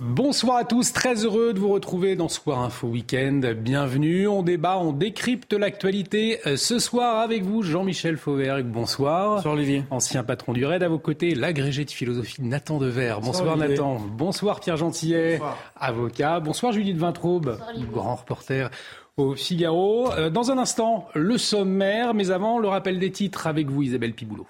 Bonsoir 0.00 0.58
à 0.58 0.64
tous, 0.64 0.92
très 0.92 1.24
heureux 1.24 1.52
de 1.52 1.58
vous 1.58 1.70
retrouver 1.70 2.14
dans 2.14 2.28
Soir 2.28 2.60
Info 2.60 2.86
Week-end. 2.86 3.40
Bienvenue, 3.56 4.28
on 4.28 4.44
débat, 4.44 4.78
on 4.78 4.92
décrypte 4.92 5.52
l'actualité. 5.54 6.38
Euh, 6.46 6.56
ce 6.56 6.78
soir 6.78 7.18
avec 7.18 7.42
vous, 7.42 7.62
Jean-Michel 7.64 8.16
Fauvergue, 8.16 8.66
bonsoir. 8.66 9.34
Bonsoir 9.34 9.54
Olivier. 9.54 9.82
Ancien 9.90 10.22
patron 10.22 10.52
du 10.52 10.64
RAID, 10.64 10.84
à 10.84 10.88
vos 10.88 11.00
côtés, 11.00 11.34
l'agrégé 11.34 11.84
de 11.84 11.90
philosophie 11.90 12.40
Nathan 12.42 12.78
Dever. 12.78 13.16
Bonsoir, 13.16 13.56
bonsoir 13.56 13.56
Nathan. 13.56 13.96
Bonsoir 14.16 14.60
Pierre 14.60 14.76
Gentillet, 14.76 15.40
avocat. 15.74 16.38
Bonsoir 16.38 16.70
Judith 16.70 16.96
Vintraube, 16.96 17.58
grand 17.92 18.14
reporter 18.14 18.70
au 19.16 19.34
Figaro. 19.34 20.12
Euh, 20.12 20.30
dans 20.30 20.52
un 20.52 20.58
instant, 20.58 21.08
le 21.16 21.38
sommaire, 21.38 22.14
mais 22.14 22.30
avant, 22.30 22.60
le 22.60 22.68
rappel 22.68 23.00
des 23.00 23.10
titres 23.10 23.48
avec 23.48 23.68
vous 23.68 23.82
Isabelle 23.82 24.12
Piboulot. 24.12 24.46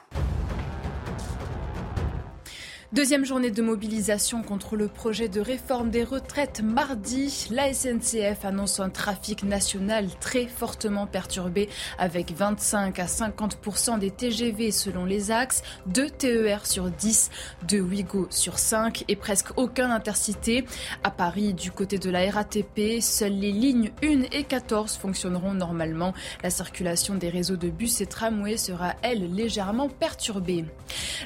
Deuxième 2.91 3.27
journée 3.27 3.51
de 3.51 3.61
mobilisation 3.61 4.43
contre 4.43 4.75
le 4.75 4.89
projet 4.89 5.29
de 5.29 5.43
réforme 5.43 5.91
des 5.91 6.05
retraites 6.05 6.63
mardi. 6.63 7.47
La 7.51 7.75
SNCF 7.75 8.47
annonce 8.47 8.81
un 8.81 8.89
trafic 8.89 9.43
national 9.43 10.07
très 10.21 10.47
fortement 10.47 11.07
perturbé 11.07 11.69
avec 11.99 12.33
25 12.33 12.99
à 12.99 13.05
50% 13.05 13.99
des 13.99 14.11
TGV 14.11 14.71
selon 14.71 15.05
les 15.05 15.31
axes, 15.31 15.63
2 15.89 16.09
TER 16.09 16.65
sur 16.65 16.91
10, 16.91 17.31
2 17.69 17.79
Ouigo 17.79 18.27
sur 18.31 18.59
5 18.59 19.05
et 19.09 19.17
presque 19.17 19.59
aucun 19.59 19.91
intercité. 19.91 20.65
À 21.05 21.11
Paris, 21.11 21.53
du 21.53 21.71
côté 21.71 21.99
de 21.99 22.09
la 22.09 22.31
RATP, 22.31 23.03
seules 23.03 23.39
les 23.39 23.53
lignes 23.53 23.91
1 24.03 24.23
et 24.33 24.45
14 24.45 24.97
fonctionneront 24.97 25.53
normalement. 25.53 26.15
La 26.43 26.49
circulation 26.49 27.17
des 27.17 27.29
réseaux 27.29 27.59
de 27.59 27.69
bus 27.69 28.01
et 28.01 28.07
tramways 28.07 28.57
sera, 28.57 28.95
elle, 29.03 29.35
légèrement 29.35 29.91
perturbée. 29.91 30.65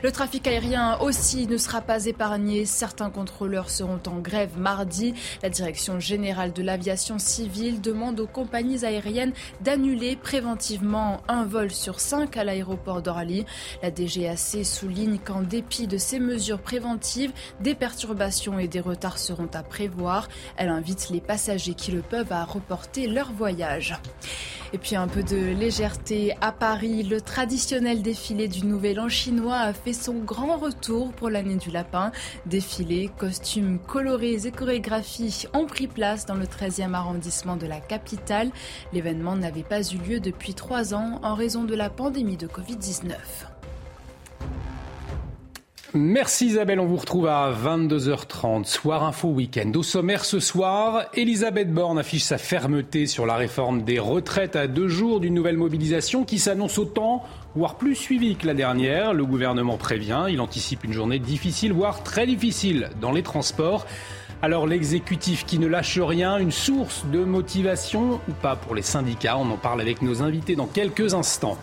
Le 0.02 0.10
trafic 0.10 0.48
aérien 0.48 0.98
aussi 0.98 1.46
ne 1.52 1.58
sera 1.58 1.82
pas 1.82 2.06
épargné. 2.06 2.64
Certains 2.64 3.10
contrôleurs 3.10 3.68
seront 3.68 4.00
en 4.06 4.20
grève 4.20 4.56
mardi. 4.56 5.12
La 5.42 5.50
direction 5.50 6.00
générale 6.00 6.52
de 6.54 6.62
l'aviation 6.62 7.18
civile 7.18 7.82
demande 7.82 8.20
aux 8.20 8.26
compagnies 8.26 8.86
aériennes 8.86 9.34
d'annuler 9.60 10.16
préventivement 10.16 11.20
un 11.28 11.44
vol 11.44 11.70
sur 11.70 12.00
cinq 12.00 12.38
à 12.38 12.44
l'aéroport 12.44 13.02
d'Orly. 13.02 13.44
La 13.82 13.90
DGAC 13.90 14.64
souligne 14.64 15.18
qu'en 15.18 15.42
dépit 15.42 15.86
de 15.86 15.98
ces 15.98 16.18
mesures 16.18 16.60
préventives, 16.60 17.32
des 17.60 17.74
perturbations 17.74 18.58
et 18.58 18.68
des 18.68 18.80
retards 18.80 19.18
seront 19.18 19.50
à 19.52 19.62
prévoir. 19.62 20.28
Elle 20.56 20.70
invite 20.70 21.10
les 21.10 21.20
passagers 21.20 21.74
qui 21.74 21.92
le 21.92 22.00
peuvent 22.00 22.32
à 22.32 22.44
reporter 22.44 23.06
leur 23.06 23.30
voyage. 23.32 23.94
Et 24.74 24.78
puis 24.78 24.96
un 24.96 25.06
peu 25.06 25.22
de 25.22 25.36
légèreté 25.36 26.34
à 26.40 26.50
Paris. 26.50 27.02
Le 27.02 27.20
traditionnel 27.20 28.00
défilé 28.00 28.48
du 28.48 28.64
Nouvel 28.64 29.00
An 29.00 29.08
chinois 29.10 29.58
a 29.58 29.74
fait 29.74 29.92
son 29.92 30.14
grand 30.14 30.56
retour 30.56 31.12
pour 31.12 31.28
l'année 31.28 31.56
du 31.56 31.70
lapin. 31.70 32.10
Défilé, 32.46 33.10
costumes 33.18 33.78
colorés 33.78 34.46
et 34.46 34.50
chorégraphies 34.50 35.44
ont 35.52 35.66
pris 35.66 35.88
place 35.88 36.24
dans 36.24 36.36
le 36.36 36.46
13e 36.46 36.94
arrondissement 36.94 37.56
de 37.56 37.66
la 37.66 37.80
capitale. 37.80 38.50
L'événement 38.94 39.36
n'avait 39.36 39.62
pas 39.62 39.82
eu 39.82 39.98
lieu 39.98 40.20
depuis 40.20 40.54
trois 40.54 40.94
ans 40.94 41.20
en 41.22 41.34
raison 41.34 41.64
de 41.64 41.74
la 41.74 41.90
pandémie 41.90 42.38
de 42.38 42.46
Covid-19. 42.46 43.12
Merci 45.94 46.46
Isabelle, 46.46 46.80
on 46.80 46.86
vous 46.86 46.96
retrouve 46.96 47.26
à 47.26 47.52
22h30, 47.52 48.64
soir 48.64 49.04
info 49.04 49.28
week-end. 49.28 49.70
Au 49.74 49.82
sommaire 49.82 50.24
ce 50.24 50.40
soir, 50.40 51.04
Elisabeth 51.12 51.70
Borne 51.70 51.98
affiche 51.98 52.22
sa 52.22 52.38
fermeté 52.38 53.06
sur 53.06 53.26
la 53.26 53.36
réforme 53.36 53.82
des 53.82 53.98
retraites 53.98 54.56
à 54.56 54.68
deux 54.68 54.88
jours 54.88 55.20
d'une 55.20 55.34
nouvelle 55.34 55.58
mobilisation 55.58 56.24
qui 56.24 56.38
s'annonce 56.38 56.78
autant, 56.78 57.24
voire 57.54 57.74
plus 57.74 57.94
suivie 57.94 58.36
que 58.36 58.46
la 58.46 58.54
dernière. 58.54 59.12
Le 59.12 59.26
gouvernement 59.26 59.76
prévient, 59.76 60.28
il 60.30 60.40
anticipe 60.40 60.82
une 60.82 60.94
journée 60.94 61.18
difficile, 61.18 61.74
voire 61.74 62.02
très 62.02 62.26
difficile 62.26 62.88
dans 63.02 63.12
les 63.12 63.22
transports. 63.22 63.84
Alors 64.40 64.66
l'exécutif 64.66 65.44
qui 65.44 65.58
ne 65.58 65.66
lâche 65.66 65.98
rien, 65.98 66.38
une 66.38 66.52
source 66.52 67.04
de 67.12 67.22
motivation 67.22 68.18
ou 68.30 68.32
pas 68.40 68.56
pour 68.56 68.74
les 68.74 68.80
syndicats, 68.80 69.36
on 69.36 69.50
en 69.50 69.58
parle 69.58 69.82
avec 69.82 70.00
nos 70.00 70.22
invités 70.22 70.56
dans 70.56 70.66
quelques 70.66 71.12
instants. 71.12 71.58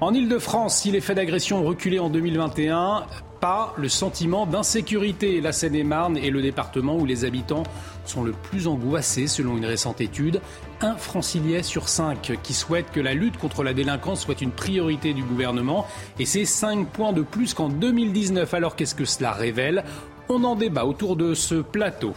En 0.00 0.12
Ile-de-France, 0.12 0.78
si 0.78 0.90
les 0.90 1.00
faits 1.00 1.16
d'agression 1.16 1.60
ont 1.60 1.64
reculé 1.64 1.98
en 1.98 2.10
2021, 2.10 3.06
pas 3.40 3.74
le 3.78 3.88
sentiment 3.88 4.44
d'insécurité. 4.44 5.40
La 5.40 5.52
Seine-et-Marne 5.52 6.16
est 6.16 6.30
le 6.30 6.42
département 6.42 6.96
où 6.96 7.06
les 7.06 7.24
habitants 7.24 7.62
sont 8.04 8.24
le 8.24 8.32
plus 8.32 8.66
angoissés 8.66 9.28
selon 9.28 9.56
une 9.56 9.64
récente 9.64 10.00
étude. 10.00 10.40
Un 10.80 10.96
francilien 10.96 11.62
sur 11.62 11.88
cinq 11.88 12.38
qui 12.42 12.54
souhaite 12.54 12.90
que 12.90 13.00
la 13.00 13.14
lutte 13.14 13.38
contre 13.38 13.62
la 13.62 13.72
délinquance 13.72 14.22
soit 14.22 14.40
une 14.40 14.50
priorité 14.50 15.14
du 15.14 15.22
gouvernement. 15.22 15.86
Et 16.18 16.26
c'est 16.26 16.44
5 16.44 16.88
points 16.88 17.12
de 17.12 17.22
plus 17.22 17.54
qu'en 17.54 17.68
2019. 17.68 18.52
Alors 18.52 18.76
qu'est-ce 18.76 18.96
que 18.96 19.04
cela 19.04 19.32
révèle? 19.32 19.84
On 20.28 20.42
en 20.42 20.56
débat 20.56 20.86
autour 20.86 21.16
de 21.16 21.34
ce 21.34 21.56
plateau. 21.56 22.14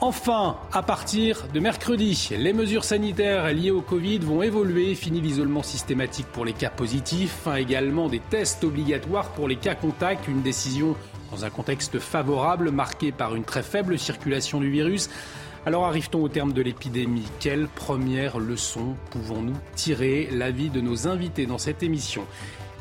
Enfin, 0.00 0.56
à 0.72 0.82
partir 0.84 1.48
de 1.52 1.58
mercredi, 1.58 2.28
les 2.38 2.52
mesures 2.52 2.84
sanitaires 2.84 3.52
liées 3.52 3.72
au 3.72 3.80
Covid 3.80 4.18
vont 4.18 4.42
évoluer. 4.42 4.94
Fini 4.94 5.20
l'isolement 5.20 5.64
systématique 5.64 6.28
pour 6.28 6.44
les 6.44 6.52
cas 6.52 6.70
positifs, 6.70 7.32
fin 7.42 7.56
également 7.56 8.08
des 8.08 8.20
tests 8.20 8.62
obligatoires 8.62 9.30
pour 9.30 9.48
les 9.48 9.56
cas 9.56 9.74
contacts, 9.74 10.28
une 10.28 10.40
décision 10.40 10.94
dans 11.32 11.44
un 11.44 11.50
contexte 11.50 11.98
favorable 11.98 12.70
marqué 12.70 13.10
par 13.10 13.34
une 13.34 13.42
très 13.42 13.64
faible 13.64 13.98
circulation 13.98 14.60
du 14.60 14.70
virus. 14.70 15.10
Alors 15.66 15.84
arrive-t-on 15.84 16.22
au 16.22 16.28
terme 16.28 16.52
de 16.52 16.62
l'épidémie? 16.62 17.26
Quelle 17.40 17.66
première 17.66 18.38
leçon 18.38 18.94
pouvons-nous 19.10 19.56
tirer? 19.74 20.28
L'avis 20.30 20.70
de 20.70 20.80
nos 20.80 21.08
invités 21.08 21.46
dans 21.46 21.58
cette 21.58 21.82
émission. 21.82 22.24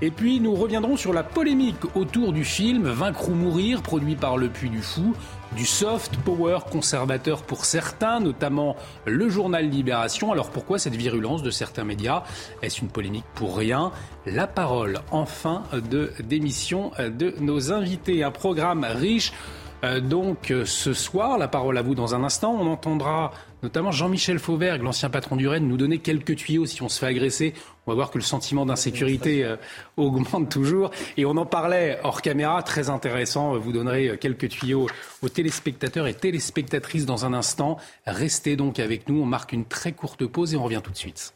Et 0.02 0.12
puis 0.12 0.40
nous 0.40 0.53
reviendrons 0.53 0.96
sur 0.96 1.12
la 1.12 1.24
polémique 1.24 1.96
autour 1.96 2.31
du 2.31 2.44
film 2.44 2.88
Vaincre 2.88 3.30
ou 3.30 3.34
mourir, 3.34 3.81
produit 3.81 4.16
par 4.16 4.38
Le 4.38 4.47
Puy 4.47 4.69
du 4.69 4.84
Fou, 4.84 5.16
du 5.56 5.66
soft 5.66 6.18
power 6.18 6.59
conservateur 6.69 7.41
pour 7.41 7.66
certains, 7.66 8.19
notamment 8.19 8.75
le 9.06 9.28
journal 9.28 9.68
Libération. 9.68 10.31
Alors 10.31 10.52
pourquoi 10.52 10.78
cette 10.78 10.96
virulence 10.96 11.41
de 11.41 11.50
certains 11.50 11.84
médias? 11.84 12.22
Est-ce 12.62 12.81
une 12.81 12.90
polémique 12.90 13.25
pour 13.34 13.58
rien? 13.58 13.91
La 14.28 14.46
parole 14.46 15.00
enfin 15.09 15.63
de 15.74 16.12
démission 16.24 16.91
de 17.00 17.34
nos 17.40 17.72
invités. 17.72 18.24
Un 18.24 18.31
programme 18.31 18.85
riche 18.88 19.34
euh, 19.83 19.99
donc 19.99 20.49
euh, 20.49 20.65
ce 20.65 20.93
soir, 20.93 21.38
la 21.38 21.47
parole 21.47 21.77
à 21.77 21.81
vous 21.81 21.93
dans 21.93 22.15
un 22.15 22.23
instant, 22.23 22.55
on 22.59 22.67
entendra 22.67 23.31
notamment 23.61 23.91
Jean-Michel 23.91 24.39
Fauvergue, 24.39 24.81
l'ancien 24.81 25.09
patron 25.09 25.35
du 25.35 25.47
Rennes, 25.47 25.67
nous 25.67 25.77
donner 25.77 25.99
quelques 25.99 26.35
tuyaux 26.35 26.65
si 26.65 26.81
on 26.81 26.89
se 26.89 26.99
fait 26.99 27.07
agresser. 27.07 27.53
On 27.85 27.91
va 27.91 27.95
voir 27.95 28.11
que 28.11 28.17
le 28.17 28.23
sentiment 28.23 28.66
d'insécurité 28.66 29.43
euh, 29.43 29.55
augmente 29.97 30.49
toujours. 30.49 30.91
Et 31.16 31.25
on 31.25 31.37
en 31.37 31.45
parlait 31.45 31.99
hors 32.03 32.21
caméra, 32.21 32.61
très 32.63 32.89
intéressant. 32.89 33.57
Vous 33.57 33.71
donnerez 33.71 34.17
quelques 34.19 34.49
tuyaux 34.49 34.87
aux 35.21 35.29
téléspectateurs 35.29 36.07
et 36.07 36.13
téléspectatrices 36.13 37.05
dans 37.05 37.25
un 37.25 37.33
instant. 37.33 37.77
Restez 38.05 38.55
donc 38.55 38.79
avec 38.79 39.07
nous. 39.07 39.21
On 39.21 39.25
marque 39.25 39.53
une 39.53 39.66
très 39.66 39.91
courte 39.91 40.25
pause 40.25 40.53
et 40.53 40.57
on 40.57 40.63
revient 40.63 40.81
tout 40.83 40.91
de 40.91 40.97
suite. 40.97 41.33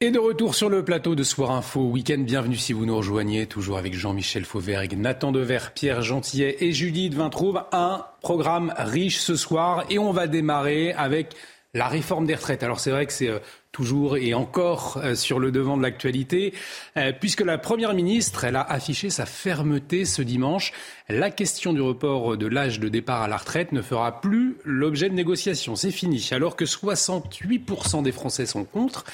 Et 0.00 0.12
de 0.12 0.20
retour 0.20 0.54
sur 0.54 0.70
le 0.70 0.84
plateau 0.84 1.16
de 1.16 1.24
Soir 1.24 1.50
Info 1.50 1.80
Week-end, 1.80 2.18
bienvenue 2.18 2.56
si 2.56 2.72
vous 2.72 2.86
nous 2.86 2.96
rejoignez, 2.96 3.46
toujours 3.46 3.78
avec 3.78 3.94
Jean-Michel 3.94 4.44
Fauvergue, 4.44 4.96
Nathan 4.96 5.32
Dever, 5.32 5.58
Pierre 5.74 6.02
Gentillet 6.02 6.58
et 6.60 6.70
Judith 6.70 7.14
Vintraube. 7.14 7.64
Un 7.72 8.04
programme 8.20 8.72
riche 8.76 9.18
ce 9.18 9.34
soir 9.34 9.86
et 9.90 9.98
on 9.98 10.12
va 10.12 10.28
démarrer 10.28 10.92
avec 10.92 11.34
la 11.74 11.88
réforme 11.88 12.26
des 12.26 12.36
retraites. 12.36 12.62
Alors 12.62 12.78
c'est 12.78 12.92
vrai 12.92 13.06
que 13.06 13.12
c'est 13.12 13.28
euh, 13.28 13.40
toujours 13.72 14.16
et 14.16 14.34
encore 14.34 15.00
euh, 15.02 15.16
sur 15.16 15.40
le 15.40 15.50
devant 15.50 15.76
de 15.76 15.82
l'actualité, 15.82 16.54
euh, 16.96 17.10
puisque 17.10 17.40
la 17.40 17.58
Première 17.58 17.92
ministre, 17.92 18.44
elle 18.44 18.54
a 18.54 18.62
affiché 18.62 19.10
sa 19.10 19.26
fermeté 19.26 20.04
ce 20.04 20.22
dimanche. 20.22 20.72
La 21.08 21.32
question 21.32 21.72
du 21.72 21.80
report 21.80 22.36
de 22.36 22.46
l'âge 22.46 22.78
de 22.78 22.88
départ 22.88 23.22
à 23.22 23.28
la 23.28 23.36
retraite 23.36 23.72
ne 23.72 23.82
fera 23.82 24.20
plus 24.20 24.58
l'objet 24.64 25.08
de 25.08 25.14
négociations. 25.14 25.74
C'est 25.74 25.90
fini. 25.90 26.24
Alors 26.30 26.54
que 26.54 26.64
68% 26.64 28.04
des 28.04 28.12
Français 28.12 28.46
sont 28.46 28.62
contre. 28.62 29.04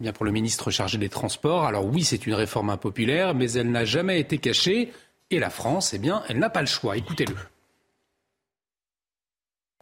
Bien 0.00 0.12
pour 0.12 0.24
le 0.24 0.32
ministre 0.32 0.70
chargé 0.70 0.98
des 0.98 1.08
Transports, 1.08 1.64
alors 1.64 1.86
oui, 1.86 2.02
c'est 2.02 2.26
une 2.26 2.34
réforme 2.34 2.70
impopulaire, 2.70 3.34
mais 3.34 3.52
elle 3.52 3.70
n'a 3.70 3.84
jamais 3.84 4.18
été 4.18 4.38
cachée. 4.38 4.92
Et 5.30 5.38
la 5.38 5.50
France, 5.50 5.94
eh 5.94 5.98
bien, 5.98 6.22
elle 6.28 6.38
n'a 6.38 6.50
pas 6.50 6.60
le 6.60 6.66
choix. 6.66 6.96
Écoutez-le. 6.96 7.34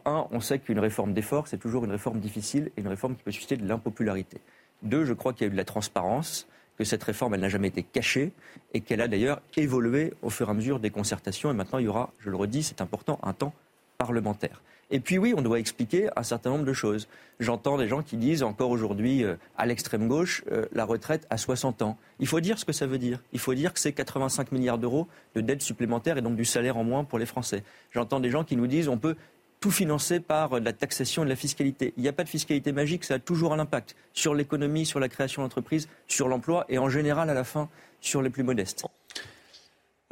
Un, 0.05 0.27
on 0.31 0.41
sait 0.41 0.59
qu'une 0.59 0.79
réforme 0.79 1.15
d'effort, 1.15 1.49
c'est 1.49 1.59
toujours 1.59 1.85
une 1.85 1.91
réforme 1.93 2.21
difficile 2.21 2.71
et 2.77 2.81
une 2.81 2.89
réforme 2.89 3.17
qui 3.17 3.23
peut 3.23 3.31
susciter 3.31 3.57
de 3.57 3.67
l'impopularité. 3.67 4.41
Deux, 4.83 5.05
je 5.05 5.13
crois 5.13 5.33
qu'il 5.33 5.43
y 5.43 5.45
a 5.45 5.49
eu 5.49 5.53
de 5.53 5.57
la 5.57 5.65
transparence, 5.65 6.47
que 6.77 6.85
cette 6.85 7.03
réforme, 7.03 7.35
elle 7.35 7.41
n'a 7.41 7.49
jamais 7.49 7.69
été 7.69 7.83
cachée 7.83 8.33
et 8.75 8.81
qu'elle 8.81 9.01
a 9.01 9.09
d'ailleurs 9.09 9.41
évolué 9.57 10.13
au 10.23 10.31
fur 10.31 10.49
et 10.49 10.51
à 10.51 10.55
mesure 10.55 10.81
des 10.81 10.91
concertations. 10.91 11.51
Et 11.51 11.55
maintenant, 11.55 11.79
il 11.79 11.85
y 11.85 11.89
aura, 11.89 12.13
je 12.19 12.31
le 12.31 12.37
redis, 12.37 12.63
c'est 12.63 12.81
important, 12.81 13.19
un 13.23 13.33
temps 13.33 13.55
parlementaire. 13.99 14.61
Et 14.95 15.01
puis 15.01 15.17
oui, 15.17 15.33
on 15.35 15.41
doit 15.41 15.59
expliquer 15.59 16.11
un 16.17 16.23
certain 16.23 16.51
nombre 16.51 16.67
de 16.67 16.73
choses. 16.75 17.09
J'entends 17.41 17.79
des 17.79 17.89
gens 17.89 18.03
qui 18.03 18.19
disent 18.19 18.43
encore 18.43 18.69
aujourd'hui 18.69 19.25
euh, 19.25 19.37
à 19.57 19.65
l'extrême 19.65 20.07
gauche 20.07 20.45
euh, 20.53 20.67
la 20.73 20.85
retraite 20.85 21.27
à 21.31 21.39
60 21.39 21.81
ans. 21.81 21.97
Il 22.21 22.27
faut 22.27 22.41
dire 22.41 22.59
ce 22.59 22.67
que 22.67 22.73
ça 22.73 22.87
veut 22.87 22.99
dire. 22.99 23.23
Il 23.33 23.39
faut 23.39 23.55
dire 23.55 23.73
que 23.73 23.81
c'est 23.81 23.93
85 23.93 24.53
milliards 24.53 24.77
d'euros 24.77 25.09
de 25.35 25.41
dettes 25.41 25.63
supplémentaires 25.63 26.19
et 26.19 26.21
donc 26.21 26.37
du 26.37 26.45
salaire 26.45 26.77
en 26.77 26.85
moins 26.85 27.05
pour 27.05 27.19
les 27.19 27.25
Français. 27.25 27.65
J'entends 27.91 28.21
des 28.21 28.29
gens 28.29 28.45
qui 28.45 28.55
nous 28.55 28.67
disent 28.67 28.89
on 28.89 28.99
peut 28.99 29.17
tout 29.61 29.71
financer 29.71 30.21
par 30.21 30.61
la 30.61 30.75
taxation 30.75 31.23
et 31.23 31.25
de 31.25 31.31
la 31.31 31.37
fiscalité. 31.37 31.95
Il 31.97 32.03
n'y 32.03 32.09
a 32.09 32.13
pas 32.13 32.25
de 32.25 32.29
fiscalité 32.29 32.73
magique, 32.73 33.05
ça 33.05 33.15
a 33.15 33.19
toujours 33.19 33.55
un 33.55 33.61
impact 33.61 33.97
sur 34.13 34.35
l'économie, 34.35 34.85
sur 34.85 35.01
la 35.01 35.09
création 35.09 35.41
d'entreprises, 35.41 35.89
sur 36.07 36.29
l'emploi 36.29 36.67
et 36.69 36.77
en 36.77 36.91
général 36.91 37.31
à 37.31 37.35
la 37.35 37.45
fin 37.45 37.71
sur 38.01 38.21
les 38.21 38.29
plus 38.29 38.43
modestes. 38.43 38.85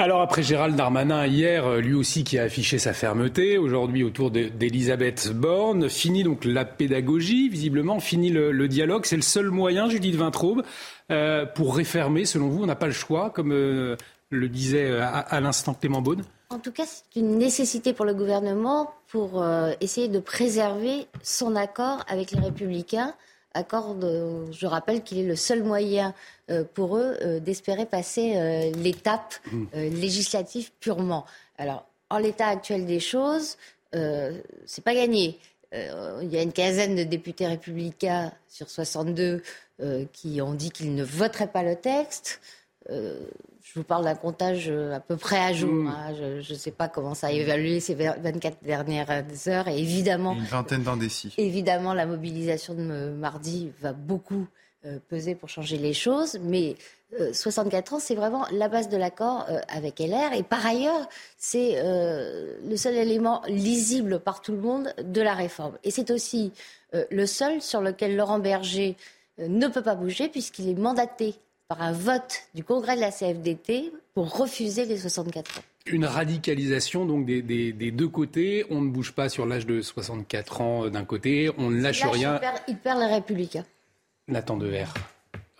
Alors 0.00 0.22
après 0.22 0.42
Gérald 0.42 0.76
Darmanin 0.76 1.26
hier, 1.26 1.76
lui 1.76 1.92
aussi 1.92 2.24
qui 2.24 2.38
a 2.38 2.44
affiché 2.44 2.78
sa 2.78 2.94
fermeté, 2.94 3.58
aujourd'hui 3.58 4.02
autour 4.02 4.30
d'Elisabeth 4.30 5.30
Borne, 5.34 5.90
fini 5.90 6.24
donc 6.24 6.46
la 6.46 6.64
pédagogie, 6.64 7.50
visiblement, 7.50 8.00
fini 8.00 8.30
le, 8.30 8.66
dialogue. 8.66 9.04
C'est 9.04 9.16
le 9.16 9.20
seul 9.20 9.50
moyen, 9.50 9.90
Judith 9.90 10.16
Vintraube, 10.16 10.62
euh, 11.10 11.44
pour 11.44 11.76
réfermer, 11.76 12.24
selon 12.24 12.48
vous, 12.48 12.62
on 12.62 12.66
n'a 12.66 12.76
pas 12.76 12.86
le 12.86 12.94
choix, 12.94 13.28
comme 13.28 13.52
euh, 13.52 13.96
le 14.30 14.48
disait 14.48 14.86
euh, 14.86 15.02
à, 15.04 15.38
l'instant 15.42 15.74
Clément 15.74 16.00
Beaune? 16.00 16.22
En 16.48 16.60
tout 16.60 16.72
cas, 16.72 16.84
c'est 16.86 17.20
une 17.20 17.36
nécessité 17.36 17.92
pour 17.92 18.06
le 18.06 18.14
gouvernement 18.14 18.94
pour 19.06 19.44
essayer 19.82 20.08
de 20.08 20.18
préserver 20.18 21.08
son 21.22 21.56
accord 21.56 22.06
avec 22.08 22.30
les 22.30 22.40
Républicains 22.40 23.12
accord, 23.54 23.96
je 24.00 24.66
rappelle 24.66 25.02
qu'il 25.02 25.18
est 25.18 25.26
le 25.26 25.36
seul 25.36 25.62
moyen 25.62 26.08
euh, 26.10 26.14
pour 26.74 26.96
eux 26.96 27.16
euh, 27.22 27.40
d'espérer 27.40 27.86
passer 27.86 28.34
euh, 28.36 28.70
l'étape 28.72 29.34
mmh. 29.52 29.64
législative 29.74 30.70
purement. 30.80 31.26
Alors, 31.58 31.86
en 32.08 32.18
l'état 32.18 32.48
actuel 32.48 32.86
des 32.86 33.00
choses, 33.00 33.56
c'est 33.92 34.84
pas 34.84 34.94
gagné. 34.94 35.38
il 35.72 36.28
y 36.28 36.36
a 36.36 36.42
une 36.42 36.52
quinzaine 36.52 36.96
de 36.96 37.02
députés 37.02 37.46
républicains 37.46 38.32
sur 38.48 38.70
62 38.70 39.42
qui 40.12 40.40
ont 40.40 40.54
dit 40.54 40.70
qu'ils 40.70 40.94
ne 40.94 41.04
voteraient 41.04 41.50
pas 41.50 41.62
le 41.62 41.76
texte. 41.76 42.40
Je 43.72 43.78
vous 43.78 43.84
parle 43.84 44.04
d'un 44.04 44.16
comptage 44.16 44.68
euh, 44.68 44.96
à 44.96 44.98
peu 45.00 45.16
près 45.16 45.38
à 45.38 45.52
jour. 45.52 45.72
Mm. 45.72 45.86
Hein. 45.86 46.14
Je 46.40 46.52
ne 46.52 46.58
sais 46.58 46.72
pas 46.72 46.88
comment 46.88 47.14
ça 47.14 47.28
a 47.28 47.30
évalué 47.30 47.78
ces 47.78 47.94
24 47.94 48.64
dernières 48.64 49.24
heures. 49.46 49.68
Et 49.68 49.78
évidemment, 49.78 50.32
une 50.32 50.42
vingtaine 50.42 50.82
d'indécis. 50.82 51.32
Évidemment, 51.38 51.94
la 51.94 52.04
mobilisation 52.04 52.74
de 52.74 53.10
mardi 53.10 53.70
va 53.80 53.92
beaucoup 53.92 54.44
euh, 54.44 54.59
peser 55.08 55.34
pour 55.34 55.48
changer 55.48 55.76
les 55.76 55.92
choses. 55.92 56.38
Mais 56.42 56.76
64 57.32 57.92
euh, 57.92 57.96
ans, 57.96 57.98
c'est 58.00 58.14
vraiment 58.14 58.46
la 58.52 58.68
base 58.68 58.88
de 58.88 58.96
l'accord 58.96 59.46
avec 59.68 59.98
LR. 59.98 60.32
Et 60.34 60.42
par 60.42 60.64
ailleurs, 60.64 61.08
c'est 61.36 61.82
le 61.82 62.76
seul 62.76 62.96
élément 62.96 63.42
lisible 63.48 64.20
par 64.20 64.40
tout 64.40 64.52
le 64.52 64.60
monde 64.60 64.94
de 65.02 65.20
la 65.20 65.34
réforme. 65.34 65.76
Et 65.84 65.90
c'est 65.90 66.10
aussi 66.10 66.52
le 66.92 67.26
seul 67.26 67.60
sur 67.60 67.80
lequel 67.80 68.16
Laurent 68.16 68.38
Berger 68.38 68.96
ne 69.38 69.68
peut 69.68 69.82
pas 69.82 69.94
bouger 69.94 70.28
puisqu'il 70.28 70.68
est 70.68 70.74
mandaté 70.74 71.34
par 71.70 71.82
un 71.82 71.92
vote 71.92 72.42
du 72.54 72.64
Congrès 72.64 72.96
de 72.96 73.00
la 73.00 73.12
CFDT 73.12 73.92
pour 74.12 74.36
refuser 74.36 74.86
les 74.86 74.98
64 74.98 75.60
ans. 75.60 75.62
Une 75.86 76.04
radicalisation 76.04 77.06
donc 77.06 77.24
des, 77.26 77.72
deux 77.72 78.08
côtés. 78.08 78.66
On 78.70 78.80
ne 78.80 78.90
bouge 78.90 79.12
pas 79.12 79.28
sur 79.28 79.46
l'âge 79.46 79.66
de 79.66 79.80
64 79.80 80.60
ans 80.60 80.84
euh, 80.84 80.90
d'un 80.90 81.04
côté, 81.04 81.48
on 81.58 81.70
ne 81.70 81.80
lâche 81.80 82.04
rien. 82.04 82.40
Il 82.66 82.76
perd, 82.76 82.98
les 82.98 83.06
républicains. 83.06 83.64
Nathan 84.30 84.56
Deher. 84.56 84.86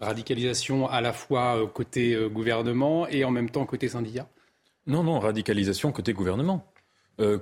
Radicalisation 0.00 0.88
à 0.88 1.00
la 1.00 1.12
fois 1.12 1.56
euh, 1.56 1.66
côté 1.66 2.14
euh, 2.14 2.28
gouvernement 2.28 3.06
et 3.08 3.24
en 3.24 3.30
même 3.30 3.50
temps 3.50 3.66
côté 3.66 3.88
syndicat? 3.88 4.26
Non, 4.86 5.02
non, 5.02 5.18
radicalisation 5.18 5.92
côté 5.92 6.12
gouvernement. 6.12 6.64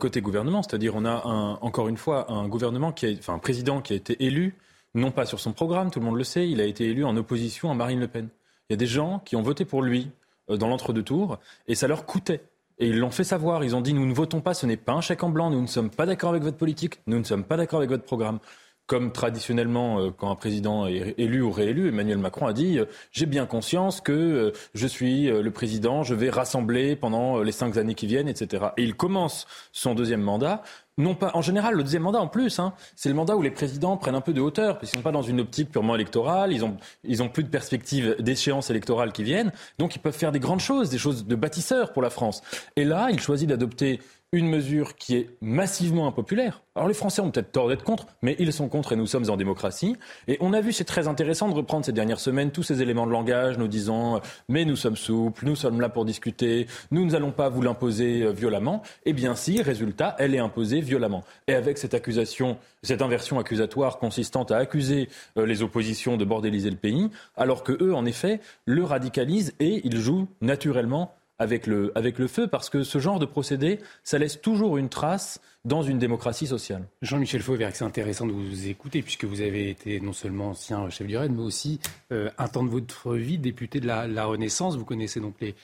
côté 0.00 0.20
gouvernement, 0.20 0.62
c'est-à-dire 0.62 0.96
on 0.96 1.04
a 1.04 1.24
encore 1.60 1.86
une 1.88 1.96
fois 1.96 2.32
un 2.32 2.48
gouvernement 2.48 2.90
qui 2.90 3.06
a, 3.06 3.10
enfin 3.16 3.34
un 3.34 3.38
président 3.38 3.80
qui 3.80 3.92
a 3.92 3.96
été 3.96 4.24
élu 4.24 4.56
non 4.94 5.10
pas 5.10 5.26
sur 5.26 5.40
son 5.40 5.52
programme, 5.52 5.90
tout 5.90 6.00
le 6.00 6.06
monde 6.06 6.16
le 6.16 6.24
sait, 6.24 6.48
il 6.48 6.60
a 6.60 6.64
été 6.64 6.86
élu 6.86 7.04
en 7.04 7.16
opposition 7.16 7.70
à 7.70 7.74
Marine 7.74 8.00
Le 8.00 8.08
Pen. 8.08 8.28
Il 8.68 8.72
y 8.72 8.74
a 8.74 8.76
des 8.76 8.86
gens 8.86 9.20
qui 9.24 9.36
ont 9.36 9.42
voté 9.42 9.64
pour 9.64 9.82
lui 9.82 10.10
euh, 10.50 10.56
dans 10.56 10.68
l'entre-deux 10.68 11.02
tours 11.02 11.38
et 11.66 11.74
ça 11.74 11.86
leur 11.88 12.06
coûtait. 12.06 12.42
Et 12.78 12.88
ils 12.88 12.98
l'ont 12.98 13.10
fait 13.10 13.24
savoir. 13.24 13.64
Ils 13.64 13.74
ont 13.74 13.80
dit 13.80 13.92
nous 13.92 14.06
ne 14.06 14.14
votons 14.14 14.40
pas, 14.40 14.54
ce 14.54 14.66
n'est 14.66 14.76
pas 14.76 14.92
un 14.92 15.00
chèque 15.00 15.22
en 15.22 15.30
blanc, 15.30 15.50
nous 15.50 15.60
ne 15.60 15.66
sommes 15.66 15.90
pas 15.90 16.06
d'accord 16.06 16.30
avec 16.30 16.42
votre 16.42 16.56
politique, 16.56 17.00
nous 17.06 17.18
ne 17.18 17.24
sommes 17.24 17.44
pas 17.44 17.56
d'accord 17.56 17.78
avec 17.78 17.90
votre 17.90 18.04
programme. 18.04 18.38
Comme 18.88 19.12
traditionnellement, 19.12 20.00
euh, 20.00 20.10
quand 20.10 20.30
un 20.30 20.34
président 20.34 20.88
est 20.88 21.14
élu 21.18 21.40
ou 21.40 21.52
réélu, 21.52 21.88
Emmanuel 21.88 22.18
Macron 22.18 22.48
a 22.48 22.52
dit 22.52 22.80
euh, 22.80 22.86
J'ai 23.12 23.26
bien 23.26 23.46
conscience 23.46 24.00
que 24.00 24.52
je 24.74 24.86
suis 24.88 25.26
le 25.26 25.50
président, 25.52 26.02
je 26.02 26.14
vais 26.14 26.30
rassembler 26.30 26.96
pendant 26.96 27.40
les 27.40 27.52
cinq 27.52 27.76
années 27.76 27.94
qui 27.94 28.08
viennent, 28.08 28.28
etc. 28.28 28.68
Et 28.76 28.82
il 28.82 28.96
commence 28.96 29.46
son 29.72 29.94
deuxième 29.94 30.22
mandat 30.22 30.62
non 30.98 31.14
pas, 31.14 31.30
en 31.34 31.42
général, 31.42 31.74
le 31.74 31.84
deuxième 31.84 32.02
mandat 32.02 32.20
en 32.20 32.26
plus, 32.26 32.58
hein, 32.58 32.74
c'est 32.96 33.08
le 33.08 33.14
mandat 33.14 33.36
où 33.36 33.42
les 33.42 33.52
présidents 33.52 33.96
prennent 33.96 34.16
un 34.16 34.20
peu 34.20 34.32
de 34.32 34.40
hauteur, 34.40 34.78
parce 34.78 34.90
qu'ils 34.90 34.98
sont 34.98 35.02
pas 35.02 35.12
dans 35.12 35.22
une 35.22 35.40
optique 35.40 35.70
purement 35.70 35.94
électorale, 35.94 36.52
ils 36.52 36.64
ont, 36.64 36.76
ils 37.04 37.22
ont 37.22 37.28
plus 37.28 37.44
de 37.44 37.48
perspectives 37.48 38.16
d'échéance 38.18 38.68
électorale 38.68 39.12
qui 39.12 39.22
viennent, 39.22 39.52
donc 39.78 39.94
ils 39.94 40.00
peuvent 40.00 40.16
faire 40.16 40.32
des 40.32 40.40
grandes 40.40 40.60
choses, 40.60 40.90
des 40.90 40.98
choses 40.98 41.24
de 41.24 41.36
bâtisseurs 41.36 41.92
pour 41.92 42.02
la 42.02 42.10
France. 42.10 42.42
Et 42.74 42.84
là, 42.84 43.08
il 43.10 43.20
choisit 43.20 43.48
d'adopter 43.48 44.00
une 44.32 44.48
mesure 44.48 44.96
qui 44.96 45.16
est 45.16 45.30
massivement 45.40 46.06
impopulaire. 46.06 46.60
Alors 46.74 46.86
les 46.86 46.94
Français 46.94 47.22
ont 47.22 47.30
peut-être 47.30 47.50
tort 47.50 47.68
d'être 47.68 47.82
contre, 47.82 48.06
mais 48.20 48.36
ils 48.38 48.52
sont 48.52 48.68
contre 48.68 48.92
et 48.92 48.96
nous 48.96 49.06
sommes 49.06 49.30
en 49.30 49.38
démocratie. 49.38 49.96
Et 50.28 50.36
on 50.40 50.52
a 50.52 50.60
vu, 50.60 50.72
c'est 50.72 50.84
très 50.84 51.08
intéressant 51.08 51.48
de 51.48 51.54
reprendre 51.54 51.86
ces 51.86 51.92
dernières 51.92 52.20
semaines 52.20 52.50
tous 52.50 52.62
ces 52.62 52.82
éléments 52.82 53.06
de 53.06 53.10
langage, 53.10 53.56
nous 53.56 53.68
disant 53.68 54.16
euh, 54.16 54.20
mais 54.50 54.66
nous 54.66 54.76
sommes 54.76 54.96
souples, 54.96 55.46
nous 55.46 55.56
sommes 55.56 55.80
là 55.80 55.88
pour 55.88 56.04
discuter, 56.04 56.66
nous 56.90 57.06
ne 57.06 57.14
allons 57.14 57.32
pas 57.32 57.48
vous 57.48 57.62
l'imposer 57.62 58.22
euh, 58.22 58.30
violemment. 58.30 58.82
Eh 59.06 59.14
bien 59.14 59.34
si, 59.34 59.62
résultat, 59.62 60.14
elle 60.18 60.34
est 60.34 60.40
imposée 60.40 60.82
violemment. 60.82 61.24
Et 61.46 61.54
avec 61.54 61.78
cette 61.78 61.94
accusation, 61.94 62.58
cette 62.82 63.00
inversion 63.00 63.38
accusatoire 63.38 63.98
consistante 63.98 64.50
à 64.52 64.58
accuser 64.58 65.08
euh, 65.38 65.46
les 65.46 65.62
oppositions 65.62 66.18
de 66.18 66.26
bordéliser 66.26 66.68
le 66.68 66.76
pays, 66.76 67.08
alors 67.34 67.64
que 67.64 67.72
eux, 67.82 67.94
en 67.94 68.04
effet, 68.04 68.40
le 68.66 68.84
radicalisent 68.84 69.54
et 69.58 69.80
ils 69.84 69.98
jouent 69.98 70.28
naturellement 70.42 71.17
avec 71.38 71.66
le, 71.66 71.92
avec 71.96 72.18
le 72.18 72.26
feu, 72.26 72.46
parce 72.46 72.70
que 72.70 72.82
ce 72.82 72.98
genre 72.98 73.18
de 73.18 73.26
procédé, 73.26 73.78
ça 74.02 74.18
laisse 74.18 74.40
toujours 74.40 74.76
une 74.76 74.88
trace 74.88 75.40
dans 75.64 75.82
une 75.82 75.98
démocratie 75.98 76.46
sociale. 76.46 76.88
Jean-Michel 77.02 77.42
Fauvert, 77.42 77.74
c'est 77.74 77.84
intéressant 77.84 78.26
de 78.26 78.32
vous 78.32 78.68
écouter, 78.68 79.02
puisque 79.02 79.24
vous 79.24 79.40
avez 79.40 79.70
été 79.70 80.00
non 80.00 80.12
seulement 80.12 80.50
ancien 80.50 80.88
chef 80.90 81.06
du 81.06 81.16
RAID, 81.16 81.32
mais 81.32 81.42
aussi 81.42 81.80
euh, 82.12 82.30
un 82.38 82.48
temps 82.48 82.64
de 82.64 82.70
votre 82.70 83.14
vie 83.14 83.38
député 83.38 83.80
de 83.80 83.86
la, 83.86 84.24
Renaissance. 84.24 84.76
Vous 84.76 84.84
connaissez 84.84 85.20
donc 85.20 85.34
les, 85.40 85.54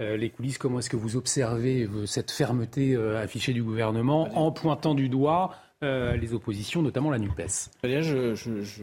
euh, 0.00 0.16
les 0.16 0.30
coulisses. 0.30 0.58
Comment 0.58 0.78
est-ce 0.78 0.90
que 0.90 0.96
vous 0.96 1.16
observez 1.16 1.84
euh, 1.84 2.06
cette 2.06 2.30
fermeté 2.30 2.96
affichée 2.96 3.52
du 3.52 3.62
gouvernement 3.62 4.38
en 4.38 4.50
pointant 4.50 4.94
du 4.94 5.08
doigt 5.08 5.54
les 5.80 6.34
oppositions, 6.34 6.82
notamment 6.82 7.10
la 7.10 7.18
NUPES? 7.18 7.70
Je, 7.84 8.34
je 8.34 8.82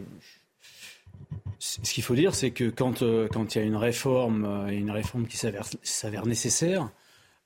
ce 1.66 1.94
qu'il 1.94 2.04
faut 2.04 2.16
dire, 2.16 2.36
c'est 2.36 2.52
que 2.52 2.70
quand, 2.70 3.02
euh, 3.02 3.28
il 3.34 3.56
y 3.56 3.60
a 3.60 3.64
une 3.64 3.76
réforme, 3.76 4.46
euh, 4.46 4.68
une 4.68 4.92
réforme 4.92 5.26
qui 5.28 5.38
s'avère 5.38 6.26
nécessaire, 6.26 6.90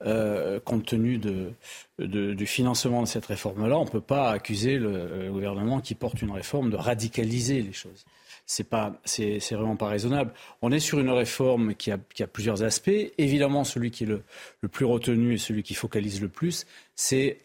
euh, 0.05 0.59
compte 0.59 0.85
tenu 0.85 1.19
du 1.97 2.45
financement 2.45 3.03
de 3.03 3.07
cette 3.07 3.25
réforme-là, 3.25 3.77
on 3.77 3.85
ne 3.85 3.89
peut 3.89 4.01
pas 4.01 4.31
accuser 4.31 4.77
le, 4.77 5.29
gouvernement 5.31 5.79
qui 5.81 5.95
porte 5.95 6.21
une 6.21 6.31
réforme 6.31 6.69
de 6.69 6.75
radicaliser 6.75 7.61
les 7.61 7.73
choses 7.73 8.05
c'est 8.49 8.63
pas, 8.63 8.93
c'est, 9.05 9.37
vraiment 9.51 9.75
pas 9.75 9.87
raisonnable. 9.87 10.33
On 10.63 10.71
est 10.71 10.79
sur 10.79 10.99
une 10.99 11.11
réforme 11.11 11.75
qui 11.75 11.91
a, 11.91 11.99
plusieurs 12.27 12.63
aspects. 12.63 12.89
Évidemment, 13.19 13.63
celui 13.63 13.91
qui 13.91 14.05
est 14.05 14.07
le, 14.07 14.23
plus 14.67 14.85
retenu 14.85 15.35
et 15.35 15.37
celui 15.37 15.61
qui 15.61 15.75
focalise 15.75 16.19
le 16.19 16.29
plus, 16.29 16.65
c'est 16.95 17.37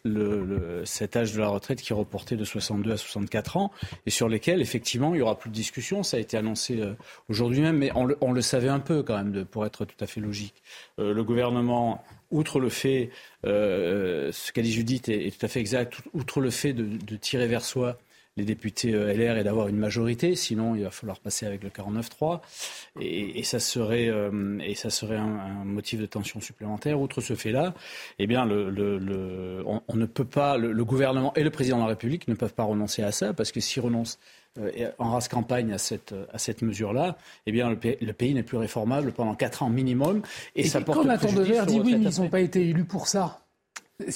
cet 0.83 1.15
âge 1.15 1.33
de 1.33 1.39
la 1.39 1.47
retraite 1.47 1.83
qui 1.83 1.93
est 1.93 1.95
reporté 1.95 2.35
de 2.35 2.43
62 2.43 2.91
à 2.91 2.97
64 2.97 3.57
ans 3.57 3.71
et 4.07 4.09
sur 4.09 4.27
lesquels, 4.27 4.61
effectivement, 4.61 5.13
il 5.13 5.19
y 5.19 5.21
aura 5.21 5.37
plus 5.37 5.51
de 5.51 5.55
discussion. 5.55 6.01
Ça 6.01 6.17
a 6.17 6.19
été 6.19 6.37
annoncé 6.37 6.81
euh, 6.81 6.95
aujourd'hui 7.29 7.61
même, 7.61 7.77
mais 7.77 7.91
on 7.93 8.31
le, 8.31 8.41
savait 8.41 8.69
un 8.69 8.79
peu 8.79 9.03
quand 9.03 9.15
même, 9.15 9.45
pour 9.45 9.63
être 9.67 9.85
tout 9.85 10.03
à 10.03 10.07
fait 10.07 10.21
logique. 10.21 10.55
Euh, 10.97 11.13
le 11.13 11.23
gouvernement 11.23 12.03
outre 12.31 12.59
le 12.59 12.69
fait, 12.69 13.11
euh, 13.45 14.31
ce 14.31 14.51
qu'a 14.51 14.63
dit 14.63 14.73
Judith 14.73 15.07
est, 15.07 15.37
tout 15.37 15.45
à 15.45 15.49
fait 15.49 15.59
exact, 15.59 15.97
outre 16.13 16.41
le 16.41 16.49
fait 16.49 16.73
de 16.73 17.15
tirer 17.15 17.45
vers 17.45 17.63
soi 17.63 17.99
les 18.37 18.43
députés 18.43 18.93
euh, 18.93 19.13
LR 19.13 19.37
et 19.37 19.43
d'avoir 19.43 19.67
une 19.67 19.77
majorité. 19.77 20.35
Sinon, 20.35 20.75
il 20.75 20.83
va 20.83 20.91
falloir 20.91 21.19
passer 21.19 21.45
avec 21.45 21.63
le 21.63 21.69
49-3. 21.69 22.41
Et, 22.99 23.39
et, 23.39 23.43
ça 23.43 23.59
serait, 23.59 24.09
euh, 24.09 24.59
et 24.59 24.75
ça 24.75 24.89
serait 24.89 25.17
un, 25.17 25.63
motif 25.63 25.99
de 25.99 26.05
tension 26.05 26.41
supplémentaire. 26.41 26.99
Outre 26.99 27.21
ce 27.21 27.35
fait-là, 27.35 27.73
eh 28.19 28.27
bien, 28.27 28.45
le, 28.45 28.69
le, 28.69 29.63
on, 29.65 29.95
ne 29.95 30.05
peut 30.05 30.25
pas, 30.25 30.57
le, 30.57 30.85
gouvernement 30.85 31.33
et 31.35 31.43
le 31.43 31.49
président 31.49 31.77
de 31.77 31.83
la 31.83 31.89
République 31.89 32.27
ne 32.27 32.33
peuvent 32.33 32.53
pas 32.53 32.63
renoncer 32.63 33.03
à 33.03 33.11
ça, 33.11 33.33
parce 33.33 33.51
que 33.51 33.59
s'ils 33.59 33.81
renoncent 33.81 34.19
euh, 34.59 34.91
en 34.99 35.11
race 35.11 35.27
campagne 35.27 35.71
à 35.71 35.77
cette, 35.77 36.13
à 36.33 36.37
cette 36.37 36.61
mesure-là, 36.61 37.17
eh 37.45 37.51
bien, 37.53 37.69
le, 37.69 37.77
pays, 37.77 37.97
le 38.01 38.13
pays 38.13 38.33
n'est 38.33 38.43
plus 38.43 38.57
réformable 38.57 39.13
pendant 39.13 39.35
4 39.35 39.63
ans 39.63 39.69
minimum. 39.69 40.21
Et, 40.55 40.65
ça 40.65 40.81
porte 40.81 40.99
quand 40.99 41.05
Nathan 41.05 41.31
Devers 41.31 41.65
dit 41.65 41.79
oui, 41.79 41.95
ils 41.97 42.21
n'ont 42.21 42.29
pas 42.29 42.41
été 42.41 42.67
élus 42.69 42.85
pour 42.85 43.07
ça. 43.07 43.44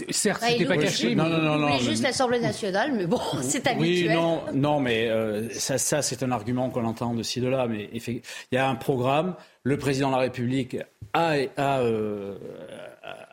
Certes, 0.09 0.43
c'était 0.45 0.65
pas 0.65 0.77
caché. 0.77 1.15
Non, 1.15 1.29
non, 1.29 1.41
non, 1.41 1.57
non. 1.57 1.77
juste 1.77 2.03
l'Assemblée 2.03 2.39
nationale, 2.39 2.91
mais 2.93 3.07
bon, 3.07 3.21
c'est 3.41 3.65
habituel. 3.65 4.09
Oui, 4.09 4.13
non, 4.13 4.41
non, 4.53 4.79
mais 4.81 5.07
euh, 5.07 5.49
ça, 5.51 5.77
ça 5.77 6.01
c'est 6.01 6.21
un 6.21 6.31
argument 6.31 6.69
qu'on 6.69 6.83
entend 6.83 7.13
de 7.13 7.23
ci 7.23 7.39
de 7.39 7.47
là. 7.47 7.65
Mais 7.67 7.89
il 7.93 8.21
y 8.51 8.57
a 8.57 8.67
un 8.67 8.75
programme. 8.75 9.35
Le 9.63 9.77
président 9.77 10.09
de 10.09 10.15
la 10.15 10.21
République 10.21 10.77
a, 11.13 11.35
a, 11.55 11.79
euh, 11.79 12.37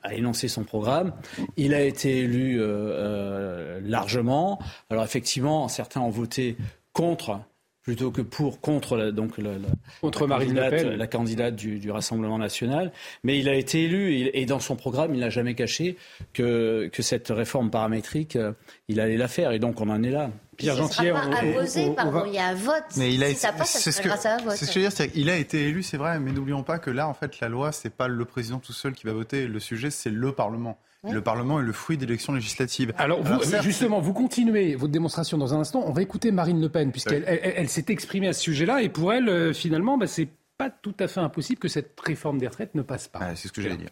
a 0.02 0.14
énoncé 0.14 0.46
son 0.46 0.62
programme. 0.62 1.12
Il 1.56 1.74
a 1.74 1.80
été 1.80 2.18
élu 2.20 2.58
euh, 2.60 3.80
largement. 3.82 4.60
Alors 4.88 5.04
effectivement, 5.04 5.66
certains 5.68 6.00
ont 6.00 6.10
voté 6.10 6.56
contre 6.92 7.40
plutôt 7.86 8.10
que 8.10 8.20
pour 8.20 8.60
contre 8.60 8.96
la, 8.96 9.12
donc 9.12 9.38
la, 9.38 9.52
contre 10.00 10.26
Marine 10.26 10.54
Le 10.54 10.70
Pen, 10.70 10.88
la 10.96 11.06
candidate 11.06 11.54
du, 11.54 11.88
Rassemblement 11.88 12.36
national. 12.36 12.90
Mais 13.22 13.38
il 13.38 13.48
a 13.48 13.54
été 13.54 13.84
élu 13.84 14.12
et, 14.34 14.44
dans 14.44 14.58
son 14.58 14.74
programme, 14.74 15.14
il 15.14 15.20
n'a 15.20 15.30
jamais 15.30 15.54
caché 15.54 15.96
que, 16.34 16.90
que 16.92 17.02
cette 17.02 17.28
réforme 17.28 17.70
paramétrique, 17.70 18.34
euh, 18.34 18.52
il 18.88 18.98
allait 18.98 19.16
la 19.16 19.28
faire 19.28 19.52
et 19.52 19.60
donc 19.60 19.80
on 19.80 19.88
en 19.88 20.02
est 20.02 20.10
là. 20.10 20.30
Pierre 20.56 20.74
Gentil, 20.74 21.02
il 21.02 22.34
y 22.34 22.38
a 22.38 22.48
un 22.48 22.54
vote. 22.54 22.84
Mais 22.96 23.14
il 23.14 23.22
a 23.22 23.28
si 23.28 23.36
ça 23.36 23.52
passe, 23.52 23.78
ça 23.78 23.92
ce 23.92 24.02
que, 24.02 24.08
grâce 24.08 24.26
à 24.26 24.34
un 24.34 24.38
vote. 24.38 24.56
C'est 24.56 24.66
ce 24.66 24.74
que 24.74 24.80
je 24.80 24.86
veux 24.86 24.90
dire, 24.90 25.06
il 25.14 25.30
a 25.30 25.36
été 25.36 25.68
élu, 25.68 25.84
c'est 25.84 25.96
vrai, 25.96 26.18
mais 26.18 26.32
n'oublions 26.32 26.64
pas 26.64 26.80
que 26.80 26.90
là, 26.90 27.06
en 27.06 27.14
fait, 27.14 27.38
la 27.38 27.48
loi, 27.48 27.70
c'est 27.70 27.90
pas 27.90 28.08
le 28.08 28.24
président 28.24 28.58
tout 28.58 28.72
seul 28.72 28.94
qui 28.94 29.06
va 29.06 29.12
voter. 29.12 29.46
Le 29.46 29.60
sujet, 29.60 29.90
c'est 29.90 30.10
le 30.10 30.32
Parlement. 30.32 30.76
Le 31.12 31.20
Parlement 31.20 31.60
est 31.60 31.64
le 31.64 31.72
fruit 31.72 31.96
d'élections 31.96 32.32
législatives. 32.32 32.92
Alors, 32.98 33.22
vous, 33.22 33.40
justement, 33.62 34.00
vous 34.00 34.12
continuez 34.12 34.74
votre 34.74 34.92
démonstration 34.92 35.38
dans 35.38 35.54
un 35.54 35.60
instant. 35.60 35.82
On 35.86 35.92
va 35.92 36.02
écouter 36.02 36.30
Marine 36.30 36.60
Le 36.60 36.68
Pen, 36.68 36.92
puisqu'elle 36.92 37.24
elle, 37.26 37.68
s'est 37.68 37.86
exprimée 37.88 38.28
à 38.28 38.32
ce 38.32 38.42
sujet-là, 38.42 38.82
et 38.82 38.88
pour 38.88 39.12
elle, 39.12 39.28
euh, 39.28 39.52
finalement, 39.52 39.98
bah, 39.98 40.06
c'est 40.06 40.28
pas 40.58 40.70
tout 40.70 40.94
à 41.00 41.08
fait 41.08 41.20
impossible 41.20 41.58
que 41.58 41.68
cette 41.68 41.98
réforme 42.00 42.38
des 42.38 42.46
retraites 42.46 42.74
ne 42.74 42.82
passe 42.82 43.08
pas. 43.08 43.34
c'est 43.34 43.48
ce 43.48 43.52
que 43.52 43.60
j'allais 43.60 43.76
dire. 43.76 43.90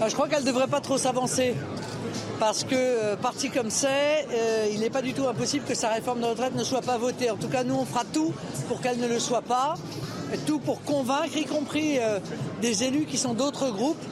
Ah, 0.00 0.08
je 0.08 0.14
crois 0.14 0.28
qu'elle 0.28 0.42
ne 0.42 0.46
devrait 0.46 0.66
pas 0.66 0.80
trop 0.80 0.98
s'avancer. 0.98 1.54
Parce 2.40 2.64
que, 2.64 2.74
euh, 2.74 3.16
parti 3.16 3.48
comme 3.48 3.70
c'est, 3.70 4.26
euh, 4.32 4.68
il 4.72 4.80
n'est 4.80 4.90
pas 4.90 5.02
du 5.02 5.14
tout 5.14 5.26
impossible 5.28 5.64
que 5.64 5.74
sa 5.74 5.88
réforme 5.90 6.20
de 6.20 6.26
retraite 6.26 6.54
ne 6.54 6.64
soit 6.64 6.82
pas 6.82 6.98
votée. 6.98 7.30
En 7.30 7.36
tout 7.36 7.48
cas, 7.48 7.62
nous, 7.62 7.76
on 7.76 7.84
fera 7.84 8.04
tout 8.04 8.34
pour 8.68 8.80
qu'elle 8.80 8.98
ne 8.98 9.06
le 9.06 9.18
soit 9.18 9.42
pas. 9.42 9.74
tout 10.46 10.58
pour 10.58 10.82
convaincre, 10.82 11.36
y 11.36 11.44
compris 11.44 11.98
des 12.60 12.82
élus 12.82 13.04
qui 13.04 13.18
sont 13.18 13.34
d'autres 13.34 13.70
groupes, 13.70 14.02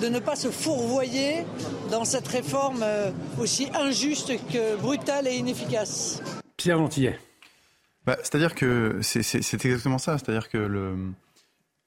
de 0.00 0.08
ne 0.08 0.18
pas 0.18 0.36
se 0.36 0.50
fourvoyer 0.50 1.44
dans 1.90 2.04
cette 2.04 2.26
réforme 2.28 2.82
euh, 2.82 3.10
aussi 3.38 3.68
injuste 3.74 4.32
que 4.50 4.76
brutale 4.76 5.28
et 5.28 5.36
inefficace. 5.36 6.22
Pierre 6.56 6.78
Lantillet. 6.78 7.18
Bah, 8.06 8.16
c'est-à-dire 8.18 8.54
que 8.54 9.00
c'est 9.02 9.64
exactement 9.64 9.98
ça. 9.98 10.16
C'est-à-dire 10.18 10.48
que 10.48 10.58
le, 10.58 10.96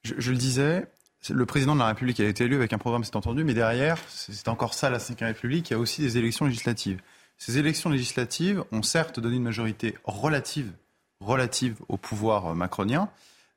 je, 0.04 0.30
le 0.30 0.36
disais, 0.36 0.86
le 1.28 1.46
président 1.46 1.74
de 1.74 1.80
la 1.80 1.88
République 1.88 2.20
a 2.20 2.24
été 2.24 2.44
élu 2.44 2.54
avec 2.56 2.72
un 2.72 2.78
programme, 2.78 3.04
c'est 3.04 3.16
entendu, 3.16 3.42
mais 3.42 3.54
derrière, 3.54 3.98
c'est 4.08 4.48
encore 4.48 4.74
ça 4.74 4.90
la 4.90 4.98
Ve 4.98 5.16
République, 5.20 5.70
il 5.70 5.72
y 5.72 5.76
a 5.76 5.78
aussi 5.78 6.02
des 6.02 6.18
élections 6.18 6.46
législatives. 6.46 7.00
Ces 7.36 7.58
élections 7.58 7.90
législatives 7.90 8.62
ont 8.70 8.82
certes 8.82 9.18
donné 9.18 9.36
une 9.36 9.42
majorité 9.42 9.96
relative, 10.04 10.70
relative 11.20 11.76
au 11.88 11.96
pouvoir 11.96 12.54
macronien, 12.54 13.10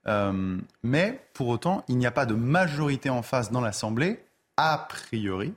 euh, 0.08 0.58
mais 0.84 1.22
pour 1.34 1.48
autant, 1.50 1.84
il 1.88 1.98
n'y 1.98 2.08
a 2.08 2.12
pas 2.12 2.26
de 2.26 2.34
majorité 2.34 3.10
en 3.10 3.22
face 3.22 3.52
dans 3.52 3.62
l'Assemblée 3.62 4.20
a 4.58 4.78
priori 4.90 5.54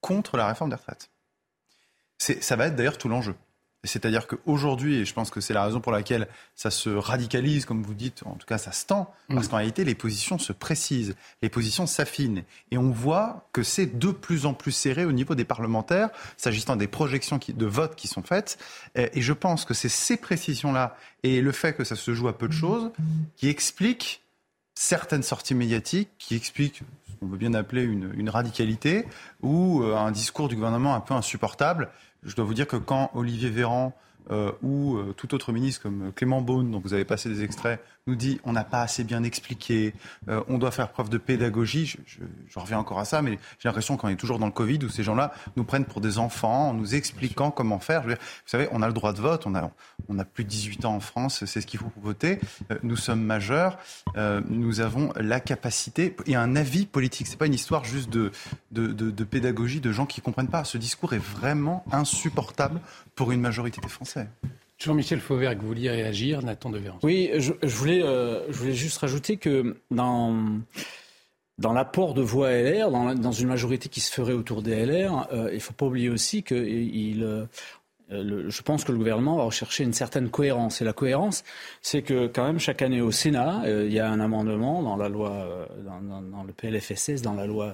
contre 0.00 0.36
la 0.36 0.46
réforme 0.46 0.70
des 0.70 0.76
retraites. 0.76 1.10
Ça 2.18 2.56
va 2.56 2.66
être 2.66 2.76
d'ailleurs 2.76 2.98
tout 2.98 3.08
l'enjeu. 3.08 3.34
C'est-à-dire 3.84 4.26
qu'aujourd'hui, 4.26 4.96
et 4.96 5.04
je 5.04 5.12
pense 5.12 5.30
que 5.30 5.40
c'est 5.40 5.52
la 5.52 5.64
raison 5.64 5.80
pour 5.80 5.92
laquelle 5.92 6.26
ça 6.54 6.70
se 6.70 6.88
radicalise, 6.88 7.66
comme 7.66 7.82
vous 7.82 7.94
dites, 7.94 8.22
en 8.24 8.34
tout 8.34 8.46
cas 8.46 8.58
ça 8.58 8.72
se 8.72 8.86
tend, 8.86 9.12
parce 9.28 9.46
mm. 9.46 9.50
qu'en 9.50 9.56
réalité 9.58 9.84
les 9.84 9.94
positions 9.94 10.38
se 10.38 10.52
précisent, 10.52 11.14
les 11.42 11.50
positions 11.50 11.86
s'affinent. 11.86 12.44
Et 12.70 12.78
on 12.78 12.90
voit 12.90 13.48
que 13.52 13.62
c'est 13.62 13.98
de 13.98 14.10
plus 14.10 14.46
en 14.46 14.54
plus 14.54 14.72
serré 14.72 15.04
au 15.04 15.12
niveau 15.12 15.34
des 15.34 15.44
parlementaires, 15.44 16.10
s'agissant 16.36 16.76
des 16.76 16.88
projections 16.88 17.38
de 17.46 17.66
vote 17.66 17.94
qui 17.94 18.08
sont 18.08 18.22
faites. 18.22 18.58
Et 18.94 19.20
je 19.20 19.32
pense 19.32 19.64
que 19.64 19.74
c'est 19.74 19.90
ces 19.90 20.16
précisions-là 20.16 20.96
et 21.22 21.40
le 21.40 21.52
fait 21.52 21.74
que 21.74 21.84
ça 21.84 21.96
se 21.96 22.14
joue 22.14 22.28
à 22.28 22.36
peu 22.36 22.48
de 22.48 22.54
choses 22.54 22.90
qui 23.36 23.48
expliquent 23.48 24.22
certaines 24.74 25.22
sorties 25.22 25.54
médiatiques, 25.54 26.08
qui 26.18 26.34
expliquent 26.34 26.82
on 27.24 27.28
veut 27.28 27.38
bien 27.38 27.54
appeler 27.54 27.82
une, 27.82 28.28
radicalité, 28.28 29.06
ou 29.42 29.82
euh, 29.82 29.96
un 29.96 30.10
discours 30.10 30.48
du 30.48 30.54
gouvernement 30.54 30.94
un 30.94 31.00
peu 31.00 31.14
insupportable. 31.14 31.88
Je 32.22 32.34
dois 32.36 32.44
vous 32.44 32.54
dire 32.54 32.66
que 32.66 32.76
quand 32.76 33.10
Olivier 33.14 33.50
Véran 33.50 33.96
euh, 34.30 34.52
ou 34.62 34.96
euh, 34.96 35.12
tout 35.16 35.34
autre 35.34 35.52
ministre 35.52 35.82
comme 35.82 36.12
Clément 36.14 36.40
Beaune, 36.40 36.70
dont 36.70 36.80
vous 36.80 36.94
avez 36.94 37.04
passé 37.04 37.28
des 37.28 37.42
extraits, 37.42 37.80
nous 38.06 38.16
dit 38.16 38.40
on 38.44 38.52
n'a 38.52 38.64
pas 38.64 38.82
assez 38.82 39.04
bien 39.04 39.22
expliqué, 39.22 39.94
euh, 40.28 40.42
on 40.48 40.58
doit 40.58 40.70
faire 40.70 40.90
preuve 40.90 41.08
de 41.08 41.18
pédagogie. 41.18 41.86
Je, 41.86 41.98
je, 42.06 42.18
je 42.48 42.58
reviens 42.58 42.78
encore 42.78 42.98
à 42.98 43.04
ça, 43.04 43.22
mais 43.22 43.38
j'ai 43.58 43.68
l'impression 43.68 43.96
qu'on 43.96 44.08
est 44.08 44.16
toujours 44.16 44.38
dans 44.38 44.46
le 44.46 44.52
Covid 44.52 44.78
où 44.84 44.88
ces 44.88 45.02
gens-là 45.02 45.32
nous 45.56 45.64
prennent 45.64 45.84
pour 45.84 46.00
des 46.00 46.18
enfants 46.18 46.70
en 46.70 46.74
nous 46.74 46.94
expliquant 46.94 47.50
comment 47.50 47.78
faire. 47.78 48.02
vous 48.02 48.14
savez, 48.46 48.68
on 48.72 48.82
a 48.82 48.86
le 48.86 48.92
droit 48.92 49.12
de 49.12 49.20
vote, 49.20 49.46
on 49.46 49.54
a, 49.54 49.70
on 50.08 50.18
a 50.18 50.24
plus 50.24 50.44
de 50.44 50.48
18 50.50 50.84
ans 50.84 50.94
en 50.94 51.00
France, 51.00 51.44
c'est 51.44 51.60
ce 51.60 51.66
qu'il 51.66 51.80
faut 51.80 51.88
pour 51.88 52.02
voter. 52.02 52.38
Euh, 52.70 52.78
nous 52.82 52.96
sommes 52.96 53.22
majeurs, 53.22 53.78
euh, 54.16 54.40
nous 54.48 54.80
avons 54.80 55.12
la 55.16 55.40
capacité 55.40 56.16
et 56.26 56.36
un 56.36 56.56
avis 56.56 56.86
politique. 56.86 57.26
C'est 57.26 57.38
pas 57.38 57.46
une 57.46 57.54
histoire 57.54 57.84
juste 57.84 58.10
de, 58.10 58.32
de, 58.72 58.88
de, 58.88 59.10
de 59.10 59.24
pédagogie 59.24 59.80
de 59.80 59.92
gens 59.92 60.06
qui 60.06 60.20
comprennent 60.20 60.48
pas. 60.48 60.64
Ce 60.64 60.78
discours 60.78 61.14
est 61.14 61.18
vraiment 61.18 61.84
insupportable 61.90 62.80
pour 63.14 63.32
une 63.32 63.40
majorité 63.40 63.80
des 63.80 63.88
Français. 63.88 64.28
Jean-Michel 64.78 65.20
Fauvert, 65.20 65.54
vous 65.56 65.68
vouliez 65.68 65.90
réagir, 65.90 66.42
Nathan 66.42 66.70
Devers. 66.70 66.98
Oui, 67.02 67.30
je, 67.38 67.52
voulais, 67.62 68.02
euh, 68.02 68.40
je 68.50 68.58
voulais 68.58 68.72
juste 68.72 68.98
rajouter 68.98 69.36
que 69.36 69.76
dans, 69.90 70.36
dans 71.58 71.72
l'apport 71.72 72.14
de 72.14 72.22
voix 72.22 72.50
LR, 72.50 72.90
dans, 72.90 73.32
une 73.32 73.48
majorité 73.48 73.88
qui 73.88 74.00
se 74.00 74.12
ferait 74.12 74.32
autour 74.32 74.62
des 74.62 74.84
LR, 74.84 75.28
euh, 75.32 75.48
il 75.50 75.56
ne 75.56 75.60
faut 75.60 75.72
pas 75.72 75.86
oublier 75.86 76.10
aussi 76.10 76.42
que 76.42 76.54
il, 76.54 77.22
euh, 77.22 77.46
je 78.10 78.62
pense 78.62 78.84
que 78.84 78.92
le 78.92 78.98
gouvernement 78.98 79.36
va 79.36 79.44
rechercher 79.44 79.84
une 79.84 79.94
certaine 79.94 80.28
cohérence. 80.28 80.82
Et 80.82 80.84
la 80.84 80.92
cohérence, 80.92 81.44
c'est 81.80 82.02
que 82.02 82.26
quand 82.26 82.44
même 82.44 82.58
chaque 82.58 82.82
année 82.82 83.00
au 83.00 83.10
Sénat, 83.10 83.62
il 83.66 83.92
y 83.92 83.98
a 83.98 84.10
un 84.10 84.20
amendement 84.20 84.82
dans 84.82 84.96
la 84.96 85.08
loi, 85.08 85.66
dans, 85.84 86.20
dans, 86.20 86.44
le 86.44 86.52
PLFSS, 86.52 87.22
dans 87.22 87.32
la 87.32 87.46
loi 87.46 87.72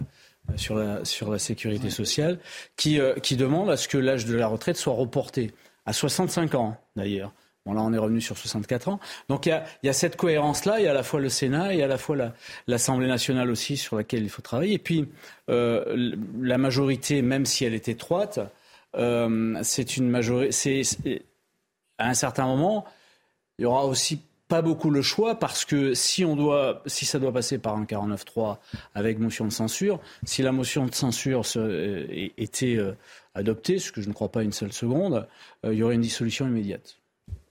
sur 0.54 0.76
la, 0.76 1.04
sur 1.04 1.32
la 1.32 1.38
sécurité 1.38 1.90
sociale, 1.90 2.38
qui, 2.76 3.00
qui 3.22 3.36
demande 3.36 3.70
à 3.70 3.76
ce 3.76 3.88
que 3.88 3.98
l'âge 3.98 4.24
de 4.24 4.36
la 4.36 4.46
retraite 4.46 4.76
soit 4.76 4.94
reporté 4.94 5.52
à 5.86 5.92
65 5.92 6.54
ans 6.54 6.76
d'ailleurs. 6.96 7.32
Bon, 7.66 7.74
là, 7.74 7.82
on 7.82 7.92
est 7.92 7.98
revenu 7.98 8.22
sur 8.22 8.38
64 8.38 8.88
ans. 8.88 9.00
Donc, 9.28 9.44
il 9.44 9.62
y 9.82 9.88
a, 9.88 9.92
cette 9.92 10.16
cohérence-là. 10.16 10.80
Il 10.80 10.84
y 10.84 10.86
a 10.86 10.92
à 10.92 10.94
la 10.94 11.02
fois 11.02 11.20
le 11.20 11.28
Sénat 11.28 11.74
et 11.74 11.82
à 11.82 11.86
la 11.86 11.98
fois 11.98 12.16
l'Assemblée 12.66 13.06
nationale 13.06 13.50
aussi 13.50 13.76
sur 13.76 13.96
laquelle 13.96 14.22
il 14.22 14.30
faut 14.30 14.40
travailler. 14.40 14.74
Et 14.74 14.78
puis, 14.78 15.06
euh, 15.50 16.16
la 16.40 16.56
majorité, 16.56 17.20
même 17.20 17.44
si 17.44 17.66
elle 17.66 17.74
est 17.74 17.88
étroite, 17.88 18.40
euh, 18.96 19.58
c'est 19.62 19.98
une 19.98 20.08
majorité. 20.08 20.82
À 21.98 22.08
un 22.08 22.14
certain 22.14 22.46
moment, 22.46 22.86
il 23.58 23.64
y 23.64 23.66
aura 23.66 23.84
aussi 23.84 24.22
pas 24.50 24.60
beaucoup 24.60 24.90
le 24.90 25.00
choix 25.00 25.38
parce 25.38 25.64
que 25.64 25.94
si 25.94 26.26
on 26.26 26.36
doit, 26.36 26.82
si 26.84 27.06
ça 27.06 27.18
doit 27.18 27.32
passer 27.32 27.56
par 27.56 27.76
un 27.76 27.84
49-3 27.84 28.58
avec 28.94 29.18
motion 29.18 29.46
de 29.46 29.52
censure, 29.52 29.98
si 30.24 30.42
la 30.42 30.52
motion 30.52 30.84
de 30.84 30.94
censure 30.94 31.42
euh, 31.56 32.06
était 32.36 32.78
adopté, 33.34 33.78
ce 33.78 33.92
que 33.92 34.00
je 34.00 34.08
ne 34.08 34.12
crois 34.12 34.30
pas 34.30 34.42
une 34.42 34.52
seule 34.52 34.72
seconde, 34.72 35.26
euh, 35.64 35.72
il 35.72 35.78
y 35.78 35.82
aurait 35.82 35.94
une 35.94 36.00
dissolution 36.00 36.46
immédiate. 36.46 36.96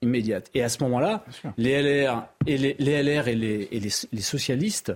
Immédiate. 0.01 0.49
Et 0.53 0.63
à 0.63 0.69
ce 0.69 0.81
moment-là, 0.83 1.25
les 1.57 1.81
LR 1.81 2.25
et 2.45 2.57
les, 2.57 2.75
LR 3.03 3.27
et 3.27 3.35
les, 3.35 4.21
socialistes 4.21 4.93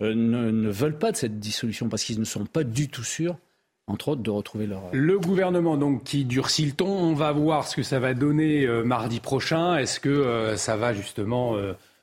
euh, 0.00 0.14
ne, 0.14 0.70
veulent 0.70 0.98
pas 0.98 1.12
de 1.12 1.16
cette 1.16 1.38
dissolution 1.38 1.88
parce 1.88 2.04
qu'ils 2.04 2.20
ne 2.20 2.24
sont 2.24 2.46
pas 2.46 2.62
du 2.64 2.88
tout 2.88 3.02
sûrs 3.04 3.36
entre 3.86 4.08
autres, 4.08 4.22
de 4.22 4.30
retrouver 4.30 4.66
leur... 4.66 4.82
Le 4.92 5.18
gouvernement, 5.18 5.76
donc, 5.76 6.04
qui 6.04 6.24
durcit 6.24 6.66
le 6.66 6.72
ton, 6.72 6.88
on 6.88 7.14
va 7.14 7.32
voir 7.32 7.66
ce 7.68 7.76
que 7.76 7.82
ça 7.82 8.00
va 8.00 8.14
donner 8.14 8.64
euh, 8.64 8.82
mardi 8.82 9.20
prochain. 9.20 9.76
Est-ce 9.76 10.00
que 10.00 10.54
ça 10.56 10.76
va 10.76 10.94
justement 10.94 11.56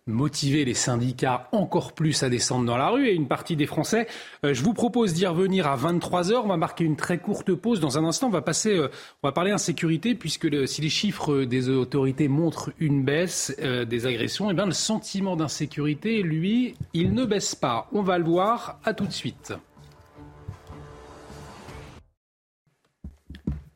motiver 0.08 0.66
les 0.66 0.74
syndicats 0.74 1.48
encore 1.52 1.94
plus 1.94 2.24
à 2.24 2.30
descendre 2.30 2.66
dans 2.66 2.78
la 2.78 2.90
rue? 2.90 3.08
Et 3.08 3.14
une 3.14 3.28
partie 3.28 3.56
des 3.56 3.66
Français. 3.66 4.08
Euh, 4.46 4.54
je 4.54 4.64
vous 4.64 4.74
propose 4.74 5.14
d'y 5.14 5.26
revenir 5.26 5.68
à 5.68 5.76
23 5.76 6.32
heures. 6.32 6.46
On 6.46 6.50
va 6.50 6.58
marquer 6.58 6.84
une 6.84 6.96
très 6.96 7.18
courte 7.18 7.54
pause. 7.54 7.80
Dans 7.80 7.98
un 7.98 8.06
instant, 8.06 8.28
on 8.28 8.32
va 8.32 8.42
passer, 8.42 8.76
euh, 8.76 8.90
on 9.24 9.28
va 9.28 9.32
parler 9.32 9.52
insécurité 9.52 10.16
puisque 10.16 10.68
si 10.68 10.82
les 10.82 10.90
chiffres 10.90 11.44
des 11.44 11.70
autorités 11.70 12.28
montrent 12.28 12.72
une 12.80 13.04
baisse 13.04 13.56
euh, 13.62 13.86
des 13.86 14.06
agressions, 14.06 14.50
et 14.50 14.52
eh 14.52 14.56
bien 14.56 14.66
le 14.66 14.72
sentiment 14.72 15.36
d'insécurité, 15.36 16.22
lui, 16.22 16.76
il 16.94 17.14
ne 17.14 17.26
baisse 17.26 17.56
pas. 17.56 17.88
On 17.94 18.02
va 18.02 18.18
le 18.18 18.26
voir. 18.26 18.80
À 18.84 18.94
tout 18.94 19.06
de 19.06 19.12
suite. 19.12 19.54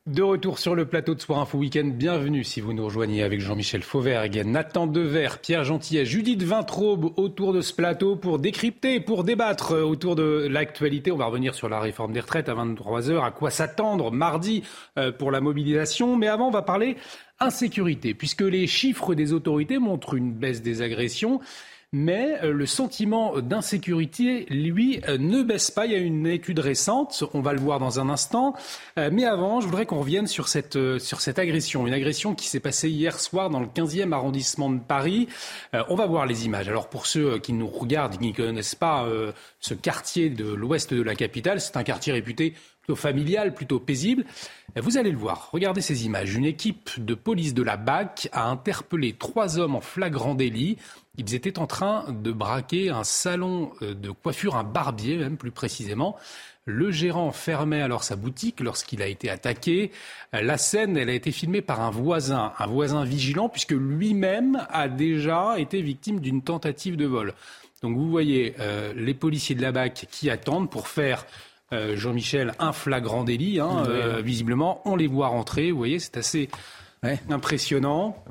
De 0.07 0.21
retour 0.21 0.59
sur 0.59 0.75
le 0.75 0.85
plateau 0.85 1.15
de 1.15 1.19
Soir 1.19 1.39
Info 1.39 1.57
Week-end, 1.57 1.89
bienvenue 1.91 2.43
si 2.43 2.61
vous 2.61 2.73
nous 2.73 2.85
rejoignez 2.85 3.23
avec 3.23 3.39
Jean-Michel 3.39 3.81
Fauvergue, 3.81 4.43
Nathan 4.45 4.85
Dever, 4.85 5.29
Pierre 5.41 5.63
Gentillet, 5.63 6.05
Judith 6.05 6.43
Vintraube 6.43 7.17
autour 7.17 7.53
de 7.53 7.61
ce 7.61 7.73
plateau 7.73 8.15
pour 8.15 8.37
décrypter, 8.37 8.99
pour 8.99 9.23
débattre 9.23 9.71
autour 9.71 10.15
de 10.15 10.47
l'actualité. 10.47 11.11
On 11.11 11.17
va 11.17 11.25
revenir 11.25 11.55
sur 11.55 11.69
la 11.69 11.79
réforme 11.79 12.13
des 12.13 12.19
retraites 12.19 12.49
à 12.49 12.53
23h, 12.53 13.25
à 13.25 13.31
quoi 13.31 13.49
s'attendre 13.49 14.11
mardi 14.11 14.61
euh, 14.99 15.11
pour 15.11 15.31
la 15.31 15.41
mobilisation? 15.41 16.15
Mais 16.17 16.27
avant, 16.27 16.49
on 16.49 16.51
va 16.51 16.61
parler 16.61 16.97
insécurité, 17.39 18.13
puisque 18.13 18.41
les 18.41 18.67
chiffres 18.67 19.15
des 19.15 19.33
autorités 19.33 19.79
montrent 19.79 20.13
une 20.13 20.33
baisse 20.33 20.61
des 20.61 20.83
agressions 20.83 21.41
mais 21.95 22.37
euh, 22.43 22.51
le 22.51 22.65
sentiment 22.65 23.39
d'insécurité, 23.39 24.45
lui, 24.49 24.99
euh, 25.07 25.17
ne 25.17 25.43
baisse 25.43 25.71
pas. 25.71 25.85
Il 25.85 25.93
y 25.93 25.95
a 25.95 25.99
une 25.99 26.27
étude 26.27 26.59
récente, 26.59 27.23
on 27.33 27.39
va 27.39 27.53
le 27.53 27.59
voir 27.61 27.79
dans 27.79 28.01
un 28.01 28.09
instant. 28.09 28.53
Euh, 28.99 29.09
mais 29.13 29.23
avant, 29.23 29.61
je 29.61 29.67
voudrais 29.67 29.85
qu'on 29.85 29.99
revienne 29.99 30.27
sur 30.27 30.49
cette, 30.49 30.77
sur 30.99 31.21
cette 31.21 31.39
agression, 31.39 31.87
une 31.87 31.93
agression 31.93 32.35
qui 32.35 32.49
s'est 32.49 32.59
passée 32.59 32.89
hier 32.89 33.17
soir 33.17 33.49
dans 33.49 33.61
le 33.61 33.67
15e 33.67 34.11
arrondissement 34.11 34.69
de 34.69 34.79
Paris. 34.79 35.29
On 35.87 35.95
va 35.95 36.05
voir 36.05 36.25
les 36.25 36.45
images. 36.45 36.67
Alors 36.67 36.89
pour 36.89 37.05
ceux 37.05 37.37
qui 37.39 37.53
nous 37.53 37.67
regardent, 37.67 38.17
qui 38.17 38.27
ne 38.27 38.33
connaissent 38.33 38.75
pas 38.75 39.07
ce 39.59 39.73
quartier 39.73 40.29
de 40.29 40.45
l'ouest 40.45 40.93
de 40.93 41.01
la 41.01 41.15
capitale, 41.15 41.61
c'est 41.61 41.77
un 41.77 41.83
quartier 41.83 42.11
réputé 42.11 42.55
plutôt 42.81 42.95
familial, 42.95 43.53
plutôt 43.53 43.79
paisible. 43.79 44.25
Vous 44.75 44.97
allez 44.97 45.11
le 45.11 45.17
voir. 45.17 45.49
Regardez 45.51 45.81
ces 45.81 46.05
images. 46.05 46.35
Une 46.35 46.45
équipe 46.45 46.91
de 46.97 47.15
police 47.15 47.53
de 47.53 47.63
la 47.63 47.77
BAC 47.77 48.29
a 48.31 48.47
interpellé 48.47 49.13
trois 49.13 49.57
hommes 49.57 49.75
en 49.75 49.81
flagrant 49.81 50.35
délit. 50.35 50.77
Ils 51.17 51.33
étaient 51.33 51.59
en 51.59 51.67
train 51.67 52.05
de 52.11 52.31
braquer 52.31 52.89
un 52.89 53.03
salon 53.03 53.71
euh, 53.81 53.93
de 53.93 54.11
coiffure, 54.11 54.55
un 54.55 54.63
barbier 54.63 55.17
même 55.17 55.37
plus 55.37 55.51
précisément. 55.51 56.15
Le 56.67 56.89
gérant 56.89 57.31
fermait 57.31 57.81
alors 57.81 58.03
sa 58.03 58.15
boutique 58.15 58.59
lorsqu'il 58.59 59.03
a 59.03 59.07
été 59.07 59.29
attaqué. 59.29 59.91
La 60.33 60.57
scène, 60.57 60.97
elle 60.97 61.11
a 61.11 61.13
été 61.13 61.31
filmée 61.31 61.61
par 61.61 61.79
un 61.79 61.91
voisin, 61.91 62.53
un 62.57 62.65
voisin 62.65 63.03
vigilant, 63.03 63.49
puisque 63.49 63.73
lui-même 63.73 64.65
a 64.71 64.87
déjà 64.87 65.59
été 65.59 65.83
victime 65.83 66.19
d'une 66.19 66.41
tentative 66.41 66.97
de 66.97 67.05
vol. 67.05 67.35
Donc 67.83 67.97
vous 67.97 68.09
voyez 68.09 68.55
euh, 68.59 68.93
les 68.95 69.13
policiers 69.13 69.53
de 69.53 69.61
la 69.61 69.71
BAC 69.71 70.07
qui 70.09 70.31
attendent 70.31 70.71
pour 70.71 70.87
faire 70.87 71.27
euh, 71.71 71.95
Jean-Michel 71.95 72.53
un 72.57 72.71
flagrant 72.71 73.23
délit. 73.23 73.59
Hein, 73.59 73.85
euh, 73.87 74.21
visiblement, 74.21 74.81
on 74.85 74.95
les 74.95 75.05
voit 75.05 75.27
rentrer. 75.27 75.69
Vous 75.69 75.77
voyez, 75.77 75.99
c'est 75.99 76.17
assez 76.17 76.49
impressionnant. 77.29 78.23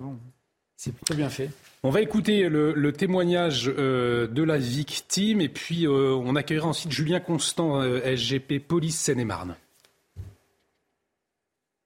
C'est 0.76 0.98
très 1.04 1.14
bien 1.14 1.28
fait. 1.28 1.50
On 1.86 1.90
va 1.90 2.00
écouter 2.00 2.48
le, 2.48 2.92
témoignage 2.92 3.66
de 3.66 4.42
la 4.42 4.56
victime 4.56 5.42
et 5.42 5.50
puis 5.50 5.86
on 5.86 6.34
accueillera 6.34 6.66
ensuite 6.66 6.90
Julien 6.90 7.20
Constant, 7.20 7.82
SGP 7.82 8.58
Police 8.58 8.98
Seine-et-Marne. 8.98 9.54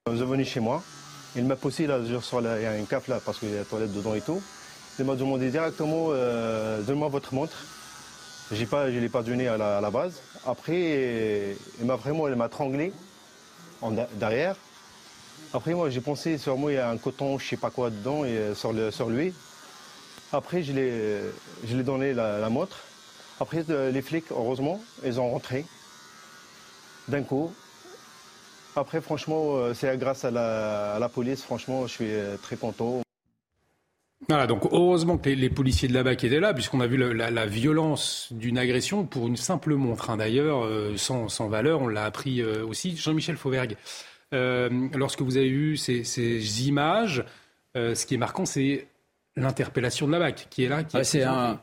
Êtes 0.07 0.15
venu 0.15 0.45
chez 0.45 0.61
moi. 0.61 0.85
Il 1.35 1.45
m'a 1.47 1.57
posé 1.57 1.89
là, 1.89 1.99
sur 2.23 2.41
il 2.41 2.63
y 2.63 2.67
a 2.67 2.79
une 2.79 2.87
cape 2.87 3.09
là 3.09 3.19
parce 3.27 3.41
qu'il 3.41 3.51
y 3.51 3.55
a 3.57 3.59
la 3.59 3.65
toilette 3.65 3.93
dedans 3.93 4.15
et 4.15 4.21
tout. 4.21 4.41
Il 5.01 5.05
m'a 5.05 5.17
demandé 5.17 5.51
directement, 5.51 6.11
euh, 6.11 6.81
donne-moi 6.83 7.09
votre 7.09 7.35
montre. 7.35 7.57
Pas, 8.71 8.93
je 8.93 8.95
ne 8.95 9.01
l'ai 9.01 9.09
pas 9.09 9.25
donné 9.25 9.49
à 9.49 9.57
la, 9.57 9.91
base. 9.91 10.23
Après, 10.47 11.57
il 11.81 11.87
m'a 11.87 11.97
vraiment 11.97 12.29
il 12.29 12.37
m'a 12.37 12.49
tranglé 12.49 12.93
en, 13.83 13.91
derrière. 14.15 14.55
Après, 15.53 15.75
moi, 15.75 15.91
j'ai 15.91 16.01
pensé 16.01 16.39
sur 16.39 16.57
moi, 16.57 16.71
il 16.71 16.77
y 16.77 16.79
a 16.79 16.89
un 16.89 16.99
coton, 16.99 17.37
je 17.37 17.45
ne 17.45 17.49
sais 17.49 17.57
pas 17.57 17.71
quoi 17.71 17.91
dedans, 17.91 18.25
et, 18.25 18.37
euh, 18.37 18.55
sur, 18.55 18.73
sur 18.93 19.11
lui. 19.11 19.35
Après, 20.33 20.63
je 20.63 20.73
l'ai 20.73 21.83
donné 21.83 22.13
la, 22.13 22.49
montre. 22.49 22.79
Après, 23.41 23.65
les 23.69 24.03
flics, 24.03 24.31
heureusement, 24.31 24.81
ils 25.05 25.21
ont 25.21 25.31
rentré 25.31 25.65
d'un 27.09 27.23
coup. 27.23 27.53
Après, 28.77 29.01
franchement, 29.01 29.57
euh, 29.57 29.75
c'est 29.75 29.97
grâce 29.99 30.25
à 30.25 30.31
la, 30.31 31.11
police. 31.13 31.43
Franchement, 31.43 31.87
je 31.87 31.93
suis 31.93 32.13
très 32.43 32.57
content. 32.57 33.03
Voilà, 34.27 34.47
donc 34.47 34.67
heureusement 34.73 35.17
que 35.17 35.31
les, 35.31 35.49
policiers 35.49 35.89
de 35.89 35.95
la 35.95 36.03
BAC 36.03 36.25
étaient 36.25 36.41
là, 36.41 36.53
puisqu'on 36.53 36.81
a 36.81 36.87
vu 36.87 36.97
la, 36.97 37.47
violence 37.47 38.29
d'une 38.33 38.59
agression 38.59 39.07
pour 39.07 39.27
une 39.29 39.37
simple 39.37 39.75
montre, 39.75 40.11
hein, 40.11 40.17
d'ailleurs, 40.17 40.65
euh, 40.65 40.97
sans, 40.97 41.49
valeur, 41.49 41.81
on 41.81 41.89
l'a 41.89 42.05
appris 42.05 42.43
euh, 42.43 42.67
aussi. 42.67 42.97
Jean-Michel 42.97 43.37
Fauvergue, 43.37 43.77
euh, 44.35 44.89
lorsque 44.95 45.23
vous 45.23 45.37
avez 45.37 45.49
vu 45.49 45.77
ces, 45.79 46.69
images, 46.69 47.25
ce 47.75 48.05
qui 48.05 48.15
est 48.15 48.19
marquant, 48.19 48.45
c'est 48.45 48.89
l'interpellation 49.39 50.07
de 50.07 50.13
la 50.13 50.19
BAC 50.19 50.49
qui 50.51 50.65
est 50.65 50.69
là. 50.69 50.85
Qui 50.85 51.05
c'est 51.05 51.23
un... 51.23 51.61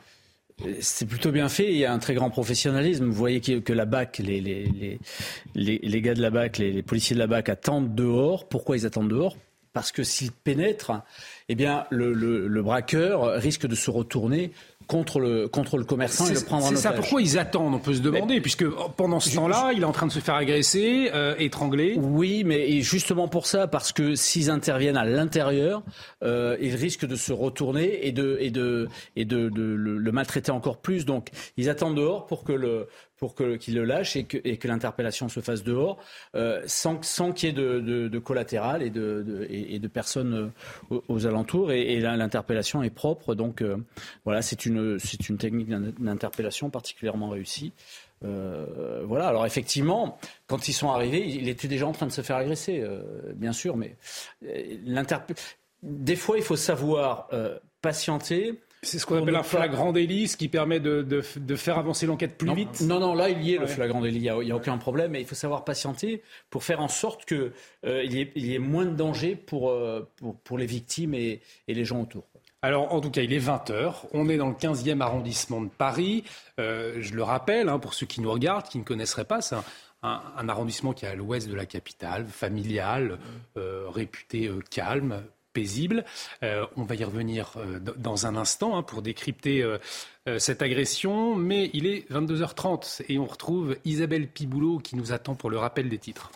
C'est 0.80 1.06
plutôt 1.06 1.32
bien 1.32 1.50
fait. 1.50 1.70
Il 1.70 1.78
y 1.78 1.84
a 1.84 1.92
un 1.92 2.00
très 2.00 2.14
grand 2.14 2.30
professionnalisme. 2.30 3.06
Vous 3.06 3.12
voyez 3.12 3.42
que 3.42 3.74
la 3.74 3.84
BAC, 3.84 4.20
les, 4.20 4.40
les, 4.40 5.00
les, 5.54 5.80
les 5.84 6.02
gars 6.02 6.14
de 6.14 6.22
la 6.22 6.30
BAC, 6.30 6.60
les, 6.60 6.82
policiers 6.82 7.14
de 7.14 7.20
la 7.20 7.28
BAC 7.28 7.50
attendent 7.50 7.94
dehors. 7.94 8.48
Pourquoi 8.48 8.78
ils 8.78 8.86
attendent 8.86 9.10
dehors? 9.10 9.36
Parce 9.74 9.92
que 9.92 10.04
s'ils 10.04 10.32
pénètrent, 10.32 11.04
eh 11.48 11.56
bien, 11.56 11.86
le, 11.92 12.14
le, 12.14 12.62
braqueur 12.64 13.34
risque 13.40 13.68
de 13.68 13.76
se 13.76 13.92
retourner 13.92 14.52
contre 14.88 15.20
le, 15.20 15.48
contre 15.48 15.78
le 15.78 15.84
commerçant 15.84 16.28
et 16.28 16.34
le 16.34 16.42
prendre 16.42 16.64
en 16.64 16.68
otage. 16.68 16.78
C'est 16.78 16.84
ça, 16.84 16.94
pourquoi 16.94 17.22
ils 17.22 17.38
attendent, 17.38 17.74
on 17.74 17.80
peut 17.80 17.94
se 17.94 18.02
demander, 18.02 18.42
puisque 18.42 18.66
pendant 18.98 19.20
ce 19.20 19.36
temps-là, 19.36 19.72
il 19.74 19.82
est 19.82 19.86
en 19.86 19.92
train 19.92 20.08
de 20.08 20.12
se 20.12 20.20
faire 20.20 20.36
agresser, 20.36 21.10
euh, 21.14 21.36
étrangler. 21.38 21.96
Oui, 21.98 22.44
mais 22.44 22.82
justement 22.82 23.28
pour 23.28 23.48
ça, 23.48 23.68
parce 23.68 23.92
que 23.92 24.16
s'ils 24.16 24.50
interviennent 24.50 24.98
à 24.98 25.06
l'intérieur, 25.06 25.84
euh, 26.24 26.58
ils 26.62 26.76
risquent 26.76 27.06
de 27.06 27.16
se 27.16 27.34
retourner 27.34 28.08
et 28.08 28.12
de, 28.12 28.38
et 28.40 28.52
de, 28.52 28.88
et 29.16 29.26
de, 29.26 29.50
de 29.50 29.62
le, 29.62 30.12
maltraiter 30.12 30.52
encore 30.52 30.78
plus. 30.78 31.06
Donc, 31.06 31.30
ils 31.58 31.70
attendent 31.70 31.96
dehors 31.98 32.26
pour 32.26 32.44
que 32.44 32.54
le, 32.54 32.88
pour 33.18 33.36
qu'il 33.36 33.76
le 33.76 33.86
lâche 33.86 34.16
et 34.16 34.26
que, 34.26 34.38
et 34.44 34.58
que 34.58 34.68
l'interpellation 34.68 35.30
se 35.30 35.40
fasse 35.40 35.64
dehors, 35.64 35.98
euh, 36.36 36.62
sans, 36.66 37.02
sans 37.04 37.32
qu'il 37.32 37.50
y 37.50 37.52
ait 37.52 37.56
de, 37.56 37.80
de, 37.80 38.20
collatéral 38.20 38.84
et 38.84 38.90
de, 38.90 39.48
et, 39.50 39.80
de 39.80 39.88
personnes 39.88 40.52
euh, 40.92 41.00
aux, 41.08 41.26
alentours. 41.26 41.35
Et, 41.72 42.00
l'interpellation 42.00 42.84
est 42.84 42.90
propre. 42.90 43.36
Donc 43.36 43.62
euh, 43.62 43.78
voilà, 44.24 44.42
c'est 44.42 44.66
une, 44.66 45.00
c'est 45.00 45.30
une 45.30 45.38
technique 45.38 45.70
d'interpellation 45.70 46.70
particulièrement 46.70 47.30
réussie. 47.30 47.74
Euh, 48.24 49.04
voilà. 49.06 49.28
Alors 49.28 49.46
effectivement, 49.46 50.18
quand 50.48 50.68
ils 50.68 50.74
sont 50.74 50.90
arrivés, 50.90 51.28
il 51.28 51.50
était 51.50 51.68
déjà 51.68 51.88
en 51.88 51.92
train 51.92 52.06
de 52.06 52.12
se 52.12 52.22
faire 52.22 52.38
agresser, 52.38 52.82
euh, 52.82 53.02
bien 53.36 53.54
sûr, 53.54 53.78
mais 53.78 53.98
des 55.84 56.16
fois, 56.16 56.38
il 56.38 56.44
faut 56.44 56.56
savoir 56.56 57.30
patienter 57.82 58.60
c'est 58.86 59.00
ce 59.00 59.06
qu'on 59.06 59.22
appelle 59.22 59.36
un 59.36 59.44
flagrant 59.44 59.92
délit, 59.92 60.28
ce 60.28 60.38
qui 60.38 60.48
permet 60.48 60.80
de, 60.80 61.22
faire 61.56 61.78
avancer 61.78 62.06
l'enquête 62.06 62.38
plus 62.38 62.54
vite 62.54 62.82
Non, 62.82 63.00
non, 63.00 63.14
là, 63.14 63.30
il 63.30 63.44
y 63.44 63.54
est 63.54 63.58
le 63.58 63.68
flagrant 63.68 64.02
délit, 64.02 64.18
il 64.18 64.46
n'y 64.46 64.52
a, 64.52 64.56
aucun 64.56 64.78
problème, 64.78 65.12
mais 65.12 65.22
il 65.22 65.28
faut 65.28 65.36
savoir 65.36 65.64
patienter 65.64 66.22
pour 66.50 66.64
faire 66.64 66.82
en 66.82 66.88
sorte 66.88 67.26
qu'il 67.26 67.52
euh, 67.86 68.04
y, 68.04 68.54
ait 68.54 68.60
moins 68.60 68.86
de 68.86 68.96
danger 68.96 69.36
pour, 69.36 69.70
euh, 69.70 70.08
pour, 70.44 70.58
les 70.58 70.66
victimes 70.66 71.14
et, 71.14 71.42
les 71.68 71.86
gens 71.86 72.02
autour. 72.02 72.24
Alors, 72.62 72.94
en 72.94 73.02
tout 73.02 73.12
cas, 73.12 73.22
il 73.22 73.34
est 73.34 73.40
20h. 73.40 73.94
On 74.14 74.28
est 74.30 74.38
dans 74.38 74.50
le 74.50 74.56
15e 74.56 75.02
arrondissement 75.02 75.62
de 75.62 75.70
Paris. 75.70 76.24
Euh, 76.60 76.96
je 77.00 77.14
le 77.14 77.24
rappelle, 77.24 77.70
hein, 77.70 77.80
pour 77.80 77.94
ceux 77.94 78.06
qui 78.06 78.22
nous 78.22 78.32
regardent, 78.32 78.68
qui 78.68 78.80
ne 78.80 78.84
connaisseraient 78.84 79.26
pas, 79.26 79.42
c'est 79.42 79.56
un, 80.02 80.50
arrondissement 80.50 80.94
qui 80.94 81.06
est 81.06 81.10
à 81.10 81.16
l'ouest 81.16 81.48
de 81.48 81.56
la 81.56 81.66
capitale, 81.66 82.26
familial, 82.28 83.18
réputé 83.56 84.52
calme, 84.70 85.24
Euh, 86.44 86.66
on 86.76 86.84
va 86.84 86.96
y 86.96 87.04
revenir 87.04 87.54
euh, 87.58 87.80
dans 87.80 88.26
un 88.26 88.36
instant 88.36 88.78
hein, 88.78 88.84
pour 88.84 89.02
décrypter 89.02 89.64
euh, 89.64 89.78
cette 90.40 90.62
agression, 90.62 91.36
mais 91.36 91.70
il 91.74 91.86
est 91.86 92.10
22h30 92.12 93.04
et 93.10 93.20
on 93.20 93.26
retrouve 93.26 93.78
Isabelle 93.86 94.28
Piboulot 94.28 94.80
qui 94.80 94.96
nous 94.96 95.12
attend 95.12 95.36
pour 95.36 95.50
le 95.50 95.58
rappel 95.58 95.88
des 95.88 96.00
titres. 96.00 96.32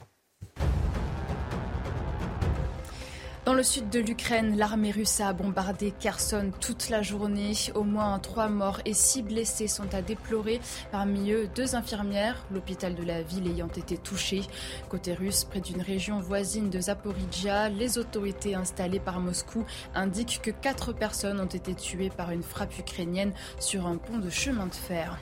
Dans 3.49 3.55
le 3.55 3.63
sud 3.63 3.89
de 3.89 3.97
l'Ukraine, 3.97 4.57
l'armée 4.59 4.91
russe 4.91 5.21
a 5.21 5.33
bombardé 5.33 5.91
Kherson 5.99 6.51
toute 6.61 6.89
la 6.89 7.01
journée. 7.01 7.53
Au 7.73 7.81
moins 7.81 8.19
trois 8.19 8.47
morts 8.47 8.79
et 8.85 8.93
six 8.93 9.23
blessés 9.23 9.67
sont 9.67 9.91
à 9.95 10.03
déplorer. 10.03 10.61
Parmi 10.91 11.31
eux, 11.31 11.49
deux 11.55 11.73
infirmières, 11.73 12.45
l'hôpital 12.51 12.93
de 12.93 13.01
la 13.01 13.23
ville 13.23 13.47
ayant 13.47 13.65
été 13.69 13.97
touché. 13.97 14.43
Côté 14.87 15.15
russe, 15.15 15.45
près 15.45 15.61
d'une 15.61 15.81
région 15.81 16.19
voisine 16.19 16.69
de 16.69 16.79
Zaporizhia, 16.79 17.69
les 17.69 17.97
autorités 17.97 18.53
installées 18.53 18.99
par 18.99 19.19
Moscou 19.19 19.65
indiquent 19.95 20.41
que 20.43 20.51
quatre 20.51 20.93
personnes 20.93 21.39
ont 21.39 21.45
été 21.45 21.73
tuées 21.73 22.11
par 22.11 22.29
une 22.29 22.43
frappe 22.43 22.77
ukrainienne 22.77 23.33
sur 23.59 23.87
un 23.87 23.97
pont 23.97 24.19
de 24.19 24.29
chemin 24.29 24.67
de 24.67 24.75
fer. 24.75 25.17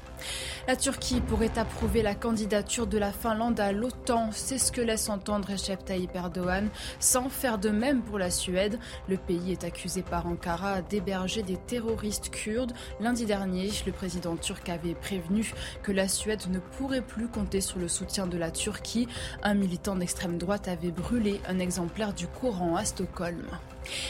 La 0.67 0.75
Turquie 0.75 1.21
pourrait 1.21 1.57
approuver 1.57 2.01
la 2.01 2.15
candidature 2.15 2.87
de 2.87 2.97
la 2.97 3.13
Finlande 3.13 3.59
à 3.61 3.71
l'OTAN, 3.71 4.31
c'est 4.33 4.57
ce 4.57 4.73
que 4.73 4.81
laisse 4.81 5.07
entendre 5.07 5.49
Recep 5.49 5.85
Tayyip 5.85 6.13
Erdogan, 6.13 6.67
sans 6.99 7.29
faire 7.29 7.57
de 7.57 7.69
même 7.69 8.01
pour 8.01 8.16
la 8.17 8.31
Suède. 8.31 8.79
Le 9.07 9.17
pays 9.17 9.51
est 9.51 9.63
accusé 9.63 10.01
par 10.01 10.27
Ankara 10.27 10.81
d'héberger 10.81 11.43
des 11.43 11.57
terroristes 11.57 12.29
kurdes. 12.29 12.73
Lundi 12.99 13.25
dernier, 13.25 13.69
le 13.85 13.91
président 13.91 14.35
turc 14.35 14.69
avait 14.69 14.95
prévenu 14.95 15.53
que 15.83 15.91
la 15.91 16.07
Suède 16.07 16.41
ne 16.49 16.59
pourrait 16.59 17.01
plus 17.01 17.27
compter 17.27 17.61
sur 17.61 17.79
le 17.79 17.87
soutien 17.87 18.27
de 18.27 18.37
la 18.37 18.51
Turquie. 18.51 19.07
Un 19.43 19.53
militant 19.53 19.95
d'extrême 19.95 20.37
droite 20.37 20.67
avait 20.67 20.91
brûlé 20.91 21.39
un 21.47 21.59
exemplaire 21.59 22.13
du 22.13 22.27
Coran 22.27 22.75
à 22.75 22.85
Stockholm. 22.85 23.45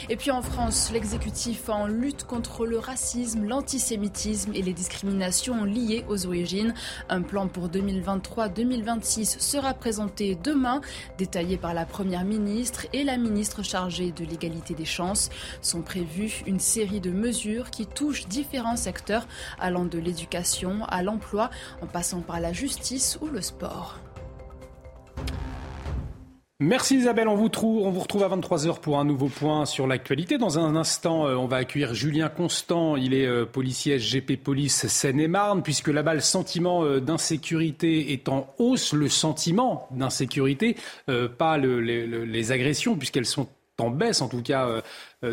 Et 0.08 0.16
puis 0.16 0.30
en 0.30 0.42
France, 0.42 0.90
l'exécutif 0.92 1.68
en 1.68 1.86
lutte 1.86 2.24
contre 2.24 2.66
le 2.66 2.78
racisme, 2.78 3.44
l'antisémitisme 3.44 4.52
et 4.54 4.62
les 4.62 4.72
discriminations 4.72 5.64
liées 5.64 6.04
aux 6.08 6.26
origines. 6.26 6.74
Un 7.08 7.22
plan 7.22 7.48
pour 7.48 7.68
2023-2026 7.68 9.38
sera 9.40 9.74
présenté 9.74 10.36
demain, 10.42 10.80
détaillé 11.18 11.56
par 11.56 11.74
la 11.74 11.84
Première 11.84 12.24
ministre 12.24 12.86
et 12.92 13.04
la 13.04 13.16
ministre 13.16 13.62
chargée 13.62 14.12
de 14.12 14.24
l'égalité 14.24 14.74
des 14.74 14.84
chances. 14.84 15.30
Sont 15.62 15.82
prévues 15.82 16.42
une 16.46 16.60
série 16.60 17.00
de 17.00 17.10
mesures 17.10 17.70
qui 17.70 17.86
touchent 17.86 18.26
différents 18.28 18.76
secteurs, 18.76 19.26
allant 19.58 19.84
de 19.84 19.98
l'éducation 19.98 20.84
à 20.86 21.02
l'emploi, 21.02 21.50
en 21.82 21.86
passant 21.86 22.20
par 22.20 22.40
la 22.40 22.52
justice 22.52 23.18
ou 23.20 23.26
le 23.26 23.40
sport. 23.40 23.98
Merci 26.60 26.96
Isabelle, 26.96 27.28
on 27.28 27.36
vous, 27.36 27.44
retrouve, 27.44 27.86
on 27.86 27.92
vous 27.92 28.00
retrouve 28.00 28.24
à 28.24 28.28
23h 28.28 28.80
pour 28.80 28.98
un 28.98 29.04
nouveau 29.04 29.28
point 29.28 29.64
sur 29.64 29.86
l'actualité. 29.86 30.38
Dans 30.38 30.58
un 30.58 30.74
instant, 30.74 31.24
euh, 31.24 31.36
on 31.36 31.46
va 31.46 31.58
accueillir 31.58 31.94
Julien 31.94 32.28
Constant, 32.28 32.96
il 32.96 33.14
est 33.14 33.26
euh, 33.28 33.46
policier 33.46 33.96
SGP 34.00 34.36
Police 34.42 34.88
Seine-et-Marne, 34.88 35.62
puisque 35.62 35.86
là-bas 35.86 36.14
le 36.14 36.20
sentiment 36.20 36.82
euh, 36.82 37.00
d'insécurité 37.00 38.12
est 38.12 38.28
en 38.28 38.52
hausse, 38.58 38.92
le 38.92 39.08
sentiment 39.08 39.86
d'insécurité, 39.92 40.74
pas 41.38 41.58
les 41.58 42.50
agressions, 42.52 42.96
puisqu'elles 42.96 43.24
sont 43.24 43.46
en 43.80 43.90
baisse, 43.90 44.20
en 44.22 44.28
tout 44.28 44.42
cas 44.42 44.82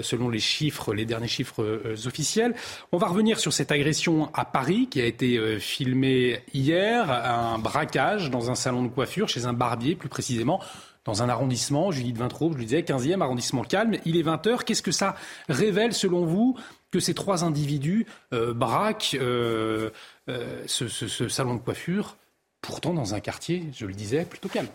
selon 0.02 0.30
les 0.30 0.40
chiffres, 0.40 0.94
les 0.94 1.06
derniers 1.06 1.28
chiffres 1.28 1.82
officiels. 2.06 2.56
On 2.92 2.98
va 2.98 3.08
revenir 3.08 3.40
sur 3.40 3.54
cette 3.54 3.72
agression 3.72 4.30
à 4.34 4.46
Paris 4.46 4.88
qui 4.90 5.02
a 5.02 5.06
été 5.06 5.60
filmée 5.60 6.42
hier, 6.54 7.10
un 7.10 7.58
braquage 7.58 8.30
dans 8.30 8.52
un 8.52 8.56
salon 8.56 8.84
de 8.84 8.90
coiffure 8.90 9.30
chez 9.30 9.46
un 9.46 9.54
barbier 9.54 9.96
plus 9.96 10.10
précisément 10.10 10.62
dans 11.06 11.22
un 11.22 11.30
arrondissement, 11.30 11.92
Judith 11.92 12.18
Vintraube, 12.18 12.54
je 12.54 12.58
lui 12.58 12.66
disais, 12.66 12.82
15e 12.82 13.22
arrondissement 13.22 13.64
calme. 13.64 13.98
Il 14.06 14.18
est 14.18 14.24
20h. 14.24 14.64
Qu'est-ce 14.64 14.82
que 14.82 14.92
ça 14.92 15.16
révèle, 15.48 15.94
selon 15.94 16.26
vous, 16.26 16.58
que 16.92 17.00
ces 17.00 17.14
trois 17.14 17.44
individus 17.44 18.08
euh, 18.34 18.54
braquent 18.54 19.16
euh, 19.20 19.92
euh, 20.30 20.64
ce, 20.66 21.30
salon 21.30 21.54
de 21.54 21.60
coiffure, 21.60 22.18
pourtant 22.62 22.94
dans 22.94 23.14
un 23.14 23.20
quartier, 23.20 23.66
je 23.78 23.86
le 23.86 23.94
disais, 23.94 24.26
plutôt 24.26 24.50
calme? 24.50 24.68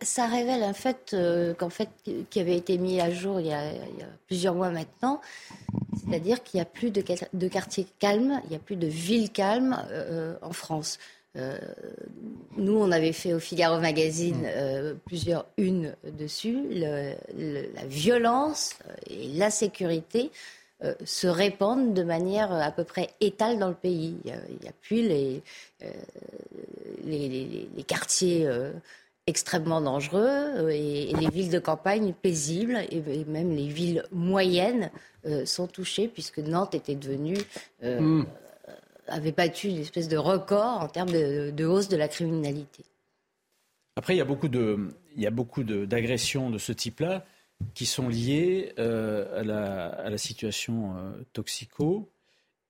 Ça 0.00 0.26
révèle 0.26 0.62
un 0.62 0.72
fait 0.72 1.14
qu'en 1.58 1.70
fait 1.70 1.88
qui 2.30 2.40
avait 2.40 2.56
été 2.56 2.78
mis 2.78 3.00
à 3.00 3.10
jour 3.10 3.40
il 3.40 3.46
y 3.46 3.52
a, 3.52 3.70
plusieurs 4.26 4.54
mois 4.54 4.70
maintenant, 4.70 5.20
c'est-à-dire 5.98 6.42
qu'il 6.42 6.58
n'y 6.58 6.62
a 6.62 6.66
plus 6.66 6.90
de, 6.90 7.02
de 7.32 7.48
quartiers 7.48 7.86
calmes, 7.98 8.40
il 8.44 8.50
n'y 8.50 8.56
a 8.56 8.60
plus 8.60 8.76
de 8.76 8.86
villes 8.86 9.30
calmes 9.30 9.78
en 10.42 10.52
France. 10.52 10.98
Euh, 11.36 11.58
nous, 12.56 12.76
on 12.76 12.92
avait 12.92 13.12
fait 13.12 13.32
au 13.32 13.40
Figaro 13.40 13.80
Magazine 13.80 14.42
mm. 14.42 14.46
euh, 14.56 14.94
plusieurs 15.04 15.46
unes 15.56 15.94
dessus. 16.04 16.62
la 16.72 17.84
violence 17.86 18.76
et 19.08 19.28
l'insécurité 19.28 20.30
euh, 20.84 20.94
se 21.04 21.26
répandent 21.26 21.92
de 21.94 22.02
manière 22.02 22.52
à 22.52 22.70
peu 22.70 22.84
près 22.84 23.10
étale 23.20 23.58
dans 23.58 23.68
le 23.68 23.74
pays. 23.74 24.16
Il 24.24 24.58
n'y 24.62 24.68
a, 24.68 24.72
plus 24.80 25.02
les, 25.02 25.42
les, 27.04 27.82
quartiers 27.86 28.48
extrêmement 29.26 29.80
dangereux 29.80 30.70
et, 30.70 31.12
les 31.18 31.28
villes 31.30 31.50
de 31.50 31.58
campagne 31.58 32.12
paisibles 32.12 32.78
et, 32.90 33.24
même 33.26 33.54
les 33.54 33.68
villes 33.68 34.04
moyennes 34.12 34.90
sont 35.46 35.66
touchées 35.66 36.08
puisque 36.08 36.38
Nantes 36.38 36.74
était 36.74 36.94
devenue... 36.94 37.38
Mm 37.82 38.24
avait 39.06 39.32
battu 39.32 39.68
une 39.68 39.78
espèce 39.78 40.08
de 40.08 40.16
record 40.16 40.80
en 40.80 40.88
termes 40.88 41.10
de, 41.10 41.64
hausse 41.64 41.88
de 41.88 41.96
la 41.96 42.08
criminalité. 42.08 42.84
Après, 43.96 44.14
il 44.14 44.18
y 44.18 44.22
a 44.22 44.24
beaucoup 44.24 44.48
de, 44.48 44.88
il 45.16 45.22
y 45.22 45.26
a 45.26 45.30
beaucoup 45.30 45.62
d'agressions 45.62 46.50
de, 46.50 46.58
ce 46.58 46.72
type-là 46.72 47.24
qui 47.74 47.86
sont 47.86 48.08
liées 48.08 48.72
euh, 48.78 49.40
à, 49.40 49.44
la, 49.44 49.86
à, 49.86 50.10
la, 50.10 50.18
situation 50.18 50.96
euh, 50.96 51.12
toxico 51.32 52.10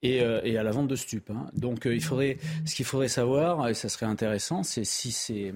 et, 0.02 0.20
euh, 0.20 0.40
et, 0.44 0.58
à 0.58 0.62
la 0.62 0.70
vente 0.70 0.88
de 0.88 0.96
stupes. 0.96 1.30
Hein. 1.30 1.46
Donc, 1.54 1.86
il 1.86 2.02
faudrait, 2.02 2.36
ce 2.66 2.74
qu'il 2.74 2.84
faudrait 2.84 3.08
savoir, 3.08 3.68
et 3.68 3.74
ça 3.74 3.88
serait 3.88 4.06
intéressant, 4.06 4.62
c'est 4.62 4.84
si 4.84 5.12
ces, 5.12 5.54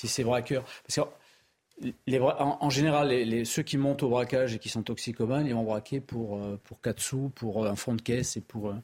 si 0.00 0.08
ces 0.08 0.24
braqueurs, 0.24 0.64
parce 0.86 0.96
que 0.96 1.92
les, 2.06 2.20
en, 2.20 2.58
en, 2.60 2.70
général, 2.70 3.08
les, 3.08 3.44
ceux 3.44 3.62
qui 3.62 3.78
montent 3.78 4.02
au 4.02 4.10
braquage 4.10 4.54
et 4.54 4.58
qui 4.58 4.68
sont 4.68 4.82
toxicomanes, 4.82 5.46
ils 5.46 5.54
vont 5.54 5.64
braquer 5.64 6.00
pour, 6.00 6.38
pour 6.64 6.80
4 6.82 7.00
sous, 7.00 7.30
pour 7.30 7.66
un 7.66 7.74
fond 7.74 7.94
de 7.94 8.02
caisse 8.02 8.36
et 8.36 8.42
pour 8.42 8.74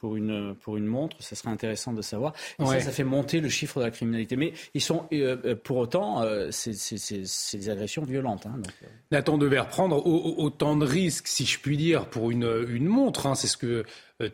pour 0.00 0.16
une, 0.16 0.54
pour 0.54 0.78
une 0.78 0.86
montre, 0.86 1.16
ça 1.20 1.36
serait 1.36 1.50
intéressant 1.50 1.92
de 1.92 2.00
savoir. 2.00 2.32
Et 2.58 2.64
ça, 2.64 2.80
ça 2.80 2.90
fait 2.90 3.04
monter 3.04 3.40
le 3.40 3.50
chiffre 3.50 3.80
de 3.80 3.84
la 3.84 3.90
criminalité. 3.90 4.34
Mais 4.34 4.54
ils 4.72 4.80
sont, 4.80 5.06
euh, 5.12 5.36
euh, 5.44 5.54
pour 5.54 5.76
autant, 5.76 6.22
euh, 6.22 6.48
c'est 6.50 7.58
des 7.58 7.68
agressions 7.68 8.02
violentes. 8.02 8.46
Hein, 8.46 8.54
donc, 8.56 8.72
Nathan 9.10 9.36
devait 9.36 9.62
prendre 9.68 10.04
autant 10.06 10.74
de 10.76 10.86
risques, 10.86 11.28
si 11.28 11.44
je 11.44 11.60
puis 11.60 11.76
dire, 11.76 12.06
pour 12.06 12.30
une, 12.30 12.66
une 12.70 12.86
montre. 12.86 13.26
Hein, 13.26 13.34
c'est 13.34 13.46
ce 13.46 13.58
que 13.58 13.84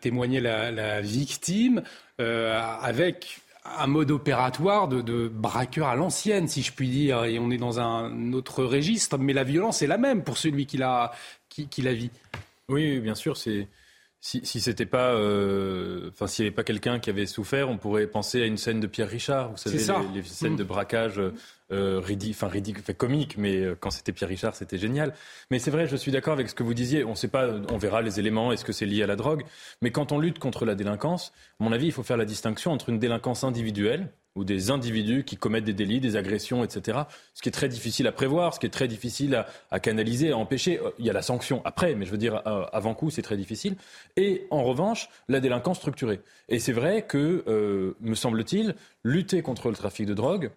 témoignait 0.00 0.40
la, 0.40 0.70
la 0.70 1.00
victime, 1.00 1.82
avec 2.18 3.40
un 3.78 3.86
mode 3.86 4.10
opératoire 4.10 4.88
de, 4.88 5.00
de 5.00 5.28
braqueur 5.28 5.88
à 5.88 5.96
l'ancienne, 5.96 6.48
si 6.48 6.62
je 6.62 6.72
puis 6.72 6.88
dire, 6.88 7.24
et 7.24 7.38
on 7.38 7.50
est 7.50 7.58
dans 7.58 7.80
un 7.80 8.32
autre 8.32 8.64
registre, 8.64 9.18
mais 9.18 9.32
la 9.32 9.44
violence 9.44 9.82
est 9.82 9.86
la 9.86 9.98
même 9.98 10.22
pour 10.24 10.38
celui 10.38 10.66
qui 10.66 10.76
la, 10.76 11.12
qui, 11.48 11.68
qui 11.68 11.82
la 11.82 11.94
vit. 11.94 12.10
Oui, 12.68 13.00
bien 13.00 13.14
sûr, 13.14 13.36
c'est 13.36 13.68
si, 14.20 14.40
si 14.44 14.60
c'était 14.60 14.86
pas, 14.86 15.12
euh, 15.12 16.10
enfin, 16.12 16.26
s'il 16.26 16.44
n'y 16.44 16.48
avait 16.48 16.54
pas 16.54 16.64
quelqu'un 16.64 16.98
qui 16.98 17.10
avait 17.10 17.26
souffert, 17.26 17.70
on 17.70 17.78
pourrait 17.78 18.06
penser 18.06 18.42
à 18.42 18.46
une 18.46 18.56
scène 18.56 18.80
de 18.80 18.86
Pierre 18.86 19.08
Richard. 19.08 19.50
Vous 19.50 19.56
savez, 19.56 19.78
les, 20.14 20.22
scènes 20.22 20.54
mm. 20.54 20.56
de 20.56 20.64
braquage 20.64 21.20
euh, 21.72 22.00
enfin 22.30 22.48
ridicule, 22.48 22.82
comique, 22.94 23.36
mais 23.38 23.56
euh, 23.56 23.76
quand 23.78 23.90
c'était 23.90 24.12
Pierre 24.12 24.28
Richard, 24.28 24.54
c'était 24.54 24.78
génial. 24.78 25.14
Mais 25.50 25.58
c'est 25.58 25.70
vrai, 25.70 25.86
je 25.86 25.96
suis 25.96 26.12
d'accord 26.12 26.32
avec 26.32 26.48
ce 26.48 26.54
que 26.54 26.62
vous 26.62 26.74
disiez. 26.74 27.04
On 27.04 27.14
sait 27.14 27.28
pas, 27.28 27.48
on 27.70 27.78
verra 27.78 28.02
les 28.02 28.20
éléments. 28.20 28.52
Est-ce 28.52 28.64
que 28.64 28.72
c'est 28.72 28.86
lié 28.86 29.02
à 29.02 29.06
la 29.06 29.16
drogue 29.16 29.44
Mais 29.82 29.90
quand 29.90 30.12
on 30.12 30.18
lutte 30.18 30.38
contre 30.38 30.64
la 30.64 30.74
délinquance, 30.74 31.32
à 31.60 31.64
mon 31.64 31.72
avis, 31.72 31.86
il 31.86 31.92
faut 31.92 32.02
faire 32.02 32.16
la 32.16 32.24
distinction 32.24 32.72
entre 32.72 32.88
une 32.88 32.98
délinquance 32.98 33.44
individuelle 33.44 34.08
ou 34.36 34.44
des 34.44 34.70
individus 34.70 35.24
qui 35.24 35.36
commettent 35.36 35.64
des 35.64 35.72
délits, 35.72 35.98
des 35.98 36.14
agressions, 36.14 36.62
etc. 36.62 37.00
Ce 37.34 37.42
qui 37.42 37.48
est 37.48 37.52
très 37.52 37.68
difficile 37.68 38.06
à 38.06 38.12
prévoir, 38.12 38.54
ce 38.54 38.60
qui 38.60 38.66
est 38.66 38.70
très 38.70 38.86
difficile 38.86 39.44
à, 39.70 39.80
canaliser, 39.80 40.30
à 40.30 40.36
empêcher. 40.36 40.78
Euh, 40.78 40.90
il 40.98 41.06
y 41.06 41.10
a 41.10 41.12
la 41.12 41.22
sanction 41.22 41.62
après, 41.64 41.94
mais 41.94 42.04
je 42.04 42.10
veux 42.10 42.18
dire, 42.18 42.42
euh, 42.46 42.64
avant 42.72 42.94
coup, 42.94 43.10
c'est 43.10 43.22
très 43.22 43.36
difficile. 43.36 43.76
Et 44.16 44.46
en 44.50 44.62
revanche, 44.62 45.08
la 45.28 45.40
délinquance 45.40 45.78
structurée. 45.78 46.20
Et 46.48 46.58
c'est 46.58 46.72
vrai 46.72 47.06
que, 47.06 47.42
euh, 47.48 47.96
me 48.00 48.14
semble-t-il, 48.14 48.76
lutter 49.02 49.42
contre 49.42 49.70
le 49.70 49.74
trafic 49.74 50.06
de 50.06 50.14
drogue, 50.14 50.50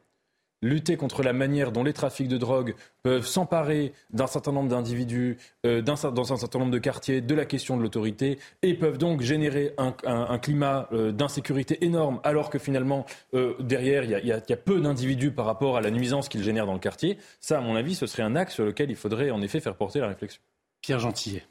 lutter 0.61 0.97
contre 0.97 1.23
la 1.23 1.33
manière 1.33 1.71
dont 1.71 1.83
les 1.83 1.93
trafics 1.93 2.27
de 2.27 2.37
drogue 2.37 2.75
peuvent 3.03 3.25
s'emparer 3.25 3.93
d'un 4.11 4.27
certain 4.27 4.51
nombre 4.51 4.69
d'individus, 4.69 5.37
euh, 5.65 5.81
dans 5.81 6.33
un 6.33 6.37
certain 6.37 6.59
nombre 6.59 6.71
de 6.71 6.77
quartiers, 6.79 7.21
de 7.21 7.35
la 7.35 7.45
question 7.45 7.77
de 7.77 7.81
l'autorité, 7.81 8.39
et 8.61 8.73
peuvent 8.73 8.97
donc 8.97 9.21
générer 9.21 9.73
un, 9.77 10.37
climat 10.39 10.87
euh, 10.91 11.11
d'insécurité 11.11 11.83
énorme, 11.85 12.19
alors 12.23 12.49
que 12.49 12.59
finalement, 12.59 13.05
euh, 13.33 13.55
derrière, 13.59 14.03
il 14.03 14.27
y, 14.27 14.31
a, 14.31 14.57
peu 14.57 14.81
d'individus 14.81 15.31
par 15.31 15.45
rapport 15.45 15.77
à 15.77 15.81
la 15.81 15.91
nuisance 15.91 16.29
qu'ils 16.29 16.43
génèrent 16.43 16.65
dans 16.65 16.73
le 16.73 16.79
quartier. 16.79 17.17
Ça, 17.39 17.57
à 17.57 17.61
mon 17.61 17.75
avis, 17.75 17.95
ce 17.95 18.05
serait 18.05 18.23
un 18.23 18.35
axe 18.35 18.55
sur 18.55 18.65
lequel 18.65 18.89
il 18.89 18.95
faudrait 18.95 19.31
en 19.31 19.41
effet 19.41 19.59
faire 19.59 19.75
porter 19.75 19.99
la 19.99 20.07
réflexion. 20.07 20.41
Pierre 20.81 20.99
Gentillet. 20.99 21.43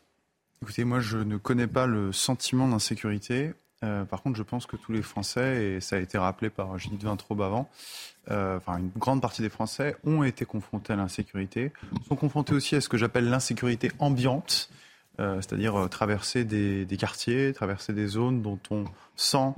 Écoutez, 0.63 0.85
moi, 0.85 1.01
je 1.01 1.19
ne 1.19 1.37
connais 1.37 1.67
pas 1.67 1.87
le 1.87 2.13
sentiment 2.13 2.69
d'insécurité. 2.69 3.53
Par 3.81 4.23
contre, 4.23 4.37
je 4.37 4.43
pense 4.43 4.67
que 4.67 4.77
tous 4.77 4.93
les 4.93 5.03
Français, 5.03 5.65
et 5.65 5.81
ça 5.81 5.97
a 5.97 5.99
été 5.99 6.19
rappelé 6.19 6.51
par 6.51 6.79
Judith 6.79 7.03
Vintraube 7.05 7.43
avant, 7.43 7.69
euh, 8.31 8.59
enfin 8.59 8.79
une 8.79 8.91
grande 8.97 9.23
partie 9.23 9.41
des 9.41 9.49
Français 9.49 9.97
ont 10.05 10.23
été 10.23 10.45
confrontés 10.45 10.93
à 10.93 10.97
l'insécurité, 10.97 11.73
sont 12.09 12.17
confrontés 12.17 12.53
aussi 12.53 12.77
à 12.77 12.81
ce 12.81 12.89
que 12.89 12.99
j'appelle 12.99 13.29
l'insécurité 13.31 13.91
ambiante, 13.99 14.69
euh, 15.19 15.37
c'est-à-dire 15.37 15.77
euh, 15.77 15.89
traverser 15.89 16.45
des, 16.45 16.87
quartiers, 16.99 17.55
traverser 17.55 17.95
des 17.95 18.07
zones 18.07 18.43
dont 18.43 18.59
on 18.71 18.85
sent 19.17 19.55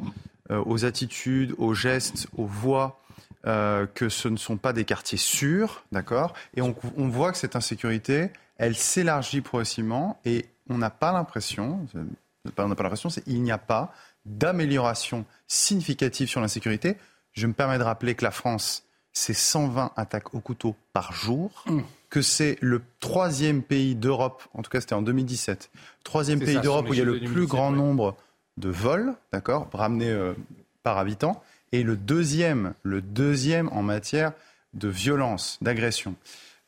aux 0.51 0.85
attitudes, 0.85 1.55
aux 1.59 1.75
gestes, 1.75 2.27
aux 2.37 2.47
voix 2.47 3.01
que 3.45 4.09
ce 4.09 4.27
ne 4.27 4.37
sont 4.37 4.57
pas 4.57 4.73
des 4.73 4.85
quartiers 4.85 5.17
sûrs, 5.17 5.85
d'accord? 5.93 6.35
Et 6.57 6.61
on, 6.61 6.75
on, 6.97 7.09
voit 7.09 7.31
que 7.31 7.39
cette 7.39 7.55
insécurité, 7.55 8.31
elle 8.59 8.75
s'élargit 8.75 9.43
progressivement 9.43 10.19
et 10.25 10.47
on 10.69 10.77
n'a 10.77 10.91
pas 10.91 11.13
l'impression, 11.13 11.87
on 11.95 12.69
n'a 12.69 12.75
pas 12.75 12.83
l'impression, 12.83 13.11
c'est 13.11 13.23
il 13.29 13.43
n'y 13.43 13.53
a 13.53 13.59
pas 13.59 13.95
d'amélioration 14.25 15.25
significative 15.47 16.29
sur 16.29 16.41
l'insécurité. 16.41 16.97
Je 17.33 17.47
me 17.47 17.53
permets 17.53 17.79
de 17.79 17.83
rappeler 17.83 18.15
que 18.15 18.25
la 18.25 18.31
France, 18.31 18.85
c'est 19.13 19.35
120 19.35 19.93
attaques 19.97 20.35
au 20.35 20.41
couteau 20.41 20.77
par 20.93 21.13
jour, 21.13 21.65
mmh. 21.67 21.81
que 22.11 22.23
c'est 22.23 22.59
le 22.61 22.83
troisième 23.01 23.63
pays 23.63 23.95
d'Europe, 23.95 24.43
en 24.55 24.63
tout 24.63 24.71
cas 24.71 24.81
c'était 24.81 24.95
en 24.95 25.03
2017, 25.03 25.71
troisième 26.05 26.41
pays 26.41 26.61
d'Europe 26.61 26.87
où 26.89 26.95
il 26.95 26.99
y 26.99 27.03
a 27.03 27.05
le 27.05 27.21
plus 27.21 27.47
grand 27.47 27.71
nombre 27.71 28.17
de 28.57 28.69
vols, 28.69 29.15
d'accord, 29.33 29.69
ramenés 29.73 30.11
euh, 30.11 30.35
par 30.83 30.99
habitant, 30.99 31.43
et 31.73 31.83
le 31.83 31.97
deuxième, 31.97 32.75
le 32.83 33.01
deuxième 33.01 33.69
en 33.69 33.83
matière 33.83 34.33
de 34.75 34.89
violence, 34.89 35.59
d'agression. 35.61 36.15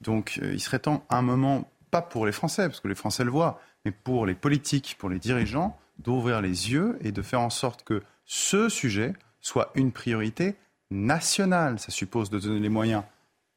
Donc 0.01 0.39
euh, 0.43 0.53
il 0.53 0.61
serait 0.61 0.81
temps, 0.81 1.05
un 1.11 1.23
moment, 1.23 1.71
pas 1.91 2.03
pour 2.03 2.27
les 2.27 2.33
Français, 2.33 2.69
parce 2.69 2.81
que 2.81 2.89
les 2.89 2.95
Français 2.95 3.25
le 3.25 3.31
voient, 3.31 3.61
mais 3.85 3.91
pour 3.91 4.27
les 4.27 4.35
politiques, 4.35 4.97
pour 4.99 5.09
les 5.09 5.19
dirigeants, 5.19 5.77
d'ouvrir 5.99 6.41
les 6.41 6.71
yeux 6.71 6.99
et 7.01 7.13
de 7.13 7.23
faire 7.23 7.41
en 7.41 7.51
sorte 7.51 7.85
que 7.85 8.03
ce 8.25 8.69
sujet 8.69 9.13
soit 9.41 9.71
une 9.75 9.93
priorité 9.93 10.57
nationale. 10.91 11.79
Ça 11.79 11.91
suppose 11.91 12.31
de 12.31 12.39
donner 12.39 12.61
les 12.61 12.69
moyens 12.69 13.03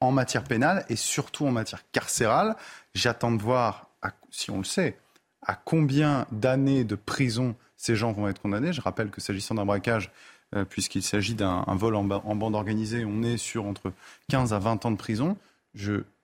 en 0.01 0.11
matière 0.11 0.43
pénale 0.43 0.85
et 0.89 0.95
surtout 0.95 1.45
en 1.45 1.51
matière 1.51 1.83
carcérale. 1.91 2.55
J'attends 2.93 3.31
de 3.31 3.41
voir, 3.41 3.89
si 4.29 4.51
on 4.51 4.57
le 4.57 4.63
sait, 4.63 4.97
à 5.41 5.55
combien 5.55 6.25
d'années 6.31 6.83
de 6.83 6.95
prison 6.95 7.55
ces 7.77 7.95
gens 7.95 8.11
vont 8.11 8.27
être 8.27 8.41
condamnés. 8.41 8.73
Je 8.73 8.81
rappelle 8.81 9.09
que 9.09 9.21
s'agissant 9.21 9.55
d'un 9.55 9.65
braquage, 9.65 10.11
euh, 10.55 10.65
puisqu'il 10.65 11.03
s'agit 11.03 11.35
d'un 11.35 11.63
vol 11.67 11.95
en, 11.95 12.09
en, 12.09 12.35
bande 12.35 12.55
organisée, 12.55 13.05
on 13.05 13.21
est 13.23 13.37
sur 13.37 13.65
entre 13.65 13.91
15 14.29 14.53
à 14.53 14.59
20 14.59 14.85
ans 14.85 14.91
de 14.91 14.97
prison. 14.97 15.37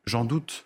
J'en 0.06 0.26
doute. 0.26 0.66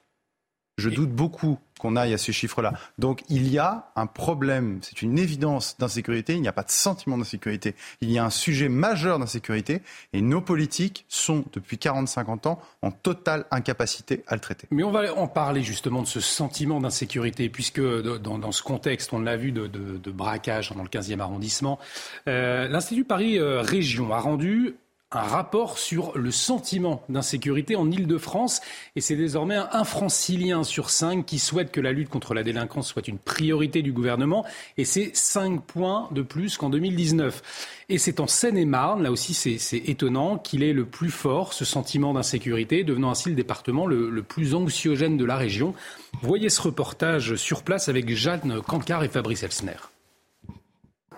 Je 0.78 0.90
doute 0.90 1.12
beaucoup 1.12 1.58
qu'on 1.80 1.96
aille 1.96 2.14
à 2.14 2.18
ces 2.18 2.34
chiffres-là. 2.34 2.74
Donc 2.98 3.24
il 3.30 3.48
y 3.52 3.58
a 3.58 3.92
un 3.96 4.08
problème, 4.08 4.80
c'est 4.82 5.02
une 5.02 5.18
évidence 5.18 5.78
d'insécurité, 5.78 6.34
il 6.34 6.42
n'y 6.42 6.48
a 6.48 6.54
pas 6.54 6.64
de 6.64 6.72
sentiment 6.72 7.18
d'insécurité, 7.18 7.76
il 8.02 8.12
y 8.12 8.18
a 8.18 8.26
un 8.26 8.30
sujet 8.30 8.70
majeur 8.70 9.20
d'insécurité 9.20 9.82
et 10.14 10.22
nos 10.22 10.42
politiques 10.42 11.06
sont 11.08 11.44
depuis 11.54 11.78
40-50 11.78 12.48
ans 12.48 12.60
en 12.82 12.92
totale 12.92 13.46
incapacité 13.52 14.24
à 14.28 14.36
le 14.36 14.42
traiter. 14.42 14.68
Mais 14.72 14.84
on 14.84 14.92
va 14.92 15.14
en 15.14 15.28
parler 15.28 15.64
justement 15.64 16.02
de 16.02 16.08
ce 16.08 16.20
sentiment 16.20 16.80
d'insécurité, 16.80 17.50
puisque 17.50 17.82
dans, 17.82 18.52
ce 18.52 18.64
contexte, 18.64 19.14
on 19.14 19.20
l'a 19.20 19.38
vu, 19.38 19.52
de, 19.52 20.12
braquage 20.12 20.72
dans 20.72 20.84
le 20.84 20.90
15e 20.90 21.20
arrondissement, 21.20 21.80
euh, 22.28 22.68
l'Institut 22.68 23.04
Paris 23.04 23.38
euh, 23.38 23.62
Région 23.62 24.14
a 24.14 24.20
rendu 24.20 24.76
un 25.12 25.22
rapport 25.22 25.78
sur 25.78 26.18
le 26.18 26.32
sentiment 26.32 27.04
d'insécurité 27.10 27.76
en 27.76 27.90
Ile-de-France. 27.90 28.62
Et 28.96 29.02
c'est 29.02 29.16
désormais 29.16 29.56
un 29.56 29.84
francilien 29.84 30.64
sur 30.64 30.90
cinq 30.90 31.26
qui 31.26 31.40
souhaite 31.40 31.72
que 31.72 31.80
la 31.80 31.92
lutte 31.92 32.10
contre 32.10 32.34
la 32.34 32.44
délinquance 32.44 32.88
soit 32.88 33.08
une 33.08 33.18
priorité 33.18 33.82
du 33.82 33.94
gouvernement. 33.94 34.46
Et 34.78 34.86
c'est 34.86 35.16
cinq 35.16 35.62
points 35.62 36.10
de 36.12 36.22
plus 36.22 36.58
qu'en 36.58 36.70
2019. 36.70 37.42
Et 37.88 37.98
c'est 37.98 38.20
en 38.20 38.28
Seine-et-Marne, 38.28 39.04
là 39.04 39.12
aussi 39.12 39.34
c'est 39.34 39.78
étonnant, 39.78 40.38
qu'il 40.38 40.64
est 40.64 40.74
le 40.74 40.86
plus 40.86 41.12
fort, 41.12 41.54
ce 41.54 41.66
sentiment 41.66 42.14
d'insécurité, 42.14 42.84
devenant 42.84 43.12
ainsi 43.12 43.30
le 43.30 43.36
département 43.36 43.86
le, 43.86 44.24
plus 44.24 44.56
anxiogène 44.56 45.18
de 45.18 45.26
la 45.26 45.38
région. 45.38 45.76
Voyez 46.22 46.50
ce 46.50 46.62
reportage 46.62 47.36
sur 47.36 47.62
place 47.62 47.90
avec 47.90 48.10
Jeanne 48.10 48.60
Cancard 48.62 49.04
et 49.04 49.10
Fabrice 49.10 49.44
Elsner. 49.44 49.78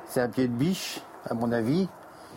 C'est 0.06 0.20
un 0.20 0.30
pied 0.30 0.48
de 0.48 0.54
biche, 0.54 1.00
à 1.26 1.34
mon 1.34 1.52
avis. 1.52 1.88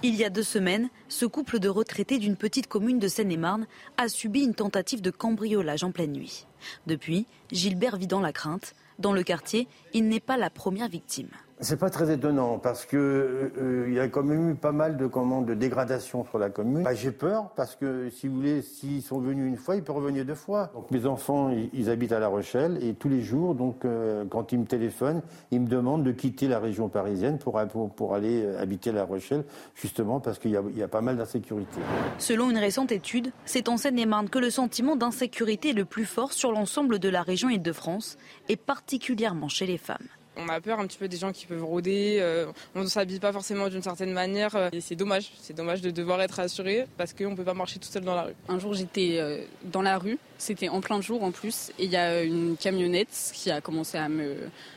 Il 0.03 0.15
y 0.15 0.25
a 0.25 0.31
deux 0.31 0.43
semaines, 0.43 0.89
ce 1.09 1.27
couple 1.27 1.59
de 1.59 1.69
retraités 1.69 2.19
d'une 2.19 2.37
petite 2.37 2.69
commune 2.69 2.99
de 2.99 3.07
Seine-et-Marne 3.07 3.67
a 3.99 4.09
subi 4.09 4.41
une 4.41 4.55
tentative 4.55 5.03
de 5.03 5.11
cambriolage 5.11 5.85
en 5.85 5.93
pleine 5.93 6.13
nuit. 6.13 6.47
Depuis, 6.87 7.27
Gilbert 7.53 7.99
vit 7.99 8.07
dans 8.07 8.21
la 8.21 8.33
crainte. 8.33 8.75
Dans 8.99 9.13
le 9.13 9.23
quartier, 9.23 9.69
il 9.93 10.09
n'est 10.09 10.19
pas 10.19 10.39
la 10.39 10.49
première 10.49 10.89
victime. 10.89 11.29
C'est 11.63 11.77
pas 11.77 11.91
très 11.91 12.11
étonnant 12.11 12.59
parce 12.59 12.87
que 12.87 12.97
euh, 12.97 13.85
il 13.87 13.93
y 13.93 14.01
a 14.01 14.09
quand 14.09 14.23
même 14.23 14.53
eu 14.53 14.55
pas 14.55 14.73
mal 14.73 14.97
de 14.97 15.07
commandes 15.07 15.45
de 15.45 15.53
dégradation 15.53 16.25
sur 16.25 16.39
la 16.39 16.49
commune. 16.49 16.85
Bah, 16.85 16.95
j'ai 16.95 17.11
peur 17.11 17.51
parce 17.55 17.77
que 17.77 18.09
si 18.09 18.29
vous 18.29 18.37
voulez, 18.37 18.63
s'ils 18.63 19.03
sont 19.03 19.21
venus 19.21 19.47
une 19.47 19.59
fois, 19.59 19.77
ils 19.77 19.83
peuvent 19.83 19.97
revenir 19.97 20.25
deux 20.25 20.35
fois. 20.35 20.73
Mes 20.91 21.05
enfants, 21.05 21.51
ils, 21.75 21.91
habitent 21.91 22.13
à 22.13 22.19
La 22.19 22.29
Rochelle 22.29 22.79
et 22.83 22.95
tous 22.95 23.11
les 23.11 23.21
jours, 23.21 23.55
donc 23.55 23.85
euh, 23.85 24.25
quand 24.31 24.53
ils 24.53 24.59
me 24.59 24.65
téléphonent, 24.65 25.21
ils 25.51 25.61
me 25.61 25.67
demandent 25.67 26.03
de 26.03 26.13
quitter 26.13 26.49
la 26.49 26.61
région 26.61 26.89
parisienne 26.89 27.39
pour 27.39 27.59
aller 27.59 28.43
euh, 28.43 28.59
habiter 28.59 28.91
La 28.91 29.05
Rochelle, 29.05 29.45
justement 29.75 30.19
parce 30.19 30.39
qu'il 30.39 30.53
y, 30.53 30.79
y, 30.79 30.83
a 30.83 30.89
pas 30.89 31.03
mal 31.03 31.19
d'insécurité. 31.19 31.81
Selon 32.17 32.51
une 32.51 32.59
récente 32.59 32.91
étude, 32.91 33.33
c'est 33.45 33.69
en 33.69 33.77
Seine-et-Marne 33.77 34.31
que 34.31 34.39
le 34.39 34.49
sentiment 34.49 34.97
d'insécurité 34.97 35.71
est 35.71 35.75
le 35.75 35.85
plus 35.85 36.07
fort 36.07 36.33
sur 36.33 36.53
l'ensemble 36.53 36.99
de 36.99 37.11
la 37.11 37.23
région 37.23 37.51
Île-de-France 37.51 38.17
et 38.49 38.57
particulièrement 38.57 39.49
chez 39.49 39.67
les 39.67 39.79
femmes. 39.79 39.99
On 40.37 40.49
a 40.49 40.61
peur 40.61 40.79
un 40.79 40.87
petit 40.87 40.97
peu 40.97 41.09
des 41.09 41.17
gens 41.17 41.33
qui 41.33 41.47
peuvent 41.47 41.65
rôder, 41.65 42.19
euh, 42.21 42.47
on 42.75 42.83
ne 42.83 42.87
s'habille 42.87 43.19
pas 43.19 43.33
forcément 43.33 43.69
d'une 43.69 43.83
certaine 43.83 44.13
manière 44.13 44.55
euh, 44.55 44.69
et 44.73 44.81
c'est 44.81 44.95
dommage, 44.95 45.33
c'est 45.41 45.55
dommage 45.55 45.83
de 45.83 45.91
devoir 45.91 46.23
être 46.23 46.39
assuré 46.39 46.87
parce 46.97 47.13
qu'on 47.13 47.31
ne 47.31 47.37
peut 47.37 47.45
pas 47.45 47.55
marcher 47.55 47.81
tout 47.81 47.89
seul 47.89 48.05
dans 48.05 48.15
la 48.15 48.23
rue. 48.23 48.35
Un 48.49 48.59
jour 48.59 48.73
j'étais 48.73 49.17
euh, 49.19 49.43
dans 49.65 49.83
la 49.83 49.99
rue, 49.99 50.19
c'était 50.39 50.69
en 50.69 50.81
plein 50.81 51.01
jour 51.01 51.25
en 51.25 51.33
plus 51.33 51.73
et 51.79 51.85
il 51.85 51.91
y 51.91 51.97
a 51.97 52.23
une 52.23 52.57
camionnette 52.57 53.33
qui 53.35 53.51
a 53.51 53.61
commencé 53.61 53.99
à 53.99 54.09
me, 54.09 54.37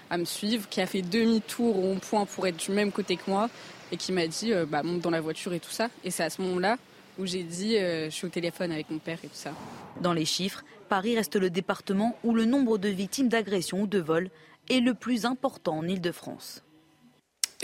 à 0.10 0.18
me 0.18 0.26
suivre, 0.26 0.68
qui 0.70 0.82
a 0.82 0.88
fait 0.88 1.04
demi-tour 1.04 1.78
au 1.86 1.94
point 1.96 2.26
pour 2.26 2.48
être 2.48 2.58
du 2.58 2.72
même 2.72 2.92
côté 2.92 3.16
que 3.16 3.30
moi 3.30 3.48
et 3.92 3.98
qui 3.98 4.12
m'a 4.12 4.26
dit 4.26 4.52
bah, 4.68 4.82
monte 4.82 5.02
dans 5.02 5.12
la 5.12 5.22
voiture 5.22 5.54
et 5.54 5.60
tout 5.60 5.72
ça 5.72 5.90
et 6.04 6.10
c'est 6.10 6.24
à 6.24 6.32
ce 6.32 6.42
moment-là 6.42 6.78
où 7.20 7.28
j'ai 7.28 7.44
dit 7.44 7.76
je 7.76 8.10
suis 8.10 8.26
au 8.26 8.30
téléphone 8.30 8.72
avec 8.72 8.90
mon 8.90 8.98
père 8.98 9.20
et 9.24 9.28
tout 9.28 9.36
ça. 9.36 9.52
Dans 10.02 10.14
les 10.14 10.26
chiffres, 10.26 10.64
Paris 10.90 11.16
reste 11.16 11.36
le 11.36 11.52
département 11.52 12.18
où 12.24 12.34
le 12.34 12.46
nombre 12.46 12.80
de 12.80 12.90
victimes 12.90 13.28
d'agressions 13.28 13.82
ou 13.84 13.88
de 13.88 14.00
vols 14.00 14.30
est 14.70 14.80
le 14.80 14.94
plus 14.94 15.26
important 15.26 15.78
en 15.78 15.88
Ile-de-France. 15.88 16.64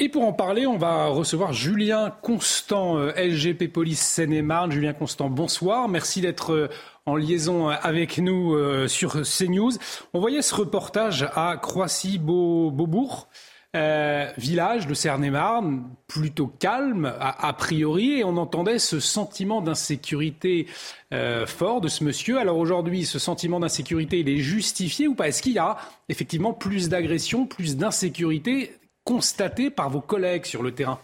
Et 0.02 0.08
pour 0.08 0.24
en 0.24 0.32
parler, 0.32 0.66
on 0.66 0.78
va 0.78 1.08
recevoir 1.08 1.52
Julien 1.52 2.10
Constant, 2.22 2.98
euh, 2.98 3.12
LGP 3.18 3.68
Police 3.68 4.00
Seine-et-Marne. 4.00 4.72
Julien 4.72 4.94
Constant, 4.94 5.30
bonsoir. 5.30 5.90
Merci 5.90 6.22
d'être 6.22 6.54
euh, 6.54 6.70
en 7.06 7.18
liaison 7.18 7.68
avec 7.68 8.18
nous 8.18 8.54
euh, 8.54 8.88
sur 8.88 9.24
CNews. 9.24 9.74
On 10.14 10.22
voyait 10.22 10.42
ce 10.42 10.56
reportage 10.56 11.28
à 11.36 11.58
Croissy-Beaubourg. 11.58 13.28
Euh, 13.76 14.32
village 14.36 14.88
de 14.88 14.96
Seine-et-Marne, 14.96 15.84
plutôt 16.08 16.48
calme 16.48 17.14
a, 17.20 17.54
priori, 17.54 18.14
et 18.14 18.24
on 18.24 18.36
entendait 18.38 18.80
ce 18.80 19.00
sentiment 19.00 19.62
d'insécurité 19.62 20.66
euh, 21.14 21.46
fort 21.46 21.80
de 21.80 21.88
ce 21.88 22.04
monsieur. 22.04 22.40
Alors 22.40 22.58
aujourd'hui, 22.58 23.06
ce 23.06 23.20
sentiment 23.20 23.60
d'insécurité, 23.60 24.22
il 24.22 24.30
est 24.30 24.40
justifié 24.40 25.08
ou 25.08 25.14
pas? 25.14 25.28
Est-ce 25.28 25.44
qu'il 25.44 25.54
y 25.54 25.60
a 25.60 25.78
effectivement 26.10 26.52
plus 26.52 26.90
d'agression, 26.90 27.46
plus 27.46 27.78
d'insécurité 27.78 28.74
constatée 29.04 29.70
par 29.70 29.92
vos 29.92 30.02
collègues 30.02 30.46
sur 30.46 30.64
le 30.64 30.72
terrain? 30.72 31.00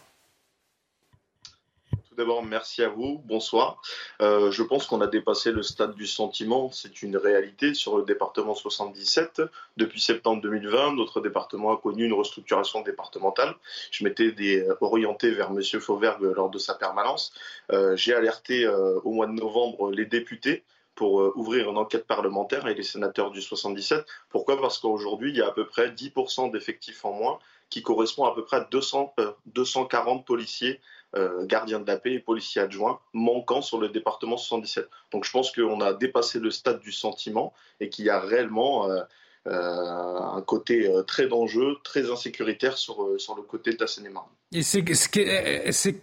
D'abord, 2.15 2.43
merci 2.43 2.83
à 2.83 2.89
vous. 2.89 3.21
Bonsoir. 3.25 3.81
Euh, 4.21 4.51
je 4.51 4.63
pense 4.63 4.85
qu'on 4.85 5.01
a 5.01 5.07
dépassé 5.07 5.51
le 5.51 5.63
stade 5.63 5.95
du 5.95 6.07
sentiment. 6.07 6.71
C'est 6.71 7.01
une 7.01 7.17
réalité 7.17 7.73
sur 7.73 7.97
le 7.97 8.03
département 8.03 8.55
77. 8.55 9.41
Depuis 9.77 10.01
septembre 10.01 10.41
2020, 10.41 10.95
notre 10.95 11.21
département 11.21 11.73
a 11.73 11.77
connu 11.77 12.05
une 12.05 12.13
restructuration 12.13 12.81
départementale. 12.81 13.55
Je 13.91 14.03
m'étais 14.03 14.33
euh, 14.39 14.75
orienté 14.81 15.31
vers 15.31 15.51
M. 15.51 15.61
Fauvergue 15.79 16.23
lors 16.35 16.49
de 16.49 16.59
sa 16.59 16.73
permanence. 16.73 17.33
Euh, 17.71 17.95
j'ai 17.95 18.13
alerté 18.13 18.67
au 19.03 19.11
mois 19.11 19.27
de 19.27 19.33
novembre 19.33 19.91
les 19.91 20.05
députés 20.05 20.63
pour 20.95 21.15
ouvrir 21.37 21.69
une 21.69 21.77
enquête 21.77 22.07
parlementaire 22.07 22.67
et 22.67 22.73
les 22.73 22.83
sénateurs 22.83 23.31
du 23.31 23.41
77. 23.41 24.05
Pourquoi? 24.29 24.59
Parce 24.59 24.79
qu'aujourd'hui, 24.79 25.31
il 25.31 25.37
y 25.37 25.41
a 25.41 25.47
à 25.47 25.51
peu 25.51 25.67
près 25.67 25.89
10% 25.89 26.51
d'effectifs 26.51 27.03
en 27.03 27.11
moins, 27.11 27.39
qui 27.69 27.81
correspond 27.81 28.25
à 28.25 28.33
peu 28.33 28.45
près 28.45 28.57
à 28.57 28.67
200, 28.71 29.13
240 29.47 30.25
policiers 30.25 30.79
euh, 31.17 31.45
gardiens 31.45 31.79
de 31.79 31.87
la 31.87 31.97
paix 31.97 32.13
et 32.13 32.19
policiers 32.19 32.61
adjoints 32.61 32.99
manquant 33.13 33.61
sur 33.61 33.79
le 33.79 33.89
département 33.89 34.37
77. 34.37 34.89
Donc 35.11 35.23
je 35.23 35.31
pense 35.31 35.51
qu'on 35.51 35.79
a 35.79 35.93
dépassé 35.93 36.39
le 36.39 36.51
stade 36.51 36.81
du 36.81 36.91
sentiment 36.91 37.53
et 37.79 37.89
qu'il 37.89 38.05
y 38.05 38.09
a 38.09 38.19
réellement 38.19 38.89
euh, 38.89 39.01
euh, 39.47 39.51
un 39.51 40.41
côté 40.41 40.91
très 41.07 41.27
dangereux, 41.27 41.77
très 41.83 42.11
insécuritaire 42.11 42.77
sur, 42.77 43.09
sur 43.17 43.35
le 43.35 43.43
côté 43.43 43.71
de 43.71 43.77
la 43.79 43.87
Seine-et-Marne. 43.87 44.27
Et 44.51 44.61
c'est, 44.61 44.83
c'est, 44.93 46.01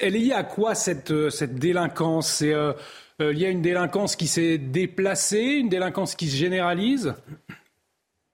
elle 0.00 0.16
est 0.16 0.18
liée 0.18 0.32
à 0.32 0.44
quoi 0.44 0.74
cette, 0.74 1.30
cette 1.30 1.54
délinquance? 1.54 2.28
C'est 2.28 2.54
il 3.20 3.38
y 3.38 3.46
a 3.46 3.48
une 3.48 3.62
délinquance 3.62 4.16
qui 4.16 4.26
s'est 4.26 4.58
déplacée, 4.58 5.38
une 5.38 5.68
délinquance 5.68 6.16
qui 6.16 6.28
se 6.28 6.36
généralise? 6.36 7.14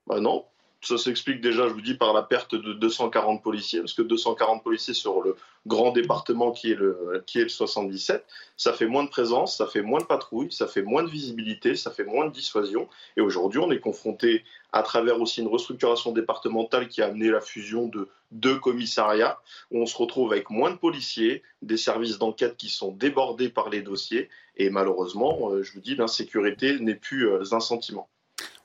Bah 0.07 0.19
Non, 0.19 0.47
ça 0.81 0.97
s'explique 0.97 1.41
déjà, 1.41 1.67
je 1.67 1.73
vous 1.73 1.81
dis, 1.81 1.95
par 1.95 2.13
la 2.13 2.23
perte 2.23 2.55
de 2.55 2.73
240 2.73 3.43
policiers, 3.43 3.81
parce 3.81 3.95
que 3.95 4.03
240 4.03 4.63
policiers 4.63 4.95
sur 4.95 5.23
le 5.23 5.37
grand 5.67 5.91
département 5.91 6.53
qui 6.53 6.71
est 6.71 6.77
le, 6.77 7.23
qui 7.27 7.41
est 7.41 7.43
le 7.43 7.49
77, 7.49 8.25
ça 8.57 8.73
fait 8.73 8.87
moins 8.87 9.03
de 9.03 9.09
présence, 9.09 9.57
ça 9.57 9.67
fait 9.67 9.83
moins 9.83 10.01
de 10.01 10.05
patrouilles, 10.05 10.53
ça 10.53 10.69
fait 10.69 10.83
moins 10.83 11.03
de 11.03 11.11
visibilité, 11.11 11.75
ça 11.75 11.91
fait 11.91 12.05
moins 12.05 12.27
de 12.27 12.33
dissuasion. 12.33 12.89
Et 13.17 13.21
aujourd'hui, 13.21 13.59
on 13.59 13.71
est 13.73 13.81
confronté 13.81 14.45
à 14.73 14.83
travers 14.83 15.21
aussi 15.21 15.41
une 15.41 15.49
restructuration 15.49 16.13
départementale 16.13 16.89
qui 16.89 17.03
a 17.03 17.07
amené 17.07 17.29
la 17.31 17.41
fusion 17.41 17.89
de 17.89 18.09
deux 18.31 18.59
commissariats, 18.59 19.39
où 19.71 19.81
on 19.81 19.87
se 19.87 19.97
retrouve 19.97 20.33
avec 20.33 20.49
moins 20.49 20.71
de 20.71 20.77
policiers, 20.77 21.43
des 21.63 21.77
services 21.77 22.19
d'enquête 22.19 22.57
qui 22.57 22.69
sont 22.69 22.93
débordés 22.93 23.49
par 23.49 23.69
les 23.69 23.83
dossiers, 23.83 24.29
et 24.57 24.71
malheureusement, 24.71 25.51
euh, 25.51 25.63
je 25.63 25.73
vous 25.73 25.81
dis, 25.81 25.97
l'insécurité 25.97 26.79
n'est 26.79 26.95
plus 26.95 27.29
euh, 27.29 27.43
un 27.53 27.61
sentiment. 27.61 28.09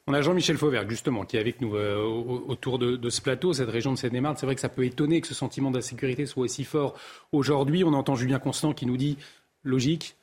On 0.06 0.14
a 0.14 0.22
Jean-Michel 0.22 0.58
Fauvergue, 0.58 0.90
justement, 0.90 1.24
qui 1.24 1.38
est 1.38 1.40
avec 1.40 1.62
nous 1.62 1.76
euh, 1.76 1.96
autour 1.98 2.78
de, 2.78 3.10
ce 3.10 3.22
plateau, 3.22 3.54
cette 3.54 3.70
région 3.70 3.94
de 3.94 3.98
Seine-et-Marne. 3.98 4.36
C'est 4.38 4.46
vrai 4.46 4.56
que 4.56 4.62
ça 4.62 4.70
peut 4.70 4.84
étonner 4.84 5.22
que 5.22 5.28
ce 5.28 5.34
sentiment 5.34 5.72
d'insécurité 5.72 6.26
soit 6.26 6.44
aussi 6.44 6.66
fort 6.66 6.96
aujourd'hui. 7.32 7.86
On 7.86 7.94
entend 7.94 8.16
Julien 8.16 8.40
Constant 8.40 8.74
qui 8.74 8.86
nous 8.86 8.98
dit, 8.98 9.18
logique, 9.64 10.16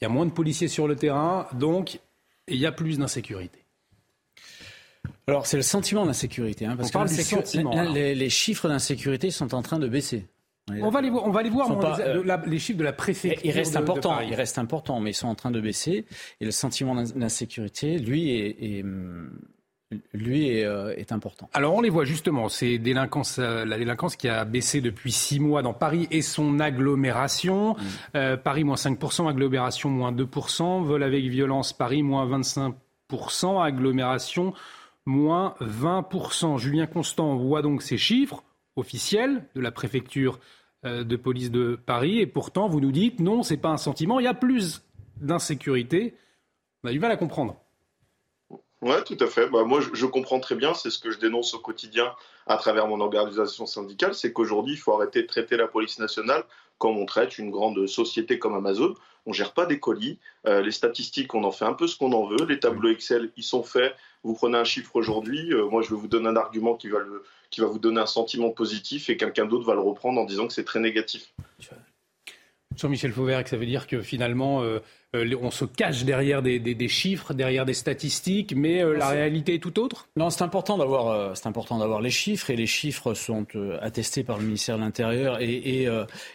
il 0.00 0.04
y 0.04 0.06
a 0.06 0.08
moins 0.08 0.26
de 0.26 0.30
policiers 0.30 0.68
sur 0.68 0.86
le 0.86 0.94
terrain, 0.94 1.48
donc 1.54 1.98
il 2.46 2.56
y 2.56 2.66
a 2.66 2.72
plus 2.72 2.98
d'insécurité. 2.98 3.58
Alors, 5.26 5.46
c'est 5.46 5.56
le 5.56 5.64
sentiment 5.64 6.06
d'insécurité. 6.06 6.66
Hein, 6.66 6.76
parce 6.76 6.92
que 6.92 7.92
les, 7.92 8.30
chiffres 8.30 8.68
d'insécurité 8.68 9.32
sont 9.32 9.54
en 9.54 9.62
train 9.62 9.80
de 9.80 9.88
baisser. 9.88 10.24
On 10.68 10.90
va 10.90 11.00
les 11.00 11.10
voir, 11.10 11.24
on 11.24 11.30
va 11.30 11.42
les, 11.44 11.50
voir 11.50 11.70
euh, 11.70 12.38
les, 12.46 12.58
chiffres 12.58 12.78
de 12.78 12.84
la 12.84 12.92
préfecture. 12.92 13.40
Ils 13.44 13.52
restent 13.52 13.76
importants, 13.76 14.18
ils 14.20 14.34
restent 14.34 14.58
importants, 14.58 14.98
mais 14.98 15.10
ils 15.10 15.14
sont 15.14 15.28
en 15.28 15.36
train 15.36 15.52
de 15.52 15.60
baisser. 15.60 16.06
Et 16.40 16.44
le 16.44 16.50
sentiment 16.50 16.96
d'insécurité, 16.96 17.98
lui, 17.98 18.30
est, 18.32 18.84
lui 20.12 20.64
euh, 20.64 20.92
est, 20.96 21.12
important. 21.12 21.48
Alors 21.54 21.74
on 21.74 21.80
les 21.80 21.88
voit 21.88 22.04
justement, 22.04 22.48
c'est 22.48 22.78
délinquance, 22.78 23.38
euh, 23.38 23.64
la 23.64 23.78
délinquance 23.78 24.16
qui 24.16 24.28
a 24.28 24.44
baissé 24.44 24.80
depuis 24.80 25.12
six 25.12 25.38
mois 25.38 25.62
dans 25.62 25.72
Paris 25.72 26.08
et 26.10 26.20
son 26.20 26.58
agglomération. 26.58 27.76
Mm. 28.14 28.36
Paris 28.42 28.64
moins 28.64 28.74
5%, 28.74 29.28
agglomération 29.28 29.88
moins 29.88 30.10
2%, 30.10 30.82
vol 30.82 31.04
avec 31.04 31.24
violence 31.26 31.72
Paris 31.74 32.02
moins 32.02 32.26
25%, 32.26 33.62
agglomération 33.62 34.52
moins 35.06 35.54
20%. 35.60 36.58
Julien 36.58 36.88
Constant 36.88 37.36
voit 37.36 37.62
donc 37.62 37.82
ces 37.82 37.98
chiffres 37.98 38.42
officiels 38.76 39.44
de 39.54 39.60
la 39.60 39.72
préfecture 39.72 40.38
euh, 40.84 41.04
de 41.04 41.16
police 41.16 41.50
de 41.50 41.78
Paris. 41.84 42.20
Et 42.20 42.26
pourtant, 42.26 42.68
vous 42.68 42.80
nous 42.80 42.92
dites 42.92 43.20
non, 43.20 43.42
ce 43.42 43.54
n'est 43.54 43.60
pas 43.60 43.70
un 43.70 43.76
sentiment, 43.76 44.20
il 44.20 44.24
y 44.24 44.28
a 44.28 44.34
plus 44.34 44.82
d'insécurité. 45.20 46.14
On 46.84 46.88
a 46.88 46.92
du 46.92 47.00
mal 47.00 47.10
à 47.10 47.16
comprendre. 47.16 47.56
Oui, 48.82 48.94
tout 49.04 49.16
à 49.20 49.26
fait. 49.26 49.48
Bah, 49.48 49.64
moi, 49.64 49.80
je, 49.80 50.06
comprends 50.06 50.38
très 50.38 50.54
bien. 50.54 50.74
C'est 50.74 50.90
ce 50.90 50.98
que 50.98 51.10
je 51.10 51.18
dénonce 51.18 51.54
au 51.54 51.58
quotidien 51.58 52.12
à 52.46 52.56
travers 52.56 52.86
mon 52.86 53.00
organisation 53.00 53.66
syndicale. 53.66 54.14
C'est 54.14 54.32
qu'aujourd'hui, 54.32 54.74
il 54.74 54.78
faut 54.78 54.92
arrêter 54.92 55.22
de 55.22 55.26
traiter 55.26 55.56
la 55.56 55.66
police 55.66 55.98
nationale 55.98 56.44
comme 56.78 56.98
on 56.98 57.06
traite 57.06 57.38
une 57.38 57.50
grande 57.50 57.86
société 57.86 58.38
comme 58.38 58.54
Amazon. 58.54 58.94
On 59.24 59.30
ne 59.30 59.34
gère 59.34 59.54
pas 59.54 59.66
des 59.66 59.80
colis. 59.80 60.18
Euh, 60.46 60.60
les 60.60 60.70
statistiques, 60.70 61.34
on 61.34 61.42
en 61.44 61.50
fait 61.50 61.64
un 61.64 61.72
peu 61.72 61.86
ce 61.86 61.96
qu'on 61.96 62.12
en 62.12 62.26
veut. 62.26 62.44
Les 62.46 62.60
tableaux 62.60 62.90
Excel, 62.90 63.32
ils 63.36 63.42
sont 63.42 63.62
faits. 63.62 63.96
Vous 64.22 64.34
prenez 64.34 64.58
un 64.58 64.64
chiffre 64.64 64.94
aujourd'hui. 64.94 65.52
Euh, 65.52 65.68
moi, 65.68 65.82
je 65.82 65.90
vais 65.90 65.96
vous 65.96 66.06
donner 66.06 66.28
un 66.28 66.36
argument 66.36 66.74
qui 66.74 66.88
va 66.88 66.98
le, 66.98 67.24
qui 67.50 67.60
va 67.60 67.66
vous 67.66 67.78
donner 67.78 68.00
un 68.00 68.06
sentiment 68.06 68.50
positif 68.50 69.10
et 69.10 69.16
quelqu'un 69.16 69.46
d'autre 69.46 69.66
va 69.66 69.74
le 69.74 69.80
reprendre 69.80 70.20
en 70.20 70.24
disant 70.24 70.46
que 70.46 70.52
c'est 70.52 70.64
très 70.64 70.80
négatif. 70.80 71.32
Jean-Michel 72.76 73.12
Fauvert, 73.12 73.42
que 73.42 73.50
ça 73.50 73.56
veut 73.56 73.66
dire 73.66 73.86
que 73.86 74.02
finalement, 74.02 74.62
euh, 74.62 74.80
euh, 75.14 75.34
on 75.40 75.50
se 75.50 75.64
cache 75.64 76.04
derrière 76.04 76.42
des, 76.42 76.88
chiffres, 76.88 77.32
derrière 77.32 77.64
des 77.64 77.74
statistiques, 77.74 78.54
mais 78.54 78.82
euh, 78.82 78.96
la 78.96 79.08
réalité 79.08 79.54
est 79.54 79.58
tout 79.58 79.78
autre? 79.80 80.08
Non, 80.16 80.30
c'est 80.30 80.42
important 80.42 80.76
d'avoir 80.76 81.36
c'est 81.36 81.46
important 81.46 81.78
d'avoir 81.78 82.00
les 82.00 82.10
chiffres 82.10 82.50
et 82.50 82.56
les 82.56 82.66
chiffres 82.66 83.14
sont 83.14 83.46
attestés 83.80 84.24
par 84.24 84.38
le 84.38 84.44
ministère 84.44 84.76
de 84.76 84.82
l'Intérieur 84.82 85.40
et, 85.40 85.88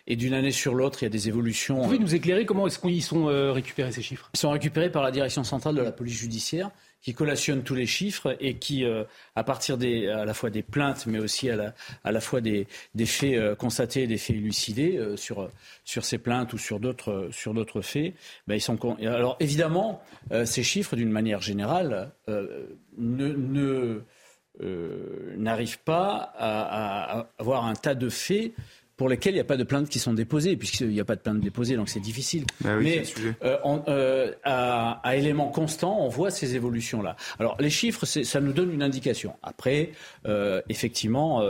et, 0.08 0.16
d'une 0.16 0.34
année 0.34 0.52
sur 0.52 0.74
l'autre, 0.74 1.04
il 1.04 1.06
y 1.06 1.08
a 1.08 1.10
des 1.10 1.28
évolutions. 1.28 1.78
Vous 1.78 1.84
pouvez 1.84 2.00
nous 2.00 2.16
éclairer 2.16 2.46
comment 2.46 2.68
est-ce 2.68 2.80
qu'ils 2.80 3.04
sont 3.04 3.26
récupérés 3.54 3.92
ces 3.92 4.02
chiffres? 4.02 4.30
Ils 4.34 4.40
sont 4.40 4.52
récupérés 4.52 4.92
par 4.92 5.04
la 5.04 5.12
direction 5.12 5.44
centrale 5.44 5.76
de 5.76 5.82
la 5.82 5.92
police 5.92 6.18
judiciaire 6.18 6.72
qui 7.02 7.14
collationne 7.14 7.64
tous 7.64 7.76
les 7.76 7.86
chiffres 7.86 8.36
et 8.40 8.58
qui, 8.58 8.86
euh, 8.86 9.04
à 9.36 9.44
partir 9.44 9.78
des, 9.78 10.08
à 10.08 10.26
la 10.26 10.34
fois 10.34 10.50
des 10.50 10.62
plaintes, 10.62 11.06
mais 11.08 11.20
aussi 11.20 11.50
à 11.50 11.74
la, 12.04 12.22
fois 12.22 12.42
des, 12.42 12.68
des 12.96 13.06
faits 13.06 13.36
euh, 13.36 13.56
constatés, 13.56 14.08
des 14.08 14.18
faits 14.18 14.36
élucidés 14.36 14.98
euh, 14.98 15.18
sur, 15.18 15.50
sur 15.84 16.06
ces 16.06 16.18
plaintes 16.18 16.54
ou 16.54 16.58
sur 16.58 16.80
d'autres, 16.80 17.30
sur 17.32 17.54
d'autres 17.54 17.82
faits, 17.82 18.14
ben, 18.48 18.56
ils 18.56 18.62
sont. 18.62 18.78
Alors 19.02 19.38
évidemment, 19.40 20.04
ces 20.46 20.64
chiffres, 20.64 20.96
d'une 20.96 21.12
manière 21.12 21.42
générale, 21.42 22.12
ne, 22.98 24.02
n'arrivent 25.38 25.80
pas 25.80 26.34
à, 26.38 27.28
avoir 27.40 27.66
un 27.66 27.74
tas 27.74 27.96
de 27.96 28.10
faits 28.10 28.54
pour 29.02 29.10
lesquels 29.10 29.34
il 29.34 29.38
n'y 29.38 29.42
a 29.42 29.46
pas 29.46 29.58
de 29.58 29.64
plaintes 29.64 29.90
qui 29.90 29.98
sont 29.98 30.14
déposées, 30.14 30.56
puisqu'il 30.56 30.90
n'y 30.90 31.00
a 31.00 31.06
pas 31.06 31.16
de 31.16 31.22
plaintes 31.22 31.40
déposées, 31.40 31.76
donc 31.76 31.90
c'est 31.90 32.00
difficile. 32.00 32.46
Bah 32.64 32.76
Mais 32.80 33.02
euh, 33.44 33.58
euh, 33.88 34.32
à, 34.44 35.02
à, 35.04 35.16
éléments 35.16 35.48
constants, 35.48 35.98
on 36.02 36.08
voit 36.08 36.30
ces 36.30 36.54
évolutions-là. 36.56 37.16
Alors 37.40 37.58
les 37.60 37.72
chiffres, 37.72 38.06
ça 38.06 38.40
nous 38.40 38.54
donne 38.54 38.72
une 38.72 38.84
indication. 38.84 39.34
Après, 39.42 39.94
euh, 40.28 40.62
effectivement, 40.70 41.42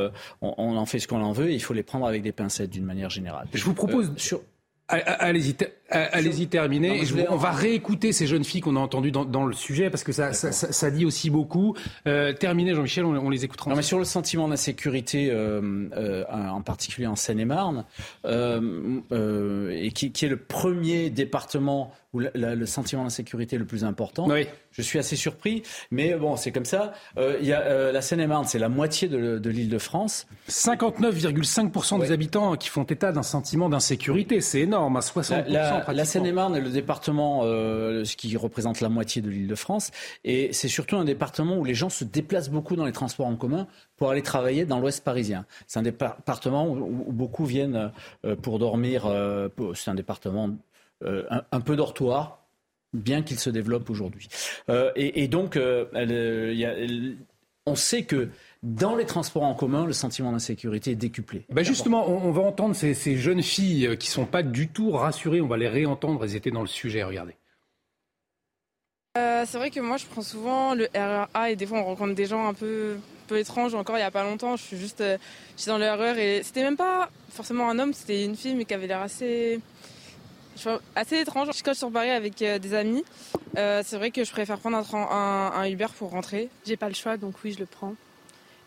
on, 0.42 0.56
on, 0.58 0.78
en 0.78 0.86
fait 0.86 1.00
ce 1.00 1.10
qu'on 1.10 1.22
en 1.22 1.34
veut, 1.34 1.50
et 1.50 1.54
il 1.54 1.62
faut 1.62 1.74
les 1.74 1.84
prendre 1.84 2.08
avec 2.08 2.22
des 2.22 2.32
pincettes 2.32 2.70
d'une 2.70 2.86
manière 2.86 3.10
générale. 3.10 3.50
Je 3.54 3.66
vous 3.66 3.74
propose 3.74 4.14
sur 4.16 4.40
Allez-y, 4.88 5.56
allez-y 5.92 6.48
terminer. 6.48 7.02
on 7.30 7.36
va 7.36 7.52
réécouter 7.52 8.12
ces 8.12 8.28
jeunes 8.28 8.44
filles 8.44 8.62
qu'on 8.62 8.76
a 8.76 8.80
entendues 8.80 9.12
dans, 9.12 9.46
le 9.46 9.54
sujet 9.54 9.90
parce 9.90 10.04
que 10.04 10.12
ça, 10.12 10.34
ça, 10.34 10.92
dit 10.92 11.06
aussi 11.06 11.30
beaucoup. 11.30 11.76
Euh, 12.08 12.34
terminer, 12.34 12.74
Jean-Michel, 12.74 13.06
on, 13.06 13.30
les 13.30 13.46
écoutera. 13.46 13.70
Non, 13.70 13.76
mais 13.76 13.82
sur 13.82 14.00
le 14.00 14.06
sentiment 14.06 14.48
d'insécurité, 14.48 15.30
euh, 15.32 15.90
euh, 15.96 16.24
en 16.30 16.62
particulier 16.62 17.08
en 17.08 17.16
Seine-et-Marne, 17.16 17.86
et 18.26 19.92
qui, 19.92 20.12
qui, 20.12 20.26
est 20.26 20.30
le 20.30 20.38
premier 20.38 21.10
département 21.10 21.94
où 22.14 22.20
le 22.20 22.66
sentiment 22.66 23.04
d'insécurité 23.04 23.56
est 23.56 23.60
le 23.60 23.66
plus 23.66 23.86
important. 23.86 24.28
Oui. 24.28 24.48
Je 24.72 24.82
suis 24.82 25.00
assez 25.00 25.18
surpris, 25.18 25.64
mais 25.92 26.16
bon, 26.16 26.38
c'est 26.38 26.52
comme 26.52 26.66
ça. 26.66 26.94
Euh, 27.18 27.38
y 27.42 27.52
a, 27.52 27.62
euh, 27.62 27.92
la 27.92 28.02
Seine-et-Marne, 28.02 28.46
c'est 28.46 28.60
la 28.60 28.70
moitié 28.70 29.10
de, 29.10 29.38
de 29.38 29.50
l'île 29.50 29.68
de 29.68 29.78
France. 29.78 30.28
59,5% 30.50 32.00
des 32.00 32.12
habitants 32.12 32.56
qui 32.56 32.70
font 32.70 32.84
état 32.84 33.12
d'un 33.12 33.24
sentiment 33.24 33.68
d'insécurité, 33.68 34.40
c'est 34.40 34.62
énorme, 34.62 34.96
à 34.96 35.02
60%. 35.02 35.48
La, 35.48 35.81
la, 35.88 36.06
Seine-et-Marne 36.06 36.56
est 36.56 36.62
le 36.62 36.70
département 36.70 37.42
euh, 37.44 38.04
qui 38.04 38.36
représente 38.38 38.82
la 38.82 38.90
moitié 38.90 39.22
de 39.22 39.30
l'île 39.30 39.48
de 39.48 39.56
France, 39.56 39.92
et 40.24 40.54
c'est 40.54 40.68
surtout 40.68 40.98
un 40.98 41.06
département 41.06 41.58
où 41.58 41.64
les 41.64 41.76
gens 41.76 41.90
se 41.90 42.04
déplacent 42.04 42.50
beaucoup 42.50 42.76
dans 42.76 42.86
les 42.86 42.92
transports 42.92 43.28
en 43.28 43.36
commun 43.36 43.68
pour 43.98 44.10
aller 44.10 44.22
travailler 44.22 44.66
dans 44.66 44.80
l'Ouest 44.80 45.04
parisien. 45.04 45.46
C'est 45.68 45.80
un 45.80 45.84
département 45.84 46.68
où, 46.68 47.06
où 47.08 47.12
beaucoup 47.12 47.46
viennent 47.46 47.92
euh, 48.26 48.36
pour 48.36 48.60
dormir. 48.60 49.06
Euh, 49.06 49.50
c'est 49.76 49.92
un 49.92 49.96
département 49.96 50.50
un, 51.04 51.62
peu 51.62 51.76
dortoir, 51.76 52.42
bien 52.94 53.22
qu'il 53.22 53.40
se 53.40 53.50
développe 53.50 53.90
aujourd'hui. 53.90 54.28
Euh, 54.70 54.92
et, 54.96 55.28
donc, 55.28 55.56
euh, 55.56 55.86
on 57.66 57.76
sait 57.76 58.04
que 58.04 58.30
dans 58.64 58.96
les 58.96 59.06
transports 59.06 59.44
en 59.44 59.56
commun, 59.56 59.86
le 59.86 59.94
sentiment 59.94 60.32
d'insécurité 60.32 60.92
est 60.92 60.96
décuplé. 60.96 61.46
Ben 61.50 61.64
justement, 61.64 62.08
on, 62.08 62.32
va 62.32 62.42
entendre 62.42 62.76
ces, 62.76 63.18
jeunes 63.18 63.42
filles 63.42 63.98
qui 64.00 64.10
ne 64.10 64.14
sont 64.14 64.26
pas 64.26 64.44
du 64.44 64.68
tout 64.68 64.92
rassurées. 64.92 65.42
On 65.42 65.48
va 65.48 65.58
les 65.58 65.68
réentendre. 65.68 66.24
Elles 66.24 66.36
étaient 66.36 66.52
dans 66.52 66.62
le 66.62 66.68
sujet. 66.68 67.04
Regardez. 67.04 67.36
c'est 69.16 69.58
vrai 69.58 69.72
que 69.72 69.80
moi, 69.80 69.98
je 69.98 70.06
prends 70.06 70.22
souvent 70.22 70.76
le 70.76 70.88
RERA 70.94 71.52
et 71.52 71.56
des 71.56 71.66
fois, 71.66 71.80
on 71.80 71.86
rencontre 71.86 72.14
des 72.14 72.26
gens 72.26 72.48
un 72.48 72.54
peu, 72.54 72.98
peu 73.28 73.40
étranges. 73.40 73.74
Encore 73.74 73.98
il 73.98 74.02
n'y 74.02 74.06
a 74.06 74.12
pas 74.12 74.24
longtemps, 74.24 74.56
je 74.56 74.64
suis 74.64 74.78
juste 74.78 75.04
je 75.04 75.62
suis 75.62 75.70
dans 75.70 75.80
le 75.80 75.90
RER 75.90 76.20
et 76.20 76.44
c'était 76.44 76.64
même 76.64 76.78
pas 76.78 77.10
forcément 77.30 77.70
un 77.70 77.80
homme, 77.80 77.94
c'était 77.94 78.26
une 78.26 78.36
fille, 78.36 78.56
mais 78.56 78.66
qui 78.66 78.74
avait 78.74 78.88
l'air 78.88 79.02
assez 79.02 79.60
assez 80.96 81.20
étrange. 81.20 81.48
Quand 81.48 81.54
je 81.54 81.72
suis 81.72 81.76
sur 81.76 81.92
Paris 81.92 82.10
avec 82.10 82.42
euh, 82.42 82.60
des 82.60 82.74
amis, 82.74 83.04
euh, 83.58 83.82
c'est 83.86 83.98
vrai 83.98 84.12
que 84.12 84.24
je 84.24 84.32
préfère 84.32 84.60
prendre 84.60 84.78
un, 84.96 85.68
Uber 85.68 85.88
pour 85.98 86.12
rentrer. 86.12 86.50
J'ai 86.66 86.78
pas 86.78 86.88
le 86.88 86.96
choix, 86.96 87.18
donc 87.18 87.36
oui, 87.44 87.54
je 87.54 87.60
le 87.60 87.66
prends. 87.66 87.96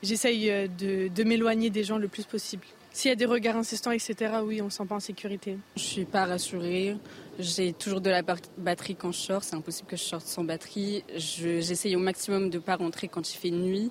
J'essaye 0.05 0.51
euh, 0.51 0.69
de, 0.69 1.25
m'éloigner 1.25 1.71
des 1.71 1.83
gens 1.83 1.97
le 1.97 2.09
plus 2.09 2.25
possible. 2.25 2.65
S'il 2.93 3.09
y 3.09 3.13
a 3.13 3.17
des 3.17 3.25
regards 3.25 3.57
insistants, 3.57 3.91
etc., 3.91 4.15
oui, 4.45 4.61
on 4.61 4.67
ne 4.67 4.71
se 4.71 4.77
sent 4.77 4.85
pas 4.87 4.95
en 4.97 5.01
sécurité. 5.01 5.57
Je 5.77 5.83
suis 5.83 6.05
pas 6.05 6.27
rassurée. 6.27 6.97
J'ai 7.39 7.73
toujours 7.73 8.03
de 8.03 8.11
la 8.11 8.23
batterie 8.59 8.95
quand 8.95 9.11
je 9.11 9.19
sors. 9.19 9.43
C'est 9.43 9.57
impossible 9.57 9.89
que 9.89 9.97
je 9.97 10.03
sorte 10.03 10.27
sans 10.27 10.45
batterie. 10.45 11.03
J'essaye 11.17 11.97
au 11.97 12.01
maximum 12.01 12.51
de 12.51 12.59
ne 12.59 12.63
pas 12.63 12.77
rentrer 12.77 13.09
quand 13.09 13.33
il 13.33 13.37
fait 13.37 13.51
nuit. 13.51 13.91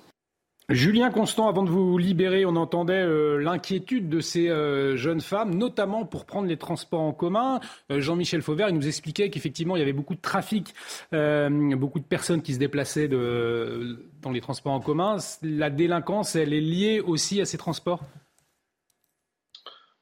Julien 0.70 1.10
Constant, 1.10 1.46
avant 1.46 1.62
de 1.62 1.68
vous 1.68 1.98
libérer, 1.98 2.46
on 2.46 2.56
entendait 2.56 3.02
euh, 3.02 3.36
l'inquiétude 3.36 4.08
de 4.08 4.20
ces 4.20 4.48
euh, 4.48 4.96
jeunes 4.96 5.20
femmes, 5.20 5.54
notamment 5.54 6.06
pour 6.06 6.24
prendre 6.24 6.48
les 6.48 6.56
transports 6.56 7.02
en 7.02 7.12
commun. 7.12 7.60
Euh, 7.90 8.00
Jean-Michel 8.00 8.40
Fauvert, 8.40 8.70
il 8.70 8.74
nous 8.74 8.86
expliquait 8.86 9.28
qu'effectivement, 9.28 9.76
il 9.76 9.80
y 9.80 9.82
avait 9.82 9.92
beaucoup 9.92 10.14
de 10.14 10.22
trafic, 10.22 10.74
beaucoup 11.12 12.00
de 12.00 12.04
personnes 12.04 12.40
qui 12.40 12.54
se 12.54 12.58
déplaçaient 12.58 13.08
dans 13.08 14.30
les 14.30 14.40
transports 14.40 14.72
en 14.72 14.80
commun. 14.80 15.16
La 15.42 15.68
délinquance, 15.68 16.34
elle 16.34 16.54
est 16.54 16.62
liée 16.62 17.00
aussi 17.00 17.42
à 17.42 17.44
ces 17.44 17.58
transports? 17.58 18.00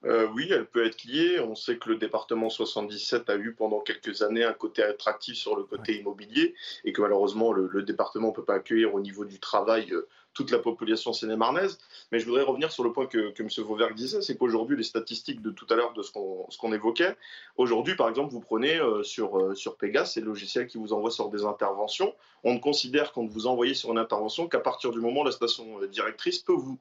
Oui, 0.05 0.48
elle 0.51 0.66
peut 0.66 0.85
être 0.85 1.05
liée. 1.05 1.38
On 1.40 1.55
sait 1.55 1.77
que 1.77 1.88
le 1.88 1.96
département 1.96 2.51
77 2.51 3.31
a 3.31 3.37
eu 3.37 3.55
pendant 3.55 3.81
quelques 3.81 4.22
années 4.22 4.42
un 4.44 4.53
côté 4.53 4.83
attractif 4.83 5.37
sur 5.37 5.57
le 5.57 5.62
côté 5.62 5.98
immobilier 5.98 6.55
et 6.85 6.92
que 6.92 7.01
malheureusement 7.01 7.53
le, 7.53 7.68
le 7.68 7.83
département 7.83 8.29
ne 8.29 8.35
peut 8.35 8.44
pas 8.44 8.55
accueillir 8.55 8.94
au 8.94 9.01
niveau 9.01 9.25
du 9.25 9.38
travail 9.38 9.92
toute 10.35 10.51
la 10.51 10.59
population 10.59 11.12
sénémarnaise. 11.12 11.79
Mais 12.11 12.18
je 12.18 12.27
voudrais 12.27 12.42
revenir 12.42 12.73
sur 12.73 12.85
le 12.85 12.92
point 12.92 13.07
que, 13.07 13.33
M. 13.38 13.49
Vauvergue 13.64 13.95
disait, 13.95 14.23
c'est 14.23 14.37
qu'aujourd'hui, 14.37 14.77
les 14.77 14.83
statistiques 14.83 15.42
de 15.42 15.51
tout 15.51 15.66
à 15.71 15.77
l'heure 15.77 15.92
de 15.92 16.03
ce 16.03 16.11
qu'on 16.12 16.73
évoquait, 16.73 17.16
aujourd'hui, 17.57 17.95
par 17.97 18.09
exemple, 18.09 18.33
vous 18.33 18.40
prenez 18.40 18.79
euh, 18.79 19.03
sur, 19.03 19.38
euh, 19.38 19.55
sur 19.55 19.77
Pegas, 19.77 20.07
c'est 20.07 20.21
le 20.21 20.27
logiciel 20.27 20.66
qui 20.66 20.79
vous 20.79 20.92
envoie 20.92 21.11
sur 21.11 21.29
des 21.29 21.45
interventions. 21.45 22.14
On 22.45 22.55
ne 22.55 22.59
considère 22.59 23.12
quand 23.12 23.25
vous 23.27 23.47
envoyez 23.47 23.75
sur 23.75 23.90
une 23.92 23.99
intervention 23.99 24.49
qu'à 24.49 24.61
partir 24.61 24.90
du 24.90 25.01
moment 25.01 25.21
où 25.21 25.25
la 25.25 25.33
station 25.33 25.81
euh, 25.81 25.87
directrice 25.87 26.38
peut 26.38 26.53
vous 26.53 26.79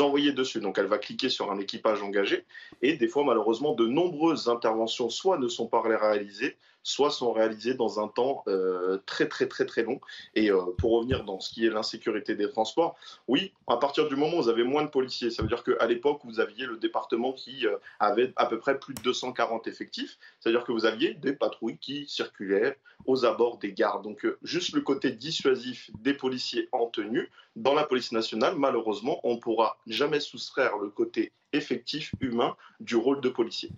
envoyer 0.00 0.32
dessus. 0.32 0.60
Donc 0.60 0.78
elle 0.78 0.86
va 0.86 0.98
cliquer 0.98 1.28
sur 1.28 1.50
un 1.50 1.58
équipage 1.58 2.02
engagé 2.02 2.44
et 2.82 2.96
des 2.96 3.08
fois 3.08 3.24
malheureusement 3.24 3.74
de 3.74 3.86
nombreuses 3.86 4.48
interventions 4.48 5.10
soit 5.10 5.38
ne 5.38 5.48
sont 5.48 5.66
pas 5.66 5.82
réalisées, 5.82 6.56
soit 6.84 7.10
sont 7.10 7.32
réalisées 7.32 7.74
dans 7.74 7.98
un 7.98 8.06
temps 8.06 8.44
euh, 8.46 8.98
très 9.06 9.26
très 9.26 9.48
très 9.48 9.66
très 9.66 9.82
long. 9.82 10.00
Et 10.36 10.50
euh, 10.50 10.60
pour 10.78 10.92
revenir 10.92 11.24
dans 11.24 11.40
ce 11.40 11.50
qui 11.52 11.66
est 11.66 11.70
l'insécurité 11.70 12.36
des 12.36 12.48
transports, 12.48 12.94
oui, 13.26 13.52
à 13.66 13.78
partir 13.78 14.06
du 14.06 14.14
moment 14.14 14.38
où 14.38 14.42
vous 14.42 14.48
avez 14.48 14.62
moins 14.62 14.84
de 14.84 14.90
policiers, 14.90 15.30
ça 15.30 15.42
veut 15.42 15.48
dire 15.48 15.64
qu'à 15.64 15.86
l'époque 15.86 16.20
vous 16.24 16.38
aviez 16.38 16.66
le 16.66 16.76
département 16.76 17.32
qui 17.32 17.66
euh, 17.66 17.76
avait 17.98 18.32
à 18.36 18.46
peu 18.46 18.58
près 18.58 18.78
plus 18.78 18.94
de 18.94 19.00
240 19.00 19.66
effectifs, 19.66 20.18
c'est-à-dire 20.38 20.62
que 20.64 20.72
vous 20.72 20.84
aviez 20.84 21.14
des 21.14 21.32
patrouilles 21.32 21.78
qui 21.78 22.06
circulaient 22.06 22.78
aux 23.06 23.24
abords 23.24 23.58
des 23.58 23.72
gares. 23.72 24.02
Donc 24.02 24.26
juste 24.42 24.74
le 24.74 24.82
côté 24.82 25.10
dissuasif 25.10 25.90
des 26.00 26.14
policiers 26.14 26.68
en 26.72 26.86
tenue, 26.86 27.30
dans 27.56 27.74
la 27.74 27.84
police 27.84 28.12
nationale, 28.12 28.56
malheureusement, 28.56 29.20
on 29.24 29.34
ne 29.34 29.40
pourra 29.40 29.78
jamais 29.86 30.20
soustraire 30.20 30.76
le 30.78 30.90
côté 30.90 31.32
effectif 31.52 32.12
humain 32.20 32.56
du 32.80 32.96
rôle 32.96 33.20
de 33.20 33.28
policier. 33.28 33.70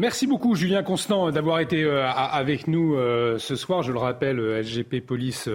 Merci 0.00 0.26
beaucoup 0.26 0.54
Julien 0.54 0.82
Constant 0.82 1.30
d'avoir 1.30 1.60
été 1.60 1.84
euh, 1.84 2.10
avec 2.10 2.68
nous 2.68 2.94
euh, 2.94 3.38
ce 3.38 3.54
soir. 3.54 3.82
Je 3.82 3.92
le 3.92 3.98
rappelle, 3.98 4.40
euh, 4.40 4.62
SGP 4.62 5.04
Police 5.04 5.46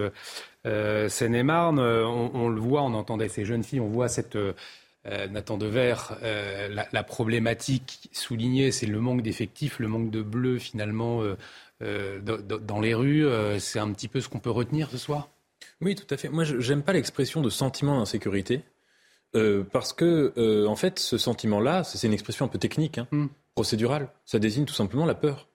Seine-et-Marne. 0.64 1.80
On, 1.80 2.48
le 2.48 2.60
voit, 2.60 2.82
on 2.82 2.94
entendait 2.94 3.28
ces 3.28 3.44
jeunes 3.44 3.64
filles, 3.64 3.80
on 3.80 3.88
voit 3.88 4.08
cette... 4.08 4.38
Nathan 5.30 5.56
Dever, 5.56 5.94
la, 6.22 6.88
la, 6.90 7.02
problématique 7.04 8.08
soulignée, 8.10 8.72
c'est 8.72 8.86
le 8.86 8.98
manque 8.98 9.22
d'effectifs, 9.22 9.78
le 9.78 9.86
manque 9.86 10.10
de 10.10 10.20
bleu 10.20 10.58
finalement 10.58 11.22
dans 11.80 12.80
les 12.80 12.92
rues. 12.94 13.24
c'est 13.60 13.78
un 13.78 13.92
petit 13.92 14.08
peu 14.08 14.20
ce 14.20 14.28
qu'on 14.28 14.40
peut 14.40 14.50
retenir 14.50 14.90
ce 14.90 14.98
soir? 14.98 15.28
Oui, 15.80 15.94
tout 15.94 16.12
à 16.12 16.16
fait. 16.16 16.28
Moi, 16.28 16.42
je 16.42 16.72
n'aime 16.72 16.82
pas 16.82 16.92
l'expression 16.92 17.40
de 17.40 17.50
sentiment 17.50 17.98
d'insécurité. 18.00 18.62
parce 19.72 19.92
que, 19.92 20.66
en 20.66 20.76
fait, 20.76 20.98
ce 20.98 21.18
sentiment-là, 21.18 21.84
c'est 21.84 22.04
une 22.04 22.12
expression 22.12 22.46
un 22.46 22.48
peu 22.48 22.58
technique. 22.58 22.98
Hein. 22.98 23.06
Hmm 23.12 23.26
procédural. 23.56 24.10
Ça 24.26 24.38
désigne 24.38 24.66
tout 24.66 24.74
simplement 24.74 25.06
la 25.06 25.14
peur. 25.14 25.48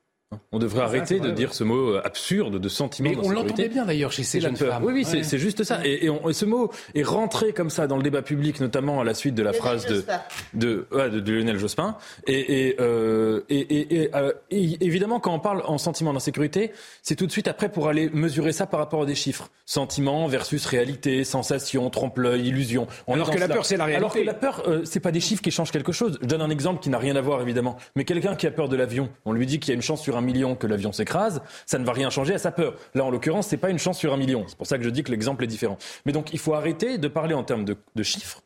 On 0.53 0.59
devrait 0.59 0.83
arrêter 0.83 1.19
de 1.19 1.29
dire 1.29 1.53
ce 1.53 1.63
mot 1.63 1.91
euh, 1.91 2.01
absurde 2.05 2.57
de 2.57 2.69
sentiment. 2.69 3.09
Mais 3.09 3.17
on 3.21 3.29
l'entendait 3.29 3.67
bien 3.67 3.85
d'ailleurs 3.85 4.13
chez 4.13 4.23
ces 4.23 4.39
jeunes 4.39 4.55
femmes. 4.55 4.83
Oui, 4.83 4.93
oui, 4.93 5.23
c'est 5.23 5.37
juste 5.37 5.63
ça. 5.63 5.79
Et, 5.85 6.09
ce 6.31 6.45
mot 6.45 6.71
est 6.95 7.03
rentré 7.03 7.51
comme 7.51 7.69
ça 7.69 7.87
dans 7.87 7.97
le 7.97 8.03
débat 8.03 8.21
public, 8.21 8.61
notamment 8.61 9.01
à 9.01 9.03
la 9.03 9.13
suite 9.13 9.35
de 9.35 9.43
la 9.43 9.51
phrase 9.51 9.85
de, 9.85 10.05
de, 10.53 10.87
de, 11.19 11.31
Lionel 11.31 11.57
Jospin. 11.57 11.97
Et, 12.27 12.77
euh, 12.79 13.41
euh, 13.51 14.33
évidemment, 14.49 15.19
quand 15.19 15.33
on 15.33 15.39
parle 15.39 15.63
en 15.65 15.77
sentiment 15.77 16.13
d'insécurité, 16.13 16.71
c'est 17.01 17.15
tout 17.15 17.27
de 17.27 17.31
suite 17.31 17.49
après 17.49 17.69
pour 17.69 17.89
aller 17.89 18.09
mesurer 18.09 18.53
ça 18.53 18.65
par 18.65 18.79
rapport 18.79 19.01
à 19.01 19.05
des 19.05 19.15
chiffres. 19.15 19.49
Sentiment 19.65 20.27
versus 20.27 20.65
réalité, 20.65 21.25
sensation, 21.25 21.89
trompe-l'œil, 21.89 22.47
illusion. 22.47 22.87
Alors 23.07 23.31
que 23.31 23.37
la 23.37 23.49
peur, 23.49 23.65
c'est 23.65 23.77
la 23.77 23.85
réalité. 23.85 23.97
Alors 23.97 24.13
que 24.13 24.19
la 24.19 24.33
peur, 24.33 24.63
c'est 24.85 24.99
pas 25.01 25.11
des 25.11 25.19
chiffres 25.19 25.41
qui 25.41 25.51
changent 25.51 25.71
quelque 25.71 25.91
chose. 25.91 26.19
Je 26.21 26.27
donne 26.27 26.41
un 26.41 26.49
exemple 26.49 26.81
qui 26.81 26.89
n'a 26.89 26.99
rien 26.99 27.17
à 27.17 27.21
voir 27.21 27.41
évidemment. 27.41 27.77
Mais 27.95 28.05
quelqu'un 28.05 28.35
qui 28.35 28.47
a 28.47 28.51
peur 28.51 28.69
de 28.69 28.77
l'avion, 28.77 29.09
on 29.25 29.33
lui 29.33 29.45
dit 29.45 29.59
qu'il 29.59 29.69
y 29.69 29.73
a 29.73 29.75
une 29.75 29.81
chance 29.81 30.01
sur 30.01 30.17
un 30.17 30.20
million 30.21 30.55
que 30.55 30.67
l'avion 30.67 30.91
s'écrase, 30.91 31.41
ça 31.65 31.79
ne 31.79 31.85
va 31.85 31.93
rien 31.93 32.09
changer 32.09 32.33
à 32.33 32.37
sa 32.37 32.51
peur. 32.51 32.75
Là, 32.93 33.05
en 33.05 33.09
l'occurrence, 33.09 33.47
c'est 33.47 33.57
pas 33.57 33.69
une 33.69 33.79
chance 33.79 33.97
sur 33.97 34.13
un 34.13 34.17
million. 34.17 34.45
C'est 34.47 34.57
pour 34.57 34.67
ça 34.67 34.77
que 34.77 34.83
je 34.83 34.89
dis 34.89 35.03
que 35.03 35.11
l'exemple 35.11 35.43
est 35.43 35.47
différent. 35.47 35.77
Mais 36.05 36.11
donc, 36.11 36.33
il 36.33 36.39
faut 36.39 36.53
arrêter 36.53 36.97
de 36.97 37.07
parler 37.07 37.33
en 37.33 37.43
termes 37.43 37.65
de, 37.65 38.03
chiffres 38.03 38.41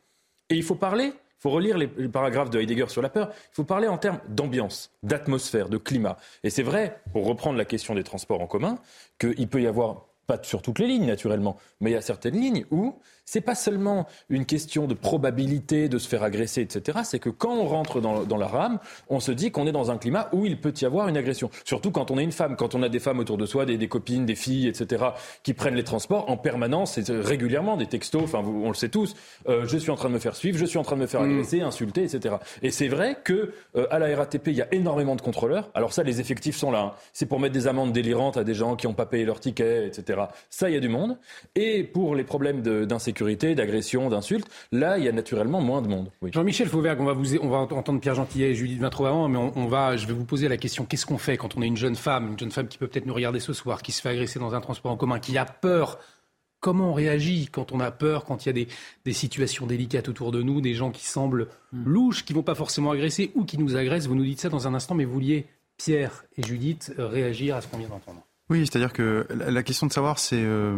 et 0.50 0.54
il 0.54 0.62
faut 0.62 0.74
parler 0.74 1.12
il 1.38 1.42
faut 1.42 1.50
relire 1.50 1.76
les, 1.76 1.86
paragraphes 1.86 2.48
de 2.48 2.58
Heidegger 2.58 2.88
sur 2.88 3.02
la 3.02 3.10
peur. 3.10 3.30
Il 3.30 3.54
faut 3.54 3.64
parler 3.64 3.88
en 3.88 3.98
termes 3.98 4.20
d'ambiance, 4.28 4.90
d'atmosphère, 5.02 5.68
de 5.68 5.76
climat. 5.76 6.16
Et 6.42 6.50
c'est 6.50 6.62
vrai, 6.62 6.98
pour 7.12 7.26
reprendre 7.26 7.58
la 7.58 7.66
question 7.66 7.94
des 7.94 8.04
transports 8.04 8.40
en 8.40 8.46
commun, 8.46 8.78
qu'il 9.18 9.46
peut 9.46 9.60
y 9.60 9.66
avoir, 9.66 10.06
pas 10.26 10.38
sur 10.42 10.62
toutes 10.62 10.78
les 10.78 10.86
lignes 10.86 11.06
naturellement, 11.06 11.58
mais 11.80 11.90
il 11.90 11.92
y 11.92 11.96
a 11.96 12.00
certaines 12.00 12.40
lignes 12.40 12.64
où 12.70 12.98
c'est 13.26 13.40
pas 13.40 13.56
seulement 13.56 14.06
une 14.30 14.46
question 14.46 14.86
de 14.86 14.94
probabilité 14.94 15.88
de 15.88 15.98
se 15.98 16.08
faire 16.08 16.22
agresser, 16.22 16.62
etc. 16.62 17.00
C'est 17.02 17.18
que 17.18 17.28
quand 17.28 17.52
on 17.52 17.66
rentre 17.66 18.00
dans, 18.00 18.36
la 18.36 18.46
rame, 18.46 18.78
on 19.08 19.18
se 19.18 19.32
dit 19.32 19.50
qu'on 19.50 19.66
est 19.66 19.72
dans 19.72 19.90
un 19.90 19.98
climat 19.98 20.28
où 20.32 20.46
il 20.46 20.60
peut 20.60 20.72
y 20.80 20.84
avoir 20.84 21.08
une 21.08 21.16
agression. 21.16 21.50
Surtout 21.64 21.90
quand 21.90 22.12
on 22.12 22.18
est 22.18 22.22
une 22.22 22.32
femme, 22.32 22.54
quand 22.54 22.76
on 22.76 22.82
a 22.84 22.88
des 22.88 23.00
femmes 23.00 23.18
autour 23.18 23.36
de 23.36 23.44
soi, 23.44 23.66
des, 23.66 23.88
copines, 23.88 24.26
des 24.26 24.36
filles, 24.36 24.68
etc., 24.68 25.06
qui 25.42 25.54
prennent 25.54 25.74
les 25.74 25.84
transports 25.84 26.30
en 26.30 26.36
permanence, 26.36 26.98
et 26.98 27.02
régulièrement, 27.08 27.76
des 27.76 27.86
textos, 27.86 28.22
enfin, 28.22 28.44
on 28.46 28.68
le 28.68 28.74
sait 28.74 28.90
tous, 28.90 29.14
euh, 29.48 29.66
je 29.66 29.76
suis 29.76 29.90
en 29.90 29.96
train 29.96 30.08
de 30.08 30.14
me 30.14 30.20
faire 30.20 30.36
suivre, 30.36 30.56
je 30.56 30.64
suis 30.64 30.78
en 30.78 30.84
train 30.84 30.96
de 30.96 31.00
me 31.00 31.06
faire 31.08 31.22
mm. 31.22 31.30
agresser, 31.30 31.60
insulter, 31.62 32.04
etc. 32.04 32.36
Et 32.62 32.70
c'est 32.70 32.88
vrai 32.88 33.18
que 33.24 33.52
euh, 33.74 33.88
à 33.90 33.98
la 33.98 34.16
RATP, 34.16 34.48
il 34.48 34.54
y 34.54 34.62
a 34.62 34.72
énormément 34.72 35.16
de 35.16 35.20
contrôleurs. 35.20 35.68
Alors 35.74 35.92
ça, 35.92 36.04
les 36.04 36.20
effectifs 36.20 36.56
sont 36.56 36.70
là. 36.70 36.80
Hein. 36.80 36.92
C'est 37.12 37.26
pour 37.26 37.40
mettre 37.40 37.54
des 37.54 37.66
amendes 37.66 37.92
délirantes 37.92 38.36
à 38.36 38.44
des 38.44 38.54
gens 38.54 38.76
qui 38.76 38.86
n'ont 38.86 38.94
pas 38.94 39.06
payé 39.06 39.24
leur 39.24 39.40
ticket, 39.40 39.88
etc. 39.88 40.20
Ça, 40.48 40.70
il 40.70 40.74
y 40.74 40.76
a 40.76 40.80
du 40.80 40.88
monde. 40.88 41.18
Et 41.56 41.82
pour 41.82 42.14
les 42.14 42.22
problèmes 42.22 42.62
d'insécurité, 42.62 43.15
d'agression, 43.22 44.08
d'insultes, 44.08 44.48
là, 44.72 44.98
il 44.98 45.04
y 45.04 45.08
a 45.08 45.12
naturellement 45.12 45.60
moins 45.60 45.82
de 45.82 45.88
monde. 45.88 46.10
Jean-Michel 46.22 46.68
Fauvergue, 46.68 47.00
on 47.00 47.04
va, 47.04 47.12
vous, 47.12 47.36
on 47.36 47.48
va 47.48 47.58
entendre 47.58 48.00
Pierre 48.00 48.14
Gentillet 48.14 48.50
et 48.50 48.54
Judith 48.54 48.80
Vintraud 48.80 49.06
avant, 49.06 49.28
mais 49.28 49.38
on, 49.38 49.66
va, 49.66 49.96
je 49.96 50.06
vais 50.06 50.12
vous 50.12 50.24
poser 50.24 50.48
la 50.48 50.56
question 50.56 50.84
qu'est-ce 50.84 51.06
qu'on 51.06 51.18
fait 51.18 51.36
quand 51.36 51.56
on 51.56 51.62
est 51.62 51.66
une 51.66 51.76
jeune 51.76 51.96
femme, 51.96 52.32
une 52.32 52.38
jeune 52.38 52.50
femme 52.50 52.68
qui 52.68 52.78
peut 52.78 52.86
peut-être 52.86 53.06
nous 53.06 53.14
regarder 53.14 53.40
ce 53.40 53.52
soir, 53.52 53.82
qui 53.82 53.92
se 53.92 54.00
fait 54.00 54.10
agresser 54.10 54.38
dans 54.38 54.54
un 54.54 54.60
transport 54.60 54.92
en 54.92 54.96
commun, 54.96 55.18
qui 55.18 55.36
a 55.38 55.44
peur? 55.44 55.98
Comment 56.60 56.90
on 56.90 56.94
réagit 56.94 57.48
quand 57.52 57.72
on 57.72 57.80
a 57.80 57.90
peur, 57.90 58.24
quand 58.24 58.44
il 58.44 58.48
y 58.48 58.62
a 58.62 58.66
des, 59.04 59.12
situations 59.12 59.66
délicates 59.66 60.08
autour 60.08 60.32
de 60.32 60.42
nous, 60.42 60.60
des 60.60 60.74
gens 60.74 60.90
qui 60.90 61.04
semblent 61.04 61.48
hmm. 61.72 61.84
louches, 61.84 62.24
qui 62.24 62.32
vont 62.32 62.42
pas 62.42 62.54
forcément 62.54 62.90
agresser 62.90 63.30
ou 63.34 63.44
qui 63.44 63.58
nous 63.58 63.76
agressent? 63.76 64.08
Vous 64.08 64.14
nous 64.14 64.24
dites 64.24 64.40
ça 64.40 64.48
dans 64.48 64.66
un 64.66 64.74
instant, 64.74 64.94
mais 64.94 65.04
vous 65.04 65.12
vouliez, 65.12 65.46
Pierre 65.76 66.24
et 66.36 66.42
Judith, 66.42 66.92
réagir 66.96 67.56
à 67.56 67.60
ce 67.60 67.68
qu'on 67.68 67.78
vient 67.78 67.88
d'entendre. 67.88 68.22
Oui, 68.48 68.60
c'est-à-dire 68.60 68.92
que 68.92 69.26
la 69.30 69.62
question 69.64 69.88
de 69.88 69.92
savoir, 69.92 70.18
c'est 70.20 70.40
euh, 70.40 70.76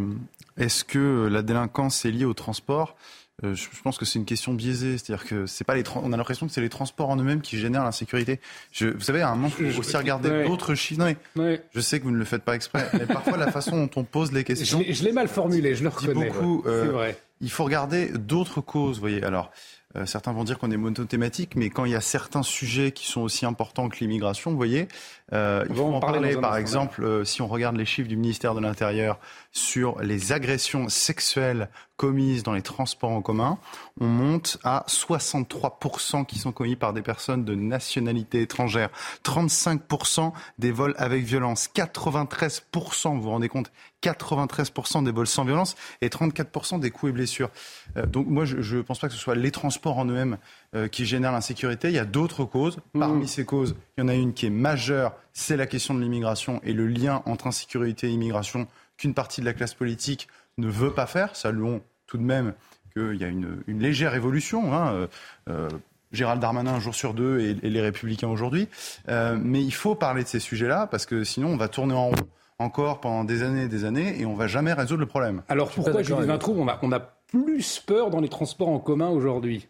est-ce 0.58 0.84
que 0.84 1.28
la 1.30 1.42
délinquance 1.42 2.04
est 2.04 2.10
liée 2.10 2.24
au 2.24 2.34
transport? 2.34 2.96
Euh, 3.44 3.54
je 3.54 3.68
pense 3.84 3.98
que 3.98 4.04
c'est 4.04 4.18
une 4.18 4.24
question 4.24 4.52
biaisée, 4.52 4.98
c'est-à-dire 4.98 5.24
que 5.24 5.46
c'est 5.46 5.62
pas 5.62 5.76
les 5.76 5.84
on 5.94 6.12
a 6.12 6.16
l'impression 6.16 6.48
que 6.48 6.52
c'est 6.52 6.60
les 6.60 6.68
transports 6.68 7.08
en 7.08 7.16
eux-mêmes 7.16 7.40
qui 7.40 7.56
génèrent 7.56 7.84
l'insécurité. 7.84 8.40
vous 8.80 9.00
savez, 9.00 9.20
à 9.20 9.30
un 9.30 9.36
moment, 9.36 9.52
il 9.60 9.72
faut 9.72 9.78
aussi 9.78 9.96
regarder 9.96 10.44
d'autres 10.44 10.74
chiffres. 10.74 11.14
Je 11.36 11.80
sais 11.80 12.00
que 12.00 12.04
vous 12.04 12.10
ne 12.10 12.16
le 12.16 12.24
faites 12.24 12.42
pas 12.42 12.56
exprès, 12.56 12.88
mais 12.94 13.06
parfois 13.06 13.36
la 13.36 13.52
façon 13.52 13.76
dont 13.76 13.90
on 13.94 14.04
pose 14.04 14.32
les 14.32 14.42
questions. 14.42 14.82
Je 14.88 15.04
l'ai 15.04 15.12
mal 15.12 15.28
formulé, 15.28 15.76
je 15.76 15.84
le 15.84 15.88
reconnais. 15.88 16.30
Beaucoup, 16.30 16.64
euh, 16.66 16.90
vrai. 16.90 17.16
Il 17.40 17.50
faut 17.50 17.62
regarder 17.62 18.08
d'autres 18.08 18.60
causes, 18.60 18.96
vous 18.96 19.02
voyez. 19.02 19.22
Alors, 19.22 19.52
euh, 19.96 20.04
certains 20.04 20.32
vont 20.32 20.44
dire 20.44 20.58
qu'on 20.58 20.70
est 20.70 20.76
monothématique, 20.76 21.56
mais 21.56 21.70
quand 21.70 21.86
il 21.86 21.92
y 21.92 21.96
a 21.96 22.02
certains 22.02 22.42
sujets 22.42 22.92
qui 22.92 23.06
sont 23.06 23.22
aussi 23.22 23.46
importants 23.46 23.88
que 23.88 23.98
l'immigration, 24.00 24.50
vous 24.50 24.56
voyez, 24.56 24.86
euh, 25.32 25.64
il 25.68 25.74
faut 25.74 25.84
en 25.84 26.00
parler. 26.00 26.36
Par 26.36 26.56
exemple, 26.56 27.02
euh, 27.02 27.24
si 27.24 27.40
on 27.40 27.48
regarde 27.48 27.76
les 27.76 27.86
chiffres 27.86 28.08
du 28.08 28.16
ministère 28.16 28.54
de 28.54 28.60
l'Intérieur 28.60 29.18
sur 29.52 30.00
les 30.00 30.32
agressions 30.32 30.88
sexuelles 30.88 31.68
commises 31.96 32.44
dans 32.44 32.52
les 32.52 32.62
transports 32.62 33.10
en 33.10 33.22
commun, 33.22 33.58
on 34.00 34.06
monte 34.06 34.58
à 34.62 34.84
63% 34.88 36.24
qui 36.26 36.38
sont 36.38 36.52
commis 36.52 36.76
par 36.76 36.92
des 36.92 37.02
personnes 37.02 37.44
de 37.44 37.56
nationalité 37.56 38.42
étrangère, 38.42 38.88
35% 39.24 40.32
des 40.58 40.70
vols 40.70 40.94
avec 40.96 41.24
violence, 41.24 41.68
93%, 41.74 43.16
vous 43.16 43.22
vous 43.22 43.30
rendez 43.30 43.48
compte, 43.48 43.72
93% 44.02 45.02
des 45.02 45.10
vols 45.10 45.26
sans 45.26 45.44
violence 45.44 45.74
et 46.00 46.08
34% 46.08 46.78
des 46.78 46.92
coups 46.92 47.10
et 47.10 47.12
blessures. 47.12 47.50
Euh, 47.96 48.06
donc 48.06 48.28
moi, 48.28 48.44
je 48.44 48.76
ne 48.76 48.82
pense 48.82 49.00
pas 49.00 49.08
que 49.08 49.14
ce 49.14 49.18
soit 49.18 49.34
les 49.34 49.50
transports 49.50 49.98
en 49.98 50.04
eux-mêmes 50.04 50.38
euh, 50.76 50.86
qui 50.86 51.04
génèrent 51.04 51.32
l'insécurité. 51.32 51.88
Il 51.88 51.94
y 51.94 51.98
a 51.98 52.04
d'autres 52.04 52.44
causes. 52.44 52.78
Mmh. 52.94 53.00
Parmi 53.00 53.26
ces 53.26 53.44
causes, 53.44 53.74
il 53.96 54.02
y 54.02 54.04
en 54.04 54.08
a 54.08 54.14
une 54.14 54.34
qui 54.34 54.46
est 54.46 54.50
majeure, 54.50 55.14
c'est 55.32 55.56
la 55.56 55.66
question 55.66 55.94
de 55.94 56.00
l'immigration 56.00 56.60
et 56.62 56.72
le 56.72 56.86
lien 56.86 57.22
entre 57.26 57.48
insécurité 57.48 58.06
et 58.06 58.10
immigration 58.10 58.68
qu'une 58.98 59.14
partie 59.14 59.40
de 59.40 59.46
la 59.46 59.54
classe 59.54 59.74
politique 59.74 60.28
ne 60.58 60.68
veut 60.68 60.92
pas 60.92 61.06
faire. 61.06 61.34
Saluons 61.36 61.80
tout 62.06 62.18
de 62.18 62.22
même 62.22 62.52
qu'il 62.94 63.16
y 63.16 63.24
a 63.24 63.28
une, 63.28 63.62
légère 63.68 64.14
évolution. 64.14 64.74
Hein. 64.74 64.92
Euh, 64.92 65.06
euh, 65.48 65.68
Gérald 66.12 66.40
Darmanin 66.40 66.74
un 66.74 66.80
jour 66.80 66.94
sur 66.94 67.14
deux 67.14 67.40
et, 67.40 67.54
les 67.54 67.80
Républicains 67.80 68.28
aujourd'hui. 68.28 68.68
Euh, 69.08 69.38
mais 69.40 69.62
il 69.62 69.72
faut 69.74 69.94
parler 69.94 70.22
de 70.22 70.28
ces 70.28 70.40
sujets-là 70.40 70.86
parce 70.86 71.06
que 71.06 71.24
sinon 71.24 71.48
on 71.48 71.56
va 71.56 71.68
tourner 71.68 71.94
en 71.94 72.08
rond 72.08 72.14
encore 72.58 73.00
pendant 73.00 73.24
des 73.24 73.42
années 73.42 73.64
et 73.64 73.68
des 73.68 73.84
années 73.84 74.20
et 74.20 74.26
on 74.26 74.34
va 74.34 74.46
jamais 74.46 74.72
résoudre 74.72 75.00
le 75.00 75.06
problème. 75.06 75.42
Alors 75.48 75.70
pourquoi, 75.70 76.02
Julie 76.02 76.26
Vintraud, 76.26 76.56
on 76.58 76.66
a, 76.66 76.78
on 76.82 76.90
a 76.92 76.98
plus 76.98 77.78
peur 77.78 78.10
dans 78.10 78.20
les 78.20 78.28
transports 78.28 78.68
en 78.68 78.78
commun 78.78 79.10
aujourd'hui 79.10 79.68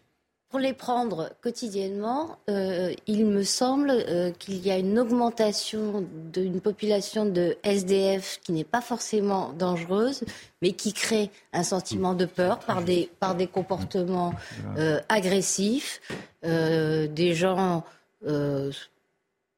pour 0.49 0.59
les 0.59 0.73
prendre 0.73 1.29
quotidiennement, 1.41 2.39
euh, 2.49 2.91
il 3.05 3.27
me 3.27 3.43
semble 3.43 3.91
euh, 3.91 4.31
qu'il 4.31 4.65
y 4.65 4.71
a 4.71 4.77
une 4.77 4.97
augmentation 4.97 6.07
d'une 6.33 6.59
population 6.59 7.25
de 7.25 7.55
SDF 7.63 8.39
qui 8.43 8.53
n'est 8.53 8.63
pas 8.63 8.81
forcément 8.81 9.53
dangereuse, 9.53 10.23
mais 10.63 10.71
qui 10.71 10.91
crée 10.93 11.29
un 11.53 11.61
sentiment 11.61 12.15
de 12.15 12.25
peur 12.25 12.59
par 12.59 12.81
des, 12.81 13.11
par 13.19 13.35
des 13.35 13.45
comportements 13.45 14.33
euh, 14.77 14.99
agressifs, 15.07 16.01
des 16.41 17.33
gens 17.35 17.83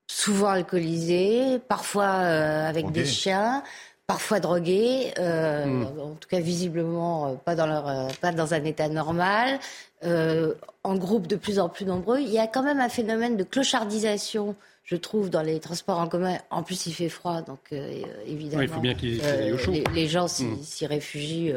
souvent 0.08 0.50
alcoolisés, 0.50 1.60
parfois 1.68 2.06
avec 2.06 2.92
des 2.92 3.06
chiens 3.06 3.64
parfois 4.08 4.42
drogués, 4.42 5.14
hmm. 5.18 5.86
en 6.00 6.16
tout 6.20 6.28
cas 6.28 6.42
visiblement 6.42 7.38
pas 7.46 7.56
dans 7.56 7.66
leur 7.66 8.10
pas 8.20 8.34
dans 8.34 8.54
un 8.54 8.64
état 8.66 8.89
normal, 8.89 9.58
euh, 10.04 10.54
en 10.84 10.95
groupe 10.95 11.28
de 11.28 11.36
plus 11.36 11.60
en 11.60 11.70
plus 11.70 11.86
nombreux, 11.86 12.20
il 12.20 12.30
y 12.30 12.39
a 12.39 12.47
quand 12.47 12.64
même 12.64 12.80
un 12.80 12.89
phénomène 12.89 13.38
de 13.38 13.43
clochardisation 13.43 14.56
je 14.84 14.95
trouve, 14.97 15.30
dans 15.30 15.43
les 15.43 15.60
transports 15.60 15.99
en 15.99 16.08
commun. 16.08 16.38
En 16.49 16.64
plus, 16.64 16.88
il 16.88 16.93
fait 16.93 17.08
froid, 17.08 17.41
donc 17.43 17.60
euh, 17.72 18.02
évidemment, 18.26 18.64
il 18.64 18.68
faut 18.68 18.82
bien 18.82 18.95
euh, 19.04 19.84
les, 19.93 20.08
gens 20.08 20.26
hmm. 20.26 20.58
s'y 20.62 20.86
réfugient 20.86 21.54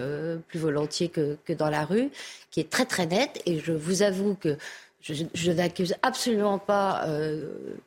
plus 0.47 0.61
volontiers 0.61 1.09
que, 1.09 1.36
dans 1.55 1.70
la 1.70 1.84
rue, 1.84 2.11
qui 2.53 2.61
est 2.61 2.70
très 2.70 2.84
très 2.84 3.07
net. 3.07 3.42
Et 3.47 3.59
je 3.59 3.72
vous 3.72 4.03
avoue 4.03 4.34
que 4.34 4.57
je, 5.01 5.51
n'accuse 5.51 5.97
absolument 6.03 6.59
pas 6.59 7.09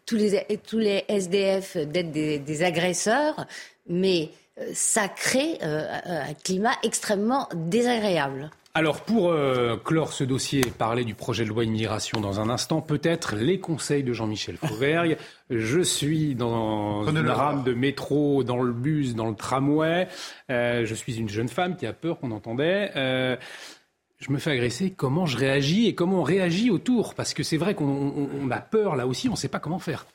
tous, 0.05 0.15
les, 0.15 0.43
tous 0.67 0.79
les 0.79 1.05
SDF 1.07 1.77
d'être 1.77 2.11
des, 2.11 2.39
des, 2.39 2.63
agresseurs, 2.63 3.45
mais 3.87 4.31
ça 4.73 5.07
crée 5.07 5.59
un 5.61 6.33
climat 6.33 6.73
extrêmement 6.83 7.47
désagréable. 7.53 8.49
Alors 8.77 9.01
pour 9.01 9.31
euh, 9.31 9.75
clore 9.75 10.13
ce 10.13 10.23
dossier 10.23 10.59
et 10.59 10.69
parler 10.69 11.03
du 11.03 11.15
projet 11.15 11.43
de 11.43 11.49
loi 11.49 11.63
immigration 11.63 12.21
dans 12.21 12.39
un 12.39 12.47
instant, 12.47 12.79
peut-être 12.79 13.35
les 13.35 13.59
conseils 13.59 14.03
de 14.03 14.13
Jean-Michel 14.13 14.55
Fauvergue. 14.57 15.17
Je 15.49 15.81
suis 15.81 16.35
dans 16.35 17.03
une 17.07 17.27
rame 17.27 17.63
de 17.63 17.73
métro, 17.73 18.43
dans 18.43 18.61
le 18.61 18.73
bus, 18.73 19.15
dans 19.15 19.29
le 19.29 19.35
tramway. 19.35 20.07
Euh, 20.51 20.85
je 20.85 20.93
suis 20.93 21.17
une 21.17 21.27
jeune 21.27 21.47
femme 21.47 21.75
qui 21.75 21.87
a 21.87 21.93
peur 21.93 22.19
qu'on 22.19 22.29
entendait. 22.29 22.91
Euh, 22.95 23.35
je 24.19 24.31
me 24.31 24.37
fais 24.37 24.51
agresser, 24.51 24.91
comment 24.91 25.25
je 25.25 25.37
réagis 25.37 25.87
et 25.87 25.95
comment 25.95 26.19
on 26.19 26.23
réagit 26.23 26.69
autour? 26.69 27.15
Parce 27.15 27.33
que 27.33 27.41
c'est 27.41 27.57
vrai 27.57 27.73
qu'on 27.73 28.51
a 28.51 28.59
peur 28.59 28.95
là 28.95 29.07
aussi, 29.07 29.27
on 29.27 29.31
ne 29.31 29.37
sait 29.37 29.47
pas 29.47 29.59
comment 29.59 29.79
faire. 29.79 30.05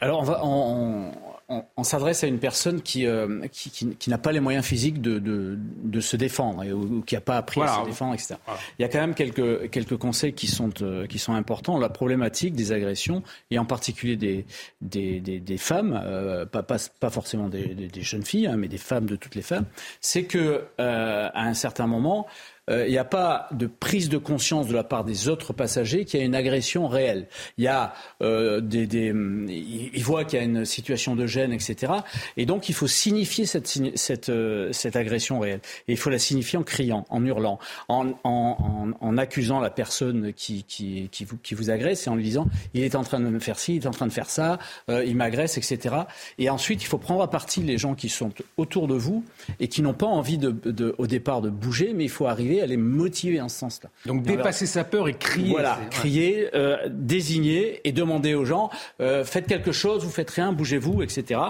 Alors 0.00 0.20
on 0.20 0.24
va, 0.24 0.44
on, 0.44 1.10
on, 1.48 1.84
s'adresse 1.84 2.24
à 2.24 2.26
une 2.26 2.38
personne 2.38 2.82
qui, 2.82 3.06
euh, 3.06 3.46
qui, 3.50 4.10
n'a 4.10 4.18
pas 4.18 4.32
les 4.32 4.40
moyens 4.40 4.64
physiques 4.64 5.00
de, 5.00 5.18
de, 5.18 6.00
se 6.00 6.16
défendre 6.16 6.64
ou, 6.72 7.02
qui 7.02 7.14
n'a 7.14 7.20
pas 7.20 7.36
appris 7.36 7.60
à 7.60 7.80
se 7.80 7.86
défendre, 7.86 8.14
etc. 8.14 8.36
Il 8.78 8.82
y 8.82 8.84
a 8.84 8.88
quand 8.88 9.00
même 9.00 9.14
quelques, 9.14 9.70
quelques 9.70 9.96
conseils 9.96 10.32
qui 10.32 10.46
sont, 10.46 10.70
euh, 10.82 11.06
qui 11.06 11.18
sont 11.18 11.34
importants. 11.34 11.78
La 11.78 11.88
problématique 11.88 12.54
des 12.54 12.72
agressions, 12.72 13.22
et 13.50 13.58
en 13.58 13.64
particulier 13.64 14.16
des, 14.16 14.46
des, 14.80 15.20
des, 15.20 15.58
femmes, 15.58 16.00
euh, 16.04 16.46
pas, 16.46 16.62
pas, 16.62 16.76
pas, 17.00 17.10
forcément 17.10 17.48
des, 17.48 17.88
jeunes 18.00 18.24
filles, 18.24 18.46
hein, 18.46 18.56
mais 18.56 18.68
des 18.68 18.78
femmes 18.78 19.06
de 19.06 19.16
toutes 19.16 19.34
les 19.34 19.42
femmes, 19.42 19.66
c'est 20.00 20.24
que 20.24 20.64
à 20.78 21.42
un 21.42 21.54
certain 21.54 21.86
moment, 21.86 22.26
il 22.68 22.90
n'y 22.90 22.98
a 22.98 23.04
pas 23.04 23.48
de 23.52 23.66
prise 23.66 24.08
de 24.08 24.18
conscience 24.18 24.66
de 24.68 24.74
la 24.74 24.84
part 24.84 25.04
des 25.04 25.28
autres 25.28 25.52
passagers 25.52 26.04
qu'il 26.04 26.20
y 26.20 26.22
a 26.22 26.26
une 26.26 26.34
agression 26.34 26.88
réelle. 26.88 27.28
Il 27.58 27.64
y 27.64 27.68
a 27.68 27.94
des, 28.20 28.86
des, 28.86 29.12
ils 29.12 30.02
voient 30.02 30.24
qu'il 30.24 30.38
y 30.38 30.42
a 30.42 30.44
une 30.44 30.64
situation 30.64 31.14
de 31.14 31.26
gêne, 31.26 31.52
etc. 31.52 31.92
Et 32.36 32.46
donc 32.46 32.68
il 32.68 32.74
faut 32.74 32.86
signifier 32.86 33.46
cette, 33.46 33.66
cette, 33.94 34.32
cette 34.72 34.96
agression 34.96 35.40
réelle. 35.40 35.60
Et 35.88 35.92
il 35.92 35.98
faut 35.98 36.10
la 36.10 36.18
signifier 36.18 36.58
en 36.58 36.62
criant, 36.62 37.04
en 37.10 37.24
hurlant, 37.24 37.58
en, 37.88 38.14
en, 38.24 39.18
accusant 39.18 39.60
la 39.60 39.70
personne 39.70 40.32
qui, 40.32 40.64
qui, 40.64 41.24
vous, 41.24 41.36
qui 41.36 41.54
vous 41.54 41.70
agresse 41.70 42.06
et 42.06 42.10
en 42.10 42.16
lui 42.16 42.24
disant 42.24 42.48
il 42.72 42.82
est 42.82 42.94
en 42.94 43.04
train 43.04 43.20
de 43.20 43.28
me 43.28 43.38
faire 43.38 43.58
ci, 43.58 43.76
il 43.76 43.82
est 43.82 43.86
en 43.86 43.92
train 43.92 44.06
de 44.06 44.12
faire 44.12 44.30
ça, 44.30 44.58
il 44.88 45.16
m'agresse, 45.16 45.58
etc. 45.58 45.96
Et 46.38 46.50
ensuite, 46.50 46.82
il 46.82 46.86
faut 46.86 46.98
prendre 46.98 47.22
à 47.22 47.30
partie 47.30 47.62
les 47.62 47.78
gens 47.78 47.94
qui 47.94 48.08
sont 48.08 48.32
autour 48.56 48.88
de 48.88 48.94
vous 48.94 49.24
et 49.60 49.68
qui 49.68 49.82
n'ont 49.82 49.94
pas 49.94 50.06
envie 50.06 50.38
de, 50.38 50.94
au 50.98 51.06
départ 51.06 51.40
de 51.40 51.50
bouger, 51.50 51.92
mais 51.94 52.04
il 52.04 52.10
faut 52.10 52.26
arriver 52.26 52.53
à 52.60 52.66
les 52.66 52.76
motiver 52.76 53.40
en 53.40 53.48
ce 53.48 53.58
sens-là. 53.58 53.90
Donc 54.06 54.22
dépasser 54.22 54.66
sa 54.66 54.84
peur 54.84 55.08
et 55.08 55.14
crier. 55.14 55.50
Voilà, 55.50 55.78
crier, 55.90 56.48
euh, 56.54 56.76
désigner 56.88 57.80
et 57.84 57.92
demander 57.92 58.34
aux 58.34 58.44
gens 58.44 58.70
euh, 59.00 59.24
faites 59.24 59.46
quelque 59.46 59.72
chose, 59.72 60.04
vous 60.04 60.10
faites 60.10 60.30
rien, 60.30 60.52
bougez-vous, 60.52 61.02
etc. 61.02 61.40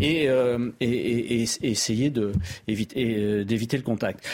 Euh, 0.00 0.70
et, 0.80 0.86
et, 0.86 1.42
et, 1.42 1.46
et 1.62 1.70
essayer 1.70 2.10
d'éviter 2.10 3.76
le 3.76 3.82
contact 3.82 4.24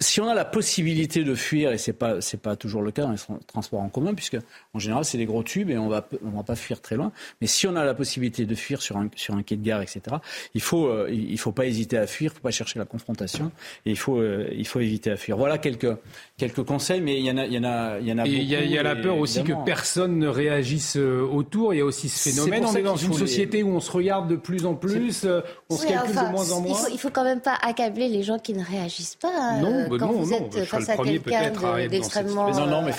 si 0.00 0.20
on 0.20 0.28
a 0.28 0.34
la 0.34 0.46
possibilité 0.46 1.24
de 1.24 1.34
fuir, 1.34 1.72
et 1.72 1.78
c'est 1.78 1.92
pas 1.92 2.22
c'est 2.22 2.40
pas 2.40 2.56
toujours 2.56 2.80
le 2.80 2.90
cas 2.90 3.02
dans 3.02 3.12
les 3.12 3.18
transports 3.46 3.80
en 3.80 3.90
commun, 3.90 4.14
puisque 4.14 4.38
en 4.72 4.78
général 4.78 5.04
c'est 5.04 5.18
des 5.18 5.26
gros 5.26 5.42
tubes 5.42 5.68
et 5.68 5.76
on 5.76 5.88
va 5.88 6.08
on 6.24 6.30
va 6.30 6.42
pas 6.42 6.56
fuir 6.56 6.80
très 6.80 6.96
loin. 6.96 7.12
Mais 7.40 7.46
si 7.46 7.66
on 7.66 7.76
a 7.76 7.84
la 7.84 7.92
possibilité 7.92 8.46
de 8.46 8.54
fuir 8.54 8.80
sur 8.80 8.96
un 8.96 9.08
sur 9.14 9.34
un 9.34 9.42
quai 9.42 9.56
de 9.56 9.62
gare, 9.62 9.82
etc. 9.82 10.16
Il 10.54 10.62
faut 10.62 10.86
euh, 10.86 11.10
il 11.10 11.38
faut 11.38 11.52
pas 11.52 11.66
hésiter 11.66 11.98
à 11.98 12.06
fuir, 12.06 12.32
il 12.32 12.36
faut 12.36 12.42
pas 12.42 12.50
chercher 12.50 12.78
la 12.78 12.86
confrontation 12.86 13.52
et 13.84 13.90
il 13.90 13.98
faut 13.98 14.18
euh, 14.18 14.48
il 14.56 14.66
faut 14.66 14.80
éviter 14.80 15.10
à 15.10 15.16
fuir. 15.16 15.36
Voilà 15.36 15.58
quelques 15.58 15.94
quelques 16.38 16.64
conseils, 16.64 17.02
mais 17.02 17.18
il 17.18 17.26
y 17.26 17.30
en 17.30 17.36
a 17.36 17.44
il 17.44 17.52
y 17.52 17.58
en 17.58 17.64
a 17.64 17.98
il 18.00 18.08
y 18.08 18.12
en 18.12 18.18
a. 18.18 18.26
Et 18.26 18.30
il 18.30 18.44
y 18.44 18.78
a, 18.78 18.82
la 18.82 18.96
peur 18.96 19.18
aussi 19.18 19.44
que 19.44 19.52
personne 19.66 20.18
ne 20.18 20.28
réagisse 20.28 20.96
euh, 20.96 21.20
autour. 21.20 21.74
Il 21.74 21.78
y 21.78 21.80
a 21.80 21.84
aussi 21.84 22.08
ce 22.08 22.30
phénomène. 22.30 22.64
on 22.64 22.74
est 22.74 22.82
dans 22.82 22.96
une 22.96 23.12
société 23.12 23.62
où 23.62 23.68
on 23.68 23.80
se 23.80 23.90
regarde 23.90 24.30
de 24.30 24.36
plus 24.36 24.64
en 24.64 24.74
plus, 24.74 25.26
on 25.68 25.76
se 25.76 25.86
calcule 25.86 26.14
de 26.14 26.30
moins 26.30 26.52
en 26.52 26.62
moins. 26.62 26.78
Il 26.78 26.84
faut, 26.86 26.92
il 26.94 26.98
faut 26.98 27.10
quand 27.10 27.24
même 27.24 27.40
pas 27.40 27.58
accabler 27.62 28.08
les 28.08 28.22
gens 28.22 28.38
qui 28.38 28.54
ne 28.54 28.64
réagissent 28.64 29.16
pas. 29.16 29.28
Hein. 29.28 29.89
Quand 29.98 30.06
non, 30.06 30.12
vous 30.12 30.32
êtes 30.32 30.64
face 30.64 30.88
à 30.88 30.96
quelqu'un 30.96 31.88
d'extrêmement 31.88 32.50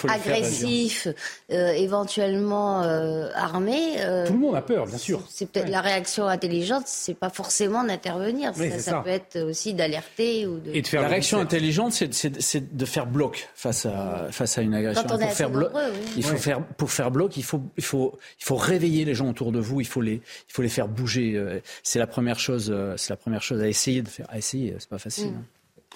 agressif, 0.09 1.07
euh, 1.51 1.71
éventuellement 1.71 2.83
euh, 2.83 3.29
armé. 3.35 3.95
Euh, 3.99 4.27
Tout 4.27 4.33
le 4.33 4.39
monde 4.39 4.55
a 4.55 4.61
peur, 4.61 4.85
bien 4.85 4.97
sûr. 4.97 5.23
C'est 5.29 5.49
peut-être 5.49 5.69
la 5.69 5.81
réaction 5.81 6.27
intelligente, 6.27 6.83
c'est 6.85 7.13
pas 7.13 7.29
forcément 7.29 7.83
d'intervenir. 7.83 8.53
ça, 8.79 9.01
peut 9.01 9.09
être 9.09 9.39
aussi 9.39 9.73
d'alerter 9.73 10.47
ou 10.47 10.59
de. 10.59 10.71
Et 10.73 10.81
de 10.81 10.87
faire 10.87 11.01
la 11.01 11.07
réaction 11.07 11.39
intelligente, 11.39 11.93
c'est 11.93 12.75
de 12.75 12.85
faire 12.85 13.05
bloc 13.05 13.49
face 13.55 13.85
à 13.85 14.27
face 14.31 14.57
à 14.57 14.61
une 14.61 14.73
agression. 14.73 15.03
Quand 15.07 15.15
on 15.15 15.19
pour 15.19 15.31
faire 15.31 15.49
bloc, 15.49 15.71
il 16.15 16.23
faut 16.23 16.37
faire 16.37 16.65
pour 16.65 16.91
faire 16.91 17.11
bloc, 17.11 17.37
il 17.37 17.43
faut 17.43 17.61
il 17.77 17.83
faut 17.83 18.17
il 18.39 18.45
faut 18.45 18.55
réveiller 18.55 19.05
les 19.05 19.15
gens 19.15 19.29
autour 19.29 19.51
de 19.51 19.59
vous. 19.59 19.81
Il 19.81 19.87
faut 19.87 20.01
les 20.01 20.15
il 20.15 20.53
faut 20.53 20.61
les 20.61 20.69
faire 20.69 20.87
bouger. 20.87 21.61
C'est 21.83 21.99
la 21.99 22.07
première 22.07 22.39
chose. 22.39 22.73
C'est 22.97 23.11
la 23.11 23.17
première 23.17 23.41
chose 23.41 23.61
à 23.61 23.67
essayer 23.67 24.01
de 24.01 24.09
faire. 24.09 24.25
À 24.29 24.37
essayer, 24.37 24.75
c'est 24.79 24.89
pas 24.89 24.99
facile. 24.99 25.31
Mm. 25.31 25.43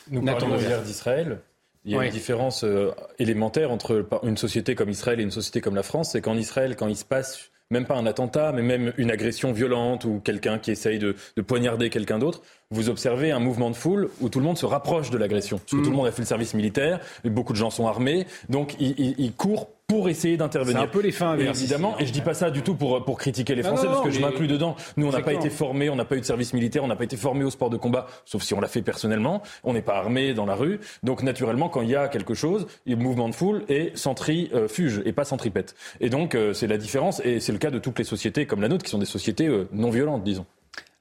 Nous 0.10 0.22
parlons 0.22 0.58
hier 0.58 0.82
d'Israël. 0.82 1.40
Il 1.86 1.92
y 1.92 1.98
a 1.98 2.04
une 2.04 2.12
différence 2.12 2.64
euh, 2.64 2.92
élémentaire 3.20 3.72
entre 3.72 4.08
une 4.24 4.38
société 4.38 4.74
comme 4.74 4.90
Israël 4.90 5.20
et 5.20 5.24
une 5.24 5.32
société 5.32 5.62
comme 5.62 5.76
la 5.76 5.84
France. 5.84 6.12
C'est 6.14 6.22
qu'en 6.22 6.36
Israël, 6.36 6.76
quand 6.76 6.88
il 6.88 6.96
se 6.96 7.06
passe 7.06 7.52
même 7.72 7.86
pas 7.86 7.96
un 7.96 8.06
attentat, 8.06 8.52
mais 8.52 8.62
même 8.62 8.94
une 8.98 9.10
agression 9.10 9.52
violente 9.52 10.06
ou 10.06 10.20
quelqu'un 10.24 10.60
qui 10.60 10.72
essaye 10.72 11.00
de, 11.00 11.16
de 11.36 11.42
poignarder 11.42 11.90
quelqu'un 11.90 12.20
d'autre, 12.20 12.42
vous 12.70 12.90
observez 12.90 13.32
un 13.32 13.40
mouvement 13.40 13.72
de 13.72 13.76
foule 13.76 14.10
où 14.22 14.30
tout 14.30 14.40
le 14.40 14.46
monde 14.46 14.58
se 14.58 14.66
rapproche 14.66 15.10
de 15.10 15.18
l'agression. 15.18 15.58
Parce 15.58 15.72
que 15.72 15.78
tout 15.78 15.84
le 15.84 15.90
mm. 15.90 15.94
monde 15.94 16.08
a 16.08 16.12
fait 16.12 16.22
le 16.22 16.28
service 16.28 16.54
militaire, 16.54 17.00
beaucoup 17.24 17.54
de 17.54 17.58
gens 17.58 17.72
sont 17.72 17.88
armés, 17.88 18.28
donc 18.50 18.76
ils, 18.80 19.34
courent 19.34 19.70
pour 19.88 20.10
essayer 20.10 20.36
d'intervenir. 20.36 20.80
C'est 20.80 20.84
un 20.84 20.88
peu 20.88 21.02
les 21.02 21.12
fins 21.12 21.38
Évidemment, 21.38 21.98
et 22.00 22.06
je 22.06 22.12
dis 22.12 22.22
pas 22.22 22.34
ça 22.34 22.50
du 22.50 22.64
tout 22.64 22.76
pour, 22.76 23.04
pour 23.06 23.18
critiquer 23.18 23.54
les 23.54 23.64
Français, 23.64 23.86
parce 23.86 24.02
que 24.02 24.10
je 24.10 24.20
m'inclus 24.20 24.48
dedans. 24.48 24.76
Nous, 24.98 25.08
on 25.08 25.12
n'a 25.12 25.22
pas 25.22 25.34
été 25.34 25.50
formés, 25.50 25.90
on 25.90 25.96
n'a 25.96 26.06
pas 26.06 26.16
eu 26.16 26.22
de 26.22 26.26
service 26.26 26.54
militaire, 26.54 26.84
on 26.84 26.88
n'a 26.88 26.96
pas 26.96 27.04
été 27.04 27.18
formés 27.18 27.44
au 27.44 27.52
sport 27.52 27.70
de 27.70 27.78
combat, 27.78 28.08
sauf 28.26 28.42
si 28.42 28.54
on 28.54 28.60
l'a 28.60 28.68
fait 28.68 28.82
personnellement. 28.82 29.44
On 29.64 29.74
n'est 29.74 29.82
pas 29.82 29.98
armé 29.98 30.34
dans 30.34 30.46
la 30.46 30.56
rue. 30.56 30.80
Donc, 31.04 31.22
naturellement, 31.24 31.70
quand 31.70 31.82
il 31.82 31.90
y 31.90 31.96
a 31.96 32.08
quelque 32.08 32.34
chose, 32.34 32.68
il 32.86 32.94
y 32.94 32.96
a 32.96 32.98
mouvement 32.98 33.30
de 33.30 33.36
foule 33.36 33.64
et 33.70 33.92
centrifuge, 33.96 35.02
et 35.06 35.12
pas 35.12 35.26
centripète. 35.26 35.76
Et 36.00 36.10
donc, 36.10 36.34
euh, 36.34 36.54
c'est 36.54 36.68
la 36.68 36.78
différence, 36.78 37.22
et 37.24 37.40
c'est 37.40 37.52
le 37.52 37.60
cas 37.60 37.72
de 37.72 37.80
toutes 37.80 38.00
les 38.00 38.06
sociétés 38.06 38.46
comme 38.46 38.62
la 38.62 38.70
nôtre, 38.70 38.84
qui 38.84 38.92
sont 38.92 38.98
des 38.98 39.06
sociétés 39.06 39.48
euh, 39.48 39.68
non 39.72 39.92
violentes, 39.92 40.24
disons. 40.24 40.46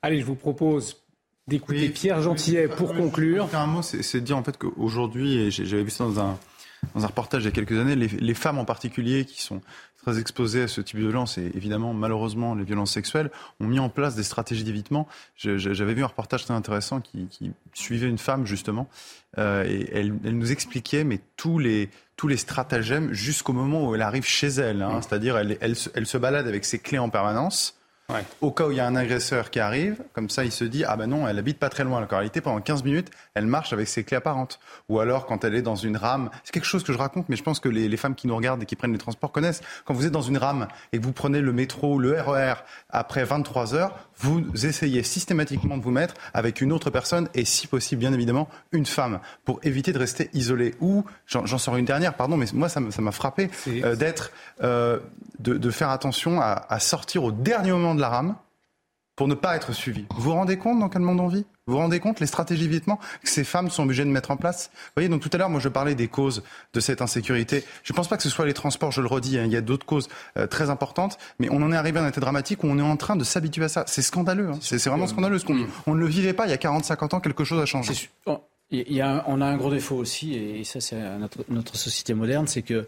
Allez, 0.02 0.20
je 0.20 0.26
vous 0.26 0.34
propose 0.34 1.02
d'écouter 1.48 1.88
Pierre 1.88 2.20
Gentillet 2.20 2.68
pour 2.68 2.94
conclure. 2.94 3.48
Un 3.54 3.66
mot, 3.66 3.82
c'est 3.82 4.20
de 4.20 4.26
dire 4.26 4.36
en 4.36 4.44
fait 4.44 4.58
qu'aujourd'hui, 4.58 5.38
et 5.38 5.50
j'avais 5.50 5.82
vu 5.82 5.90
ça 5.90 6.04
dans 6.04 6.20
un, 6.20 6.38
dans 6.94 7.04
un 7.04 7.06
reportage 7.06 7.42
il 7.42 7.46
y 7.46 7.48
a 7.48 7.52
quelques 7.52 7.78
années, 7.78 7.96
les, 7.96 8.08
les, 8.08 8.34
femmes 8.34 8.58
en 8.58 8.64
particulier 8.64 9.24
qui 9.24 9.42
sont 9.42 9.60
très 10.02 10.18
exposées 10.18 10.62
à 10.62 10.68
ce 10.68 10.80
type 10.80 10.96
de 10.96 11.02
violence 11.02 11.38
et 11.38 11.50
évidemment 11.54 11.94
malheureusement 11.94 12.54
les 12.54 12.64
violences 12.64 12.92
sexuelles 12.92 13.30
ont 13.60 13.66
mis 13.66 13.78
en 13.78 13.88
place 13.88 14.14
des 14.14 14.22
stratégies 14.22 14.64
d'évitement. 14.64 15.08
J'avais 15.36 15.94
vu 15.94 16.04
un 16.04 16.08
reportage 16.08 16.44
très 16.44 16.54
intéressant 16.54 17.00
qui, 17.00 17.26
qui 17.28 17.52
suivait 17.72 18.08
une 18.08 18.18
femme 18.18 18.46
justement 18.46 18.88
euh, 19.38 19.64
et 19.64 19.88
elle, 19.92 20.14
elle, 20.24 20.36
nous 20.36 20.52
expliquait 20.52 21.04
mais 21.04 21.20
tous 21.36 21.58
les 21.58 21.90
tous 22.16 22.28
les 22.28 22.36
stratagèmes 22.36 23.12
jusqu'au 23.12 23.52
moment 23.52 23.88
où 23.88 23.94
elle 23.94 24.02
arrive 24.02 24.24
chez 24.24 24.48
elle. 24.48 24.82
Hein, 24.82 25.00
C'est-à-dire 25.02 25.36
elle, 25.36 25.58
elle, 25.60 25.74
elle 25.94 26.06
se 26.06 26.18
balade 26.18 26.46
avec 26.46 26.64
ses 26.64 26.78
clés 26.78 26.98
en 26.98 27.08
permanence 27.08 27.76
au 28.42 28.50
cas 28.50 28.66
où 28.66 28.70
il 28.70 28.76
y 28.76 28.80
a 28.80 28.86
un 28.86 28.96
agresseur 28.96 29.50
qui 29.50 29.60
arrive, 29.60 30.02
comme 30.12 30.28
ça, 30.28 30.44
il 30.44 30.52
se 30.52 30.64
dit 30.64 30.84
ah 30.84 30.96
ben 30.96 31.06
non, 31.06 31.26
elle 31.26 31.38
habite 31.38 31.58
pas 31.58 31.70
très 31.70 31.84
loin. 31.84 32.02
En 32.02 32.06
réalité, 32.06 32.40
pendant 32.40 32.60
15 32.60 32.84
minutes, 32.84 33.10
elle 33.34 33.46
marche 33.46 33.72
avec 33.72 33.88
ses 33.88 34.04
clés 34.04 34.18
apparentes. 34.18 34.60
Ou 34.88 35.00
alors 35.00 35.24
quand 35.24 35.44
elle 35.44 35.54
est 35.54 35.62
dans 35.62 35.76
une 35.76 35.96
rame, 35.96 36.30
c'est 36.44 36.52
quelque 36.52 36.66
chose 36.66 36.84
que 36.84 36.92
je 36.92 36.98
raconte, 36.98 37.28
mais 37.28 37.36
je 37.36 37.42
pense 37.42 37.60
que 37.60 37.68
les, 37.68 37.88
les, 37.88 37.96
femmes 37.96 38.14
qui 38.14 38.26
nous 38.26 38.36
regardent 38.36 38.62
et 38.62 38.66
qui 38.66 38.76
prennent 38.76 38.92
les 38.92 38.98
transports 38.98 39.32
connaissent. 39.32 39.62
Quand 39.86 39.94
vous 39.94 40.04
êtes 40.04 40.12
dans 40.12 40.22
une 40.22 40.36
rame 40.36 40.68
et 40.92 40.98
que 40.98 41.04
vous 41.04 41.12
prenez 41.12 41.40
le 41.40 41.52
métro 41.52 41.94
ou 41.94 41.98
le 41.98 42.20
RER 42.20 42.52
e 42.52 42.54
après 42.90 43.24
23 43.24 43.74
heures, 43.74 43.96
vous 44.18 44.66
essayez 44.66 45.02
systématiquement 45.02 45.76
de 45.76 45.82
vous 45.82 45.90
mettre 45.90 46.14
avec 46.32 46.60
une 46.60 46.72
autre 46.72 46.90
personne 46.90 47.28
et 47.34 47.44
si 47.44 47.66
possible, 47.66 48.00
bien 48.00 48.12
évidemment, 48.12 48.48
une 48.72 48.86
femme 48.86 49.20
pour 49.44 49.60
éviter 49.62 49.92
de 49.92 49.98
rester 49.98 50.30
isolé. 50.32 50.74
Ou 50.80 51.04
j'en 51.26 51.58
sors 51.58 51.76
une 51.76 51.84
dernière, 51.84 52.14
pardon, 52.14 52.36
mais 52.36 52.46
moi 52.52 52.68
ça 52.68 52.80
m'a 52.80 53.12
frappé 53.12 53.50
euh, 53.68 53.96
d'être, 53.96 54.30
euh, 54.62 54.98
de, 55.38 55.54
de, 55.54 55.70
faire 55.70 55.90
attention 55.90 56.40
à, 56.40 56.66
à 56.68 56.78
sortir 56.80 57.24
au 57.24 57.32
dernier 57.32 57.72
moment 57.72 57.94
de 57.94 58.00
la 58.00 58.08
rame 58.08 58.36
pour 59.16 59.28
ne 59.28 59.34
pas 59.34 59.56
être 59.56 59.72
suivi. 59.72 60.06
Vous 60.14 60.22
vous 60.22 60.32
rendez 60.32 60.58
compte 60.58 60.78
dans 60.78 60.88
quel 60.88 61.02
monde 61.02 61.20
on 61.20 61.28
vit? 61.28 61.46
Vous 61.66 61.72
vous 61.72 61.78
rendez 61.78 61.98
compte 61.98 62.20
les 62.20 62.26
stratégies 62.26 62.64
d'évitement 62.64 62.98
que 63.22 63.30
ces 63.30 63.42
femmes 63.42 63.70
sont 63.70 63.84
obligées 63.84 64.04
de 64.04 64.10
mettre 64.10 64.30
en 64.30 64.36
place? 64.36 64.70
Vous 64.74 64.92
voyez, 64.96 65.08
donc 65.08 65.22
tout 65.22 65.30
à 65.32 65.38
l'heure, 65.38 65.48
moi 65.48 65.60
je 65.60 65.70
parlais 65.70 65.94
des 65.94 66.08
causes 66.08 66.42
de 66.74 66.80
cette 66.80 67.00
insécurité. 67.00 67.64
Je 67.84 67.94
ne 67.94 67.96
pense 67.96 68.06
pas 68.06 68.18
que 68.18 68.22
ce 68.22 68.28
soit 68.28 68.44
les 68.44 68.52
transports, 68.52 68.92
je 68.92 69.00
le 69.00 69.06
redis, 69.06 69.38
hein, 69.38 69.44
il 69.46 69.52
y 69.52 69.56
a 69.56 69.62
d'autres 69.62 69.86
causes 69.86 70.10
euh, 70.36 70.46
très 70.46 70.68
importantes, 70.68 71.16
mais 71.38 71.48
on 71.50 71.62
en 71.62 71.72
est 71.72 71.76
arrivé 71.76 72.00
à 72.00 72.02
un 72.02 72.08
état 72.08 72.20
dramatique 72.20 72.64
où 72.64 72.66
on 72.66 72.78
est 72.78 72.82
en 72.82 72.98
train 72.98 73.16
de 73.16 73.24
s'habituer 73.24 73.64
à 73.64 73.68
ça. 73.70 73.84
C'est 73.86 74.02
scandaleux, 74.02 74.50
hein. 74.50 74.58
c'est 74.60 74.84
vraiment 74.84 75.06
scandaleux 75.06 75.38
ce 75.38 75.46
qu'on. 75.46 75.66
On 75.86 75.94
ne 75.94 76.00
le 76.00 76.06
vivait 76.06 76.34
pas 76.34 76.46
il 76.46 76.50
y 76.50 76.52
a 76.52 76.58
40-50 76.58 77.14
ans, 77.14 77.20
quelque 77.20 77.44
chose 77.44 77.62
a 77.62 77.64
changé. 77.64 78.10
Y 78.70 79.00
a 79.00 79.24
on 79.26 79.40
a 79.40 79.46
un 79.46 79.56
gros 79.56 79.70
défaut 79.70 79.96
aussi, 79.96 80.34
et 80.34 80.64
ça 80.64 80.82
c'est 80.82 81.00
notre 81.48 81.76
société 81.76 82.12
moderne, 82.12 82.46
c'est 82.46 82.62
que 82.62 82.86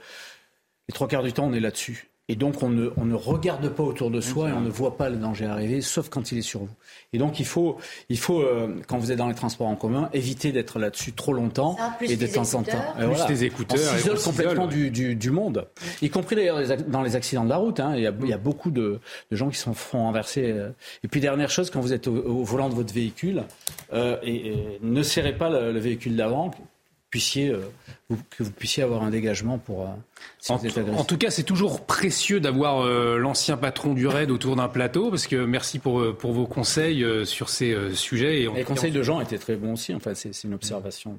les 0.89 0.93
trois 0.93 1.09
quarts 1.09 1.23
du 1.23 1.33
temps 1.33 1.47
on 1.47 1.55
est 1.55 1.61
là-dessus. 1.61 2.11
Et 2.29 2.35
donc, 2.35 2.61
on 2.65 2.71
ne, 2.71 2.91
on 2.97 3.05
ne, 3.05 3.15
regarde 3.15 3.69
pas 3.69 3.85
autour 3.85 4.11
de 4.11 4.21
soi 4.21 4.49
et 4.49 4.53
on 4.53 4.61
ne 4.61 4.69
voit 4.69 4.97
pas 4.97 5.09
le 5.09 5.17
danger 5.17 5.47
arriver, 5.47 5.81
sauf 5.81 6.09
quand 6.09 6.33
il 6.33 6.39
est 6.39 6.43
sur 6.43 6.61
vous. 6.61 6.75
Et 7.13 7.19
donc, 7.19 7.39
il 7.39 7.47
faut, 7.47 7.77
il 8.09 8.19
faut 8.19 8.41
euh, 8.41 8.81
quand 8.89 8.99
vous 8.99 9.13
êtes 9.13 9.19
dans 9.19 9.29
les 9.29 9.35
transports 9.35 9.69
en 9.69 9.77
commun, 9.77 10.11
éviter 10.13 10.51
d'être 10.51 10.81
là-dessus 10.81 11.13
trop 11.13 11.33
longtemps 11.33 11.77
et 12.01 12.17
de 12.17 12.27
temps 12.27 12.55
en 12.55 12.65
temps. 12.65 12.95
Plus 12.97 13.07
voilà. 13.07 13.27
des 13.27 13.45
écouteurs. 13.45 13.79
On 13.79 13.97
s'isole 13.97 14.19
complètement 14.19 14.67
du, 14.67 14.91
du, 14.91 15.15
du, 15.15 15.31
monde, 15.31 15.69
y 16.03 16.11
compris 16.11 16.35
d'ailleurs 16.35 16.61
dans 16.89 17.03
les 17.03 17.15
accidents 17.15 17.45
de 17.45 17.51
la 17.51 17.59
route. 17.59 17.79
Hein. 17.79 17.93
Il, 17.95 18.03
y 18.03 18.07
a, 18.09 18.13
il, 18.21 18.29
y 18.29 18.33
a, 18.33 18.39
beaucoup 18.39 18.73
de, 18.73 18.99
de 19.31 19.37
gens 19.37 19.49
qui 19.49 19.59
sont 19.59 19.73
font 19.73 19.99
renverser. 19.99 20.51
Euh. 20.51 20.71
Et 21.05 21.09
puis, 21.09 21.21
dernière 21.21 21.51
chose, 21.51 21.71
quand 21.71 21.81
vous 21.81 21.93
êtes 21.93 22.09
au, 22.09 22.17
au 22.17 22.43
volant 22.43 22.69
de 22.69 22.75
votre 22.75 22.93
véhicule, 22.93 23.45
euh, 23.93 24.17
et, 24.25 24.49
et, 24.49 24.79
ne 24.83 25.03
serrez 25.05 25.37
pas 25.37 25.49
le, 25.49 25.73
le 25.73 25.79
véhicule 25.79 26.17
d'avant 26.17 26.51
puissiez, 27.11 27.51
euh, 27.51 27.61
que 28.31 28.43
vous 28.43 28.51
puissiez 28.51 28.83
avoir 28.83 29.03
un 29.03 29.11
dégagement 29.11 29.59
pour. 29.59 29.83
Euh, 29.83 29.87
en, 30.49 30.55
en, 30.95 31.05
tout 31.05 31.19
cas, 31.19 31.31
c'est 31.31 31.43
toujours 31.43 31.87
précieux 31.87 32.41
d'avoir 32.41 32.81
euh, 32.81 33.19
l'ancien 33.19 33.57
patron 33.57 33.95
du 33.95 34.07
RAID 34.07 34.31
autour 34.31 34.57
d'un 34.57 34.69
plateau, 34.69 35.11
parce 35.11 35.27
que 35.27 35.45
merci 35.45 35.79
pour, 35.79 36.17
pour 36.17 36.33
vos 36.33 36.47
conseils 36.47 37.05
sur 37.27 37.49
ces 37.49 37.77
sujets. 37.95 38.43
Et 38.43 38.49
Les 38.49 38.65
conseils 38.65 38.93
de 38.93 39.03
gens 39.03 39.21
étaient 39.21 39.39
très 39.39 39.57
bons 39.57 39.75
aussi. 39.75 39.95
Enfin, 39.95 40.15
c'est 40.15 40.31
une 40.45 40.55
observation. 40.55 41.19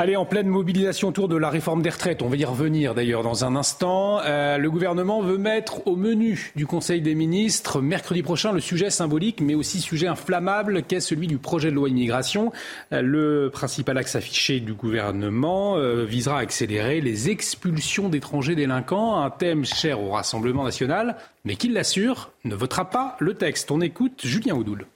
Allez, 0.00 0.14
en 0.14 0.24
pleine 0.24 0.46
mobilisation 0.46 1.08
autour 1.08 1.26
de 1.26 1.36
la 1.36 1.50
réforme 1.50 1.82
des 1.82 1.90
retraites, 1.90 2.22
on 2.22 2.28
va 2.28 2.36
y 2.36 2.44
revenir 2.44 2.94
d'ailleurs 2.94 3.24
dans 3.24 3.44
un 3.44 3.56
instant. 3.56 4.20
Euh, 4.20 4.56
le 4.56 4.70
gouvernement 4.70 5.22
veut 5.22 5.38
mettre 5.38 5.88
au 5.88 5.96
menu 5.96 6.52
du 6.54 6.68
Conseil 6.68 7.00
des 7.00 7.16
ministres 7.16 7.80
mercredi 7.80 8.22
prochain 8.22 8.52
le 8.52 8.60
sujet 8.60 8.90
symbolique, 8.90 9.40
mais 9.40 9.56
aussi 9.56 9.80
sujet 9.80 10.06
inflammable 10.06 10.84
qu'est 10.84 11.00
celui 11.00 11.26
du 11.26 11.38
projet 11.38 11.70
de 11.70 11.74
loi 11.74 11.88
immigration. 11.88 12.52
Euh, 12.92 13.02
le 13.02 13.50
principal 13.52 13.98
axe 13.98 14.14
affiché 14.14 14.60
du 14.60 14.72
gouvernement 14.72 15.76
euh, 15.76 16.04
visera 16.04 16.38
à 16.38 16.42
accélérer 16.42 17.00
les 17.00 17.30
expulsions 17.30 18.08
d'étrangers 18.08 18.54
délinquants, 18.54 19.20
un 19.20 19.30
thème 19.30 19.64
cher 19.64 20.00
au 20.00 20.10
Rassemblement 20.10 20.62
national, 20.62 21.16
mais 21.44 21.56
qui 21.56 21.70
l'assure 21.70 22.30
ne 22.44 22.54
votera 22.54 22.88
pas 22.88 23.16
le 23.18 23.34
texte. 23.34 23.72
On 23.72 23.80
écoute 23.80 24.20
Julien 24.22 24.54
Oudoul. 24.54 24.86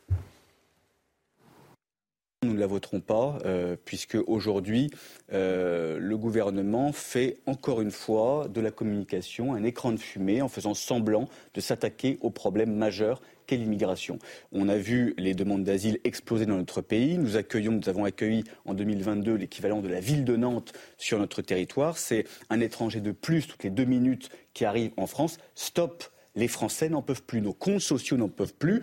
Nous 2.45 2.55
ne 2.55 2.59
la 2.59 2.66
voterons 2.66 3.01
pas, 3.01 3.38
euh, 3.45 3.76
puisque 3.84 4.18
aujourd'hui, 4.26 4.90
euh, 5.32 5.99
le 6.01 6.18
gouvernement 6.18 6.90
fait 6.90 7.38
encore 7.47 7.80
une 7.80 7.93
fois 7.93 8.49
de 8.49 8.61
la 8.61 8.72
communication 8.72 9.55
un 9.55 9.62
écran 9.62 9.93
de 9.93 9.97
fumée 9.97 10.43
en 10.43 10.49
faisant 10.49 10.74
semblant 10.74 11.28
de 11.55 11.61
s'attaquer 11.61 12.18
au 12.20 12.30
problème 12.30 12.74
majeur 12.74 13.22
qu'est 13.47 13.57
l'immigration. 13.57 14.18
On 14.51 14.68
a 14.68 14.76
vu 14.76 15.14
les 15.18 15.34
demandes 15.34 15.62
d'asile 15.62 16.01
exploser 16.03 16.45
dans 16.45 16.57
notre 16.57 16.80
pays. 16.80 17.16
Nous 17.16 17.36
accueillons, 17.36 17.72
nous 17.72 17.88
avons 17.88 18.05
accueilli 18.05 18.43
en 18.64 18.74
2022 18.74 19.34
l'équivalent 19.34 19.80
de 19.80 19.88
la 19.88 20.01
ville 20.01 20.24
de 20.24 20.34
Nantes 20.34 20.72
sur 20.99 21.20
notre 21.20 21.43
territoire. 21.43 21.97
C'est 21.97 22.24
un 22.51 22.59
étranger 22.59 23.01
de 23.01 23.12
plus 23.12 23.47
toutes 23.47 23.62
les 23.62 23.70
deux 23.70 23.84
minutes 23.84 24.30
qui 24.53 24.64
arrive 24.64 24.90
en 24.97 25.07
France. 25.07 25.38
Stop 25.55 26.05
les 26.34 26.49
Français 26.49 26.88
n'en 26.88 27.03
peuvent 27.03 27.22
plus, 27.22 27.40
nos 27.40 27.53
comptes 27.53 27.80
sociaux 27.80 28.16
n'en 28.16 28.28
peuvent 28.28 28.55
plus. 28.55 28.82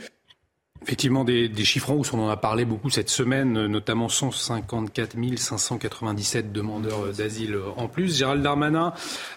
Effectivement, 0.82 1.25
des, 1.25 1.49
des, 1.49 1.65
chiffres 1.65 1.91
en 1.91 1.95
hausse, 1.95 2.13
on 2.13 2.19
en 2.19 2.30
a 2.30 2.38
parlé 2.38 2.63
beaucoup 2.63 2.89
cette 2.89 3.09
semaine, 3.09 3.67
notamment 3.67 4.07
154 4.07 5.17
597 5.36 6.53
demandeurs 6.53 7.11
d'asile 7.11 7.57
en 7.75 7.88
plus. 7.89 8.17
Gérald 8.17 8.41
Darmanin 8.41 8.93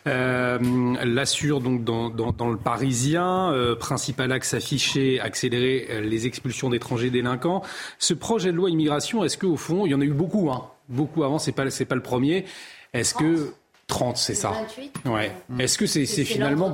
euh, 0.06 0.58
l'assure 1.04 1.60
donc 1.60 1.82
dans, 1.82 2.10
dans, 2.10 2.30
dans, 2.30 2.48
le 2.48 2.56
Parisien, 2.56 3.50
euh, 3.52 3.74
principal 3.74 4.30
axe 4.30 4.54
affiché, 4.54 5.20
accélérer 5.20 6.00
les 6.02 6.26
expulsions 6.26 6.70
d'étrangers 6.70 7.10
délinquants. 7.10 7.62
Ce 7.98 8.14
projet 8.14 8.52
de 8.52 8.56
loi 8.56 8.70
immigration, 8.70 9.24
est-ce 9.24 9.36
qu'au 9.36 9.56
fond, 9.56 9.84
il 9.84 9.90
y 9.90 9.94
en 9.94 10.00
a 10.00 10.04
eu 10.04 10.12
beaucoup, 10.12 10.48
hein, 10.50 10.70
beaucoup 10.88 11.24
avant, 11.24 11.40
c'est 11.40 11.52
pas, 11.52 11.68
c'est 11.70 11.86
pas 11.86 11.96
le 11.96 12.02
premier. 12.02 12.44
Est-ce 12.92 13.14
que 13.14 13.52
30, 13.88 14.16
c'est 14.16 14.34
ça? 14.34 14.50
28 14.50 14.92
Ouais. 15.06 15.32
Est-ce 15.58 15.76
que 15.76 15.86
c'est, 15.86 16.06
c'est 16.06 16.24
finalement 16.24 16.72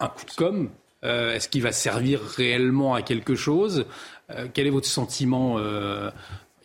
un 0.00 0.08
coup 0.08 0.24
de 0.26 0.34
com' 0.36 0.70
Euh, 1.04 1.34
Est-ce 1.34 1.48
qu'il 1.48 1.62
va 1.62 1.72
servir 1.72 2.20
réellement 2.20 2.94
à 2.94 3.02
quelque 3.02 3.34
chose? 3.34 3.86
Euh, 4.30 4.46
Quel 4.52 4.66
est 4.66 4.70
votre 4.70 4.86
sentiment 4.86 5.56
euh, 5.58 6.10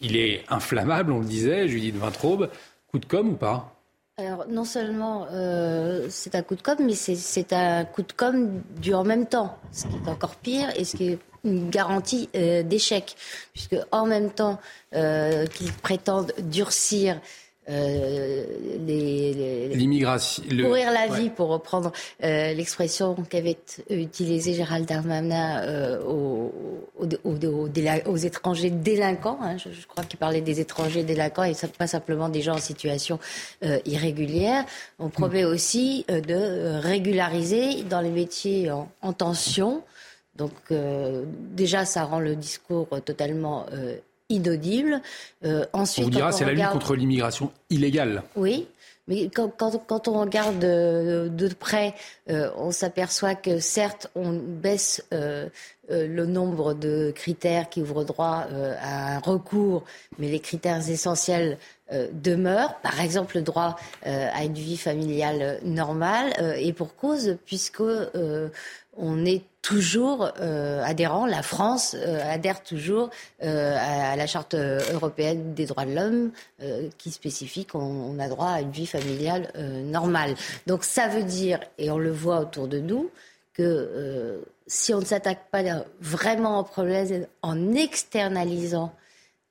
Il 0.02 0.16
est 0.16 0.44
inflammable, 0.50 1.12
on 1.12 1.20
le 1.20 1.26
disait, 1.26 1.68
Judith 1.68 1.96
Vintraube. 1.96 2.50
Coup 2.92 3.00
de 3.00 3.06
com' 3.06 3.30
ou 3.30 3.36
pas? 3.36 3.74
Alors, 4.18 4.46
non 4.50 4.64
seulement 4.64 5.28
c'est 6.10 6.34
un 6.34 6.42
coup 6.42 6.56
de 6.56 6.62
com', 6.62 6.78
mais 6.80 6.94
c'est 6.96 7.54
un 7.54 7.86
coup 7.86 8.02
de 8.02 8.14
com' 8.14 8.64
du 8.78 8.94
en 8.96 9.04
même 9.04 9.28
temps, 9.28 9.60
ce 9.72 9.86
qui 9.86 9.96
est 9.96 10.10
encore 10.10 10.36
pire 10.36 10.70
et 10.76 10.86
ce 10.86 10.96
qui 10.98 11.10
est 11.10 11.20
une 11.44 11.70
garantie 11.70 12.28
d'échec, 12.34 13.16
puisque 13.54 13.76
en 13.92 14.08
même 14.08 14.32
temps 14.32 14.60
qu'ils 14.92 15.74
prétendent 15.84 16.34
durcir 16.40 17.22
euh, 17.70 18.46
l'immigration, 19.74 20.44
courir 20.44 20.92
la 20.92 21.08
vie, 21.08 21.30
pour 21.30 21.50
reprendre 21.50 21.92
euh, 22.24 22.54
l'expression 22.54 23.16
qu'avait 23.30 23.58
utilisée 23.90 24.54
Gérald 24.54 24.86
Darmanin 24.86 25.62
euh, 25.64 26.02
aux, 26.04 26.54
aux, 26.98 27.34
aux, 27.34 27.68
aux, 28.06 28.18
étrangers 28.18 28.70
délinquants. 28.70 29.40
Hein, 29.42 29.58
je, 29.58 29.70
je, 29.72 29.86
crois 29.86 30.04
qu'il 30.04 30.18
parlait 30.18 30.42
des 30.42 30.60
étrangers 30.60 31.04
délinquants 31.04 31.44
et 31.44 31.54
pas 31.78 31.88
simplement 31.88 32.30
des 32.30 32.42
gens 32.42 32.56
en 32.56 32.60
situation 32.60 33.20
euh, 33.64 33.80
irrégulière. 33.86 34.66
On 35.00 35.10
promet 35.10 35.44
mmh. 35.44 35.48
aussi 35.48 36.06
euh, 36.10 36.22
de 36.22 36.80
régulariser 36.80 37.84
dans 37.84 38.02
les 38.02 38.12
métiers 38.12 38.72
en, 38.72 38.90
en 39.02 39.14
tension. 39.14 39.84
Donc 40.36 40.54
déjà, 41.56 41.84
ça 41.84 42.04
rend 42.04 42.20
le 42.20 42.36
discours 42.36 42.88
totalement 43.04 43.66
inaudible. 44.30 45.02
Euh, 45.46 45.66
ensuite, 45.74 46.06
on 46.06 46.10
vous 46.10 46.16
dira, 46.16 46.32
c'est 46.32 46.44
regarde... 46.44 46.58
la 46.58 46.64
lutte 46.66 46.74
contre 46.74 46.96
l'immigration 46.96 47.52
illégale. 47.70 48.24
Oui. 48.36 48.68
Mais 49.10 49.30
quand, 49.30 49.50
quand, 49.56 49.82
quand 49.88 50.10
on 50.10 50.20
regarde 50.20 50.60
de, 50.60 51.32
de 51.32 51.48
près, 51.54 51.94
euh, 52.30 52.50
on 52.58 52.72
s'aperçoit 52.72 53.36
que 53.36 53.60
certes, 53.60 54.12
on 54.16 54.34
baisse 54.34 55.02
euh, 55.14 55.48
euh, 55.90 56.08
le 56.08 56.26
nombre 56.26 56.74
de 56.74 57.14
critères 57.16 57.70
qui 57.70 57.82
ouvrent 57.82 58.04
droit 58.04 58.48
euh, 58.52 58.76
à 58.82 59.16
un 59.16 59.20
recours, 59.20 59.86
mais 60.20 60.28
les 60.28 60.42
critères 60.42 60.90
essentiels 60.90 61.58
euh, 61.94 62.10
demeurent. 62.12 62.76
Par 62.82 63.00
exemple, 63.00 63.38
le 63.38 63.44
droit 63.44 63.78
à 64.04 64.44
une 64.44 64.56
vie 64.56 64.76
familiale 64.76 65.62
normale, 65.64 66.34
et 66.58 66.74
pour 66.74 66.98
cause, 66.98 67.38
puisque 67.46 67.84
on 68.98 69.26
est 69.26 69.44
toujours 69.68 70.32
euh, 70.40 70.82
adhérent, 70.82 71.26
la 71.26 71.44
France 71.44 71.94
euh, 72.00 72.22
adhère 72.24 72.64
toujours 72.64 73.10
euh, 73.44 73.76
à, 73.78 74.16
la 74.16 74.26
Charte 74.26 74.56
européenne 74.56 75.54
des 75.54 75.66
droits 75.66 75.84
de 75.84 75.94
l'homme 75.94 76.32
qui 76.98 77.12
spécifie 77.12 77.66
qu'on 77.66 78.18
a 78.18 78.30
droit 78.30 78.48
à 78.48 78.62
une 78.62 78.72
vie 78.72 78.86
familiale 78.86 79.52
normale. 79.84 80.36
Donc 80.68 80.86
ça 80.86 81.10
veut 81.10 81.24
dire, 81.24 81.60
et 81.78 81.92
on 81.92 81.98
le 81.98 82.12
voit 82.12 82.40
autour 82.40 82.70
de 82.70 82.80
nous, 82.80 83.12
que 83.54 84.42
si 84.68 84.94
on 84.94 85.00
ne 85.00 85.06
s'attaque 85.06 85.50
pas 85.52 85.64
vraiment 86.00 86.60
au 86.60 86.64
problème 86.64 87.28
en 87.42 87.74
externalisant 87.74 88.94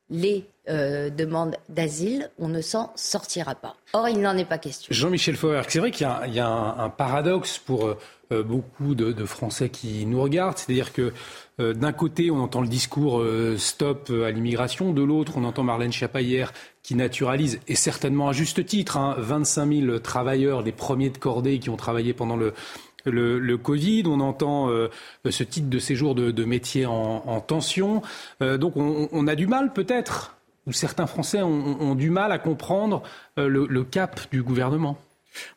les 0.08 0.46
euh, 0.68 1.10
demandes 1.10 1.56
d'asile, 1.68 2.30
on 2.38 2.48
ne 2.48 2.60
s'en 2.60 2.92
sortira 2.96 3.54
pas. 3.54 3.76
Or, 3.92 4.08
il 4.08 4.20
n'en 4.20 4.36
est 4.36 4.44
pas 4.44 4.58
question. 4.58 4.88
Jean-Michel 4.90 5.36
Fauer, 5.36 5.62
c'est 5.68 5.78
vrai 5.78 5.90
qu'il 5.90 6.06
y, 6.06 6.40
a 6.40 6.48
un, 6.50 6.90
paradoxe 6.90 7.58
pour 7.58 7.86
euh, 7.86 7.98
beaucoup 8.30 8.94
de, 8.94 9.24
Français 9.24 9.68
qui 9.68 10.06
nous 10.06 10.20
regardent, 10.20 10.58
c'est-à-dire 10.58 10.92
que 10.92 11.12
euh, 11.60 11.72
d'un 11.72 11.92
côté, 11.92 12.30
on 12.30 12.40
entend 12.40 12.60
le 12.60 12.68
discours 12.68 13.20
euh, 13.20 13.56
stop 13.56 14.10
à 14.10 14.30
l'immigration, 14.30 14.92
de 14.92 15.02
l'autre, 15.02 15.32
on 15.36 15.44
entend 15.44 15.62
Marlène 15.62 15.92
Schiappa 15.92 16.20
hier 16.20 16.52
qui 16.82 16.94
naturalise, 16.94 17.58
et 17.66 17.74
certainement 17.74 18.28
à 18.28 18.32
juste 18.32 18.64
titre, 18.64 18.96
hein, 18.96 19.16
25 19.18 19.86
000 19.86 19.98
travailleurs, 19.98 20.62
les 20.62 20.70
premiers 20.70 21.10
de 21.10 21.18
cordée 21.18 21.58
qui 21.58 21.68
ont 21.68 21.76
travaillé 21.76 22.12
pendant 22.12 22.36
le, 22.36 23.56
Covid, 23.56 24.04
on 24.06 24.20
entend 24.20 24.70
euh, 24.70 24.88
ce 25.28 25.42
titre 25.42 25.68
de 25.68 25.78
séjour 25.78 26.14
de, 26.14 26.44
métier 26.44 26.86
en, 26.86 27.22
en 27.26 27.40
tension. 27.40 28.02
Euh, 28.40 28.56
donc 28.56 28.76
on, 28.76 29.26
a 29.26 29.34
du 29.34 29.48
mal 29.48 29.72
peut-être, 29.72 30.36
ou 30.66 30.72
certains 30.72 31.06
Français 31.06 31.42
ont, 31.42 31.94
du 31.94 32.10
mal 32.10 32.30
à 32.30 32.38
comprendre 32.38 33.02
euh, 33.38 33.48
le, 33.48 33.84
cap 33.84 34.20
du 34.30 34.42
gouvernement. 34.42 34.96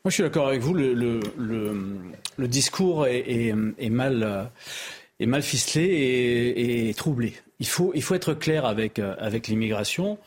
Moi 0.04 0.10
je 0.10 0.14
suis 0.14 0.22
d'accord 0.22 0.48
avec 0.48 0.60
vous, 0.60 0.74
le, 0.74 1.20
discours 2.38 3.06
est, 3.06 3.52
mal, 3.90 4.50
ficelé 5.42 6.88
et, 6.88 6.94
troublé. 6.94 7.34
Il 7.58 7.66
faut, 7.66 7.92
être 7.94 8.34
clair 8.34 8.64
avec, 8.64 9.00
l'immigration. 9.48 10.18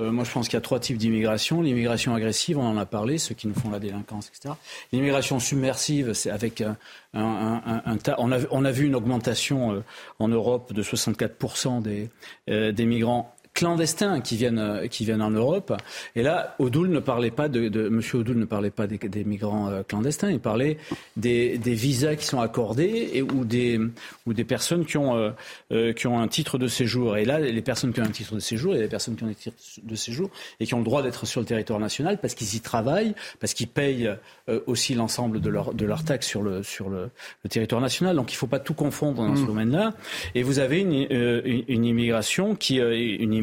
Euh, 0.00 0.10
moi, 0.10 0.24
je 0.24 0.30
pense 0.30 0.48
qu'il 0.48 0.54
y 0.54 0.58
a 0.58 0.62
trois 0.62 0.80
types 0.80 0.96
d'immigration. 0.96 1.60
L'immigration 1.60 2.14
agressive, 2.14 2.58
on 2.58 2.64
en 2.64 2.78
a 2.78 2.86
parlé, 2.86 3.18
ceux 3.18 3.34
qui 3.34 3.46
nous 3.46 3.54
font 3.54 3.70
la 3.70 3.78
délinquance, 3.78 4.28
etc. 4.28 4.54
L'immigration 4.90 5.38
submersive, 5.38 6.14
c'est 6.14 6.30
avec 6.30 6.62
un, 6.62 6.76
un, 7.12 7.96
tas. 7.98 8.16
On 8.18 8.32
a, 8.32 8.38
on 8.50 8.64
a, 8.64 8.70
vu 8.70 8.86
une 8.86 8.94
augmentation 8.94 9.72
euh, 9.72 9.84
en 10.18 10.28
Europe 10.28 10.72
de 10.72 10.82
64% 10.82 11.82
des, 11.82 12.08
euh, 12.48 12.72
des 12.72 12.86
migrants 12.86 13.34
clandestins 13.54 14.20
qui 14.20 14.36
viennent, 14.36 14.58
euh, 14.58 14.86
qui 14.86 15.04
viennent 15.04 15.22
en 15.22 15.30
Europe. 15.30 15.72
Et 16.16 16.22
là, 16.22 16.54
Odoul 16.58 16.88
ne 16.88 17.00
parlait 17.00 17.30
pas 17.30 17.48
de, 17.48 17.68
de 17.68 17.88
Monsieur 17.88 18.18
Odoul 18.18 18.36
ne 18.36 18.44
parlait 18.44 18.70
pas 18.70 18.86
des, 18.86 18.98
des 18.98 19.24
migrants 19.24 19.68
euh, 19.68 19.82
clandestins. 19.82 20.30
Il 20.30 20.40
parlait 20.40 20.78
des, 21.16 21.58
des, 21.58 21.74
visas 21.74 22.16
qui 22.16 22.24
sont 22.24 22.40
accordés 22.40 23.10
et, 23.12 23.22
ou 23.22 23.44
des 23.44 23.80
ou 24.26 24.32
des 24.32 24.44
personnes 24.44 24.86
qui 24.86 24.96
ont 24.96 25.32
euh, 25.70 25.92
qui 25.92 26.06
ont 26.06 26.20
un 26.20 26.28
titre 26.28 26.58
de 26.58 26.66
séjour. 26.66 27.16
Et 27.16 27.24
là, 27.24 27.38
les 27.38 27.62
personnes 27.62 27.92
qui 27.92 28.00
ont 28.00 28.04
un 28.04 28.10
titre 28.10 28.34
de 28.34 28.40
séjour, 28.40 28.72
il 28.72 28.76
y 28.76 28.80
a 28.80 28.82
des 28.82 28.88
personnes 28.88 29.16
qui 29.16 29.24
ont 29.24 29.28
un 29.28 29.34
titre 29.34 29.56
de 29.82 29.94
séjour 29.94 30.30
et 30.58 30.66
qui 30.66 30.74
ont 30.74 30.78
le 30.78 30.84
droit 30.84 31.02
d'être 31.02 31.26
sur 31.26 31.40
le 31.40 31.46
territoire 31.46 31.78
national 31.78 32.18
parce 32.20 32.34
qu'ils 32.34 32.54
y 32.54 32.60
travaillent, 32.60 33.14
parce 33.40 33.52
qu'ils 33.54 33.68
payent 33.68 34.10
euh, 34.48 34.60
aussi 34.66 34.94
l'ensemble 34.94 35.40
de 35.40 35.50
leur 35.50 35.74
de 35.74 35.84
leurs 35.84 36.04
taxes 36.04 36.26
sur 36.26 36.42
le 36.42 36.62
sur 36.62 36.88
le, 36.88 37.10
le, 37.44 37.50
territoire 37.50 37.80
national. 37.80 38.16
Donc, 38.16 38.32
il 38.32 38.36
ne 38.36 38.38
faut 38.38 38.46
pas 38.46 38.60
tout 38.60 38.74
confondre 38.74 39.22
dans 39.22 39.32
mmh. 39.32 39.36
ce 39.36 39.46
domaine-là. 39.46 39.94
Et 40.34 40.42
vous 40.42 40.58
avez 40.58 40.80
une, 40.80 40.92
une, 40.92 41.64
une 41.68 41.84
immigration 41.84 42.54
qui 42.54 42.78
une 42.78 43.34
immigration 43.34 43.41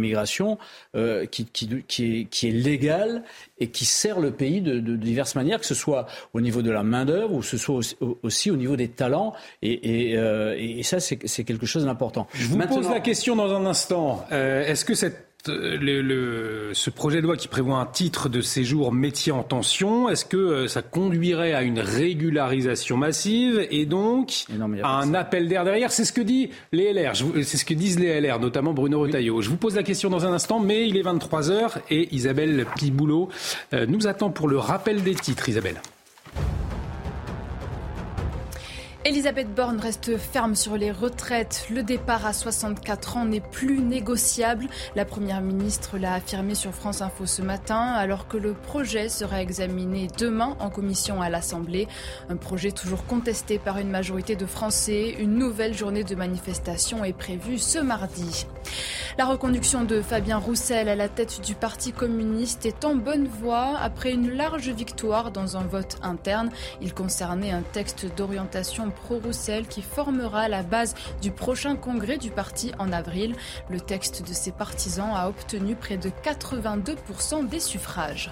euh, 0.96 1.26
qui, 1.26 1.46
qui, 1.46 1.84
qui, 1.88 2.22
est, 2.22 2.26
qui, 2.26 2.48
est, 2.48 2.52
légale 2.52 3.24
et 3.60 3.68
qui 3.70 3.86
sert 3.86 4.20
le 4.20 4.32
pays 4.32 4.62
de, 4.62 4.80
de, 4.80 4.96
diverses 4.96 5.36
manières, 5.36 5.60
que 5.60 5.66
ce 5.66 5.76
soit 5.76 6.06
au 6.34 6.42
niveau 6.42 6.62
de 6.62 6.72
la 6.72 6.84
main-d'œuvre 6.84 7.36
ou 7.36 7.40
que 7.40 7.46
ce 7.46 7.58
soit 7.58 7.76
aussi, 7.76 7.96
aussi, 8.24 8.52
au 8.52 8.56
niveau 8.56 8.76
des 8.76 8.88
talents. 8.88 9.34
Et, 9.62 10.12
et, 10.12 10.18
euh, 10.18 10.56
et 10.58 10.84
ça, 10.84 11.00
c'est 11.00 11.18
quelque 11.18 11.66
chose 11.66 11.86
d'important. 11.86 12.28
Je 12.34 12.48
vous 12.48 12.58
Maintenant, 12.58 12.78
pose 12.78 12.90
la 12.90 13.00
question 13.00 13.36
dans 13.36 13.54
un 13.54 13.66
instant. 13.66 14.26
Euh, 14.32 14.66
Est-ce 14.66 14.86
que 14.86 14.96
cette 14.96 15.29
le, 15.48 16.02
le, 16.02 16.72
ce 16.74 16.90
projet 16.90 17.18
de 17.18 17.24
loi 17.24 17.38
qui 17.38 17.48
prévoit 17.48 17.78
un 17.78 17.86
titre 17.86 18.30
de 18.30 18.42
séjour 18.42 18.92
métier 18.92 19.32
en 19.32 19.44
tension, 19.44 20.10
est-ce 20.10 20.26
que 20.26 20.38
euh, 20.38 20.68
ça 20.68 20.82
conduirait 20.82 21.54
à 21.54 21.64
une 21.64 21.80
régularisation 21.80 22.98
massive 22.98 23.66
et 23.72 23.86
donc 23.86 24.46
non, 24.50 24.70
à 24.84 25.00
un 25.02 25.14
appel 25.14 25.48
d'air 25.48 25.64
derrière? 25.64 25.92
C'est 25.92 26.06
ce 26.06 26.14
que 26.14 26.22
dit 26.22 26.50
les 26.72 26.94
LR, 26.94 27.14
c'est 27.16 27.58
ce 27.58 27.66
que 27.66 27.74
disent 27.74 28.00
les 28.00 28.20
LR, 28.20 28.40
notamment 28.40 28.74
Bruno 28.74 29.00
Retailleau. 29.00 29.38
Oui. 29.38 29.44
Je 29.44 29.50
vous 29.50 29.58
pose 29.58 29.76
la 29.76 29.84
question 29.84 30.10
dans 30.10 30.26
un 30.26 30.34
instant, 30.34 30.60
mais 30.60 30.88
il 30.88 30.98
est 30.98 31.02
23 31.02 31.52
heures 31.52 31.80
et 31.90 32.14
Isabelle 32.14 32.66
Piboulot 32.76 33.30
euh, 33.74 33.86
nous 33.86 34.08
attend 34.08 34.30
pour 34.30 34.48
le 34.48 34.58
rappel 34.58 35.04
des 35.04 35.16
titres. 35.16 35.48
Isabelle. 35.48 35.82
Elisabeth 39.06 39.56
Borne 39.56 39.80
reste 39.80 40.18
ferme 40.18 40.56
sur 40.56 40.76
les 40.76 40.92
retraites. 40.92 41.68
Le 41.72 41.84
départ 41.84 42.26
à 42.26 42.34
64 42.34 43.16
ans 43.16 43.24
n'est 43.24 43.40
plus 43.40 43.80
négociable. 43.80 44.68
La 44.94 45.06
Première 45.06 45.40
ministre 45.40 45.98
l'a 45.98 46.16
affirmé 46.16 46.54
sur 46.54 46.74
France 46.74 47.02
Info 47.02 47.26
ce 47.26 47.42
matin, 47.42 47.80
alors 47.80 48.28
que 48.28 48.36
le 48.36 48.54
projet 48.54 49.08
sera 49.08 49.42
examiné 49.42 50.08
demain 50.18 50.58
en 50.60 50.70
commission 50.70 51.22
à 51.22 51.30
l'Assemblée. 51.30 51.88
Un 52.28 52.36
projet 52.36 52.72
toujours 52.72 53.06
contesté 53.06 53.58
par 53.58 53.78
une 53.78 53.90
majorité 53.90 54.36
de 54.36 54.46
Français. 54.46 55.16
Une 55.18 55.36
nouvelle 55.36 55.74
journée 55.74 56.04
de 56.04 56.16
manifestation 56.16 57.06
est 57.06 57.14
prévue 57.14 57.58
ce 57.58 57.80
mardi. 57.80 58.48
La 59.18 59.26
reconduction 59.26 59.84
de 59.84 60.02
Fabien 60.02 60.38
Roussel 60.38 60.88
à 60.88 60.96
la 60.96 61.10
tête 61.10 61.42
du 61.42 61.56
Parti 61.56 61.92
communiste 61.92 62.66
est 62.66 62.86
en 62.86 62.96
bonne 62.96 63.28
voie 63.28 63.78
après 63.82 64.12
une 64.12 64.32
large 64.32 64.70
victoire 64.70 65.32
dans 65.32 65.58
un 65.58 65.64
vote 65.64 65.98
interne. 66.04 66.50
Il 66.82 66.94
concernait 66.94 67.52
un 67.52 67.62
texte 67.62 68.06
d'orientation 68.16 68.89
pro-Roussel 68.90 69.68
qui 69.68 69.82
formera 69.82 70.48
la 70.48 70.64
base 70.64 70.96
du 71.22 71.32
prochain 71.32 71.76
congrès 71.76 72.18
du 72.18 72.32
parti 72.32 72.72
en 72.80 72.92
avril. 72.92 73.36
Le 73.70 73.80
texte 73.80 74.28
de 74.28 74.34
ses 74.34 74.52
partisans 74.52 75.12
a 75.16 75.28
obtenu 75.28 75.76
près 75.76 75.98
de 75.98 76.10
82% 76.24 77.48
des 77.48 77.60
suffrages. 77.60 78.32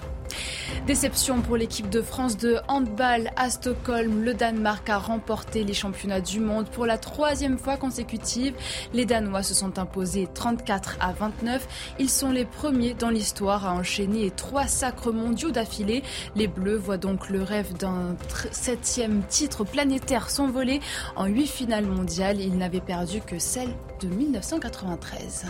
Déception 0.86 1.40
pour 1.40 1.56
l'équipe 1.56 1.88
de 1.88 2.02
France 2.02 2.36
de 2.36 2.58
handball 2.68 3.30
à 3.36 3.50
Stockholm. 3.50 4.22
Le 4.22 4.34
Danemark 4.34 4.88
a 4.88 4.98
remporté 4.98 5.64
les 5.64 5.74
championnats 5.74 6.20
du 6.20 6.40
monde 6.40 6.68
pour 6.68 6.86
la 6.86 6.98
troisième 6.98 7.58
fois 7.58 7.76
consécutive. 7.76 8.54
Les 8.92 9.04
Danois 9.04 9.42
se 9.42 9.54
sont 9.54 9.78
imposés 9.78 10.28
34 10.32 10.96
à 11.00 11.12
29. 11.12 11.94
Ils 11.98 12.10
sont 12.10 12.30
les 12.30 12.44
premiers 12.44 12.94
dans 12.94 13.10
l'histoire 13.10 13.66
à 13.66 13.74
enchaîner 13.74 14.30
trois 14.30 14.66
sacres 14.66 15.12
mondiaux 15.12 15.50
d'affilée. 15.50 16.02
Les 16.36 16.46
Bleus 16.46 16.76
voient 16.76 16.96
donc 16.96 17.28
le 17.28 17.42
rêve 17.42 17.76
d'un 17.76 18.16
septième 18.50 19.22
titre 19.28 19.64
planétaire 19.64 20.30
s'envoler. 20.48 20.80
En 21.16 21.26
huit 21.26 21.46
finales 21.46 21.84
mondiales, 21.84 22.40
ils 22.40 22.56
n'avaient 22.56 22.80
perdu 22.80 23.20
que 23.20 23.38
celle 23.38 23.68
de 24.00 24.08
1993. 24.08 25.46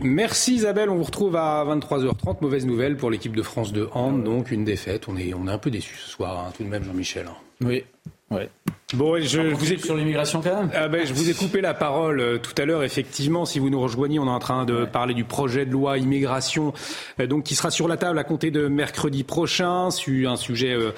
Merci 0.00 0.54
Isabelle, 0.54 0.90
on 0.90 0.96
vous 0.96 1.04
retrouve 1.04 1.34
à 1.34 1.64
23h30. 1.64 2.36
Mauvaise 2.40 2.66
nouvelle 2.66 2.96
pour 2.96 3.10
l'équipe 3.10 3.34
de 3.34 3.42
France 3.42 3.72
de 3.72 3.88
hand, 3.92 4.22
donc 4.22 4.52
une 4.52 4.64
défaite. 4.64 5.08
On 5.08 5.16
est, 5.16 5.34
on 5.34 5.48
est 5.48 5.50
un 5.50 5.58
peu 5.58 5.70
déçus 5.70 5.96
ce 5.96 6.10
soir, 6.10 6.38
hein, 6.38 6.52
tout 6.56 6.62
de 6.62 6.68
même 6.68 6.84
Jean-Michel. 6.84 7.26
Oui, 7.60 7.84
ouais. 8.30 8.48
Bon, 8.94 9.20
je 9.20 9.38
vous 9.38 9.70
ai 9.70 9.76
sur 9.76 9.94
l'immigration 9.94 10.40
quand 10.40 10.62
même. 10.62 10.70
Ah 10.74 10.88
ben, 10.88 11.06
je 11.06 11.12
vous 11.12 11.28
ai 11.28 11.34
coupé 11.34 11.60
la 11.60 11.74
parole 11.74 12.20
euh, 12.20 12.38
tout 12.38 12.54
à 12.56 12.64
l'heure. 12.64 12.82
Effectivement, 12.82 13.44
si 13.44 13.58
vous 13.58 13.68
nous 13.68 13.82
rejoignez, 13.82 14.18
on 14.18 14.24
est 14.24 14.30
en 14.30 14.38
train 14.38 14.64
de 14.64 14.86
parler 14.86 15.12
du 15.12 15.24
projet 15.24 15.66
de 15.66 15.70
loi 15.70 15.98
immigration, 15.98 16.72
euh, 17.20 17.26
donc 17.26 17.44
qui 17.44 17.54
sera 17.54 17.70
sur 17.70 17.86
la 17.86 17.98
table 17.98 18.18
à 18.18 18.24
compter 18.24 18.50
de 18.50 18.66
mercredi 18.66 19.24
prochain, 19.24 19.90
sur 19.90 20.30
un 20.30 20.36
sujet 20.36 20.72
euh, 20.72 20.92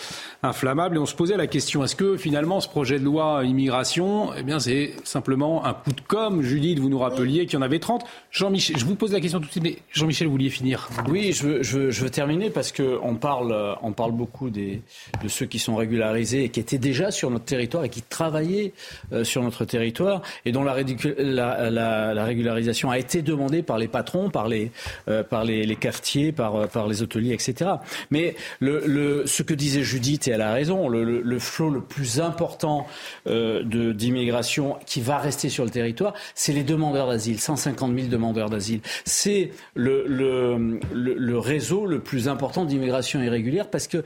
inflammable. 0.44 0.98
Et 0.98 0.98
on 1.00 1.06
se 1.06 1.16
posait 1.16 1.36
la 1.36 1.48
question 1.48 1.82
est-ce 1.82 1.96
que 1.96 2.16
finalement 2.16 2.60
ce 2.60 2.68
projet 2.68 3.00
de 3.00 3.04
loi 3.04 3.42
immigration, 3.44 4.34
eh 4.38 4.44
bien, 4.44 4.60
c'est 4.60 4.92
simplement 5.02 5.66
un 5.66 5.74
coup 5.74 5.90
de 5.90 6.00
com. 6.00 6.42
Judith, 6.42 6.78
vous 6.78 6.90
nous 6.90 7.00
rappeliez 7.00 7.46
qu'il 7.46 7.54
y 7.54 7.58
en 7.58 7.62
avait 7.62 7.80
30. 7.80 8.04
Jean-Michel, 8.30 8.78
je 8.78 8.84
vous 8.84 8.94
pose 8.94 9.12
la 9.12 9.20
question 9.20 9.40
tout 9.40 9.46
de 9.46 9.50
suite. 9.50 9.64
Mais 9.64 9.78
Jean-Michel, 9.90 10.28
vous 10.28 10.34
vouliez 10.34 10.50
finir 10.50 10.88
Oui, 11.08 11.32
je 11.32 11.44
veux, 11.44 11.62
je 11.64 11.76
veux, 11.76 11.90
je 11.90 12.04
veux 12.04 12.10
terminer 12.10 12.50
parce 12.50 12.70
que 12.70 13.00
on 13.02 13.16
parle, 13.16 13.76
on 13.82 13.90
parle 13.90 14.12
beaucoup 14.12 14.48
des, 14.48 14.80
de 15.24 15.26
ceux 15.26 15.46
qui 15.46 15.58
sont 15.58 15.74
régularisés 15.74 16.44
et 16.44 16.48
qui 16.50 16.60
étaient 16.60 16.78
déjà 16.78 17.10
sur 17.10 17.30
notre 17.30 17.46
territoire 17.46 17.79
et 17.84 17.88
qui 17.88 18.02
travaillaient 18.02 18.72
euh, 19.12 19.24
sur 19.24 19.42
notre 19.42 19.64
territoire 19.64 20.22
et 20.44 20.52
dont 20.52 20.62
la, 20.62 20.76
la, 21.18 21.70
la, 21.70 22.14
la, 22.14 22.24
régularisation 22.24 22.90
a 22.90 22.98
été 22.98 23.22
demandée 23.22 23.62
par 23.62 23.78
les 23.78 23.88
patrons, 23.88 24.30
par 24.30 24.48
les, 24.48 24.70
euh, 25.08 25.22
par 25.22 25.44
les, 25.44 25.76
cafetiers, 25.76 26.32
par, 26.32 26.56
euh, 26.56 26.66
par 26.66 26.86
les 26.86 27.02
hôteliers, 27.02 27.32
etc. 27.34 27.70
Mais 28.10 28.34
ce 28.60 29.42
que 29.42 29.54
disait 29.54 29.82
Judith, 29.82 30.28
et 30.28 30.32
elle 30.32 30.42
a 30.42 30.52
raison, 30.52 30.88
le, 30.88 31.38
flot 31.38 31.70
le 31.70 31.80
plus 31.80 32.20
important 32.20 32.86
d'immigration 33.26 34.76
qui 34.86 35.00
va 35.00 35.18
rester 35.18 35.48
sur 35.48 35.64
le 35.64 35.70
territoire, 35.70 36.14
c'est 36.34 36.52
les 36.52 36.64
demandeurs 36.64 37.08
d'asile, 37.08 37.40
150 37.40 37.94
000 37.94 38.08
demandeurs 38.08 38.50
d'asile. 38.50 38.80
C'est 39.04 39.50
le, 39.74 41.38
réseau 41.38 41.86
le 41.86 42.00
plus 42.00 42.28
important 42.28 42.64
d'immigration 42.64 43.22
irrégulière 43.22 43.68
parce 43.68 43.86
qu'ils 43.86 44.02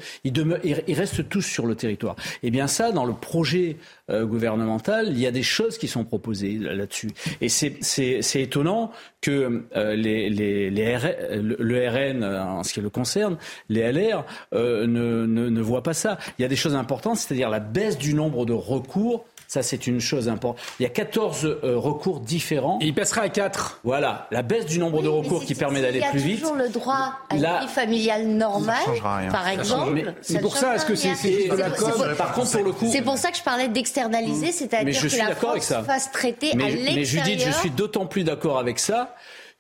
ils 0.64 0.95
restent 0.95 1.29
tous 1.29 1.43
sur 1.43 1.66
le 1.66 1.75
territoire. 1.75 2.16
Et 2.43 2.51
bien 2.51 2.66
ça, 2.66 2.93
dans 2.93 3.05
le 3.05 3.14
projet 3.14 3.64
euh, 4.11 4.25
gouvernementale, 4.25 5.09
il 5.09 5.19
y 5.19 5.27
a 5.27 5.31
des 5.31 5.43
choses 5.43 5.79
qui 5.79 5.89
sont 5.89 6.05
proposées 6.05 6.59
là-dessus. 6.59 7.11
Et 7.41 7.49
c'est 7.49 8.41
étonnant 8.41 8.91
que 9.21 9.65
euh, 9.77 9.95
les, 9.95 10.29
les, 10.31 10.71
les 10.71 10.99
le 11.31 11.89
RN, 11.89 12.23
euh, 12.23 12.43
en 12.43 12.62
ce 12.62 12.73
qui 12.73 12.81
le 12.81 12.91
concerne, 12.91 13.37
les 13.69 13.91
LR, 13.93 14.25
ne, 14.53 14.87
ne, 14.87 15.49
ne 15.49 15.61
voient 15.61 15.83
pas 15.83 15.95
ça. 15.95 16.19
Il 16.39 16.43
y 16.43 16.45
a 16.45 16.49
des 16.49 16.57
choses 16.57 16.75
importantes, 16.75 17.19
c'est-à-dire 17.19 17.49
la 17.49 17.61
baisse 17.61 17.99
du 17.99 18.15
nombre 18.15 18.45
de 18.47 18.53
recours 18.53 19.25
ça, 19.55 19.63
c'est 19.63 19.87
une 19.87 20.01
chose 20.01 20.29
importante. 20.29 20.61
Il 20.81 20.83
y 20.83 20.87
a 20.87 20.89
14 20.89 21.45
euh, 21.45 21.79
recours 21.79 22.19
différents. 22.19 22.79
Et 22.81 22.87
il 22.87 22.95
passera 22.95 23.23
à 23.23 23.29
4. 23.29 23.81
Voilà, 23.85 24.27
la 24.33 24.43
baisse 24.43 24.67
du 24.67 24.81
nombre 24.81 25.01
de 25.01 25.09
recours 25.09 25.45
qui 25.45 25.55
permet 25.55 25.81
d'aller 25.81 26.03
plus 26.11 26.19
vite. 26.19 26.27
Il 26.27 26.33
y 26.33 26.37
a 26.39 26.41
toujours 26.41 26.57
le 26.57 26.69
droit 26.69 27.13
à 27.31 27.37
une 27.37 27.41
vie 27.41 27.73
familiale 27.73 28.27
normale, 28.27 28.77
par 29.31 29.47
exemple. 29.47 30.15
C'est 30.23 30.41
pour 30.41 30.57
ça, 30.57 30.75
est-ce 30.75 30.87
que 30.87 30.97
c'est 30.97 31.49
de 31.49 31.55
la 31.55 31.71
Par 32.17 32.33
contre, 32.33 32.51
pour 32.51 32.65
le 32.65 32.73
coup. 32.73 32.89
C'est 32.91 33.03
pour 33.03 33.17
ça 33.17 33.31
que 33.31 33.37
je 33.37 33.43
parlais 33.45 33.69
d'externaliser, 33.69 34.51
c'est-à-dire 34.51 35.01
que 35.01 35.19
la 35.19 35.37
France 35.37 35.73
fasse 35.87 36.11
traiter 36.11 36.51
à 36.53 36.57
l'extérieur. 36.57 36.95
Mais 36.97 37.05
Judith, 37.05 37.45
je 37.47 37.53
suis 37.53 37.71
d'autant 37.71 38.07
plus 38.07 38.25
d'accord 38.25 38.59
avec 38.59 38.81
ça 38.81 39.15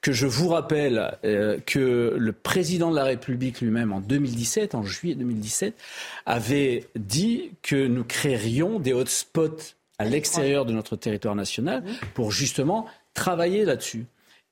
que 0.04 0.12
je 0.12 0.26
vous 0.26 0.48
rappelle 0.48 1.16
euh, 1.24 1.58
que 1.64 2.14
le 2.18 2.32
président 2.32 2.90
de 2.90 2.96
la 2.96 3.04
République 3.04 3.62
lui-même, 3.62 3.90
en 3.90 4.00
2017, 4.00 4.74
en 4.74 4.82
juillet 4.82 5.14
2017, 5.14 5.74
avait 6.26 6.84
dit 6.94 7.52
que 7.62 7.86
nous 7.86 8.04
créerions 8.04 8.78
des 8.78 8.92
hotspots 8.92 9.74
à 9.98 10.04
l'extérieur 10.04 10.64
de 10.64 10.72
notre 10.72 10.96
territoire 10.96 11.34
national 11.34 11.84
pour 12.14 12.32
justement 12.32 12.86
travailler 13.14 13.64
là-dessus. 13.64 14.06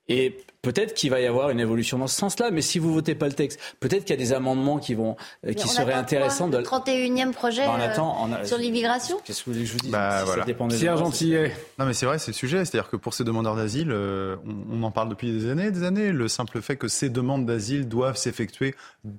Et 0.09 0.37
peut-être 0.63 0.95
qu'il 0.95 1.11
va 1.11 1.21
y 1.21 1.27
avoir 1.27 1.51
une 1.51 1.61
évolution 1.61 1.97
dans 1.97 2.09
ce 2.09 2.17
sens-là, 2.17 2.51
mais 2.51 2.61
si 2.61 2.81
vous 2.81 2.93
votez 2.93 3.15
pas 3.15 3.29
le 3.29 3.35
texte, 3.35 3.61
peut-être 3.79 4.05
qu'il 4.05 4.11
y 4.11 4.19
a 4.19 4.23
des 4.23 4.33
amendements 4.33 4.79
qui 4.79 4.95
vont, 4.95 5.17
euh, 5.47 5.53
qui 5.53 5.69
seraient 5.69 5.93
intéressants. 5.93 6.49
de... 6.49 6.59
Le 6.59 6.65
31e 6.65 7.31
projet 7.31 7.65
bah, 7.65 7.79
euh, 7.81 8.45
sur 8.45 8.59
l'immigration. 8.59 9.19
Qu'est-ce 9.25 9.45
que 9.45 9.51
vous 9.51 9.53
voulez 9.53 9.65
que 9.65 9.71
je 9.71 9.75
vous 9.75 9.81
dise 9.81 9.93
bah, 9.93 10.25
voilà. 10.25 10.45
Pierre 10.45 10.97
Gentillet. 10.97 11.53
Non, 11.79 11.87
mais 11.87 11.95
c'est 11.95 12.07
vrai, 12.07 12.19
c'est 12.19 12.33
le 12.33 12.37
sujet. 12.37 12.65
C'est-à-dire 12.65 12.91
que 12.91 12.97
pour 12.97 13.15
ces 13.15 13.23
demandeurs 13.23 13.55
d'asile, 13.55 13.93
euh, 13.93 14.37
on, 14.45 14.81
on, 14.81 14.83
en 14.83 14.91
parle 14.91 15.09
depuis 15.09 15.33
des 15.33 15.49
années, 15.49 15.71
des 15.71 15.85
années. 15.85 16.11
Le 16.11 16.27
simple 16.27 16.61
fait 16.61 16.77
que 16.77 16.89
ces 16.89 17.09
demandes 17.09 17.47
d'asile 17.47 17.89
doivent 17.89 18.17
s'effectuer 18.17 18.75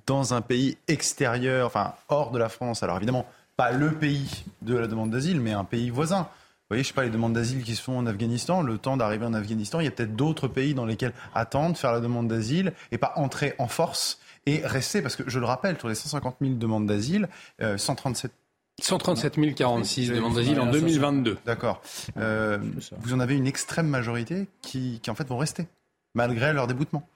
dans 0.06 0.34
un 0.34 0.42
pays 0.42 0.76
extérieur, 0.86 1.66
enfin 1.66 1.94
hors 2.08 2.30
de 2.30 2.38
la 2.38 2.50
France. 2.50 2.82
Alors 2.82 2.98
évidemment 2.98 3.26
pas 3.56 3.72
le 3.72 3.92
pays 3.92 4.44
de 4.62 4.76
la 4.76 4.86
demande 4.86 5.10
d'asile, 5.10 5.40
mais 5.40 5.52
un 5.52 5.64
pays 5.64 5.90
voisin. 5.90 6.22
Vous 6.22 6.68
voyez, 6.70 6.82
je 6.82 6.88
sais 6.88 6.94
pas, 6.94 7.04
les 7.04 7.10
demandes 7.10 7.34
d'asile 7.34 7.62
qui 7.62 7.76
se 7.76 7.82
font 7.82 7.98
en 7.98 8.06
Afghanistan, 8.06 8.62
le 8.62 8.78
temps 8.78 8.96
d'arriver 8.96 9.26
en 9.26 9.34
Afghanistan, 9.34 9.80
il 9.80 9.84
y 9.84 9.88
a 9.88 9.90
peut-être 9.90 10.16
d'autres 10.16 10.48
pays 10.48 10.74
dans 10.74 10.86
lesquels 10.86 11.12
attendre, 11.34 11.76
faire 11.76 11.92
la 11.92 12.00
demande 12.00 12.28
d'asile 12.28 12.72
et 12.90 12.98
pas 12.98 13.12
entrer 13.16 13.54
en 13.58 13.68
force 13.68 14.18
et 14.46 14.60
rester, 14.64 15.02
parce 15.02 15.16
que 15.16 15.24
je 15.26 15.38
le 15.38 15.46
rappelle, 15.46 15.78
sur 15.78 15.88
les 15.88 15.94
150 15.94 16.36
000 16.40 16.54
demandes 16.54 16.86
d'asile, 16.86 17.28
137 17.60 18.32
137 18.80 19.54
046 19.54 20.10
demandes 20.10 20.34
d'asile 20.34 20.60
en 20.60 20.66
2022. 20.66 21.38
D'accord. 21.46 21.80
Euh, 22.16 22.58
vous 22.98 23.14
en 23.14 23.20
avez 23.20 23.36
une 23.36 23.46
extrême 23.46 23.86
majorité 23.86 24.48
qui, 24.62 25.00
qui, 25.00 25.10
en 25.10 25.14
fait 25.14 25.28
vont 25.28 25.38
rester, 25.38 25.66
malgré 26.14 26.52
leur 26.52 26.66
déboutement. 26.66 27.06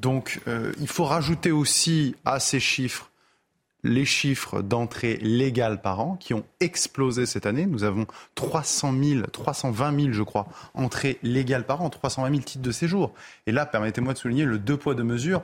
Donc 0.00 0.40
euh, 0.46 0.72
il 0.80 0.88
faut 0.88 1.04
rajouter 1.04 1.50
aussi 1.50 2.14
à 2.24 2.40
ces 2.40 2.60
chiffres 2.60 3.07
les 3.84 4.04
chiffres 4.04 4.62
d'entrée 4.62 5.18
légale 5.18 5.80
par 5.80 6.00
an 6.00 6.16
qui 6.16 6.34
ont 6.34 6.44
explosé 6.60 7.26
cette 7.26 7.46
année. 7.46 7.66
Nous 7.66 7.84
avons 7.84 8.06
300 8.34 8.94
000, 9.00 9.22
320 9.32 10.00
000, 10.00 10.12
je 10.12 10.22
crois, 10.22 10.48
entrées 10.74 11.18
légales 11.22 11.64
par 11.64 11.82
an, 11.82 11.90
320 11.90 12.30
000 12.30 12.42
titres 12.42 12.62
de 12.62 12.72
séjour. 12.72 13.12
Et 13.46 13.52
là, 13.52 13.66
permettez-moi 13.66 14.12
de 14.12 14.18
souligner 14.18 14.44
le 14.44 14.58
deux 14.58 14.76
poids 14.76 14.94
deux 14.94 15.04
mesures 15.04 15.42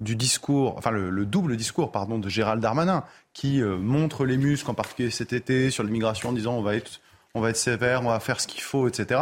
du 0.00 0.16
discours, 0.16 0.74
enfin 0.76 0.90
le, 0.90 1.26
double 1.26 1.56
discours, 1.56 1.92
pardon, 1.92 2.18
de 2.18 2.28
Gérald 2.28 2.60
Darmanin, 2.60 3.04
qui 3.32 3.62
euh, 3.62 3.78
montre 3.78 4.24
les 4.24 4.36
muscles, 4.36 4.70
en 4.70 4.74
particulier 4.74 5.10
cet 5.10 5.32
été, 5.32 5.70
sur 5.70 5.84
l'immigration, 5.84 6.30
en 6.30 6.32
disant 6.32 6.54
on 6.54 6.62
va 6.62 6.74
être, 6.74 7.00
on 7.34 7.40
va 7.40 7.50
être 7.50 7.56
sévère, 7.56 8.02
on 8.02 8.08
va 8.08 8.20
faire 8.20 8.40
ce 8.40 8.46
qu'il 8.46 8.62
faut, 8.62 8.88
etc. 8.88 9.20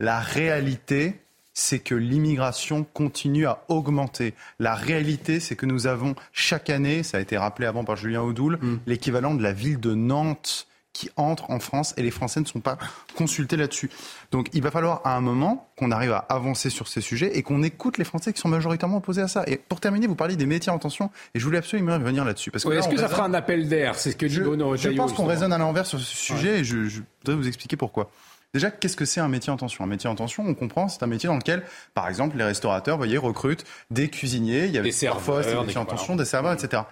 La 0.00 0.20
réalité, 0.20 1.23
c'est 1.54 1.78
que 1.78 1.94
l'immigration 1.94 2.84
continue 2.92 3.46
à 3.46 3.62
augmenter. 3.68 4.34
La 4.58 4.74
réalité, 4.74 5.40
c'est 5.40 5.56
que 5.56 5.66
nous 5.66 5.86
avons 5.86 6.14
chaque 6.32 6.68
année, 6.68 7.02
ça 7.02 7.18
a 7.18 7.20
été 7.20 7.38
rappelé 7.38 7.66
avant 7.66 7.84
par 7.84 7.96
Julien 7.96 8.22
Audoul, 8.22 8.58
mm. 8.60 8.80
l'équivalent 8.86 9.34
de 9.34 9.42
la 9.42 9.52
ville 9.52 9.80
de 9.80 9.94
Nantes 9.94 10.66
qui 10.94 11.10
entre 11.16 11.50
en 11.50 11.58
France 11.58 11.92
et 11.96 12.02
les 12.02 12.12
Français 12.12 12.40
ne 12.40 12.46
sont 12.46 12.60
pas 12.60 12.78
consultés 13.16 13.56
là-dessus. 13.56 13.90
Donc 14.30 14.48
il 14.54 14.62
va 14.62 14.70
falloir 14.70 15.02
à 15.04 15.16
un 15.16 15.20
moment 15.20 15.68
qu'on 15.76 15.90
arrive 15.90 16.12
à 16.12 16.18
avancer 16.18 16.70
sur 16.70 16.86
ces 16.88 17.00
sujets 17.00 17.36
et 17.36 17.42
qu'on 17.42 17.62
écoute 17.64 17.98
les 17.98 18.04
Français 18.04 18.32
qui 18.32 18.40
sont 18.40 18.48
majoritairement 18.48 18.98
opposés 18.98 19.20
à 19.20 19.28
ça. 19.28 19.42
Et 19.48 19.56
pour 19.56 19.80
terminer, 19.80 20.06
vous 20.06 20.14
parlez 20.14 20.36
des 20.36 20.46
métiers 20.46 20.70
en 20.70 20.78
tension 20.78 21.10
et 21.34 21.40
je 21.40 21.44
voulais 21.44 21.58
absolument 21.58 21.94
revenir 21.94 22.24
là-dessus. 22.24 22.52
Parce 22.52 22.64
que 22.64 22.70
Est-ce 22.70 22.88
que 22.88 22.96
ça 22.96 23.08
fera 23.08 23.24
un 23.24 23.34
appel 23.34 23.68
d'air? 23.68 23.96
C'est 23.96 24.12
ce 24.12 24.16
que 24.16 24.26
dit 24.26 24.34
Je, 24.34 24.42
je 24.76 24.90
pense 24.90 25.12
qu'on 25.12 25.26
raisonne 25.26 25.52
à 25.52 25.58
l'envers 25.58 25.84
sur 25.84 25.98
ce 25.98 26.16
sujet 26.16 26.60
et 26.60 26.64
je, 26.64 26.84
je 26.84 27.00
voudrais 27.20 27.36
vous 27.36 27.48
expliquer 27.48 27.76
pourquoi. 27.76 28.08
Déjà, 28.54 28.70
qu'est-ce 28.70 28.96
que 28.96 29.04
c'est 29.04 29.20
un 29.20 29.28
métier 29.28 29.52
en 29.52 29.56
tension? 29.56 29.82
Un 29.82 29.88
métier 29.88 30.08
en 30.08 30.14
tension, 30.14 30.44
on 30.46 30.54
comprend, 30.54 30.88
c'est 30.88 31.02
un 31.02 31.08
métier 31.08 31.26
dans 31.26 31.36
lequel, 31.36 31.64
par 31.92 32.08
exemple, 32.08 32.36
les 32.36 32.44
restaurateurs, 32.44 32.96
vous 32.96 33.00
voyez, 33.00 33.18
recrutent 33.18 33.64
des 33.90 34.08
cuisiniers, 34.08 34.66
il 34.66 34.70
y 34.70 34.78
a 34.78 34.82
des 34.82 34.94
parfois 35.06 35.42
des 35.42 35.54
métiers 35.56 35.78
en 35.78 35.84
tension, 35.84 36.14
des 36.14 36.24
serveurs, 36.24 36.52
etc. 36.52 36.84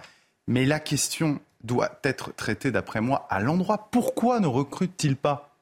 Mais 0.49 0.67
la 0.67 0.81
question 0.81 1.41
doit 1.63 2.01
être 2.03 2.35
traitée, 2.35 2.73
d'après 2.73 3.01
moi, 3.01 3.29
à 3.31 3.39
l'endroit. 3.39 3.89
Pourquoi 3.93 4.41
ne 4.41 4.49
recrutent-ils 4.49 5.15
pas? 5.15 5.57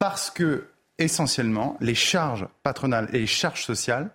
Parce 0.00 0.32
que, 0.32 0.66
essentiellement, 0.98 1.76
les 1.80 1.94
charges 1.94 2.48
patronales 2.64 3.08
et 3.12 3.20
les 3.20 3.26
charges 3.28 3.64
sociales 3.64 4.10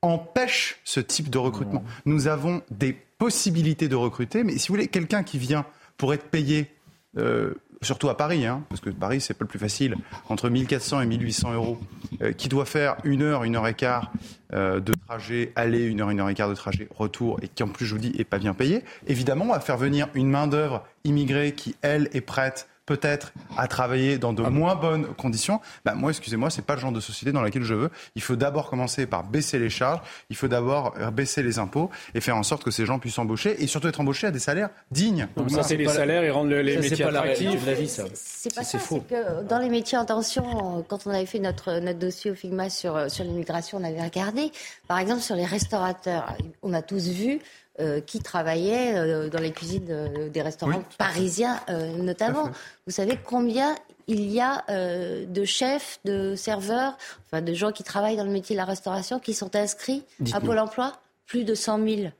empêchent 0.00 0.80
ce 0.84 1.00
type 1.00 1.28
de 1.28 1.36
recrutement. 1.36 1.84
Nous 2.06 2.28
avons 2.28 2.62
des 2.70 2.94
possibilités 2.94 3.88
de 3.88 3.96
recruter, 3.96 4.42
mais 4.42 4.56
si 4.56 4.68
vous 4.68 4.74
voulez, 4.74 4.88
quelqu'un 4.88 5.22
qui 5.22 5.38
vient 5.38 5.66
pour 5.98 6.14
être 6.14 6.30
payé 6.30 6.70
euh, 7.18 7.54
surtout 7.82 8.08
à 8.08 8.16
Paris, 8.16 8.46
hein, 8.46 8.62
parce 8.68 8.80
que 8.80 8.90
Paris, 8.90 9.20
c'est 9.20 9.34
pas 9.34 9.44
le 9.44 9.48
plus 9.48 9.58
facile, 9.58 9.96
entre 10.28 10.48
1400 10.48 11.00
et 11.02 11.06
1800 11.06 11.54
euros, 11.54 11.78
euh, 12.22 12.32
qui 12.32 12.48
doit 12.48 12.64
faire 12.64 12.96
une 13.04 13.22
heure, 13.22 13.44
une 13.44 13.56
heure 13.56 13.66
et 13.66 13.74
quart 13.74 14.12
euh, 14.52 14.80
de 14.80 14.92
trajet 15.06 15.52
aller, 15.56 15.84
une 15.84 16.00
heure, 16.00 16.10
une 16.10 16.20
heure 16.20 16.28
et 16.28 16.34
quart 16.34 16.48
de 16.48 16.54
trajet 16.54 16.88
retour, 16.96 17.38
et 17.42 17.48
qui 17.48 17.62
en 17.62 17.68
plus, 17.68 17.86
je 17.86 17.94
vous 17.94 18.00
dis, 18.00 18.12
est 18.18 18.24
pas 18.24 18.38
bien 18.38 18.54
payé, 18.54 18.82
évidemment, 19.06 19.46
on 19.46 19.52
va 19.52 19.60
faire 19.60 19.76
venir 19.76 20.08
une 20.14 20.28
main-d'œuvre 20.28 20.84
immigrée 21.04 21.52
qui, 21.52 21.76
elle, 21.82 22.08
est 22.12 22.20
prête 22.20 22.68
peut-être 22.88 23.32
à 23.58 23.68
travailler 23.68 24.16
dans 24.16 24.32
de 24.32 24.42
moins 24.42 24.74
bonnes 24.74 25.06
conditions, 25.14 25.60
bah 25.84 25.94
moi, 25.94 26.10
excusez-moi, 26.10 26.48
c'est 26.48 26.64
pas 26.64 26.74
le 26.74 26.80
genre 26.80 26.90
de 26.90 27.00
société 27.00 27.32
dans 27.32 27.42
laquelle 27.42 27.62
je 27.62 27.74
veux. 27.74 27.90
Il 28.16 28.22
faut 28.22 28.34
d'abord 28.34 28.70
commencer 28.70 29.04
par 29.06 29.24
baisser 29.24 29.58
les 29.58 29.68
charges, 29.68 30.00
il 30.30 30.36
faut 30.36 30.48
d'abord 30.48 30.94
euh, 30.98 31.10
baisser 31.10 31.42
les 31.42 31.58
impôts 31.58 31.90
et 32.14 32.20
faire 32.22 32.36
en 32.36 32.42
sorte 32.42 32.64
que 32.64 32.70
ces 32.70 32.86
gens 32.86 32.98
puissent 32.98 33.18
embaucher 33.18 33.62
et 33.62 33.66
surtout 33.66 33.88
être 33.88 34.00
embauchés 34.00 34.26
à 34.26 34.30
des 34.30 34.38
salaires 34.38 34.70
dignes. 34.90 35.28
Donc 35.36 35.50
ça, 35.50 35.62
c'est 35.62 35.76
les 35.76 35.86
salaires 35.86 36.22
et 36.22 36.30
rendre 36.30 36.50
les 36.54 36.76
Ça, 36.76 36.80
métiers 36.80 37.04
pas 37.04 37.10
la 37.10 37.20
attractifs. 37.20 37.46
réalité 37.46 37.64
de 37.66 37.70
la 37.70 37.76
vie, 37.76 37.88
ça. 37.88 38.04
C'est 38.14 38.54
pas 38.54 38.64
ça, 38.64 38.78
faux. 38.78 39.04
c'est 39.06 39.14
que 39.16 39.42
dans 39.44 39.58
les 39.58 39.68
métiers 39.68 39.98
en 39.98 40.06
tension, 40.06 40.82
quand 40.88 41.06
on 41.06 41.10
avait 41.10 41.26
fait 41.26 41.40
notre, 41.40 41.80
notre 41.80 41.98
dossier 41.98 42.30
au 42.30 42.34
FIGMA 42.34 42.70
sur, 42.70 42.96
euh, 42.96 43.08
sur 43.10 43.24
l'immigration, 43.24 43.76
on 43.78 43.84
avait 43.84 44.02
regardé, 44.02 44.50
par 44.86 44.98
exemple, 44.98 45.20
sur 45.20 45.36
les 45.36 45.44
restaurateurs. 45.44 46.34
On 46.62 46.72
a 46.72 46.80
tous 46.80 47.08
vu 47.08 47.40
euh, 47.80 48.00
qui 48.00 48.20
travaillaient 48.20 48.96
euh, 48.96 49.28
dans 49.28 49.40
les 49.40 49.52
cuisines 49.52 49.86
euh, 49.90 50.28
des 50.28 50.42
restaurants 50.42 50.82
parisiens, 50.98 51.60
notamment. 51.96 52.50
Vous 52.86 52.92
savez 52.92 53.18
combien 53.22 53.74
il 54.06 54.30
y 54.30 54.40
a 54.40 54.64
de 54.68 55.44
chefs, 55.44 56.00
de 56.04 56.34
serveurs, 56.34 56.96
enfin 57.26 57.42
de 57.42 57.52
gens 57.54 57.72
qui 57.72 57.82
travaillent 57.82 58.16
dans 58.16 58.24
le 58.24 58.30
métier 58.30 58.54
de 58.56 58.58
la 58.58 58.64
restauration 58.64 59.18
qui 59.18 59.34
sont 59.34 59.54
inscrits 59.54 60.02
à. 60.32 60.40
Pôle 60.40 60.58
emploi? 60.58 60.94
Plus 61.26 61.44
de 61.44 61.54
100 61.54 61.84
000. 61.86 62.10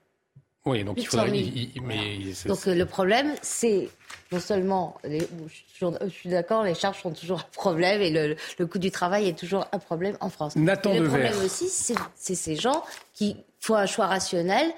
Oui, 0.66 0.84
donc 0.84 0.96
il 0.98 1.04
800 1.04 1.11
faudrait. 1.22 1.30
000. 1.38 1.40
il- 1.54 1.72
il- 1.76 1.82
mais 1.82 2.18
Donc 2.46 2.66
euh, 2.68 2.74
le 2.74 2.84
problème, 2.84 3.32
c'est 3.40 3.88
non 4.30 4.38
seulement, 4.38 4.96
les- 5.02 5.20
je 5.20 5.54
suis 5.54 5.64
toujours- 5.72 5.96
je 6.04 6.11
suis 6.11 6.28
d'accord, 6.28 6.62
les 6.64 6.74
charges 6.74 7.00
sont 7.00 7.12
toujours 7.12 7.38
un 7.40 7.46
problème 7.52 8.02
et 8.02 8.11
le, 8.11 8.36
le 8.59 8.66
coût 8.66 8.78
du 8.78 8.90
travail 8.90 9.28
est 9.28 9.38
toujours 9.38 9.66
un 9.72 9.78
problème 9.78 10.18
en 10.20 10.28
France. 10.28 10.56
Nathan 10.56 10.92
Et 10.92 10.98
le 11.00 11.09
problème 11.09 11.32
aussi, 11.42 11.70
c'est 11.70 12.34
ces 12.34 12.56
gens 12.56 12.84
qui 13.14 13.34
font 13.61 13.76
un 13.76 13.86
choix 13.86 14.06
rationnel 14.09 14.70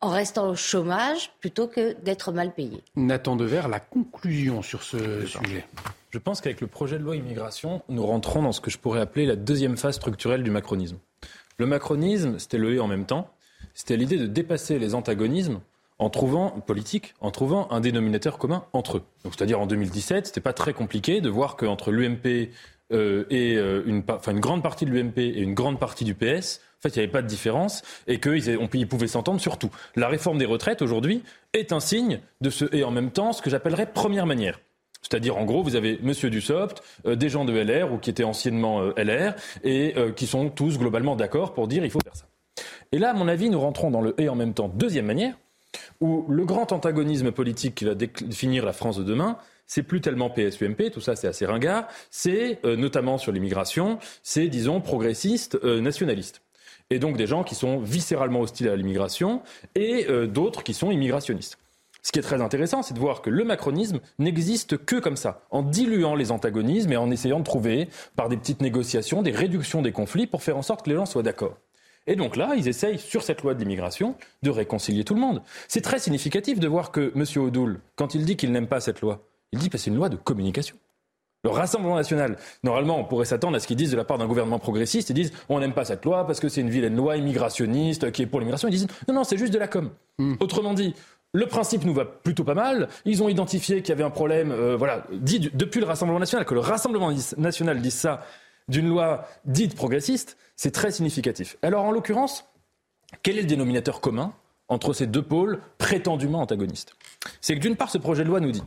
en 0.00 0.10
restant 0.10 0.48
au 0.48 0.54
chômage 0.54 1.30
plutôt 1.40 1.66
que 1.68 1.92
d'être 2.02 2.32
mal 2.32 2.52
payés. 2.54 2.82
Nathan 2.96 3.36
Devers, 3.36 3.68
la 3.68 3.80
conclusion 3.80 4.62
sur 4.62 4.82
ce 4.82 5.26
sujet. 5.26 5.66
Je 6.10 6.18
pense 6.18 6.40
qu'avec 6.40 6.60
le 6.60 6.66
projet 6.66 6.98
de 6.98 7.04
loi 7.04 7.16
immigration, 7.16 7.82
nous 7.88 8.04
rentrons 8.04 8.42
dans 8.42 8.52
ce 8.52 8.60
que 8.60 8.70
je 8.70 8.78
pourrais 8.78 9.00
appeler 9.00 9.26
la 9.26 9.36
deuxième 9.36 9.76
phase 9.76 9.96
structurelle 9.96 10.42
du 10.42 10.50
macronisme. 10.50 10.96
Le 11.58 11.66
macronisme, 11.66 12.38
c'était 12.38 12.58
le 12.58 12.74
et 12.74 12.80
en 12.80 12.86
même 12.88 13.04
temps. 13.06 13.30
C'était 13.74 13.96
l'idée 13.96 14.16
de 14.16 14.26
dépasser 14.26 14.78
les 14.78 14.94
antagonismes 14.94 15.60
en 15.98 16.08
trouvant, 16.08 16.48
politique, 16.66 17.14
en 17.20 17.30
trouvant 17.30 17.70
un 17.70 17.80
dénominateur 17.80 18.38
commun 18.38 18.64
entre 18.72 18.96
eux. 18.98 19.02
Donc, 19.22 19.34
c'est-à-dire 19.36 19.60
en 19.60 19.66
2017, 19.66 20.26
c'était 20.26 20.40
pas 20.40 20.54
très 20.54 20.72
compliqué 20.72 21.20
de 21.20 21.28
voir 21.28 21.56
qu'entre 21.56 21.92
l'UMP 21.92 22.48
euh, 22.92 23.24
et 23.28 23.56
euh, 23.58 23.82
une, 23.86 24.02
pa- 24.02 24.16
enfin, 24.16 24.32
une 24.32 24.40
grande 24.40 24.62
partie 24.62 24.86
de 24.86 24.90
l'UMP 24.90 25.18
et 25.18 25.40
une 25.42 25.52
grande 25.54 25.78
partie 25.78 26.04
du 26.04 26.14
PS, 26.14 26.62
en 26.80 26.88
fait, 26.88 26.96
il 26.96 26.98
n'y 27.00 27.04
avait 27.04 27.12
pas 27.12 27.20
de 27.20 27.26
différence 27.26 27.82
et 28.06 28.18
qu'ils 28.20 28.88
pouvaient 28.88 29.06
s'entendre 29.06 29.38
sur 29.38 29.58
tout. 29.58 29.70
La 29.96 30.08
réforme 30.08 30.38
des 30.38 30.46
retraites 30.46 30.80
aujourd'hui 30.80 31.22
est 31.52 31.72
un 31.72 31.80
signe 31.80 32.20
de 32.40 32.48
ce 32.48 32.74
et 32.74 32.84
en 32.84 32.90
même 32.90 33.10
temps, 33.10 33.34
ce 33.34 33.42
que 33.42 33.50
j'appellerais 33.50 33.92
première 33.92 34.24
manière. 34.24 34.60
C'est-à-dire, 35.02 35.36
en 35.36 35.44
gros, 35.44 35.62
vous 35.62 35.76
avez 35.76 35.98
Monsieur 36.02 36.30
Dussopt, 36.30 36.82
euh, 37.06 37.16
des 37.16 37.28
gens 37.28 37.44
de 37.44 37.52
LR 37.52 37.92
ou 37.92 37.98
qui 37.98 38.08
étaient 38.08 38.24
anciennement 38.24 38.80
euh, 38.80 38.92
LR 38.96 39.34
et 39.62 39.94
euh, 39.98 40.10
qui 40.12 40.26
sont 40.26 40.48
tous 40.48 40.78
globalement 40.78 41.16
d'accord 41.16 41.52
pour 41.52 41.68
dire 41.68 41.84
il 41.84 41.90
faut 41.90 42.00
faire 42.02 42.16
ça. 42.16 42.24
Et 42.92 42.98
là, 42.98 43.10
à 43.10 43.12
mon 43.12 43.28
avis, 43.28 43.50
nous 43.50 43.60
rentrons 43.60 43.90
dans 43.90 44.00
le 44.00 44.18
et 44.18 44.30
en 44.30 44.34
même 44.34 44.54
temps 44.54 44.68
deuxième 44.68 45.06
manière, 45.06 45.34
où 46.00 46.24
le 46.30 46.46
grand 46.46 46.72
antagonisme 46.72 47.30
politique 47.30 47.74
qui 47.74 47.84
va 47.84 47.94
définir 47.94 48.64
la 48.64 48.72
France 48.72 48.96
de 48.96 49.04
demain, 49.04 49.36
c'est 49.66 49.82
plus 49.82 50.00
tellement 50.00 50.30
PSUMP, 50.30 50.90
tout 50.90 51.00
ça 51.00 51.14
c'est 51.14 51.28
assez 51.28 51.46
ringard, 51.46 51.86
c'est 52.10 52.58
notamment 52.64 53.18
sur 53.18 53.30
l'immigration, 53.30 54.00
c'est 54.24 54.48
disons 54.48 54.80
progressiste, 54.80 55.62
nationaliste. 55.62 56.42
Et 56.90 56.98
donc 56.98 57.16
des 57.16 57.26
gens 57.26 57.44
qui 57.44 57.54
sont 57.54 57.78
viscéralement 57.78 58.40
hostiles 58.40 58.68
à 58.68 58.76
l'immigration 58.76 59.42
et 59.74 60.06
euh, 60.08 60.26
d'autres 60.26 60.62
qui 60.62 60.74
sont 60.74 60.90
immigrationnistes. 60.90 61.58
Ce 62.02 62.12
qui 62.12 62.18
est 62.18 62.22
très 62.22 62.40
intéressant, 62.40 62.82
c'est 62.82 62.94
de 62.94 62.98
voir 62.98 63.20
que 63.20 63.30
le 63.30 63.44
macronisme 63.44 64.00
n'existe 64.18 64.78
que 64.78 64.96
comme 64.96 65.16
ça, 65.16 65.42
en 65.50 65.62
diluant 65.62 66.14
les 66.14 66.32
antagonismes 66.32 66.92
et 66.92 66.96
en 66.96 67.10
essayant 67.10 67.38
de 67.38 67.44
trouver, 67.44 67.88
par 68.16 68.28
des 68.28 68.38
petites 68.38 68.62
négociations, 68.62 69.22
des 69.22 69.32
réductions 69.32 69.82
des 69.82 69.92
conflits 69.92 70.26
pour 70.26 70.42
faire 70.42 70.56
en 70.56 70.62
sorte 70.62 70.84
que 70.84 70.90
les 70.90 70.96
gens 70.96 71.06
soient 71.06 71.22
d'accord. 71.22 71.58
Et 72.06 72.16
donc 72.16 72.36
là, 72.36 72.54
ils 72.56 72.68
essayent, 72.68 72.98
sur 72.98 73.22
cette 73.22 73.42
loi 73.42 73.54
de 73.54 73.60
l'immigration, 73.60 74.16
de 74.42 74.50
réconcilier 74.50 75.04
tout 75.04 75.14
le 75.14 75.20
monde. 75.20 75.42
C'est 75.68 75.82
très 75.82 75.98
significatif 75.98 76.58
de 76.58 76.66
voir 76.66 76.90
que 76.90 77.12
M. 77.14 77.24
Odoul, 77.44 77.80
quand 77.96 78.14
il 78.14 78.24
dit 78.24 78.36
qu'il 78.36 78.50
n'aime 78.50 78.66
pas 78.66 78.80
cette 78.80 79.02
loi, 79.02 79.22
il 79.52 79.58
dit 79.58 79.68
que 79.68 79.76
c'est 79.76 79.90
une 79.90 79.96
loi 79.96 80.08
de 80.08 80.16
communication. 80.16 80.76
Le 81.42 81.50
Rassemblement 81.50 81.96
national, 81.96 82.36
normalement, 82.62 82.98
on 82.98 83.04
pourrait 83.04 83.24
s'attendre 83.24 83.56
à 83.56 83.60
ce 83.60 83.66
qu'ils 83.66 83.76
disent 83.76 83.90
de 83.90 83.96
la 83.96 84.04
part 84.04 84.18
d'un 84.18 84.26
gouvernement 84.26 84.58
progressiste, 84.58 85.08
ils 85.10 85.14
disent 85.14 85.32
on 85.48 85.58
n'aime 85.60 85.72
pas 85.72 85.86
cette 85.86 86.04
loi 86.04 86.26
parce 86.26 86.38
que 86.38 86.48
c'est 86.50 86.60
une 86.60 86.68
vilaine 86.68 86.94
loi 86.96 87.16
immigrationniste 87.16 88.12
qui 88.12 88.22
est 88.22 88.26
pour 88.26 88.40
l'immigration. 88.40 88.68
Ils 88.68 88.72
disent 88.72 88.86
non, 89.08 89.14
non, 89.14 89.24
c'est 89.24 89.38
juste 89.38 89.52
de 89.52 89.58
la 89.58 89.66
com. 89.68 89.90
Autrement 90.40 90.74
dit, 90.74 90.94
le 91.32 91.46
principe 91.46 91.84
nous 91.84 91.94
va 91.94 92.04
plutôt 92.04 92.44
pas 92.44 92.52
mal. 92.54 92.88
Ils 93.06 93.22
ont 93.22 93.28
identifié 93.30 93.80
qu'il 93.80 93.88
y 93.88 93.92
avait 93.92 94.04
un 94.04 94.10
problème, 94.10 94.52
euh, 94.52 94.76
voilà, 94.76 95.04
dit 95.12 95.40
du- 95.40 95.50
depuis 95.54 95.80
le 95.80 95.86
Rassemblement 95.86 96.18
national, 96.20 96.44
que 96.44 96.52
le 96.54 96.60
Rassemblement 96.60 97.10
national 97.38 97.80
dise 97.80 97.94
ça 97.94 98.22
d'une 98.68 98.88
loi 98.88 99.26
dite 99.46 99.74
progressiste, 99.74 100.36
c'est 100.56 100.72
très 100.72 100.90
significatif. 100.90 101.56
Alors 101.62 101.84
en 101.84 101.90
l'occurrence, 101.90 102.44
quel 103.22 103.38
est 103.38 103.42
le 103.42 103.46
dénominateur 103.46 104.00
commun 104.02 104.32
entre 104.68 104.92
ces 104.92 105.06
deux 105.06 105.22
pôles 105.22 105.60
prétendument 105.78 106.40
antagonistes? 106.42 106.94
C'est 107.40 107.54
que 107.54 107.60
d'une 107.60 107.76
part, 107.76 107.88
ce 107.90 107.96
projet 107.98 108.24
de 108.24 108.28
loi 108.28 108.40
nous 108.40 108.52
dit 108.52 108.62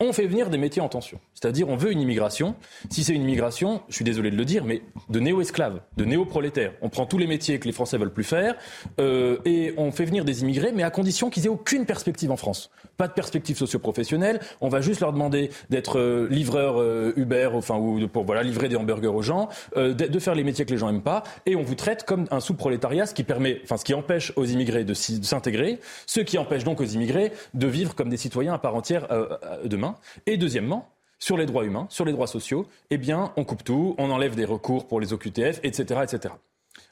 on 0.00 0.12
fait 0.12 0.26
venir 0.26 0.48
des 0.48 0.58
métiers 0.58 0.80
en 0.80 0.88
tension. 0.88 1.18
C'est-à-dire, 1.34 1.68
on 1.68 1.76
veut 1.76 1.90
une 1.90 2.00
immigration. 2.00 2.54
Si 2.88 3.02
c'est 3.02 3.12
une 3.12 3.22
immigration, 3.22 3.82
je 3.88 3.96
suis 3.96 4.04
désolé 4.04 4.30
de 4.30 4.36
le 4.36 4.44
dire, 4.44 4.64
mais 4.64 4.82
de 5.08 5.18
néo-esclaves, 5.18 5.80
de 5.96 6.04
néo-prolétaires. 6.04 6.72
On 6.82 6.88
prend 6.88 7.04
tous 7.04 7.18
les 7.18 7.26
métiers 7.26 7.58
que 7.58 7.66
les 7.66 7.72
Français 7.72 7.98
veulent 7.98 8.12
plus 8.12 8.24
faire 8.24 8.54
euh, 9.00 9.38
et 9.44 9.74
on 9.76 9.90
fait 9.90 10.04
venir 10.04 10.24
des 10.24 10.42
immigrés, 10.42 10.70
mais 10.72 10.84
à 10.84 10.90
condition 10.90 11.30
qu'ils 11.30 11.46
aient 11.46 11.50
aucune 11.50 11.84
perspective 11.84 12.30
en 12.30 12.36
France. 12.36 12.70
Pas 12.96 13.08
de 13.08 13.12
perspective 13.12 13.56
socio-professionnelle. 13.56 14.40
On 14.60 14.68
va 14.68 14.80
juste 14.80 15.00
leur 15.00 15.12
demander 15.12 15.50
d'être 15.70 15.98
euh, 15.98 16.28
livreur 16.30 16.80
euh, 16.80 17.12
Uber, 17.16 17.50
enfin, 17.54 17.76
ou 17.76 18.06
pour 18.06 18.24
voilà 18.24 18.42
livrer 18.42 18.68
des 18.68 18.76
hamburgers 18.76 19.08
aux 19.08 19.22
gens, 19.22 19.48
euh, 19.76 19.94
de, 19.94 20.06
de 20.06 20.18
faire 20.18 20.34
les 20.34 20.44
métiers 20.44 20.64
que 20.64 20.70
les 20.70 20.78
gens 20.78 20.88
aiment 20.88 21.02
pas, 21.02 21.24
et 21.46 21.56
on 21.56 21.62
vous 21.62 21.74
traite 21.74 22.04
comme 22.04 22.26
un 22.30 22.40
sous-prolétariat, 22.40 23.06
ce 23.06 23.14
qui 23.14 23.24
permet, 23.24 23.60
enfin, 23.64 23.76
ce 23.76 23.84
qui 23.84 23.94
empêche 23.94 24.32
aux 24.36 24.44
immigrés 24.44 24.84
de 24.84 24.94
s'intégrer, 24.94 25.80
ce 26.06 26.20
qui 26.20 26.38
empêche 26.38 26.64
donc 26.64 26.80
aux 26.80 26.84
immigrés 26.84 27.32
de 27.54 27.66
vivre 27.66 27.94
comme 27.94 28.08
des 28.08 28.16
citoyens 28.16 28.54
à 28.54 28.58
part 28.58 28.74
entière 28.74 29.08
euh, 29.10 29.36
Et 30.26 30.36
deuxièmement, 30.36 30.90
sur 31.18 31.36
les 31.36 31.46
droits 31.46 31.64
humains, 31.64 31.86
sur 31.90 32.04
les 32.04 32.12
droits 32.12 32.26
sociaux, 32.26 32.66
eh 32.90 32.98
bien, 32.98 33.32
on 33.36 33.44
coupe 33.44 33.64
tout, 33.64 33.94
on 33.98 34.10
enlève 34.10 34.34
des 34.34 34.44
recours 34.44 34.86
pour 34.86 35.00
les 35.00 35.12
OQTF, 35.12 35.60
etc., 35.62 36.00
etc. 36.02 36.34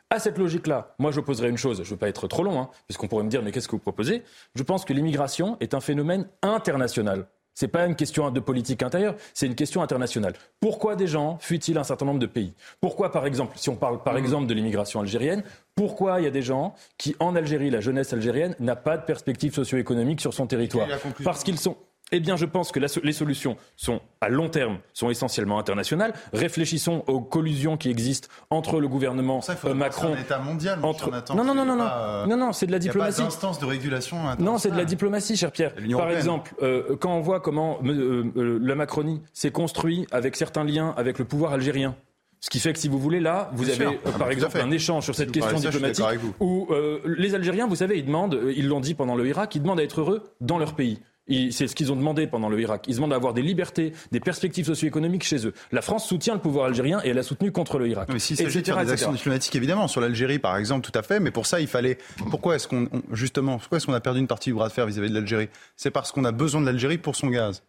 À 0.09 0.21
cette 0.21 0.39
logique-là, 0.39 0.95
moi 0.99 1.11
j'opposerais 1.11 1.49
une 1.49 1.57
chose, 1.57 1.79
je 1.79 1.83
ne 1.83 1.89
veux 1.89 1.97
pas 1.97 2.09
être 2.09 2.29
trop 2.29 2.45
long, 2.45 2.61
hein, 2.61 2.69
puisqu'on 2.87 3.09
pourrait 3.09 3.25
me 3.25 3.29
dire 3.29 3.43
mais 3.43 3.51
qu'est-ce 3.51 3.67
que 3.67 3.73
vous 3.73 3.81
proposez? 3.81 4.23
Je 4.55 4.63
pense 4.63 4.85
que 4.85 4.93
l'immigration 4.93 5.57
est 5.59 5.75
un 5.75 5.81
phénomène 5.81 6.29
international. 6.43 7.27
C'est 7.55 7.69
pas 7.69 7.87
une 7.87 7.97
question 7.97 8.31
de 8.31 8.39
politique 8.39 8.83
intérieure, 8.83 9.17
c'est 9.35 9.47
une 9.47 9.55
question 9.55 9.83
internationale. 9.83 10.35
Pourquoi 10.61 10.95
des 10.95 11.07
gens 11.07 11.39
fuient-ils 11.41 11.77
un 11.79 11.85
certain 11.85 12.05
nombre 12.05 12.21
de 12.21 12.27
pays? 12.27 12.53
Pourquoi, 12.81 13.11
par 13.11 13.27
exemple, 13.27 13.57
si 13.57 13.69
on 13.69 13.77
parle 13.77 14.03
par 14.03 14.17
exemple 14.17 14.47
de 14.47 14.55
l'immigration 14.55 15.01
algérienne, 15.01 15.43
pourquoi 15.75 16.21
il 16.21 16.25
y 16.25 16.29
a 16.29 16.31
des 16.31 16.43
gens 16.43 16.75
qui, 16.99 17.17
en 17.19 17.35
Algérie, 17.35 17.71
la 17.71 17.81
jeunesse 17.81 18.13
algérienne, 18.13 18.55
n'a 18.61 18.77
pas 18.77 18.99
de 18.99 19.05
perspective 19.05 19.55
socio-économique 19.55 20.21
sur 20.21 20.35
son 20.35 20.47
territoire? 20.47 20.87
Parce 21.25 21.43
qu'ils 21.43 21.59
sont 21.59 21.79
eh 22.13 22.21
bien, 22.21 22.37
je 22.37 22.45
pense 22.45 22.71
que 22.73 22.79
la 22.79 22.87
les 23.03 23.13
solutions 23.13 23.57
sont 23.77 24.01
à 24.21 24.29
long 24.29 24.49
terme, 24.49 24.79
sont 24.93 25.11
essentiellement 25.11 25.59
internationales. 25.59 26.15
Réfléchissons 26.33 27.03
aux 27.09 27.21
collusions 27.21 27.77
qui 27.77 27.91
existent 27.91 28.29
entre 28.51 28.81
le 28.81 28.89
gouvernement 28.89 29.41
Ça, 29.41 29.57
il 29.65 29.71
euh, 29.71 29.75
Macron. 29.75 30.15
un 30.15 30.21
État 30.21 30.39
mondial, 30.39 30.79
mon 30.81 30.89
entre... 30.89 31.11
Nathan. 31.11 31.35
Non, 31.35 31.45
non, 31.45 31.55
non, 31.55 31.65
non, 31.65 31.79
Pas, 31.79 32.23
euh, 32.23 32.27
non, 32.27 32.37
non, 32.37 32.53
c'est 32.53 32.67
de 32.67 32.73
la 32.73 32.79
Il 32.79 32.83
n'y 32.83 32.89
a 32.89 32.93
diplomatie. 32.93 33.17
pas 33.19 33.25
d'instance 33.25 33.59
de 33.59 33.67
régulation 33.67 34.19
Non, 34.39 34.59
c'est 34.59 34.71
de 34.71 34.77
la 34.77 34.85
diplomatie, 34.85 35.37
cher 35.37 35.51
Pierre. 35.51 35.75
Par 35.75 35.83
européenne. 35.85 36.17
exemple, 36.17 36.55
euh, 36.63 36.97
quand 37.01 37.15
on 37.17 37.21
voit 37.21 37.41
comment 37.41 37.79
la 37.83 38.75
Macronie 38.75 39.21
s'est 39.33 39.51
construit 39.51 40.07
avec 40.13 40.37
certains 40.37 40.65
liens 40.65 40.95
avec 40.97 41.19
le 41.19 41.25
pouvoir 41.25 41.53
algérien. 41.53 41.97
Ce 42.41 42.51
qui 42.51 42.61
fait 42.61 42.73
que 42.73 42.79
si 42.79 42.87
vous 42.89 42.99
voulez 42.99 43.19
là, 43.19 43.51
vous 43.55 43.65
Bien 43.65 43.75
avez 43.75 43.87
euh, 43.87 43.99
Ah, 44.05 44.19
par 44.19 44.31
exemple 44.31 44.59
un 44.61 44.71
échange 44.71 45.05
sur 45.05 45.15
cette 45.15 45.33
question 45.33 45.59
ça, 45.59 45.71
diplomatique 45.71 46.05
où 46.39 46.69
euh, 46.71 47.01
les 47.05 47.35
Algériens, 47.35 47.67
vous 47.67 47.77
savez, 47.77 47.99
ils 47.99 48.05
demandent, 48.05 48.39
ils 48.55 48.69
l'ont 48.69 48.81
dit 48.81 48.95
pendant 48.95 49.17
le 49.17 49.27
Irak, 49.27 49.55
ils 49.57 49.63
demandent 49.63 49.81
à 49.81 49.83
être 49.83 50.01
heureux 50.01 50.23
dans 50.41 50.59
leur 50.59 50.75
pays. 50.75 51.01
C'est 51.29 51.66
ce 51.66 51.74
qu'ils 51.74 51.91
ont 51.91 51.97
demandé 51.97 52.27
pendant 52.29 52.49
le 52.49 52.61
Irak. 52.61 52.85
Ils 52.87 52.95
demandent 52.95 53.11
d'avoir 53.11 53.35
des 53.35 53.43
libertés, 53.43 53.93
des 54.12 54.20
perspectives 54.20 54.64
socio-économiques 54.66 55.24
chez 55.24 55.45
eux. 55.47 55.55
La 55.72 55.83
France 55.83 56.07
soutient 56.07 56.35
le 56.35 56.41
pouvoir 56.41 56.66
algérien 56.66 57.01
et 57.03 57.09
elle 57.09 57.18
a 57.18 57.24
soutenu 57.24 57.51
contre 57.51 57.79
le 57.79 57.89
Irak. 57.89 58.09
Mais 58.11 58.16
etc., 58.16 58.62
faire 58.62 58.85
des 58.85 58.93
actions 58.93 59.12
diplomatiques, 59.12 59.55
évidemment, 59.57 59.89
sur 59.89 60.01
l'Algérie, 60.01 60.39
par 60.39 60.57
exemple, 60.57 60.89
tout 60.89 60.97
à 60.97 61.03
fait. 61.03 61.18
Mais 61.18 61.33
pour 61.33 61.47
ça, 61.47 61.59
il 61.61 61.66
fallait. 61.66 61.99
Pourquoi 62.31 62.55
est-ce 62.55 62.68
qu'on, 62.68 62.89
on- 62.93 63.03
justement, 63.14 63.59
pourquoi 63.59 63.79
est-ce 63.79 63.87
qu'on 63.87 63.93
a 63.95 64.01
perdu 64.01 64.20
une 64.20 64.29
partie 64.29 64.51
du 64.51 64.55
bras 64.55 64.68
de 64.68 64.72
fer 64.72 64.87
vis-à-vis 64.87 65.09
de 65.11 65.14
l'Algérie? 65.14 65.49
C'est 65.77 65.91
parce 65.91 66.12
qu'on 66.12 66.24
a 66.24 66.31
besoin 66.33 66.61
de 66.61 66.66
l'Algérie 66.66 66.99
pour 66.99 67.16
son 67.16 67.27
gaz. 67.27 67.62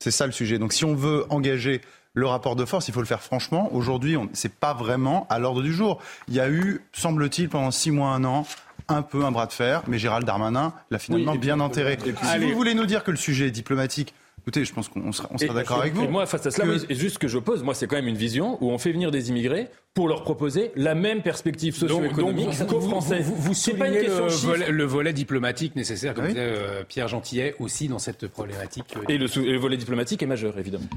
C'est 0.00 0.10
ça 0.10 0.26
le 0.26 0.32
sujet. 0.32 0.58
Donc, 0.58 0.72
si 0.72 0.84
on 0.84 0.94
veut 0.96 1.24
engager 1.30 1.80
le 2.14 2.26
rapport 2.26 2.56
de 2.56 2.64
force, 2.64 2.88
il 2.88 2.94
faut 2.94 3.00
le 3.00 3.06
faire 3.06 3.22
franchement. 3.22 3.68
Aujourd'hui, 3.72 4.16
on- 4.16 4.28
c'est 4.32 4.52
pas 4.52 4.74
vraiment 4.74 5.26
à 5.30 5.38
l'ordre 5.38 5.62
du 5.62 5.72
jour. 5.72 6.00
Il 6.26 6.34
y 6.34 6.40
a 6.40 6.48
eu, 6.50 6.80
semble-t-il, 6.92 7.48
pendant 7.48 7.70
six 7.70 7.92
mois, 7.92 8.10
un 8.10 8.24
an, 8.24 8.44
un 8.88 9.02
peu 9.02 9.24
un 9.24 9.30
bras 9.30 9.46
de 9.46 9.52
fer, 9.52 9.82
mais 9.86 9.98
Gérald 9.98 10.26
Darmanin 10.26 10.72
l'a 10.90 10.98
finalement 10.98 11.32
Oui, 11.32 11.38
puis- 11.38 11.46
bien 11.46 11.60
enterré. 11.60 11.96
puis- 11.96 12.12
si 12.20 12.26
Allez. 12.26 12.46
vous 12.46 12.54
voulez 12.54 12.74
nous 12.74 12.86
dire 12.86 13.04
que 13.04 13.10
le 13.10 13.16
sujet 13.16 13.48
est 13.48 13.52
diplomatique, 13.52 14.14
Écoutez, 14.48 14.64
je 14.64 14.72
pense 14.72 14.88
qu'on 14.88 15.12
sera, 15.12 15.28
on 15.30 15.36
sera 15.36 15.52
d'accord 15.52 15.80
avec 15.80 15.92
vous. 15.92 16.04
Et 16.04 16.08
moi, 16.08 16.24
face 16.24 16.46
à 16.46 16.50
cela, 16.50 16.64
que... 16.66 16.94
juste 16.94 17.14
ce 17.14 17.18
que 17.18 17.28
j'oppose, 17.28 17.62
moi, 17.62 17.74
c'est 17.74 17.86
quand 17.86 17.96
même 17.96 18.08
une 18.08 18.16
vision 18.16 18.56
où 18.62 18.70
on 18.70 18.78
fait 18.78 18.92
venir 18.92 19.10
des 19.10 19.28
immigrés 19.28 19.68
pour 19.92 20.08
leur 20.08 20.22
proposer 20.22 20.70
la 20.74 20.94
même 20.94 21.20
perspective 21.20 21.76
socio-économique 21.76 22.48
qu'aux 22.66 22.80
Français. 22.80 23.20
Vous, 23.20 23.34
vous, 23.34 23.52
vous 23.52 23.76
pas 23.76 23.88
une 23.88 23.94
le, 23.94 24.28
volet, 24.28 24.70
le, 24.70 24.84
volet, 24.84 25.12
diplomatique 25.12 25.76
nécessaire, 25.76 26.14
comme 26.14 26.24
oui. 26.24 26.30
disait 26.30 26.40
euh, 26.40 26.82
Pierre 26.88 27.08
Gentillet, 27.08 27.56
aussi 27.58 27.88
dans 27.88 27.98
cette 27.98 28.26
problématique. 28.28 28.94
Euh, 28.96 29.02
et, 29.10 29.18
le, 29.18 29.26
et, 29.26 29.52
le, 29.52 29.58
volet 29.58 29.76
diplomatique 29.76 30.22
est 30.22 30.26
majeur, 30.26 30.58
évidemment. 30.58 30.88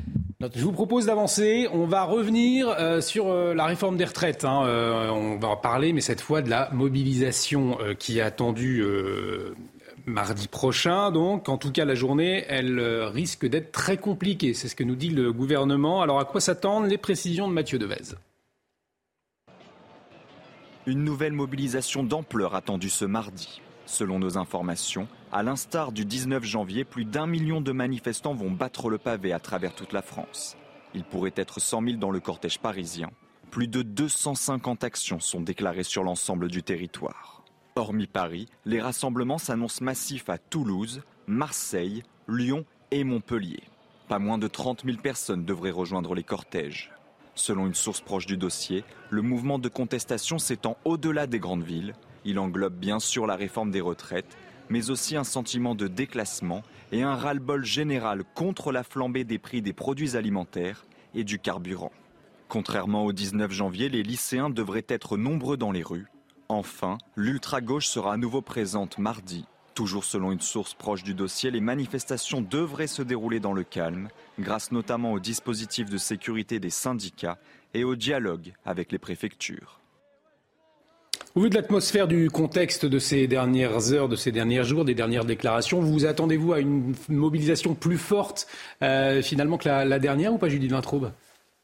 Je 0.56 0.64
vous 0.64 0.72
propose 0.72 1.06
d'avancer. 1.06 1.68
On 1.72 1.86
va 1.86 2.04
revenir 2.04 2.70
euh, 2.70 3.02
sur 3.02 3.28
euh, 3.28 3.54
la 3.54 3.66
réforme 3.66 3.98
des 3.98 4.06
retraites. 4.06 4.46
Hein. 4.46 4.64
Euh, 4.66 5.10
on 5.10 5.38
va 5.38 5.50
en 5.50 5.58
parler, 5.58 5.94
mais 5.94 6.02
cette 6.02 6.22
fois 6.22 6.42
de 6.42 6.50
la 6.50 6.70
mobilisation 6.72 7.78
qui 8.00 8.20
est 8.20 8.22
attendue 8.22 8.84
mardi 10.06 10.48
prochain. 10.48 11.12
Donc, 11.12 11.50
en 11.50 11.58
tout 11.58 11.72
cas, 11.72 11.86
la 11.86 11.96
journée, 11.96 12.46
elle 12.48 12.80
risque 13.14 13.46
d'être 13.46 13.72
très 13.72 13.98
compliquée. 13.98 14.54
C'est 14.54 14.68
ce 14.68 14.76
que 14.76 14.84
nous 14.84 14.96
dit 14.96 15.10
le 15.10 15.32
gouvernement. 15.32 16.02
Alors, 16.02 16.20
à 16.20 16.26
quoi 16.26 16.42
s'attendent 16.42 16.88
les 16.88 16.98
précisions 16.98 17.48
de 17.48 17.54
Mathieu 17.54 17.78
Devez? 17.78 18.16
Une 20.88 21.04
nouvelle 21.04 21.34
mobilisation 21.34 22.04
d'ampleur 22.04 22.56
attendue 22.56 22.90
ce 22.90 23.06
mardi. 23.06 23.62
Selon 23.86 24.20
nos 24.20 24.38
informations, 24.38 25.08
à 25.32 25.44
l'instar 25.44 25.92
du 25.92 26.04
19 26.04 26.44
janvier, 26.44 26.84
plus 26.84 27.06
d'un 27.06 27.26
million 27.26 27.62
de 27.62 27.72
manifestants 27.72 28.34
vont 28.34 28.52
battre 28.52 28.90
le 28.90 28.98
pavé 28.98 29.32
à 29.32 29.40
travers 29.40 29.74
toute 29.74 29.94
la 29.94 30.02
France. 30.02 30.58
Il 30.94 31.04
pourrait 31.04 31.34
être 31.36 31.62
100 31.62 31.84
000 31.84 31.98
dans 31.98 32.12
le 32.12 32.20
cortège 32.20 32.60
parisien. 32.60 33.10
Plus 33.50 33.68
de 33.68 33.82
250 33.82 34.84
actions 34.84 35.20
sont 35.20 35.42
déclarées 35.42 35.84
sur 35.84 36.04
l'ensemble 36.04 36.50
du 36.50 36.64
territoire. 36.64 37.44
Hormis 37.76 38.08
Paris, 38.08 38.48
les 38.66 38.82
rassemblements 38.82 39.38
s'annoncent 39.38 39.84
massifs 39.84 40.30
à 40.30 40.38
Toulouse, 40.38 41.02
Marseille, 41.28 42.04
Lyon 42.28 42.66
et 42.92 43.06
Montpellier. 43.06 43.64
Pas 44.10 44.20
moins 44.20 44.38
de 44.38 44.48
30 44.48 44.84
000 44.84 44.98
personnes 44.98 45.46
devraient 45.46 45.72
rejoindre 45.72 46.14
les 46.14 46.24
cortèges. 46.24 46.92
Selon 47.36 47.68
une 47.68 47.74
source 47.74 48.02
proche 48.02 48.26
du 48.26 48.36
dossier, 48.36 48.84
le 49.10 49.22
mouvement 49.22 49.60
de 49.60 49.70
contestation 49.70 50.38
s'étend 50.38 50.76
au-delà 50.84 51.28
des 51.28 51.40
grandes 51.40 51.64
villes. 51.64 51.94
Il 52.26 52.38
englobe 52.38 52.76
bien 52.76 53.00
sûr 53.00 53.26
la 53.26 53.38
réforme 53.38 53.72
des 53.72 53.80
retraites, 53.80 54.38
mais 54.72 54.90
aussi 54.90 55.18
un 55.18 55.26
sentiment 55.26 55.76
de 55.76 55.90
déclassement 55.90 56.64
et 56.94 57.04
un 57.04 57.14
ras-le-bol 57.14 57.66
général 57.66 58.24
contre 58.36 58.72
la 58.72 58.84
flambée 58.84 59.26
des 59.26 59.38
prix 59.38 59.62
des 59.62 59.74
produits 59.74 60.16
alimentaires 60.16 60.86
et 61.14 61.26
du 61.26 61.40
carburant. 61.40 61.92
Contrairement 62.48 63.06
au 63.06 63.12
19 63.12 63.52
janvier, 63.52 63.90
les 63.90 64.02
lycéens 64.02 64.50
devraient 64.50 64.86
être 64.88 65.18
nombreux 65.18 65.58
dans 65.58 65.74
les 65.74 65.84
rues. 65.84 66.08
Enfin, 66.48 66.98
l'ultra-gauche 67.18 67.88
sera 67.88 68.14
à 68.14 68.18
nouveau 68.18 68.42
présente 68.42 68.98
mardi. 68.98 69.46
Toujours 69.76 70.06
selon 70.06 70.32
une 70.32 70.40
source 70.40 70.74
proche 70.74 71.04
du 71.04 71.14
dossier, 71.14 71.52
les 71.52 71.60
manifestations 71.60 72.42
devraient 72.42 72.88
se 72.88 73.02
dérouler 73.02 73.42
dans 73.42 73.54
le 73.54 73.64
calme, 73.64 74.08
grâce 74.40 74.72
notamment 74.72 75.12
au 75.12 75.20
dispositif 75.20 75.90
de 75.90 75.98
sécurité 75.98 76.62
des 76.62 76.70
syndicats 76.70 77.38
et 77.74 77.84
au 77.84 77.98
dialogue 77.98 78.54
avec 78.66 78.94
les 78.94 79.00
préfectures. 79.00 79.81
Au 81.34 81.40
vu 81.40 81.50
de 81.50 81.56
l'atmosphère 81.56 82.10
du 82.10 82.30
contexte 82.30 82.86
de 82.86 83.00
ces 83.00 83.26
dernières 83.26 83.94
heures, 83.94 84.10
de 84.10 84.18
ces 84.18 84.34
derniers 84.34 84.66
jours, 84.66 84.84
des 84.84 84.96
dernières 84.96 85.24
déclarations, 85.24 85.80
vous 85.80 86.06
attendez-vous 86.06 86.52
à 86.52 86.60
une 86.60 86.94
mobilisation 87.08 87.74
plus 87.74 87.98
forte 87.98 88.48
euh, 88.84 89.22
finalement 89.22 89.58
que 89.58 89.70
la, 89.70 89.86
la, 89.86 89.98
dernière 89.98 90.34
ou 90.34 90.38
pas, 90.38 90.50
Judith 90.50 90.72
Vintraube 90.72 91.12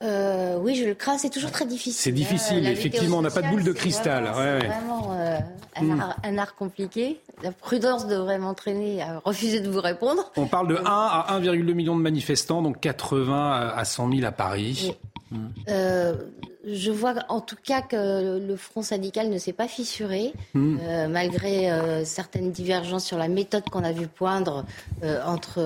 euh, 0.03 0.57
oui, 0.59 0.75
je 0.75 0.85
le 0.85 0.93
crains. 0.93 1.17
C'est 1.17 1.29
toujours 1.29 1.51
très 1.51 1.65
difficile. 1.65 2.01
C'est 2.01 2.11
difficile, 2.11 2.65
hein. 2.65 2.71
effectivement. 2.71 3.17
On 3.17 3.21
n'a 3.21 3.31
pas 3.31 3.41
de 3.41 3.49
boule 3.49 3.63
de 3.63 3.71
cristal. 3.71 4.25
C'est 4.25 4.31
vraiment, 4.31 4.59
ouais. 4.59 4.67
vraiment 4.67 5.13
euh, 5.13 5.39
un, 5.75 5.99
art, 5.99 6.17
un, 6.23 6.37
art, 6.37 6.55
compliqué. 6.55 7.19
La 7.43 7.51
prudence 7.51 8.07
devrait 8.07 8.37
m'entraîner 8.37 9.01
à 9.01 9.19
refuser 9.19 9.59
de 9.59 9.69
vous 9.69 9.81
répondre. 9.81 10.31
On 10.35 10.47
parle 10.47 10.67
de 10.67 10.75
1 10.75 10.83
à 10.85 11.39
1,2 11.39 11.73
million 11.73 11.95
de 11.95 12.01
manifestants, 12.01 12.61
donc 12.61 12.79
80 12.79 13.73
à 13.75 13.85
100 13.85 14.11
000 14.11 14.25
à 14.25 14.31
Paris. 14.31 14.95
Oui. 15.31 15.37
Euh, 15.69 16.13
je 16.67 16.91
vois 16.91 17.15
en 17.29 17.39
tout 17.39 17.55
cas 17.61 17.81
que 17.81 18.39
le 18.39 18.55
front 18.57 18.81
syndical 18.81 19.29
ne 19.29 19.37
s'est 19.37 19.53
pas 19.53 19.67
fissuré, 19.67 20.33
euh, 20.55 21.07
malgré 21.07 21.71
euh, 21.71 22.03
certaines 22.03 22.51
divergences 22.51 23.05
sur 23.05 23.17
la 23.17 23.29
méthode 23.29 23.69
qu'on 23.69 23.83
a 23.83 23.93
vu 23.93 24.07
poindre 24.07 24.65
euh, 25.03 25.23
entre 25.25 25.61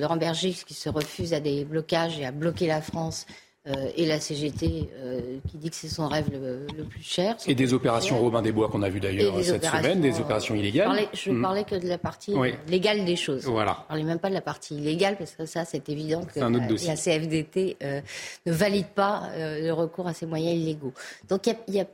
Laurent 0.00 0.16
Berger, 0.16 0.52
qui 0.66 0.74
se 0.74 0.88
refuse 0.88 1.34
à 1.34 1.40
des 1.40 1.64
blocages 1.64 2.18
et 2.18 2.24
à 2.24 2.32
bloquer 2.32 2.66
la 2.66 2.80
France, 2.80 3.26
euh, 3.66 3.90
et 3.94 4.06
la 4.06 4.18
CGT 4.18 4.88
euh, 4.94 5.38
qui 5.48 5.58
dit 5.58 5.68
que 5.68 5.76
c'est 5.76 5.88
son 5.88 6.08
rêve 6.08 6.30
le, 6.32 6.66
le 6.76 6.84
plus 6.84 7.02
cher. 7.02 7.36
Et 7.46 7.54
des 7.54 7.74
opérations 7.74 8.18
Robin 8.18 8.40
des 8.40 8.52
Bois 8.52 8.68
qu'on 8.68 8.82
a 8.82 8.88
vu 8.88 9.00
d'ailleurs 9.00 9.34
cette 9.44 9.64
semaine, 9.64 10.00
des 10.00 10.18
opérations 10.18 10.54
illégales. 10.54 10.84
Je 10.84 10.88
parlais, 10.88 11.08
je 11.12 11.30
mmh. 11.30 11.42
parlais 11.42 11.64
que 11.64 11.74
de 11.74 11.86
la 11.86 11.98
partie 11.98 12.34
oui. 12.34 12.54
légale 12.68 13.04
des 13.04 13.16
choses. 13.16 13.44
Voilà. 13.44 13.78
Je 13.82 13.88
parlais 13.88 14.04
même 14.04 14.18
pas 14.18 14.30
de 14.30 14.34
la 14.34 14.40
partie 14.40 14.76
illégale 14.76 15.16
parce 15.18 15.32
que 15.32 15.44
ça 15.44 15.64
c'est 15.66 15.88
évident 15.90 16.24
que 16.24 16.40
la, 16.40 16.48
la, 16.48 16.96
CFDT 16.96 17.76
euh, 17.82 18.00
ne 18.46 18.52
valide 18.52 18.88
pas 18.88 19.30
euh, 19.34 19.60
le 19.60 19.72
recours 19.72 20.06
à 20.06 20.14
ces 20.14 20.26
moyens 20.26 20.58
illégaux. 20.58 20.94
Donc 21.28 21.46
il 21.46 21.74
y 21.74 21.80
a, 21.80 21.84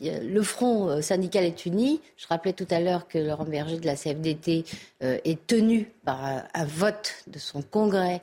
y 0.00 0.10
a 0.10 0.20
le 0.20 0.42
front 0.42 1.00
syndical 1.02 1.44
est 1.44 1.66
uni. 1.66 2.00
Je 2.16 2.26
rappelais 2.28 2.52
tout 2.52 2.66
à 2.70 2.80
l'heure 2.80 3.06
que 3.06 3.18
Laurent 3.18 3.44
Berger 3.44 3.78
de 3.78 3.86
la 3.86 3.94
CFDT 3.94 4.64
euh, 5.02 5.18
est 5.24 5.46
tenu 5.46 5.90
par 6.04 6.44
un, 6.54 6.64
vote 6.64 7.14
de 7.26 7.38
son 7.38 7.62
congrès 7.62 8.22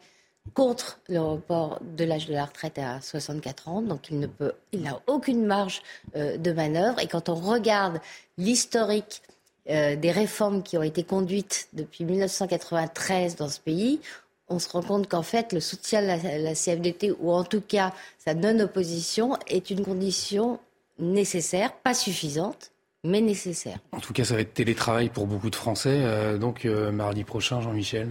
contre 0.53 0.99
le 1.07 1.19
report 1.19 1.79
de 1.81 2.03
l'âge 2.03 2.27
de 2.27 2.33
la 2.33 2.45
retraite 2.45 2.77
à 2.77 2.99
64 2.99 3.67
ans. 3.69 3.81
Donc 3.81 4.09
il 4.09 4.19
ne 4.19 4.27
il 4.71 4.81
n'a 4.81 4.99
aucune 5.07 5.45
marge 5.45 5.81
euh, 6.15 6.37
de 6.37 6.51
manœuvre. 6.51 6.99
Et 6.99 7.07
quand 7.07 7.29
on 7.29 7.35
regarde 7.35 7.99
l'historique 8.37 9.21
euh, 9.69 9.95
des 9.95 10.11
réformes 10.11 10.63
qui 10.63 10.77
ont 10.77 10.83
été 10.83 11.03
conduites 11.03 11.69
depuis 11.73 12.05
1993 12.05 13.35
dans 13.35 13.49
ce 13.49 13.59
pays, 13.59 14.01
on 14.49 14.59
se 14.59 14.69
rend 14.69 14.81
compte 14.81 15.07
qu'en 15.07 15.21
fait, 15.21 15.53
le 15.53 15.61
soutien 15.61 16.01
de 16.01 16.07
la, 16.07 16.17
la, 16.39 16.53
CFDT, 16.53 17.13
ou 17.19 17.31
en 17.31 17.45
tout 17.45 17.61
cas 17.61 17.93
sa 18.17 18.33
non-opposition, 18.33 19.37
est 19.47 19.69
une 19.69 19.85
condition 19.85 20.59
nécessaire, 20.99 21.71
pas 21.71 21.93
suffisante, 21.93 22.71
mais 23.05 23.21
nécessaire. 23.21 23.79
En 23.93 24.01
tout 24.01 24.11
cas, 24.11 24.25
ça 24.25 24.35
va 24.35 24.41
être 24.41 24.53
télétravail 24.53 25.07
pour 25.07 25.25
beaucoup 25.25 25.49
de 25.49 25.55
Français. 25.55 26.01
Euh, 26.03 26.37
donc, 26.37 26.65
mardi 26.65 27.23
prochain, 27.23 27.61
Jean-Michel 27.61 28.09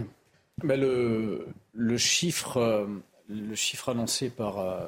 chiffre, 1.97 2.57
euh, 2.57 2.85
le 3.31 3.55
chiffre 3.55 3.89
annoncé 3.89 4.29
par, 4.29 4.59
euh, 4.59 4.87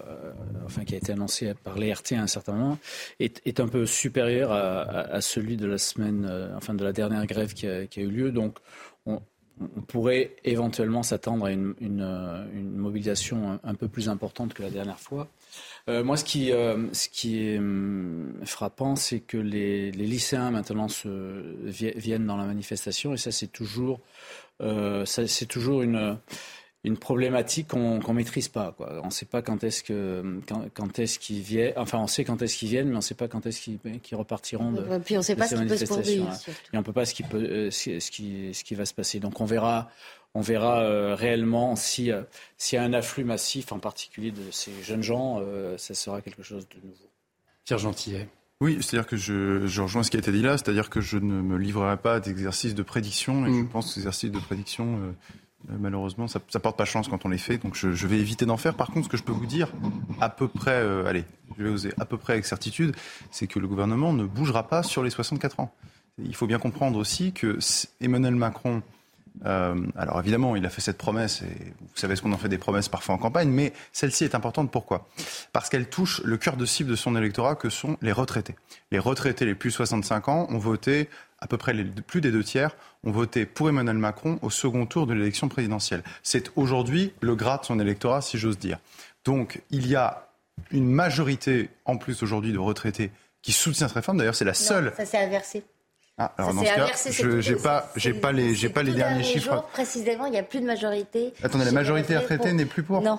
enfin 0.65 0.83
qui 0.83 0.95
a 0.95 0.97
été 0.97 1.11
annoncé 1.11 1.53
par 1.63 1.77
l'ERT 1.77 2.13
à 2.13 2.21
un 2.21 2.27
certain 2.27 2.53
moment, 2.53 2.77
est, 3.19 3.59
un 3.59 3.67
peu 3.67 3.85
supérieur 3.85 4.51
à, 4.51 5.21
celui 5.21 5.57
de 5.57 5.65
la 5.65 5.77
semaine, 5.77 6.27
euh, 6.29 6.55
enfin 6.55 6.73
de 6.73 6.83
la 6.83 6.93
dernière 6.93 7.25
grève 7.25 7.53
qui 7.53 7.67
a, 7.67 7.83
eu 7.97 8.07
lieu. 8.07 8.31
Donc, 8.31 8.59
on, 9.05 9.21
pourrait 9.87 10.35
éventuellement 10.43 11.03
s'attendre 11.03 11.45
à 11.45 11.51
une, 11.51 11.75
mobilisation 12.75 13.59
un, 13.63 13.75
peu 13.75 13.87
plus 13.87 14.09
importante 14.09 14.53
que 14.53 14.63
la 14.63 14.71
dernière 14.71 14.99
fois. 14.99 15.29
Euh, 15.89 16.03
moi, 16.03 16.17
ce 16.17 16.23
qui, 16.23 16.51
euh, 16.51 16.87
est 17.25 17.57
hum, 17.59 18.33
frappant, 18.45 18.95
c'est 18.95 19.19
que 19.19 19.37
les, 19.37 19.91
les, 19.91 20.07
lycéens 20.07 20.49
maintenant 20.49 20.87
viennent 21.65 22.25
dans 22.25 22.37
la 22.37 22.45
manifestation, 22.45 23.13
et 23.13 23.17
ça, 23.17 23.31
c'est 23.31 23.51
toujours 23.51 23.99
euh, 23.99 24.42
c'est 25.05 25.45
toujours 25.47 25.81
une, 25.81 26.17
une 26.83 26.97
problématique 26.97 27.69
qu'on 27.69 27.99
ne 27.99 28.13
maîtrise 28.13 28.49
pas. 28.49 28.73
Quoi. 28.75 28.99
On 29.03 29.07
ne 29.07 29.11
sait 29.11 29.25
pas 29.25 29.41
quand 29.41 29.63
est-ce 29.63 29.83
que 29.83 30.39
quand, 30.47 30.65
quand 30.73 30.99
est-ce 30.99 31.17
qu'ils 31.17 31.41
viennent. 31.41 31.73
Enfin, 31.77 31.99
on 31.99 32.07
sait 32.07 32.25
quand 32.25 32.41
est-ce 32.41 32.57
qu'ils 32.57 32.69
viennent, 32.69 32.89
mais 32.89 32.95
on 32.95 32.97
ne 32.97 33.01
sait 33.01 33.15
pas 33.15 33.27
quand 33.27 33.45
est-ce 33.45 33.61
qu'ils 33.61 33.79
qu 34.01 34.15
repartiront. 34.15 34.71
De, 34.71 34.81
Et 34.95 34.99
puis 34.99 35.15
on 35.15 35.19
ne 35.19 35.23
sait 35.23 35.35
pas 35.35 35.47
ce 35.47 35.55
qui 35.55 35.65
peut 35.65 35.77
se 35.77 35.85
produire. 35.85 36.25
Et 36.73 36.75
on 36.75 36.79
ne 36.79 36.83
peut 36.83 36.93
pas 36.93 37.05
ce 37.05 37.13
qui 37.13 37.23
peut 37.23 37.37
euh, 37.37 37.71
ce, 37.71 38.11
qui 38.11 38.53
ce 38.53 38.63
qui 38.63 38.75
va 38.75 38.85
se 38.85 38.93
passer. 38.93 39.19
Donc 39.19 39.39
on 39.41 39.45
verra. 39.45 39.89
On 40.35 40.41
verra 40.41 40.81
euh, 40.81 41.13
réellement 41.13 41.75
si 41.75 42.11
euh, 42.11 42.23
s'il 42.57 42.77
y 42.77 42.79
a 42.79 42.83
un 42.83 42.93
afflux 42.93 43.23
massif, 43.23 43.71
en 43.71 43.77
particulier 43.77 44.31
de 44.31 44.49
ces 44.49 44.71
jeunes 44.81 45.03
gens, 45.03 45.37
euh, 45.39 45.77
ça 45.77 45.93
sera 45.93 46.23
quelque 46.23 46.41
chose 46.41 46.67
de 46.69 46.87
nouveau. 46.87 47.05
Pierre 47.65 47.77
Gentillet. 47.77 48.27
Oui, 48.63 48.77
c'est-à-dire 48.79 49.05
que 49.05 49.17
je, 49.17 49.67
je, 49.67 49.81
rejoins 49.81 50.03
ce 50.03 50.09
qui 50.09 50.15
a 50.15 50.21
été 50.21 50.31
dit 50.31 50.41
là, 50.41 50.57
c'est-à-dire 50.57 50.89
que 50.89 51.01
je 51.01 51.17
ne 51.17 51.41
me 51.41 51.57
livrerai 51.57 51.97
pas 51.97 52.21
d'exercices 52.21 52.73
de 52.73 52.81
prédiction, 52.81 53.45
et 53.45 53.49
mmh. 53.49 53.59
je 53.59 53.63
pense 53.65 53.87
que 53.87 53.91
ces 53.91 53.99
exercices 53.99 54.31
de 54.31 54.39
prédiction, 54.39 54.99
euh, 55.69 55.75
malheureusement, 55.81 56.29
ça, 56.29 56.39
ça 56.47 56.61
porte 56.61 56.77
pas 56.77 56.85
chance 56.85 57.09
quand 57.09 57.25
on 57.25 57.29
les 57.29 57.37
fait, 57.37 57.57
donc 57.57 57.75
je, 57.75 57.91
je 57.91 58.07
vais 58.07 58.19
éviter 58.19 58.45
d'en 58.45 58.55
faire. 58.55 58.75
Par 58.75 58.87
contre, 58.87 59.07
ce 59.07 59.09
que 59.09 59.17
je 59.17 59.23
peux 59.23 59.33
vous 59.33 59.47
dire, 59.47 59.73
à 60.21 60.29
peu 60.29 60.47
près, 60.47 60.81
euh, 60.81 61.05
allez, 61.05 61.25
je 61.57 61.63
vais 61.63 61.69
oser, 61.71 61.91
à 61.99 62.05
peu 62.05 62.15
près 62.15 62.31
avec 62.31 62.45
certitude, 62.45 62.95
c'est 63.31 63.47
que 63.47 63.59
le 63.59 63.67
gouvernement 63.67 64.13
ne 64.13 64.23
bougera 64.23 64.65
pas 64.65 64.81
sur 64.81 65.03
les 65.03 65.09
64 65.09 65.59
ans. 65.59 65.75
Il 66.17 66.33
faut 66.33 66.47
bien 66.47 66.59
comprendre 66.59 66.97
aussi 66.97 67.33
que 67.33 67.59
Emmanuel 67.99 68.35
Macron 68.35 68.81
euh, 69.45 69.75
alors 69.97 70.19
évidemment, 70.19 70.55
il 70.55 70.65
a 70.65 70.69
fait 70.69 70.81
cette 70.81 70.97
promesse, 70.97 71.41
et 71.41 71.73
vous 71.79 71.95
savez 71.95 72.15
ce 72.15 72.21
qu'on 72.21 72.31
en 72.31 72.37
fait 72.37 72.49
des 72.49 72.57
promesses 72.57 72.89
parfois 72.89 73.15
en 73.15 73.17
campagne, 73.17 73.49
mais 73.49 73.73
celle-ci 73.91 74.23
est 74.23 74.35
importante. 74.35 74.71
Pourquoi? 74.71 75.07
Parce 75.51 75.69
qu'elle 75.69 75.89
touche 75.89 76.21
le 76.23 76.37
cœur 76.37 76.57
de 76.57 76.65
cible 76.65 76.89
de 76.89 76.95
son 76.95 77.15
électorat, 77.15 77.55
que 77.55 77.69
sont 77.69 77.97
les 78.01 78.11
retraités. 78.11 78.55
Les 78.91 78.99
retraités 78.99 79.45
les 79.45 79.55
plus 79.55 79.69
de 79.69 79.75
65 79.75 80.29
ans 80.29 80.47
ont 80.49 80.57
voté, 80.57 81.09
à 81.39 81.47
peu 81.47 81.57
près 81.57 81.73
les, 81.73 81.83
plus 81.83 82.21
des 82.21 82.31
deux 82.31 82.43
tiers, 82.43 82.75
ont 83.03 83.11
voté 83.11 83.45
pour 83.45 83.69
Emmanuel 83.69 83.97
Macron 83.97 84.39
au 84.41 84.49
second 84.49 84.85
tour 84.85 85.07
de 85.07 85.13
l'élection 85.13 85.49
présidentielle. 85.49 86.03
C'est 86.21 86.51
aujourd'hui 86.55 87.13
le 87.21 87.35
gras 87.35 87.57
de 87.57 87.65
son 87.65 87.79
électorat, 87.79 88.21
si 88.21 88.37
j'ose 88.37 88.59
dire. 88.59 88.77
Donc 89.25 89.61
il 89.71 89.87
y 89.87 89.95
a 89.95 90.27
une 90.71 90.87
majorité, 90.87 91.69
en 91.85 91.97
plus 91.97 92.21
aujourd'hui, 92.23 92.53
de 92.53 92.59
retraités 92.59 93.11
qui 93.41 93.51
soutient 93.51 93.87
cette 93.87 93.95
réforme. 93.95 94.19
D'ailleurs, 94.19 94.35
c'est 94.35 94.45
la 94.45 94.53
seule. 94.53 94.93
Ça 94.95 95.05
s'est 95.05 95.17
inversé. 95.17 95.63
Ah, 96.17 96.31
alors 96.37 96.53
dans 96.53 96.61
ce 96.61 96.65
cas, 96.67 97.11
je 97.11 97.51
n'ai 97.51 97.59
pas, 97.59 97.91
j'ai 97.95 98.13
pas 98.13 98.31
les, 98.31 98.53
j'ai 98.53 98.69
pas 98.69 98.83
les 98.83 98.93
derniers 98.93 99.23
chiffres. 99.23 99.63
précisément, 99.73 100.25
il 100.27 100.31
n'y 100.31 100.37
a 100.37 100.43
plus 100.43 100.61
de 100.61 100.65
majorité. 100.65 101.33
Attendez, 101.41 101.65
la 101.65 101.71
majorité 101.71 102.17
retraitée 102.17 102.53
n'est 102.53 102.65
plus 102.65 102.83
pour. 102.83 103.01
Non. 103.01 103.17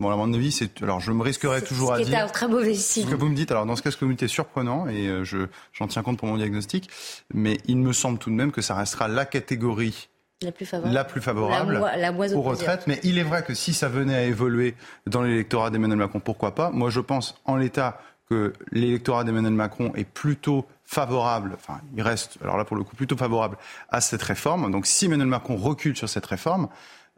Bon, 0.00 0.10
à 0.10 0.16
mon 0.16 0.32
avis, 0.34 0.52
c'est. 0.52 0.82
Alors, 0.82 1.00
je 1.00 1.12
me 1.12 1.22
risquerais 1.22 1.62
toujours 1.62 1.94
à 1.94 1.98
dire. 1.98 2.08
C'est 2.08 2.16
un 2.16 2.26
très 2.26 2.48
mauvais 2.48 2.74
signe. 2.74 3.06
Ce 3.06 3.10
que 3.10 3.14
vous 3.14 3.28
me 3.28 3.34
dites, 3.36 3.50
alors 3.50 3.64
dans 3.64 3.76
ce 3.76 3.82
cas, 3.82 3.90
ce 3.90 3.96
que 3.96 4.04
vous 4.04 4.10
me 4.10 4.14
dites 4.16 4.24
est 4.24 4.28
surprenant 4.28 4.88
et 4.88 5.06
euh, 5.06 5.24
je 5.24 5.46
j'en 5.72 5.86
tiens 5.86 6.02
compte 6.02 6.18
pour 6.18 6.28
mon 6.28 6.36
diagnostic, 6.36 6.90
mais 7.32 7.58
il 7.66 7.78
me 7.78 7.92
semble 7.92 8.18
tout 8.18 8.30
de 8.30 8.34
même 8.34 8.52
que 8.52 8.60
ça 8.60 8.74
restera 8.74 9.08
la 9.08 9.24
catégorie 9.24 10.08
la 10.42 10.52
plus 10.52 10.66
favorable, 10.66 10.94
la 10.94 11.04
plus 11.04 11.20
favorable 11.20 11.80
la, 11.96 12.12
aux 12.12 12.42
retraites. 12.42 12.86
Mais 12.86 13.00
il 13.04 13.18
est 13.18 13.22
vrai 13.22 13.44
que 13.44 13.54
si 13.54 13.72
ça 13.72 13.88
venait 13.88 14.16
à 14.16 14.22
évoluer 14.24 14.74
dans 15.06 15.22
l'électorat 15.22 15.70
d'Emmanuel 15.70 15.98
Macron, 15.98 16.20
pourquoi 16.20 16.54
pas? 16.54 16.70
Moi, 16.70 16.90
je 16.90 17.00
pense 17.00 17.40
en 17.44 17.56
l'état 17.56 18.00
que 18.28 18.52
l'électorat 18.72 19.24
d'Emmanuel 19.24 19.52
Macron 19.52 19.92
est 19.94 20.04
plutôt 20.04 20.66
favorable, 20.84 21.52
enfin, 21.54 21.80
il 21.96 22.02
reste, 22.02 22.38
alors 22.42 22.56
là 22.56 22.64
pour 22.64 22.76
le 22.76 22.84
coup, 22.84 22.94
plutôt 22.94 23.16
favorable 23.16 23.56
à 23.88 24.00
cette 24.00 24.22
réforme. 24.22 24.70
Donc 24.70 24.86
si 24.86 25.06
Emmanuel 25.06 25.28
Macron 25.28 25.56
recule 25.56 25.96
sur 25.96 26.08
cette 26.08 26.26
réforme, 26.26 26.68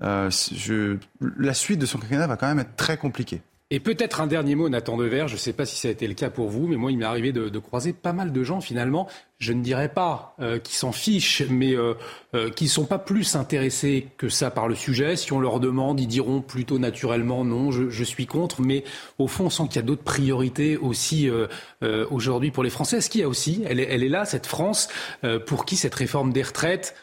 euh, 0.02 0.30
la 1.38 1.54
suite 1.54 1.78
de 1.78 1.86
son 1.86 1.98
quinquennat 1.98 2.26
va 2.26 2.36
quand 2.36 2.46
même 2.46 2.60
être 2.60 2.76
très 2.76 2.96
compliquée. 2.96 3.42
Et 3.72 3.80
peut-être 3.80 4.20
un 4.20 4.28
dernier 4.28 4.54
mot, 4.54 4.68
Nathan 4.68 4.96
Devers. 4.96 5.26
Je 5.26 5.34
ne 5.34 5.38
sais 5.40 5.52
pas 5.52 5.66
si 5.66 5.74
ça 5.74 5.88
a 5.88 5.90
été 5.90 6.06
le 6.06 6.14
cas 6.14 6.30
pour 6.30 6.48
vous, 6.48 6.68
mais 6.68 6.76
moi, 6.76 6.92
il 6.92 6.98
m'est 6.98 7.04
arrivé 7.04 7.32
de, 7.32 7.58
croiser 7.58 7.92
pas 7.92 8.12
mal 8.12 8.32
de 8.32 8.44
gens, 8.44 8.60
finalement, 8.60 9.08
je 9.38 9.52
ne 9.52 9.60
dirais 9.60 9.88
pas 9.88 10.36
euh, 10.38 10.60
qui 10.60 10.76
s'en 10.76 10.92
fichent, 10.92 11.42
mais 11.50 11.74
euh, 11.74 11.94
euh, 12.34 12.48
qui 12.48 12.64
ne 12.64 12.68
sont 12.68 12.84
pas 12.84 13.00
plus 13.00 13.34
intéressés 13.34 14.06
que 14.18 14.28
ça 14.28 14.52
par 14.52 14.68
le 14.68 14.76
sujet. 14.76 15.16
Si 15.16 15.32
on 15.32 15.40
leur 15.40 15.58
demande, 15.58 15.98
ils 15.98 16.06
diront 16.06 16.42
plutôt 16.42 16.78
naturellement 16.78 17.44
non, 17.44 17.72
je, 17.72 18.04
suis 18.04 18.26
contre. 18.26 18.60
Mais 18.60 18.84
au 19.18 19.26
fond, 19.26 19.46
on 19.46 19.50
sent 19.50 19.64
qu'il 19.64 19.76
y 19.76 19.78
a 19.80 19.82
d'autres 19.82 20.04
priorités 20.04 20.76
aussi 20.76 21.28
euh, 21.28 21.48
euh, 21.82 22.06
aujourd'hui 22.12 22.52
pour 22.52 22.62
les 22.62 22.70
Français. 22.70 22.98
Est-ce 22.98 23.10
qu'il 23.10 23.22
y 23.22 23.24
a 23.24 23.28
aussi, 23.28 23.64
elle 23.66 23.80
est, 23.80 24.08
là, 24.08 24.26
cette 24.26 24.46
France, 24.46 24.88
pour 25.44 25.64
qui 25.64 25.74
cette 25.74 25.94
réforme 25.94 26.32
des 26.32 26.44
retraites 26.44 26.94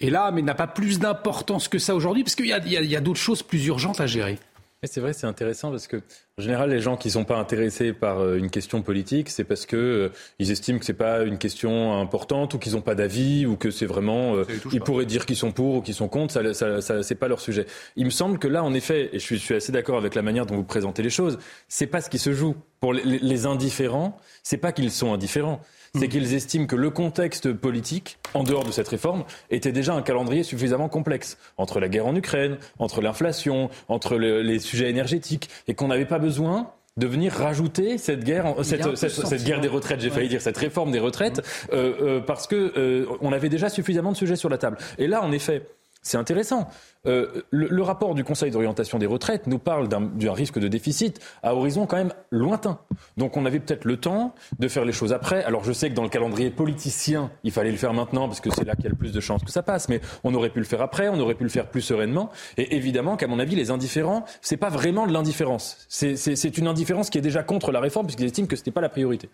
est 0.00 0.10
là, 0.10 0.30
mais 0.32 0.42
n'a 0.42 0.54
pas 0.54 0.66
plus 0.66 0.98
d'importance 0.98 1.68
que 1.68 1.78
ça 1.78 1.94
aujourd'hui, 1.94 2.24
parce 2.24 2.34
qu'il 2.34 2.46
y 2.46 2.96
a 2.96 3.00
d'autres 3.00 3.20
choses 3.20 3.42
plus 3.42 3.64
urgentes 3.68 4.02
à 4.02 4.06
gérer. 4.06 4.38
C'est 4.86 5.00
vrai, 5.00 5.12
c'est 5.12 5.26
intéressant 5.26 5.70
parce 5.70 5.86
que 5.86 5.96
en 6.36 6.42
général, 6.42 6.70
les 6.70 6.80
gens 6.80 6.96
qui 6.96 7.08
ne 7.08 7.12
sont 7.12 7.24
pas 7.24 7.36
intéressés 7.36 7.92
par 7.92 8.18
euh, 8.18 8.36
une 8.36 8.50
question 8.50 8.82
politique, 8.82 9.30
c'est 9.30 9.44
parce 9.44 9.66
que 9.66 9.76
euh, 9.76 10.08
ils 10.40 10.50
estiment 10.50 10.80
que 10.80 10.84
c'est 10.84 10.92
pas 10.92 11.22
une 11.22 11.38
question 11.38 11.98
importante 12.00 12.54
ou 12.54 12.58
qu'ils 12.58 12.72
n'ont 12.72 12.80
pas 12.80 12.96
d'avis 12.96 13.46
ou 13.46 13.56
que 13.56 13.70
c'est 13.70 13.86
vraiment 13.86 14.34
euh, 14.34 14.44
ils 14.72 14.80
pourraient 14.80 15.06
dire 15.06 15.26
qu'ils 15.26 15.36
sont 15.36 15.52
pour 15.52 15.76
ou 15.76 15.80
qu'ils 15.80 15.94
sont 15.94 16.08
contre. 16.08 16.32
Ça, 16.32 16.54
ça, 16.54 16.80
ça 16.80 17.02
c'est 17.02 17.14
pas 17.14 17.28
leur 17.28 17.40
sujet. 17.40 17.66
Il 17.96 18.04
me 18.04 18.10
semble 18.10 18.38
que 18.38 18.48
là, 18.48 18.64
en 18.64 18.74
effet, 18.74 19.10
et 19.12 19.18
je 19.20 19.24
suis, 19.24 19.36
je 19.36 19.42
suis 19.42 19.54
assez 19.54 19.70
d'accord 19.70 19.96
avec 19.96 20.16
la 20.16 20.22
manière 20.22 20.44
dont 20.44 20.56
vous 20.56 20.64
présentez 20.64 21.02
les 21.02 21.10
choses, 21.10 21.38
c'est 21.68 21.86
pas 21.86 22.00
ce 22.00 22.10
qui 22.10 22.18
se 22.18 22.32
joue 22.32 22.56
pour 22.80 22.92
les, 22.92 23.04
les 23.04 23.46
indifférents. 23.46 24.18
C'est 24.42 24.58
pas 24.58 24.72
qu'ils 24.72 24.90
sont 24.90 25.12
indifférents 25.12 25.60
c'est 25.94 26.08
qu'ils 26.08 26.34
estiment 26.34 26.66
que 26.66 26.76
le 26.76 26.90
contexte 26.90 27.52
politique, 27.52 28.18
en 28.34 28.42
dehors 28.42 28.64
de 28.64 28.72
cette 28.72 28.88
réforme, 28.88 29.24
était 29.50 29.72
déjà 29.72 29.94
un 29.94 30.02
calendrier 30.02 30.42
suffisamment 30.42 30.88
complexe. 30.88 31.38
Entre 31.56 31.80
la 31.80 31.88
guerre 31.88 32.06
en 32.06 32.16
Ukraine, 32.16 32.58
entre 32.78 33.00
l'inflation, 33.00 33.70
entre 33.88 34.16
le, 34.16 34.42
les 34.42 34.58
sujets 34.58 34.90
énergétiques, 34.90 35.48
et 35.68 35.74
qu'on 35.74 35.88
n'avait 35.88 36.06
pas 36.06 36.18
besoin 36.18 36.70
de 36.96 37.06
venir 37.06 37.32
rajouter 37.32 37.98
cette 37.98 38.22
guerre, 38.22 38.54
cette, 38.62 38.96
cette, 38.96 39.10
cette, 39.10 39.44
guerre 39.44 39.60
des 39.60 39.68
retraites, 39.68 40.00
j'ai 40.00 40.10
failli 40.10 40.28
dire 40.28 40.40
cette 40.40 40.58
réforme 40.58 40.92
des 40.92 41.00
retraites, 41.00 41.42
euh, 41.72 41.92
euh, 42.00 42.20
parce 42.20 42.46
que 42.46 42.72
euh, 42.76 43.06
on 43.20 43.32
avait 43.32 43.48
déjà 43.48 43.68
suffisamment 43.68 44.12
de 44.12 44.16
sujets 44.16 44.36
sur 44.36 44.48
la 44.48 44.58
table. 44.58 44.78
Et 44.98 45.08
là, 45.08 45.22
en 45.22 45.32
effet, 45.32 45.66
c'est 46.04 46.18
intéressant. 46.18 46.68
Euh, 47.06 47.42
le, 47.50 47.66
le, 47.68 47.82
rapport 47.82 48.14
du 48.14 48.24
Conseil 48.24 48.50
d'orientation 48.50 48.98
des 48.98 49.06
retraites 49.06 49.46
nous 49.46 49.58
parle 49.58 49.88
d'un 49.88 50.32
risque 50.32 50.58
de 50.58 50.68
déficit 50.68 51.20
à 51.42 51.54
horizon 51.54 51.86
quand 51.86 51.96
même 51.96 52.12
lointain. 52.30 52.78
Donc 53.16 53.36
on 53.36 53.44
avait 53.44 53.58
peut-être 53.58 53.84
le 53.84 53.98
temps 53.98 54.34
de 54.58 54.68
faire 54.68 54.84
les 54.84 54.92
choses 54.92 55.12
après. 55.12 55.44
Alors 55.44 55.64
je 55.64 55.72
sais 55.72 55.90
que 55.90 55.94
dans 55.94 56.02
le 56.02 56.08
calendrier 56.08 56.50
politicien, 56.50 57.30
il 57.42 57.52
fallait 57.52 57.70
le 57.70 57.76
faire 57.76 57.94
maintenant 57.94 58.28
parce 58.28 58.40
que 58.40 58.50
c'est 58.50 58.64
là 58.64 58.74
qu'il 58.74 58.84
y 58.84 58.88
a 58.88 58.90
le 58.90 58.96
plus 58.96 59.12
de 59.12 59.20
chances 59.20 59.42
que 59.44 59.50
ça 59.50 59.62
passe. 59.62 59.88
Mais 59.88 60.00
on 60.24 60.34
aurait 60.34 60.50
pu 60.50 60.60
le 60.60 60.66
faire 60.66 60.82
après, 60.82 61.08
on 61.08 61.18
aurait 61.18 61.34
pu 61.34 61.44
le 61.44 61.50
faire 61.50 61.68
plus 61.68 61.82
sereinement. 61.82 62.30
Et 62.56 62.76
évidemment 62.76 63.16
qu'à 63.16 63.26
mon 63.26 63.38
avis, 63.38 63.56
les 63.56 63.70
indifférents, 63.70 64.24
c'est 64.40 64.56
pas 64.58 64.70
vraiment 64.70 65.06
de 65.06 65.12
l'indifférence. 65.12 65.86
C'est 65.88 66.58
une 66.58 66.66
indifférence 66.66 67.10
qui 67.10 67.18
est 67.18 67.22
déjà 67.22 67.42
contre 67.42 67.72
la 67.72 67.80
réforme 67.80 68.06
puisqu'ils 68.06 68.26
estiment 68.26 68.46
que 68.46 68.56
ce 68.56 68.60
n'était 68.60 68.70
pas 68.70 68.82
la 68.82 68.90
priorité. 68.90 69.30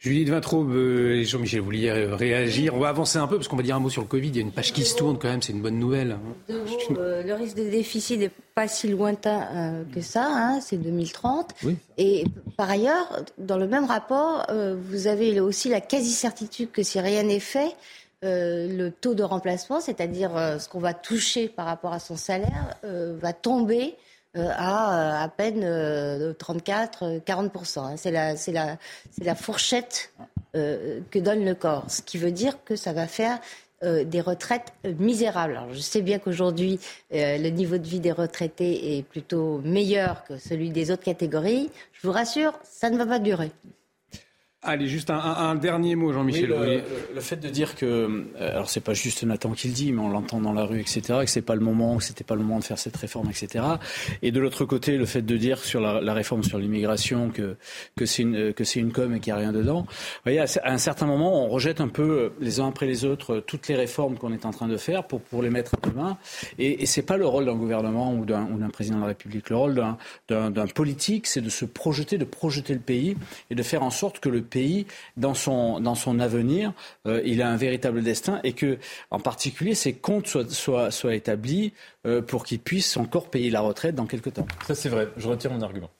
Judith 0.00 0.30
Vintraube 0.30 0.72
euh, 0.72 1.16
et 1.16 1.24
Jean-Michel, 1.24 1.60
vous 1.60 1.66
vouliez 1.66 1.92
réagir. 1.92 2.74
On 2.74 2.78
va 2.78 2.88
avancer 2.88 3.18
un 3.18 3.26
peu 3.26 3.36
parce 3.36 3.48
qu'on 3.48 3.56
va 3.56 3.62
dire 3.62 3.76
un 3.76 3.80
mot 3.80 3.90
sur 3.90 4.00
le 4.00 4.08
Covid. 4.08 4.28
Il 4.28 4.36
y 4.36 4.38
a 4.38 4.42
une 4.42 4.50
page 4.50 4.72
qui 4.72 4.82
se 4.86 4.96
tourne 4.96 5.18
quand 5.18 5.28
même, 5.28 5.42
c'est 5.42 5.52
une 5.52 5.60
bonne 5.60 5.78
nouvelle. 5.78 6.16
Euh, 6.48 7.22
le 7.22 7.34
risque 7.34 7.56
de 7.56 7.68
déficit 7.68 8.18
n'est 8.18 8.30
pas 8.54 8.66
si 8.66 8.88
lointain 8.88 9.46
euh, 9.52 9.84
que 9.94 10.00
ça, 10.00 10.26
hein, 10.26 10.60
c'est 10.62 10.78
2030. 10.78 11.50
Oui. 11.64 11.76
Et 11.98 12.24
par 12.56 12.70
ailleurs, 12.70 13.24
dans 13.36 13.58
le 13.58 13.68
même 13.68 13.84
rapport, 13.84 14.46
euh, 14.48 14.74
vous 14.88 15.06
avez 15.06 15.38
aussi 15.38 15.68
la 15.68 15.82
quasi-certitude 15.82 16.70
que 16.70 16.82
si 16.82 16.98
rien 16.98 17.24
n'est 17.24 17.38
fait, 17.38 17.76
le 18.22 18.90
taux 18.90 19.14
de 19.14 19.22
remplacement, 19.22 19.80
c'est-à-dire 19.80 20.32
ce 20.60 20.68
qu'on 20.68 20.78
va 20.78 20.92
toucher 20.92 21.48
par 21.48 21.64
rapport 21.64 21.94
à 21.94 21.98
son 21.98 22.16
salaire, 22.16 22.76
va 22.82 23.32
tomber 23.32 23.94
euh, 23.94 24.09
à 24.34 25.20
euh, 25.20 25.24
à 25.24 25.28
peine 25.28 25.62
34-40%. 26.32 27.78
Euh, 27.78 27.82
hein. 27.82 27.94
C'est 27.96 28.10
la, 28.10 28.34
la, 28.48 28.78
la 29.22 29.34
fourchette 29.34 30.12
que 30.52 31.18
donne 31.18 31.44
le 31.44 31.54
corps, 31.54 31.84
ce 31.88 32.02
qui 32.02 32.18
veut 32.18 32.32
dire 32.32 32.64
que 32.64 32.74
ça 32.74 32.92
va 32.92 33.06
faire 33.06 33.38
des 33.82 34.20
retraites 34.20 34.72
misérables. 34.98 35.56
Alors, 35.56 35.72
je 35.72 35.78
sais 35.78 36.02
bien 36.02 36.18
qu'aujourd'hui, 36.18 36.80
le 37.12 37.48
niveau 37.50 37.78
de 37.78 37.86
vie 37.86 38.00
des 38.00 38.10
retraités 38.10 38.98
est 38.98 39.02
plutôt 39.04 39.60
meilleur 39.64 40.24
que 40.24 40.38
celui 40.38 40.70
des 40.70 40.90
autres 40.90 41.04
catégories. 41.04 41.70
Je 41.92 42.04
vous 42.04 42.12
rassure, 42.12 42.58
ça 42.64 42.90
ne 42.90 42.98
va 42.98 43.06
pas 43.06 43.20
durer. 43.20 43.52
Allez, 44.62 44.88
juste 44.88 45.08
un, 45.08 45.18
un, 45.18 45.54
dernier 45.54 45.94
mot, 45.94 46.12
Jean-Michel. 46.12 46.52
Oui, 46.52 46.66
le, 46.66 46.82
le, 47.14 47.20
fait 47.22 47.36
de 47.36 47.48
dire 47.48 47.74
que, 47.74 47.86
euh, 47.86 48.24
alors 48.38 48.68
c'est 48.68 48.82
pas 48.82 48.92
juste 48.92 49.22
Nathan 49.24 49.52
qui 49.52 49.68
le 49.68 49.72
dit, 49.72 49.90
mais 49.90 50.02
on 50.02 50.10
l'entend 50.10 50.38
dans 50.38 50.52
la 50.52 50.64
rue, 50.64 50.80
etc., 50.80 51.00
que 51.20 51.30
c'est 51.30 51.40
pas 51.40 51.54
le 51.54 51.62
moment, 51.62 51.96
que 51.96 52.04
c'était 52.04 52.24
pas 52.24 52.34
le 52.34 52.42
moment 52.42 52.58
de 52.58 52.64
faire 52.64 52.78
cette 52.78 52.98
réforme, 52.98 53.30
etc. 53.30 53.64
Et 54.20 54.32
de 54.32 54.38
l'autre 54.38 54.66
côté, 54.66 54.98
le 54.98 55.06
fait 55.06 55.22
de 55.22 55.36
dire 55.38 55.60
sur 55.60 55.80
la, 55.80 56.02
la 56.02 56.12
réforme 56.12 56.42
sur 56.42 56.58
l'immigration 56.58 57.30
que 57.30 57.56
que 57.96 58.04
c'est 58.04 58.20
une 58.20 58.52
que 58.52 58.64
c'est 58.64 58.80
une 58.80 58.92
com 58.92 59.14
et 59.14 59.20
qu'il 59.20 59.32
n'y 59.32 59.38
a 59.38 59.40
rien 59.40 59.52
dedans. 59.52 59.86
Vous 59.88 60.24
voyez, 60.24 60.40
à, 60.40 60.46
un 60.64 60.76
certain 60.76 61.06
moment, 61.06 61.42
on 61.42 61.48
rejette 61.48 61.80
un 61.80 61.88
peu 61.88 62.32
les 62.38 62.60
uns 62.60 62.68
après 62.68 62.84
les 62.84 63.06
autres 63.06 63.40
toutes 63.40 63.66
les 63.68 63.76
réformes 63.76 64.18
qu'on 64.18 64.34
est 64.34 64.44
en 64.44 64.50
train 64.50 64.68
de 64.68 64.76
faire 64.76 65.06
pour 65.06 65.22
pour 65.22 65.42
les 65.42 65.48
mettre 65.48 65.76
à 65.82 65.88
demain. 65.88 66.18
Et, 66.58 66.82
et 66.82 66.86
c'est 66.86 67.00
pas 67.00 67.16
le 67.16 67.26
rôle 67.26 67.46
d'un 67.46 67.56
gouvernement 67.56 68.12
ou 68.12 68.26
d'un 68.26 68.44
ou 68.52 68.58
d'un 68.58 68.68
président 68.68 68.96
de 68.96 69.02
la 69.02 69.08
République. 69.08 69.48
Le 69.48 69.56
rôle 69.56 69.74
d'un 70.28 70.50
d'un 70.50 70.66
politique, 70.66 71.26
c'est 71.28 71.40
de 71.40 71.48
se 71.48 71.64
projeter, 71.64 72.18
de 72.18 72.26
projeter 72.26 72.74
le 72.74 72.80
pays 72.80 73.16
et 73.48 73.54
de 73.54 73.62
faire 73.62 73.82
en 73.82 73.90
sorte 73.90 74.20
que 74.20 74.28
le 74.28 74.49
pays, 74.50 74.86
dans 75.16 75.34
son, 75.34 76.20
avenir, 76.20 76.72
euh, 77.06 77.22
il 77.24 77.40
a 77.40 77.48
un 77.48 77.56
véritable 77.56 78.02
destin 78.02 78.40
et 78.44 78.52
que, 78.52 78.78
en 79.10 79.20
particulier, 79.20 79.74
ses 79.74 79.94
comptes 79.94 80.26
soient, 80.26 80.48
soient, 80.48 80.90
soient 80.90 81.14
établis 81.14 81.72
euh, 82.06 82.20
pour 82.20 82.44
qu'il 82.44 82.58
puisse 82.58 82.96
encore 82.96 83.30
payer 83.30 83.50
la 83.50 83.60
retraite 83.60 83.94
dans 83.94 84.06
quelques 84.06 84.34
temps. 84.34 84.46
Ça, 84.66 84.74
c'est 84.74 84.88
vrai. 84.88 85.08
Je 85.16 85.28
retire 85.28 85.52
mon 85.52 85.62
argument. 85.62 85.90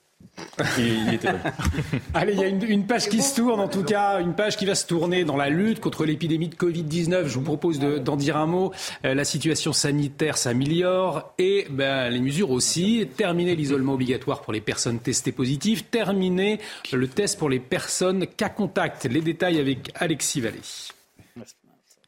Il, 0.77 1.13
était 1.13 1.29
Allez, 2.13 2.33
il 2.33 2.39
y 2.39 2.43
a 2.43 2.47
une, 2.47 2.63
une, 2.63 2.87
page 2.87 3.09
qui 3.09 3.21
se 3.21 3.35
tourne, 3.35 3.59
en 3.59 3.67
tout 3.67 3.83
cas, 3.83 4.19
une 4.19 4.33
page 4.33 4.57
qui 4.57 4.65
va 4.65 4.75
se 4.75 4.85
tourner 4.85 5.23
dans 5.23 5.37
la 5.37 5.49
lutte 5.49 5.79
contre 5.79 6.05
l'épidémie 6.05 6.49
de 6.49 6.55
Covid-19. 6.55 7.27
Je 7.27 7.35
vous 7.35 7.41
propose 7.41 7.79
d'en 7.79 8.15
dire 8.15 8.37
un 8.37 8.45
mot. 8.45 8.71
Euh, 9.05 9.13
la 9.13 9.23
situation 9.23 9.73
sanitaire 9.73 10.37
s'améliore 10.37 11.33
et 11.37 11.67
ben, 11.69 12.09
les 12.09 12.19
mesures 12.19 12.51
aussi. 12.51 13.07
Terminer 13.15 13.55
l'isolement 13.55 13.93
obligatoire 13.93 14.41
pour 14.41 14.53
les 14.53 14.61
personnes 14.61 14.99
testées 14.99 15.31
positives. 15.31 15.83
Terminer 15.85 16.59
le 16.91 17.07
test 17.07 17.37
pour 17.37 17.49
les 17.49 17.59
personnes 17.59 18.27
cas 18.27 18.49
contact. 18.49 19.05
Les 19.05 19.21
détails 19.21 19.59
avec 19.59 19.91
Alexis 19.95 20.41
Vallée. 20.41 20.59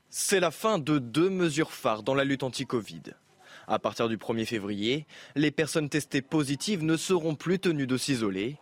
C'est 0.09 0.39
la 0.39 0.51
fin 0.51 0.77
de 0.77 0.99
deux 0.99 1.29
mesures 1.29 1.71
phares 1.71 2.03
dans 2.03 2.13
la 2.13 2.23
lutte 2.23 2.43
anti-Covid. 2.43 3.01
À 3.73 3.79
partir 3.79 4.07
du 4.07 4.17
1er 4.17 4.45
février, 4.45 5.07
les 5.35 5.49
personnes 5.49 5.89
testées 5.89 6.21
positives 6.21 6.83
ne 6.83 6.95
seront 6.95 7.33
plus 7.33 7.57
tenues 7.57 7.87
de 7.87 7.97
s'isoler, 7.97 8.57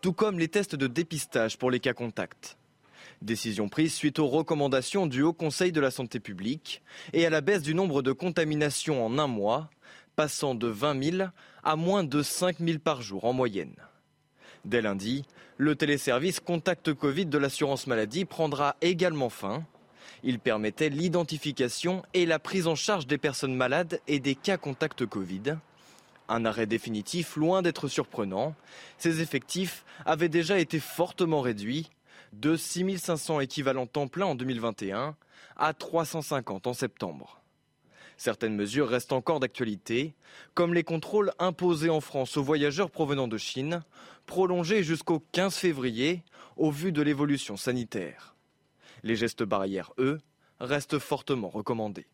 tout 0.00 0.12
comme 0.12 0.40
les 0.40 0.48
tests 0.48 0.74
de 0.74 0.88
dépistage 0.88 1.56
pour 1.56 1.70
les 1.70 1.78
cas 1.78 1.92
contacts. 1.92 2.58
Décision 3.22 3.68
prise 3.68 3.94
suite 3.94 4.18
aux 4.18 4.26
recommandations 4.26 5.06
du 5.06 5.22
Haut 5.22 5.32
Conseil 5.32 5.70
de 5.70 5.80
la 5.80 5.92
santé 5.92 6.18
publique 6.18 6.82
et 7.12 7.24
à 7.24 7.30
la 7.30 7.42
baisse 7.42 7.62
du 7.62 7.76
nombre 7.76 8.02
de 8.02 8.10
contaminations 8.10 9.06
en 9.06 9.20
un 9.20 9.28
mois, 9.28 9.70
passant 10.16 10.56
de 10.56 10.66
20 10.66 11.10
000 11.18 11.28
à 11.62 11.76
moins 11.76 12.02
de 12.02 12.20
5 12.20 12.56
000 12.58 12.80
par 12.80 13.02
jour 13.02 13.24
en 13.24 13.32
moyenne. 13.32 13.76
Dès 14.64 14.82
lundi, 14.82 15.26
le 15.58 15.76
téléservice 15.76 16.40
Contact 16.40 16.92
Covid 16.92 17.26
de 17.26 17.38
l'assurance 17.38 17.86
maladie 17.86 18.24
prendra 18.24 18.74
également 18.80 19.30
fin. 19.30 19.64
Il 20.28 20.40
permettait 20.40 20.88
l'identification 20.88 22.02
et 22.12 22.26
la 22.26 22.40
prise 22.40 22.66
en 22.66 22.74
charge 22.74 23.06
des 23.06 23.16
personnes 23.16 23.54
malades 23.54 24.00
et 24.08 24.18
des 24.18 24.34
cas 24.34 24.56
contacts 24.56 25.06
Covid. 25.06 25.54
Un 26.28 26.44
arrêt 26.44 26.66
définitif 26.66 27.36
loin 27.36 27.62
d'être 27.62 27.86
surprenant. 27.86 28.56
Ces 28.98 29.20
effectifs 29.20 29.84
avaient 30.04 30.28
déjà 30.28 30.58
été 30.58 30.80
fortement 30.80 31.42
réduits 31.42 31.90
de 32.32 32.56
6500 32.56 33.38
équivalents 33.38 33.86
temps 33.86 34.08
plein 34.08 34.26
en 34.26 34.34
2021 34.34 35.14
à 35.56 35.72
350 35.72 36.66
en 36.66 36.74
septembre. 36.74 37.40
Certaines 38.16 38.56
mesures 38.56 38.88
restent 38.88 39.12
encore 39.12 39.38
d'actualité, 39.38 40.16
comme 40.54 40.74
les 40.74 40.82
contrôles 40.82 41.34
imposés 41.38 41.90
en 41.90 42.00
France 42.00 42.36
aux 42.36 42.42
voyageurs 42.42 42.90
provenant 42.90 43.28
de 43.28 43.38
Chine, 43.38 43.84
prolongés 44.26 44.82
jusqu'au 44.82 45.22
15 45.30 45.54
février 45.54 46.24
au 46.56 46.72
vu 46.72 46.90
de 46.90 47.02
l'évolution 47.02 47.56
sanitaire. 47.56 48.35
Les 49.02 49.16
gestes 49.16 49.42
barrières, 49.42 49.92
eux, 49.98 50.20
reste 50.60 50.98
fortement 50.98 51.48
recommandé. 51.48 52.06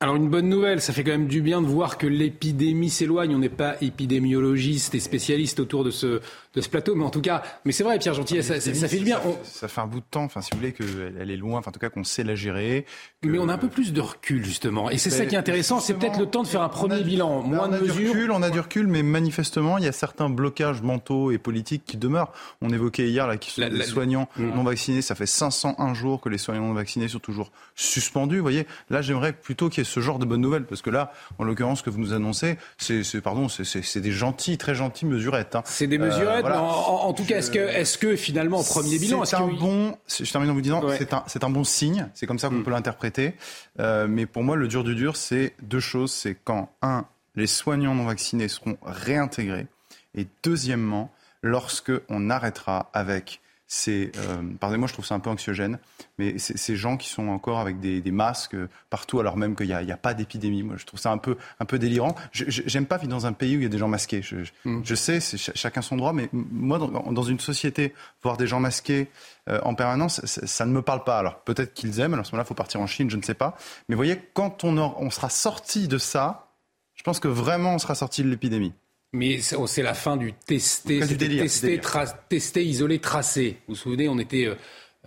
Alors 0.00 0.14
une 0.14 0.28
bonne 0.28 0.48
nouvelle, 0.48 0.80
ça 0.80 0.92
fait 0.92 1.02
quand 1.02 1.10
même 1.10 1.26
du 1.26 1.42
bien 1.42 1.60
de 1.60 1.66
voir 1.66 1.98
que 1.98 2.06
l'épidémie 2.06 2.88
s'éloigne. 2.88 3.34
On 3.34 3.40
n'est 3.40 3.48
pas 3.48 3.74
épidémiologiste 3.80 4.94
et 4.94 5.00
spécialiste 5.00 5.58
autour 5.58 5.82
de 5.82 5.90
ce, 5.90 6.20
de 6.54 6.60
ce 6.60 6.68
plateau, 6.68 6.94
mais 6.94 7.04
en 7.04 7.10
tout 7.10 7.20
cas, 7.20 7.42
mais 7.64 7.72
c'est 7.72 7.82
vrai, 7.82 7.98
Pierre 7.98 8.14
Gentil, 8.14 8.40
ça, 8.44 8.60
ça, 8.60 8.88
fait 8.88 8.98
du 8.98 9.04
bien. 9.04 9.20
Ça, 9.42 9.66
fait 9.66 9.80
un 9.80 9.88
bout 9.88 9.98
de 9.98 10.04
temps, 10.08 10.22
enfin 10.22 10.40
si 10.40 10.50
vous 10.52 10.58
voulez, 10.58 10.72
qu'elle 10.72 11.30
est 11.32 11.36
loin, 11.36 11.58
enfin 11.58 11.70
en 11.70 11.72
tout 11.72 11.80
cas 11.80 11.90
qu'on 11.90 12.04
sait 12.04 12.22
la 12.22 12.36
gérer. 12.36 12.86
Mais 13.24 13.40
on 13.40 13.48
a 13.48 13.54
un 13.54 13.58
peu 13.58 13.66
plus 13.66 13.92
de 13.92 14.00
recul 14.00 14.44
justement, 14.44 14.88
et 14.88 14.98
c'est 14.98 15.10
ça 15.10 15.26
qui 15.26 15.34
est 15.34 15.38
intéressant. 15.38 15.80
C'est 15.80 15.94
peut-être 15.94 16.20
le 16.20 16.26
temps 16.26 16.44
de 16.44 16.48
faire 16.48 16.62
un 16.62 16.68
premier 16.68 17.02
bilan, 17.02 17.42
moins 17.42 17.68
de 17.68 17.78
mesures. 17.78 18.12
Recul, 18.12 18.30
on 18.30 18.42
a 18.42 18.50
du 18.50 18.60
recul, 18.60 18.86
mais 18.86 19.02
manifestement, 19.02 19.78
il 19.78 19.84
y 19.84 19.88
a 19.88 19.92
certains 19.92 20.30
blocages 20.30 20.80
mentaux 20.80 21.32
et 21.32 21.38
politiques 21.38 21.82
qui 21.84 21.96
demeurent. 21.96 22.32
On 22.62 22.70
évoquait 22.70 23.08
hier 23.08 23.26
là, 23.26 23.36
qui 23.36 23.50
sont 23.50 23.62
les 23.68 23.82
soignants 23.82 24.28
mm. 24.36 24.54
non 24.54 24.62
vaccinés. 24.62 25.02
Ça 25.02 25.16
fait 25.16 25.26
501 25.26 25.94
jours 25.94 26.20
que 26.20 26.28
les 26.28 26.38
soignants 26.38 26.68
non 26.68 26.74
vaccinés 26.74 27.08
sont 27.08 27.18
toujours 27.18 27.50
suspendus. 27.74 28.36
Vous 28.36 28.42
voyez, 28.42 28.64
là, 28.90 29.02
j'aimerais 29.02 29.32
plutôt 29.32 29.68
qu'il 29.68 29.78
y 29.78 29.86
ait 29.86 29.87
ce 29.88 30.00
genre 30.00 30.18
de 30.18 30.24
bonnes 30.24 30.40
nouvelles, 30.40 30.64
parce 30.64 30.82
que 30.82 30.90
là, 30.90 31.12
en 31.38 31.44
l'occurrence, 31.44 31.78
ce 31.78 31.82
que 31.82 31.90
vous 31.90 31.98
nous 31.98 32.12
annoncez, 32.12 32.58
c'est, 32.76 33.20
pardon, 33.20 33.48
c'est 33.48 34.00
des 34.00 34.12
gentils, 34.12 34.58
très 34.58 34.74
gentils 34.74 35.06
mesurettes. 35.06 35.56
Hein. 35.56 35.62
C'est 35.64 35.86
des 35.86 35.98
mesurettes. 35.98 36.44
Euh, 36.44 36.54
en, 36.54 37.12
tout 37.12 37.24
cas, 37.24 37.38
est-ce 37.38 37.98
que, 37.98 38.16
finalement, 38.16 38.60
au 38.60 38.64
premier 38.64 38.98
bilan, 38.98 39.24
c'est 39.24 39.36
un 39.36 39.48
bon, 39.48 39.96
je 40.08 40.30
termine 40.30 40.50
en 40.50 40.54
vous 40.54 40.60
disant, 40.60 40.82
c'est 40.96 41.12
un, 41.12 41.24
c'est 41.26 41.44
un 41.44 41.50
bon 41.50 41.64
signe. 41.64 42.08
C'est 42.14 42.26
comme 42.26 42.38
ça 42.38 42.48
qu'on 42.48 42.56
mm. 42.56 42.64
peut 42.64 42.70
l'interpréter. 42.70 43.34
Euh, 43.80 44.06
mais 44.08 44.26
pour 44.26 44.42
moi, 44.42 44.56
le 44.56 44.68
dur 44.68 44.84
du 44.84 44.94
dur, 44.94 45.16
c'est 45.16 45.54
deux 45.62 45.80
choses. 45.80 46.12
C'est 46.12 46.36
quand 46.44 46.70
un, 46.82 47.06
les 47.34 47.46
soignants 47.46 47.94
non 47.94 48.04
vaccinés 48.04 48.48
seront 48.48 48.76
réintégrés, 48.84 49.66
et 50.14 50.26
deuxièmement, 50.42 51.12
lorsque 51.42 51.92
on 52.08 52.30
arrêtera 52.30 52.90
avec 52.92 53.40
c'est, 53.70 54.12
euh, 54.16 54.42
pardonnez-moi, 54.58 54.88
je 54.88 54.94
trouve 54.94 55.04
ça 55.04 55.14
un 55.14 55.20
peu 55.20 55.28
anxiogène, 55.28 55.78
mais 56.16 56.38
ces 56.38 56.74
gens 56.74 56.96
qui 56.96 57.10
sont 57.10 57.28
encore 57.28 57.58
avec 57.58 57.80
des, 57.80 58.02
masques 58.10 58.56
partout, 58.88 59.20
alors 59.20 59.36
même 59.36 59.54
qu'il 59.54 59.66
n'y 59.66 59.92
a, 59.92 59.96
pas 59.98 60.14
d'épidémie. 60.14 60.62
Moi, 60.62 60.76
je 60.78 60.86
trouve 60.86 60.98
ça 60.98 61.12
un 61.12 61.18
peu, 61.18 61.36
un 61.60 61.66
peu 61.66 61.78
délirant. 61.78 62.14
J'aime 62.32 62.86
pas 62.86 62.96
vivre 62.96 63.10
dans 63.10 63.26
un 63.26 63.34
pays 63.34 63.56
où 63.56 63.60
il 63.60 63.64
y 63.64 63.66
a 63.66 63.68
des 63.68 63.76
gens 63.76 63.86
masqués. 63.86 64.22
Je, 64.22 64.36
mm. 64.64 64.84
sais, 64.86 65.20
c'est 65.20 65.36
chacun 65.36 65.82
son 65.82 65.96
droit, 65.96 66.14
mais 66.14 66.30
moi, 66.32 66.78
dans, 66.78 67.22
une 67.22 67.38
société, 67.40 67.92
voir 68.22 68.38
des 68.38 68.46
gens 68.46 68.58
masqués 68.58 69.10
euh, 69.50 69.60
en 69.62 69.74
permanence, 69.74 70.24
ça, 70.24 70.64
ne 70.64 70.72
me 70.72 70.80
parle 70.80 71.04
pas. 71.04 71.18
Alors 71.18 71.40
peut-être 71.40 71.74
qu'ils 71.74 72.00
aiment. 72.00 72.14
Alors 72.14 72.24
à 72.24 72.24
ce 72.24 72.32
moment-là, 72.32 72.46
il 72.46 72.48
faut 72.48 72.54
partir 72.54 72.80
en 72.80 72.86
Chine, 72.86 73.10
je 73.10 73.18
ne 73.18 73.22
sais 73.22 73.34
pas. 73.34 73.54
Mais 73.88 73.94
vous 73.94 73.98
voyez, 73.98 74.18
quand 74.32 74.64
on, 74.64 74.78
on 74.78 75.10
sera 75.10 75.28
sorti 75.28 75.88
de 75.88 75.98
ça, 75.98 76.54
je 76.94 77.02
pense 77.02 77.20
que 77.20 77.28
vraiment 77.28 77.74
on 77.74 77.78
sera 77.78 77.94
sorti 77.94 78.22
de 78.22 78.30
l'épidémie. 78.30 78.72
Mais 79.12 79.40
c'est 79.40 79.56
oh, 79.56 79.66
la 79.78 79.94
fin 79.94 80.16
du 80.16 80.34
tester, 80.34 81.00
tester, 81.00 81.80
tester, 82.28 82.64
isolé, 82.64 82.98
tracé. 82.98 83.58
Vous 83.66 83.74
vous 83.74 83.80
souvenez, 83.80 84.08
on 84.08 84.18
était 84.18 84.46
euh, 84.46 84.54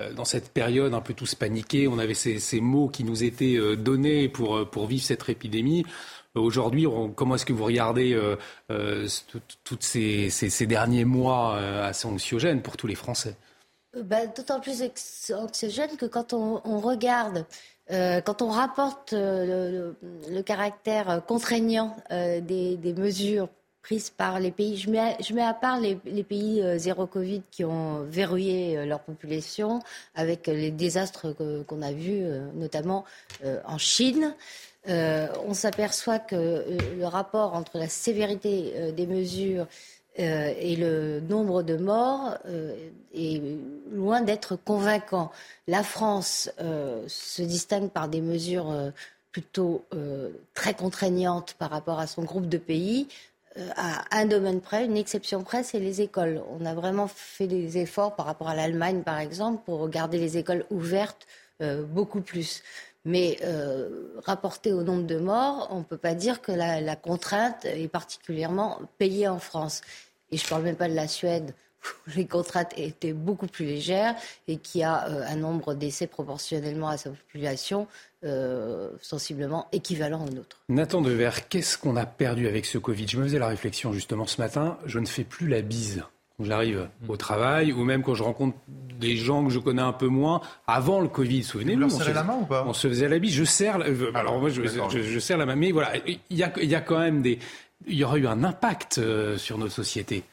euh, 0.02 0.14
dans 0.14 0.26
cette 0.26 0.52
période 0.52 0.94
un 0.94 1.02
peu 1.02 1.14
tous 1.14 1.36
paniqués, 1.36 1.88
on 1.88 2.00
avait 2.00 2.14
ces, 2.14 2.40
ces 2.40 2.62
mots 2.62 2.88
qui 2.88 3.04
nous 3.04 3.24
étaient 3.24 3.58
euh, 3.58 3.76
donnés 3.76 4.30
pour, 4.30 4.70
pour 4.70 4.88
vivre 4.88 5.04
cette 5.04 5.28
épidémie. 5.28 5.86
Aujourd'hui, 6.34 6.88
comment 7.16 7.36
est-ce 7.36 7.46
que 7.46 7.52
vous 7.52 7.66
regardez 7.66 8.14
euh, 8.14 8.38
tous 9.66 9.78
ces, 9.82 10.30
ces, 10.30 10.50
ces, 10.50 10.66
derniers 10.66 11.04
mois 11.04 11.58
assez 11.58 12.08
anxiogènes 12.08 12.62
pour 12.62 12.78
tous 12.78 12.88
les 12.88 12.96
Français? 12.96 13.36
Bah, 14.02 14.28
D'autant 14.28 14.62
plus 14.62 14.82
anxiogène 15.34 15.98
que 15.98 16.06
quand 16.06 16.32
on, 16.32 16.62
on 16.64 16.80
regarde 16.80 17.46
quand 17.90 18.42
on 18.42 18.48
rapporte 18.48 19.12
le, 19.12 19.94
le, 20.30 20.42
caractère 20.42 21.22
contraignant 21.28 21.98
des, 22.10 22.78
des, 22.78 22.94
mesures 22.94 23.50
prises 23.82 24.10
par 24.10 24.40
les 24.40 24.52
pays. 24.52 24.78
Je 24.78 24.90
mets, 24.90 25.18
je 25.20 25.34
mets 25.34 25.44
à 25.44 25.54
part 25.54 25.80
les, 25.80 25.96
pays 26.24 26.62
euh, 26.62 26.78
zéro 26.78 27.08
Covid 27.08 27.42
qui 27.52 27.66
ont 27.66 28.04
verrouillé 28.04 28.78
euh, 28.78 28.86
leur 28.86 29.00
population 29.00 29.80
avec 30.16 30.48
les 30.48 30.72
désastres 30.72 31.36
qu'on 31.66 31.82
a 31.82 31.92
vus, 31.92 32.24
euh, 32.24 32.48
notamment 32.54 33.06
en 33.66 33.78
Chine. 33.78 34.36
on 34.88 35.54
s'aperçoit 35.54 36.20
que 36.20 36.66
le 36.98 37.06
rapport 37.06 37.54
entre 37.54 37.78
la 37.78 37.88
sévérité 37.88 38.92
des 38.92 39.08
mesures 39.08 39.68
et 40.16 40.76
le 40.76 41.20
nombre 41.22 41.64
de 41.64 41.78
morts 41.78 42.38
est 43.14 43.42
loin 43.92 44.22
d'être 44.22 44.56
convaincant. 44.56 45.32
La 45.68 45.84
France 45.84 46.50
se 46.58 47.42
distingue 47.42 47.90
par 47.90 48.08
des 48.10 48.22
mesures 48.22 48.92
plutôt 49.32 49.86
très 50.54 50.74
contraignantes 50.74 51.56
par 51.60 51.70
rapport 51.70 52.00
à 52.00 52.08
son 52.08 52.24
groupe 52.24 52.50
de 52.50 52.58
pays. 52.58 53.08
Euh, 53.58 53.70
à 53.76 54.18
un 54.18 54.26
domaine 54.26 54.62
près, 54.62 54.86
une 54.86 54.98
exception 54.98 55.44
près, 55.44 55.64
c'est 55.64 55.80
les 55.80 56.02
écoles. 56.02 56.42
On 56.58 56.66
a 56.66 56.74
vraiment 56.74 57.08
fait 57.08 57.48
des 57.48 57.78
efforts 57.78 58.16
par 58.16 58.26
rapport 58.26 58.48
à 58.48 58.56
l'Allemagne, 58.56 59.04
par 59.04 59.20
exemple, 59.20 59.64
pour 59.66 59.90
garder 59.90 60.18
les 60.18 60.38
écoles 60.38 60.66
ouvertes 60.70 61.28
euh, 61.62 61.84
beaucoup 61.84 62.22
plus. 62.22 62.64
Mais 63.04 63.40
euh, 63.44 64.14
rapporté 64.24 64.72
au 64.72 64.84
nombre 64.84 65.06
de 65.06 65.18
morts, 65.18 65.68
on 65.72 65.80
ne 65.80 65.84
peut 65.84 65.98
pas 65.98 66.14
dire 66.14 66.42
que 66.42 66.52
la, 66.52 66.80
la, 66.82 66.96
contrainte 66.96 67.66
est 67.66 67.88
particulièrement 67.88 68.80
payée 69.00 69.28
en 69.28 69.40
France. 69.40 69.82
Et 70.32 70.38
je 70.38 70.46
ne 70.46 70.50
parle 70.50 70.64
même 70.64 70.76
pas 70.76 70.88
de 70.88 70.94
la 70.94 71.08
Suède, 71.08 71.54
où 71.84 72.12
les 72.16 72.28
contraintes 72.28 72.74
étaient 72.78 73.12
beaucoup 73.12 73.48
plus 73.48 73.66
légères 73.66 74.16
et 74.48 74.58
qui 74.58 74.84
a 74.84 75.04
un 75.04 75.36
nombre 75.36 75.74
d'essais 75.74 76.08
proportionnellement 76.08 76.90
à 76.90 76.98
sa 76.98 77.10
population 77.10 77.88
euh, 78.24 78.90
sensiblement 79.02 79.68
équivalent 79.72 80.24
au 80.26 80.30
nôtre. 80.30 80.58
Nathan 80.70 81.02
Dever, 81.02 81.32
qu'est-ce 81.50 81.78
qu'on 81.78 81.96
a 81.96 82.06
perdu 82.06 82.48
avec 82.48 82.66
ce 82.66 82.78
Covid? 82.78 83.08
Je 83.08 83.18
me 83.18 83.24
faisais 83.24 83.40
la 83.40 83.48
réflexion 83.48 83.94
justement 83.94 84.28
ce 84.28 84.40
matin, 84.40 84.78
je 84.86 85.00
ne 85.00 85.08
fais 85.08 85.24
plus 85.24 85.48
la 85.48 85.62
bise 85.62 86.04
quand 86.38 86.44
j'arrive 86.44 86.88
au 87.08 87.18
travail 87.18 87.74
ou 87.74 87.84
même 87.84 88.04
quand 88.04 88.14
je 88.14 88.24
rencontre 88.24 88.56
des 89.00 89.16
gens 89.18 89.44
que 89.44 89.52
je 89.52 89.60
connais 89.60 89.82
un 89.82 89.92
peu 89.92 90.08
moins 90.08 90.42
avant 90.68 91.02
le 91.02 91.08
Covid. 91.08 91.44
Souvenez-vous, 91.44 91.84
on, 91.84 91.90
se, 91.90 92.12
la 92.12 92.24
main 92.24 92.38
ou 92.42 92.46
pas? 92.46 92.64
on 92.68 92.74
se 92.74 92.88
faisait 92.88 93.10
la 93.10 93.18
bise. 93.18 93.34
Je 93.34 93.44
serre, 93.44 93.80
euh, 93.80 94.12
alors 94.14 94.40
moi 94.40 94.50
je, 94.50 94.62
je, 94.68 95.20
serre 95.20 95.38
la 95.40 95.48
main, 95.48 95.56
mais 95.56 95.72
voilà, 95.72 95.94
il 96.06 96.20
y 96.30 96.44
a, 96.44 96.54
il 96.62 96.70
y 96.70 96.76
a 96.76 96.82
quand 96.82 97.00
même 97.00 97.22
des, 97.22 97.40
il 97.88 97.96
y 97.96 98.04
aura 98.04 98.18
eu 98.18 98.28
un 98.28 98.44
impact 98.44 99.00
euh, 99.00 99.38
sur 99.38 99.58
nos 99.58 99.70
sociétés. 99.70 100.24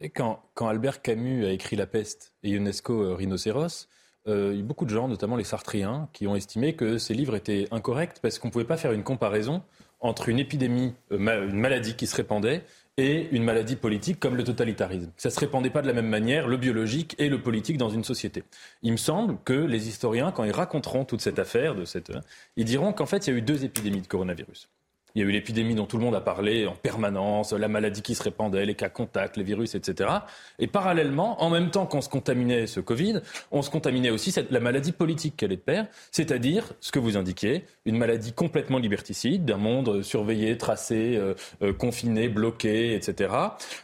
Et 0.00 0.10
quand, 0.10 0.42
quand 0.54 0.68
Albert 0.68 1.00
Camus 1.00 1.46
a 1.46 1.50
écrit 1.50 1.76
La 1.76 1.86
peste 1.86 2.34
et 2.42 2.50
UNESCO 2.50 3.14
Rhinocéros, 3.14 3.88
euh, 4.28 4.60
beaucoup 4.62 4.84
de 4.84 4.90
gens, 4.90 5.08
notamment 5.08 5.36
les 5.36 5.44
Sartriens, 5.44 6.08
qui 6.12 6.26
ont 6.26 6.36
estimé 6.36 6.74
que 6.74 6.98
ces 6.98 7.14
livres 7.14 7.34
étaient 7.34 7.66
incorrects 7.70 8.20
parce 8.20 8.38
qu'on 8.38 8.48
ne 8.48 8.52
pouvait 8.52 8.64
pas 8.64 8.76
faire 8.76 8.92
une 8.92 9.02
comparaison 9.02 9.62
entre 10.00 10.28
une 10.28 10.38
épidémie, 10.38 10.94
euh, 11.12 11.48
une 11.48 11.58
maladie 11.58 11.94
qui 11.94 12.06
se 12.06 12.16
répandait 12.16 12.64
et 12.98 13.28
une 13.32 13.42
maladie 13.42 13.76
politique 13.76 14.20
comme 14.20 14.36
le 14.36 14.44
totalitarisme. 14.44 15.10
Ça 15.16 15.30
ne 15.30 15.34
se 15.34 15.40
répandait 15.40 15.70
pas 15.70 15.82
de 15.82 15.86
la 15.86 15.92
même 15.92 16.08
manière, 16.08 16.46
le 16.46 16.56
biologique 16.56 17.16
et 17.18 17.28
le 17.28 17.40
politique 17.40 17.78
dans 17.78 17.88
une 17.88 18.04
société. 18.04 18.44
Il 18.82 18.92
me 18.92 18.96
semble 18.96 19.38
que 19.44 19.54
les 19.54 19.88
historiens, 19.88 20.30
quand 20.30 20.44
ils 20.44 20.52
raconteront 20.52 21.04
toute 21.04 21.22
cette 21.22 21.38
affaire, 21.38 21.74
de 21.74 21.84
cette, 21.84 22.12
ils 22.56 22.66
diront 22.66 22.92
qu'en 22.92 23.06
fait, 23.06 23.26
il 23.26 23.30
y 23.30 23.32
a 23.34 23.38
eu 23.38 23.42
deux 23.42 23.64
épidémies 23.64 24.02
de 24.02 24.06
coronavirus. 24.06 24.68
Il 25.14 25.22
y 25.22 25.24
a 25.24 25.28
eu 25.28 25.32
l'épidémie 25.32 25.74
dont 25.74 25.86
tout 25.86 25.98
le 25.98 26.04
monde 26.04 26.14
a 26.14 26.20
parlé 26.20 26.66
en 26.66 26.74
permanence, 26.74 27.52
la 27.52 27.68
maladie 27.68 28.02
qui 28.02 28.14
se 28.14 28.22
répandait, 28.22 28.64
les 28.64 28.74
cas 28.74 28.88
contacts, 28.88 29.36
les 29.36 29.44
virus, 29.44 29.74
etc. 29.74 30.10
Et 30.58 30.66
parallèlement, 30.66 31.42
en 31.42 31.50
même 31.50 31.70
temps 31.70 31.86
qu'on 31.86 32.00
se 32.00 32.08
contaminait 32.08 32.66
ce 32.66 32.80
Covid, 32.80 33.20
on 33.50 33.62
se 33.62 33.70
contaminait 33.70 34.10
aussi 34.10 34.34
la 34.50 34.60
maladie 34.60 34.92
politique 34.92 35.36
qu'elle 35.36 35.52
est 35.52 35.56
de 35.56 35.60
pair, 35.60 35.86
c'est-à-dire, 36.10 36.72
ce 36.80 36.92
que 36.92 36.98
vous 36.98 37.16
indiquiez, 37.16 37.64
une 37.84 37.98
maladie 37.98 38.32
complètement 38.32 38.78
liberticide, 38.78 39.44
d'un 39.44 39.56
monde 39.56 40.02
surveillé, 40.02 40.56
tracé, 40.56 41.16
euh, 41.16 41.34
euh, 41.62 41.72
confiné, 41.72 42.28
bloqué, 42.28 42.94
etc. 42.94 43.34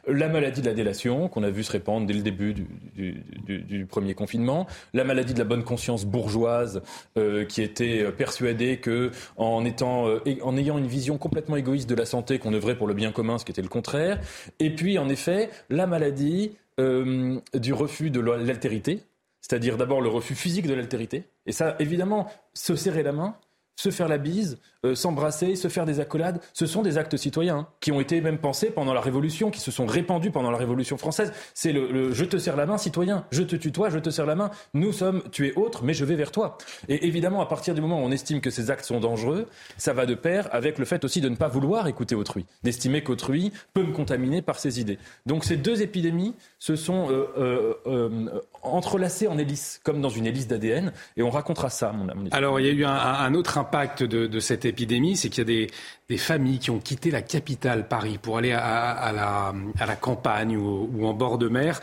La 0.07 0.29
maladie 0.29 0.63
de 0.63 0.67
la 0.67 0.75
délation, 0.75 1.29
qu'on 1.29 1.43
a 1.43 1.51
vu 1.51 1.63
se 1.63 1.73
répandre 1.73 2.07
dès 2.07 2.15
le 2.15 2.23
début 2.23 2.55
du, 2.55 3.87
premier 3.89 4.15
confinement. 4.15 4.67
La 4.95 5.05
maladie 5.05 5.35
de 5.35 5.39
la 5.39 5.45
bonne 5.45 5.65
conscience 5.65 6.05
bourgeoise, 6.05 6.83
euh, 7.17 7.45
qui 7.45 7.63
était 7.63 8.11
persuadée 8.13 8.79
que 8.79 9.11
ayant 9.39 10.79
une 10.79 10.87
vision 10.87 11.18
complètement 11.19 11.57
égoïste 11.57 11.89
de 11.89 11.95
la 11.95 12.07
santé 12.07 12.39
qu'on 12.39 12.55
œuvrait 12.55 12.77
pour 12.77 12.87
le 12.87 12.95
bien 12.95 13.13
commun, 13.13 13.39
ce 13.39 13.45
qui 13.45 13.53
était 13.53 13.63
le 13.63 13.69
contraire. 13.69 14.21
Et 14.59 14.75
puis, 14.75 14.99
en 14.99 15.09
effet, 15.09 15.51
la 15.71 15.87
maladie 15.87 16.53
euh, 16.81 17.41
du 17.55 17.73
refus 17.73 18.11
de 18.11 18.21
l'altérité, 18.21 19.03
c'est-à-dire 19.41 19.77
d'abord 19.77 20.01
le 20.01 20.09
refus 20.09 20.35
physique 20.35 20.67
de 20.67 20.75
l'altérité. 20.75 21.25
Et 21.47 21.53
ça, 21.53 21.77
évidemment, 21.79 22.31
se 22.55 22.77
serrer 22.77 23.03
la 23.03 23.13
main, 23.13 23.37
se 23.79 23.91
faire 23.91 24.09
la 24.09 24.19
bise, 24.19 24.59
euh, 24.85 24.97
s'embrasser, 24.97 25.55
se 25.55 25.69
faire 25.69 25.87
des 25.87 26.01
accolades, 26.01 26.41
ce 26.53 26.67
sont 26.67 26.83
des 26.83 26.99
actes 26.99 27.17
citoyens 27.17 27.69
qui 27.79 27.93
ont 27.93 28.01
été 28.01 28.21
même 28.21 28.39
pensés 28.39 28.71
pendant 28.71 28.93
la 28.93 29.01
Révolution, 29.01 29.53
qui 29.53 29.61
se 29.61 29.71
sont 29.71 29.87
répandus 29.87 30.33
pendant 30.33 30.51
la 30.51 30.59
Révolution 30.59 30.99
française. 30.99 31.33
C'est 31.55 31.71
le, 31.73 32.13
je 32.13 32.25
te 32.25 32.39
serre 32.39 32.57
la 32.57 32.67
main, 32.67 32.77
citoyen, 32.77 33.25
je 33.31 33.45
te 33.45 33.55
tutoie, 33.55 33.89
je 33.89 34.01
te 34.01 34.11
serre 34.11 34.27
la 34.27 34.35
main, 34.35 34.51
nous 34.75 34.93
sommes, 34.93 35.23
tu 35.31 35.47
es 35.47 35.55
autre, 35.55 35.85
mais 35.85 35.95
je 35.95 36.05
vais 36.05 36.17
vers 36.17 36.33
toi. 36.33 36.59
Et 36.89 37.07
évidemment, 37.07 37.41
à 37.41 37.47
partir 37.47 37.73
du 37.73 37.81
moment 37.81 38.03
où 38.03 38.05
on 38.05 38.11
estime 38.11 38.41
que 38.41 38.51
ces 38.51 38.73
actes 38.73 38.85
sont 38.85 38.99
dangereux, 38.99 39.47
ça 39.77 39.93
va 39.93 40.07
de 40.07 40.17
pair 40.17 40.49
avec 40.51 40.79
le 40.79 40.85
fait 40.85 41.05
aussi 41.05 41.21
de 41.21 41.29
ne 41.29 41.37
pas 41.37 41.49
vouloir 41.49 41.87
écouter 41.87 42.17
autrui, 42.17 42.47
d'estimer 42.65 43.05
qu'autrui 43.05 43.53
peut 43.75 43.85
me 43.85 43.93
contaminer 43.93 44.43
par 44.43 44.59
ses 44.59 44.81
idées. 44.81 44.99
Donc 45.25 45.45
ces 45.45 45.57
deux 45.57 45.83
épidémies 45.83 46.35
se 46.59 46.75
sont 46.75 47.13
euh, 47.13 47.75
euh, 47.87 48.41
entrelacées 48.63 49.29
en 49.29 49.39
hélices, 49.39 49.81
comme 49.85 50.01
dans 50.01 50.09
une 50.09 50.27
hélice 50.27 50.47
d'ADN, 50.47 50.93
et 51.17 51.23
on 51.23 51.31
racontera 51.31 51.71
ça, 51.71 51.93
mon 51.93 52.09
ami. 52.09 52.29
Alors 52.33 52.61
il 52.61 52.67
y 52.67 52.69
a 52.69 52.73
eu 52.73 52.85
un, 52.85 53.35
autre 53.35 53.59
impact 53.59 54.03
de, 54.03 54.41
cette 54.41 54.65
épidémie, 54.65 55.17
c'est 55.17 55.29
qu'il 55.29 55.49
y 55.49 55.65
a 55.65 55.67
des, 56.09 56.19
familles 56.19 56.59
qui 56.59 56.71
ont 56.71 56.79
quitté 56.79 57.11
la 57.11 57.23
capitale, 57.23 57.89
Paris, 57.89 58.19
pour 58.21 58.39
aller 58.39 58.53
à, 58.53 59.13
la, 59.13 59.97
campagne 59.97 60.57
ou, 60.57 61.07
en 61.07 61.15
bord 61.15 61.39
de 61.39 61.49
mer. 61.49 61.81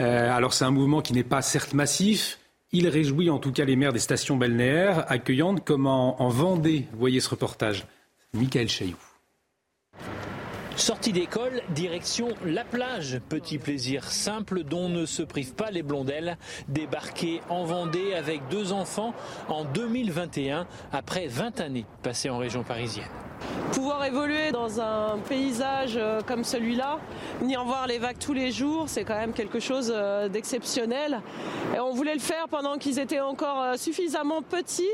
Euh, 0.00 0.34
alors 0.34 0.52
c'est 0.54 0.64
un 0.64 0.70
mouvement 0.70 1.00
qui 1.00 1.12
n'est 1.12 1.24
pas 1.24 1.42
certes 1.42 1.74
massif, 1.74 2.38
Il 2.72 2.88
réjouit 2.88 3.30
en 3.30 3.38
tout 3.38 3.52
cas 3.52 3.64
les 3.64 3.76
maires 3.76 3.92
des 3.92 3.98
stations 3.98 4.36
balnéaires 4.36 5.04
accueillantes 5.08 5.64
comme 5.64 5.86
en, 5.86 6.20
en 6.20 6.28
Vendée. 6.28 6.86
Voyez 6.92 7.20
ce 7.20 7.30
reportage. 7.30 7.86
Michael 8.34 8.68
Chailloux. 8.68 9.15
Sortie 10.76 11.12
d'école, 11.14 11.62
direction 11.70 12.28
la 12.44 12.62
plage. 12.62 13.18
Petit 13.30 13.56
plaisir 13.56 14.04
simple 14.04 14.62
dont 14.62 14.90
ne 14.90 15.06
se 15.06 15.22
privent 15.22 15.54
pas 15.54 15.70
les 15.70 15.82
blondelles. 15.82 16.36
Débarquer 16.68 17.40
en 17.48 17.64
Vendée 17.64 18.12
avec 18.12 18.46
deux 18.50 18.72
enfants 18.72 19.14
en 19.48 19.64
2021 19.64 20.66
après 20.92 21.28
20 21.28 21.60
années 21.60 21.86
passées 22.02 22.28
en 22.28 22.36
région 22.36 22.62
parisienne. 22.62 23.08
Pouvoir 23.72 24.04
évoluer 24.04 24.52
dans 24.52 24.80
un 24.80 25.18
paysage 25.26 25.96
euh, 25.96 26.20
comme 26.20 26.44
celui-là, 26.44 26.98
ni 27.40 27.56
en 27.56 27.64
voir 27.64 27.86
les 27.86 27.98
vagues 27.98 28.18
tous 28.18 28.32
les 28.34 28.52
jours, 28.52 28.84
c'est 28.86 29.04
quand 29.04 29.18
même 29.18 29.32
quelque 29.32 29.60
chose 29.60 29.92
euh, 29.94 30.28
d'exceptionnel. 30.28 31.20
Et 31.74 31.80
on 31.80 31.94
voulait 31.94 32.14
le 32.14 32.20
faire 32.20 32.48
pendant 32.50 32.76
qu'ils 32.76 32.98
étaient 32.98 33.20
encore 33.20 33.62
euh, 33.62 33.74
suffisamment 33.76 34.42
petits 34.42 34.84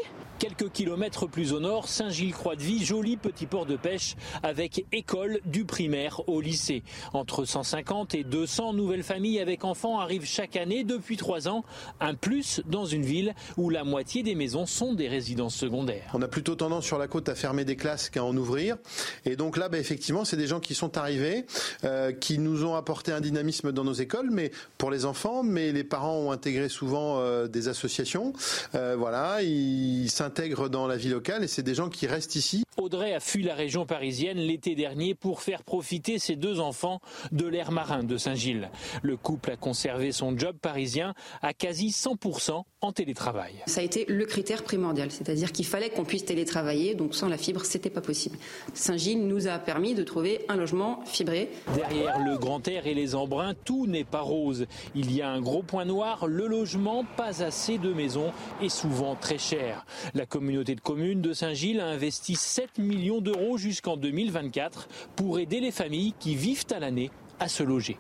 Quelques 0.43 0.73
kilomètres 0.73 1.29
plus 1.29 1.53
au 1.53 1.61
nord, 1.61 1.87
Saint-Gilles-Croix-de-Vie, 1.87 2.85
joli 2.85 3.17
petit 3.17 3.47
port 3.47 3.65
de 3.65 3.77
pêche 3.77 4.17
avec 4.43 4.85
école 4.91 5.39
du 5.45 5.65
primaire 5.65 6.29
au 6.29 6.41
lycée. 6.41 6.83
Entre 7.13 7.45
150 7.45 8.17
et 8.17 8.25
200 8.25 8.73
nouvelles 8.73 9.05
familles 9.05 9.39
avec 9.39 9.63
enfants 9.63 10.01
arrivent 10.01 10.27
chaque 10.27 10.57
année 10.57 10.83
depuis 10.83 11.17
trois 11.17 11.47
ans. 11.47 11.65
Un 12.01 12.15
plus 12.15 12.61
dans 12.67 12.87
une 12.87 13.05
ville 13.05 13.37
où 13.57 13.71
la 13.71 13.85
moitié 13.85 14.25
des 14.25 14.35
maisons 14.35 14.67
sont 14.67 14.95
des 14.95 15.07
résidences 15.07 15.55
secondaires. 15.55 16.11
On 16.13 16.23
a 16.23 16.27
plutôt 16.27 16.57
tendance 16.57 16.87
sur 16.87 16.99
la 16.99 17.07
côte 17.07 17.29
à 17.29 17.37
fermer 17.37 17.65
des 17.65 17.77
classes 17.77 18.11
qu'à 18.11 18.25
en 18.25 18.37
ouvrir. 18.37 18.79
Et 19.25 19.37
donc 19.37 19.57
là, 19.57 19.69
bah, 19.69 19.79
effectivement, 19.79 20.25
c'est 20.25 20.37
des 20.37 20.49
gens 20.49 20.59
qui 20.59 20.75
sont 20.75 20.99
arrivés, 20.99 21.47
euh, 21.85 22.11
qui 22.11 22.41
nous 22.41 22.65
ont 22.65 22.75
apporté 22.75 23.13
un 23.13 23.21
dynamisme 23.21 23.71
dans 23.71 23.85
nos 23.85 23.93
écoles, 23.93 24.31
mais 24.33 24.51
pour 24.77 24.91
les 24.91 25.05
enfants, 25.05 25.45
mais 25.45 25.71
les 25.71 25.85
parents 25.85 26.17
ont 26.17 26.33
intégré 26.33 26.69
souvent 26.69 27.21
euh, 27.21 27.47
des 27.47 27.69
associations. 27.69 28.33
Euh, 28.75 28.97
voilà, 28.99 29.41
ils 29.45 30.11
s'intègrent 30.33 30.71
dans 30.71 30.87
la 30.87 30.97
vie 30.97 31.11
locale 31.11 31.45
et 31.45 31.47
c'est 31.47 31.63
des 31.63 31.75
gens 31.75 31.91
qui 31.91 32.07
restent 32.07 32.37
ici. 32.37 32.65
Audrey 32.79 33.13
a 33.13 33.21
fui 33.21 33.43
la 33.43 33.55
région 33.55 33.85
parisienne 33.85 34.39
l'été 34.39 34.75
dernier 34.75 35.15
pour 35.15 35.43
faire 35.43 35.63
profiter 35.63 36.19
ses 36.19 36.37
deux 36.37 36.59
enfants 36.59 37.01
de 37.33 37.47
l'air 37.47 37.71
marin 37.71 38.03
de 38.03 38.17
Saint-Gilles. 38.17 38.71
Le 39.03 39.19
couple 39.19 39.51
a 39.51 39.57
conservé 39.57 40.11
son 40.11 40.37
job 40.39 40.57
parisien 40.61 41.15
à 41.43 41.53
quasi 41.53 41.89
100% 41.89 42.65
en 42.81 42.93
télétravail. 42.93 43.53
Ça 43.67 43.83
a 43.83 43.85
été 43.85 44.07
le 44.09 44.25
critère 44.25 44.65
primordial, 44.65 45.11
c'est-à-dire 45.11 45.53
qu'il 45.53 45.67
fallait 45.67 45.91
qu'on 45.91 46.05
puisse 46.05 46.25
télétravailler, 46.25 46.95
donc 46.95 47.15
sans 47.15 47.29
la 47.29 47.37
fibre, 47.37 47.65
c'était 47.65 47.91
pas 47.91 48.01
possible. 48.01 48.39
Saint-Gilles 48.73 49.27
nous 49.27 49.47
a 49.49 49.59
permis 49.59 49.95
de 49.95 50.03
trouver 50.03 50.45
un 50.49 50.57
logement 50.57 51.01
fibré. 51.05 51.51
Derrière 51.77 52.19
le 52.19 52.39
grand 52.39 52.67
air 52.67 52.87
et 52.87 52.95
les 52.95 53.15
embruns, 53.15 53.55
tout 53.67 53.87
n'est 53.87 54.05
pas 54.05 54.23
rose. 54.23 54.67
Il 54.95 55.15
y 55.15 55.21
a 55.21 55.29
un 55.29 55.41
gros 55.43 55.63
point 55.63 55.85
noir, 55.85 56.27
le 56.27 56.47
logement, 56.47 57.05
pas 57.17 57.45
assez 57.45 57.77
de 57.77 57.93
maisons 57.93 58.33
et 58.63 58.71
souvent 58.71 59.15
très 59.15 59.39
cher. 59.39 59.85
La 60.15 60.22
communauté 60.27 60.75
de 60.75 60.81
communes 60.81 61.23
de 61.23 61.33
Saint-Gilles 61.33 61.81
a 61.81 61.87
investi 61.87 62.35
7 62.35 62.79
millions 62.79 63.21
d'euros 63.21 63.59
jusqu'en 63.59 63.97
2024 63.97 64.89
pour 65.17 65.39
aider 65.39 65.61
les 65.61 65.71
familles 65.73 66.15
qui 66.19 66.35
vivent 66.35 66.67
à 66.75 66.79
l'année 66.79 67.11
à 67.41 67.49
se 67.49 67.63
loger. 67.63 67.99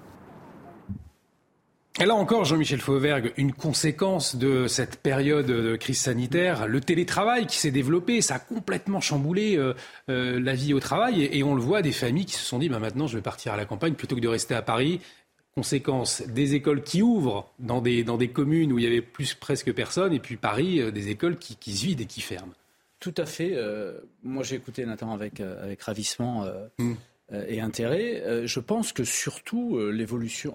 Et 2.00 2.06
là 2.06 2.14
encore, 2.14 2.46
Jean-Michel 2.46 2.80
Fauvergue, 2.80 3.34
une 3.36 3.52
conséquence 3.52 4.36
de 4.36 4.66
cette 4.66 5.02
période 5.02 5.46
de 5.46 5.76
crise 5.76 5.98
sanitaire, 5.98 6.66
le 6.66 6.80
télétravail 6.80 7.46
qui 7.46 7.58
s'est 7.58 7.70
développé, 7.70 8.22
ça 8.22 8.36
a 8.36 8.38
complètement 8.38 9.00
chamboulé 9.00 9.58
euh, 9.58 9.74
euh, 10.08 10.40
la 10.40 10.54
vie 10.54 10.72
au 10.72 10.80
travail. 10.80 11.22
Et, 11.22 11.38
et, 11.38 11.42
on 11.42 11.54
le 11.54 11.60
voit, 11.60 11.82
des 11.82 11.92
familles 11.92 12.24
qui 12.24 12.32
se 12.34 12.44
sont 12.44 12.58
dit, 12.58 12.70
bah, 12.70 12.78
maintenant 12.78 13.06
je 13.06 13.16
vais 13.16 13.22
partir 13.22 13.52
à 13.52 13.58
la 13.58 13.66
campagne 13.66 13.92
plutôt 13.92 14.16
que 14.16 14.22
de 14.22 14.28
rester 14.28 14.54
à 14.54 14.62
Paris. 14.62 15.00
Conséquence, 15.54 16.22
des 16.22 16.54
écoles 16.54 16.82
qui 16.82 17.02
ouvrent 17.02 17.52
dans 17.58 17.82
des, 17.82 18.04
dans 18.04 18.16
des 18.16 18.28
communes 18.28 18.72
où 18.72 18.78
il 18.78 18.84
y 18.84 18.86
avait 18.86 19.02
plus 19.02 19.34
presque 19.34 19.70
personne, 19.74 20.14
et 20.14 20.18
puis 20.18 20.38
Paris, 20.38 20.80
euh, 20.80 20.90
des 20.90 21.10
écoles 21.10 21.36
qui, 21.36 21.56
qui 21.56 21.76
se 21.76 21.84
vident 21.84 22.02
et 22.02 22.06
qui 22.06 22.22
ferment. 22.22 22.54
Tout 23.00 23.14
à 23.18 23.26
fait. 23.26 23.50
Euh, 23.52 23.98
moi, 24.22 24.44
j'ai 24.44 24.56
écouté 24.56 24.86
notamment 24.86 25.12
avec, 25.12 25.40
euh, 25.40 25.62
avec 25.62 25.82
ravissement 25.82 26.46
mm. 26.78 26.94
et 27.48 27.60
intérêt. 27.60 28.46
je 28.46 28.60
pense 28.60 28.92
que 28.92 29.04
surtout, 29.04 29.78
l'évolution, 29.90 30.54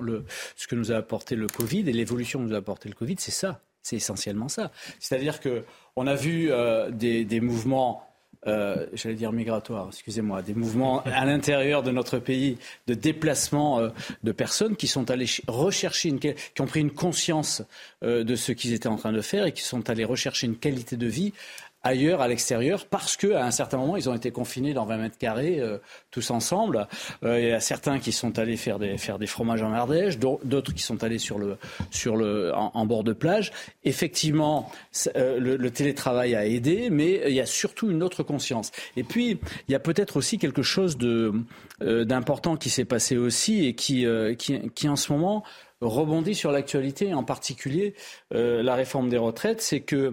ce 0.56 0.66
que 0.66 0.74
nous 0.74 0.92
a 0.92 0.96
apporté 0.96 1.36
le 1.36 1.46
Covid 1.46 1.88
et 1.88 1.94
l'évolution 1.94 2.40
que 2.40 2.46
nous 2.46 2.56
a 2.56 2.58
apporté 2.58 2.90
le 2.90 2.96
Covid, 2.96 3.18
c'est 3.20 3.32
ça. 3.32 3.62
C'est 3.84 3.98
essentiellement 3.98 4.50
ça. 4.50 4.72
C'est-à-dire 5.00 5.40
que 5.40 5.64
on 5.96 6.08
a 6.08 6.16
vu 6.16 6.50
des, 6.92 7.24
des, 7.24 7.40
mouvements. 7.42 8.07
Euh, 8.48 8.86
j'allais 8.94 9.16
dire 9.16 9.32
migratoires, 9.32 9.88
excusez-moi, 9.90 10.42
des 10.42 10.54
mouvements 10.54 11.04
à 11.04 11.26
l'intérieur 11.26 11.84
de 11.84 11.92
notre 11.92 12.20
pays 12.20 12.58
de 12.88 12.94
déplacement 12.94 13.80
euh, 13.80 13.90
de 14.24 14.32
personnes 14.32 14.76
qui 14.76 14.88
sont 14.88 15.12
allées 15.12 15.28
rechercher, 15.48 16.10
une, 16.10 16.20
qui 16.20 16.34
ont 16.60 16.66
pris 16.66 16.80
une 16.80 16.92
conscience 16.92 17.62
euh, 18.04 18.24
de 18.24 18.36
ce 18.36 18.52
qu'ils 18.54 18.74
étaient 18.74 18.88
en 18.88 18.96
train 18.96 19.12
de 19.12 19.22
faire 19.22 19.46
et 19.46 19.52
qui 19.52 19.64
sont 19.64 19.90
allés 19.90 20.06
rechercher 20.06 20.48
une 20.48 20.56
qualité 20.56 20.96
de 20.96 21.08
vie 21.08 21.34
ailleurs, 21.84 22.22
à 22.22 22.28
l'extérieur, 22.28 22.86
parce 22.86 23.18
qu'à 23.18 23.46
un 23.46 23.52
certain 23.52 23.78
moment, 23.78 23.98
ils 23.98 24.10
ont 24.10 24.16
été 24.16 24.32
confinés 24.32 24.74
dans 24.74 24.86
20 24.86 24.98
mètres 24.98 25.18
carrés, 25.18 25.60
euh, 25.60 25.78
tous 26.12 26.32
ensemble. 26.32 26.88
Euh, 27.24 27.40
il 27.40 27.48
y 27.48 27.52
a 27.52 27.60
certains 27.60 28.00
qui 28.00 28.12
sont 28.12 28.40
allés 28.40 28.58
faire 28.58 28.80
des, 28.80 28.98
faire 28.98 29.20
des 29.20 29.28
fromages 29.28 29.64
en 29.64 29.74
Ardèche, 29.74 30.18
d'autres 30.18 30.74
qui 30.74 30.84
sont 30.84 31.04
allés 31.04 31.20
sur 31.20 31.40
le, 31.40 31.58
sur 31.92 32.16
le, 32.16 32.52
en, 32.56 32.86
bord 32.86 33.04
de 33.04 33.14
plage. 33.14 33.52
Effectivement, 33.84 34.72
euh, 35.16 35.40
le, 35.40 35.56
le, 35.56 35.72
télétravail 35.72 36.36
a 36.36 36.46
aidé, 36.46 36.90
mais 36.90 37.22
il 37.28 37.34
y 37.34 37.42
a 37.42 37.46
surtout 37.46 37.90
une 37.90 38.04
autre 38.04 38.24
conscience. 38.24 38.72
Et 38.96 39.04
puis, 39.04 39.40
il 39.68 39.72
y 39.72 39.76
a 39.76 39.80
peut-être 39.80 40.18
aussi 40.18 40.38
quelque 40.38 40.64
chose 40.64 40.98
euh, 41.02 42.06
d'important 42.06 42.58
qui 42.58 42.70
s'est 42.70 42.86
passé 42.86 43.18
aussi 43.18 43.66
et 43.66 43.76
qui, 43.76 44.06
euh, 44.06 44.34
qui, 44.34 44.70
qui, 44.72 44.90
en 44.90 44.96
ce 44.96 45.12
moment, 45.12 45.44
rebondit 45.80 46.36
sur 46.36 46.52
l'actualité, 46.52 47.14
en 47.14 47.24
particulier 47.24 47.94
la 48.32 48.74
réforme 48.74 49.10
des 49.10 49.18
retraites, 49.18 49.62
c'est 49.62 49.82
que 49.82 49.96
euh, 49.96 50.12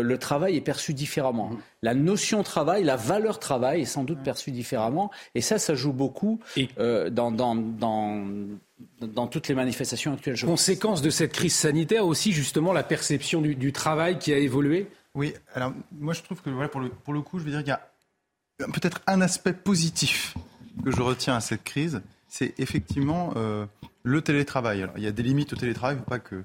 le 0.00 0.16
travail 0.18 0.56
est 0.56 0.62
perçu 0.62 0.94
différemment. 0.94 1.50
Mmh. 1.50 1.58
La 1.82 1.94
notion 1.94 2.42
travail, 2.42 2.84
la 2.84 2.96
valeur 2.96 3.38
travail 3.38 3.82
est 3.82 3.86
sans 3.86 4.04
doute 4.04 4.22
perçue 4.22 4.50
différemment. 4.50 5.10
Et 5.34 5.40
ça, 5.40 5.58
ça 5.58 5.74
joue 5.74 5.92
beaucoup 5.92 6.40
euh, 6.78 7.10
dans, 7.10 7.30
dans, 7.30 7.54
dans, 7.54 8.24
dans, 9.00 9.26
toutes 9.26 9.48
les 9.48 9.54
manifestations 9.54 10.14
actuelles. 10.14 10.40
Conséquence 10.40 11.02
de 11.02 11.10
cette 11.10 11.32
crise 11.32 11.54
sanitaire 11.54 12.06
aussi, 12.06 12.32
justement, 12.32 12.72
la 12.72 12.82
perception 12.82 13.42
du, 13.42 13.54
du 13.54 13.72
travail 13.72 14.18
qui 14.18 14.32
a 14.32 14.38
évolué? 14.38 14.88
Oui, 15.14 15.34
alors 15.54 15.74
moi 15.98 16.14
je 16.14 16.22
trouve 16.22 16.40
que 16.40 16.48
voilà, 16.48 16.68
pour, 16.68 16.80
le, 16.80 16.88
pour 16.88 17.12
le 17.12 17.20
coup, 17.20 17.38
je 17.38 17.44
veux 17.44 17.50
dire 17.50 17.60
qu'il 17.60 17.68
y 17.68 17.72
a 17.72 18.68
peut-être 18.72 19.02
un 19.06 19.20
aspect 19.20 19.52
positif 19.52 20.34
que 20.84 20.90
je 20.90 21.02
retiens 21.02 21.36
à 21.36 21.40
cette 21.40 21.64
crise, 21.64 22.00
c'est 22.28 22.58
effectivement 22.58 23.34
euh, 23.36 23.66
le 24.02 24.22
télétravail. 24.22 24.82
Alors, 24.82 24.96
il 24.96 25.04
y 25.04 25.06
a 25.06 25.12
des 25.12 25.22
limites 25.22 25.52
au 25.52 25.56
télétravail, 25.56 25.96
il 25.96 25.98
ne 25.98 26.04
faut 26.04 26.10
pas 26.10 26.18
que 26.18 26.42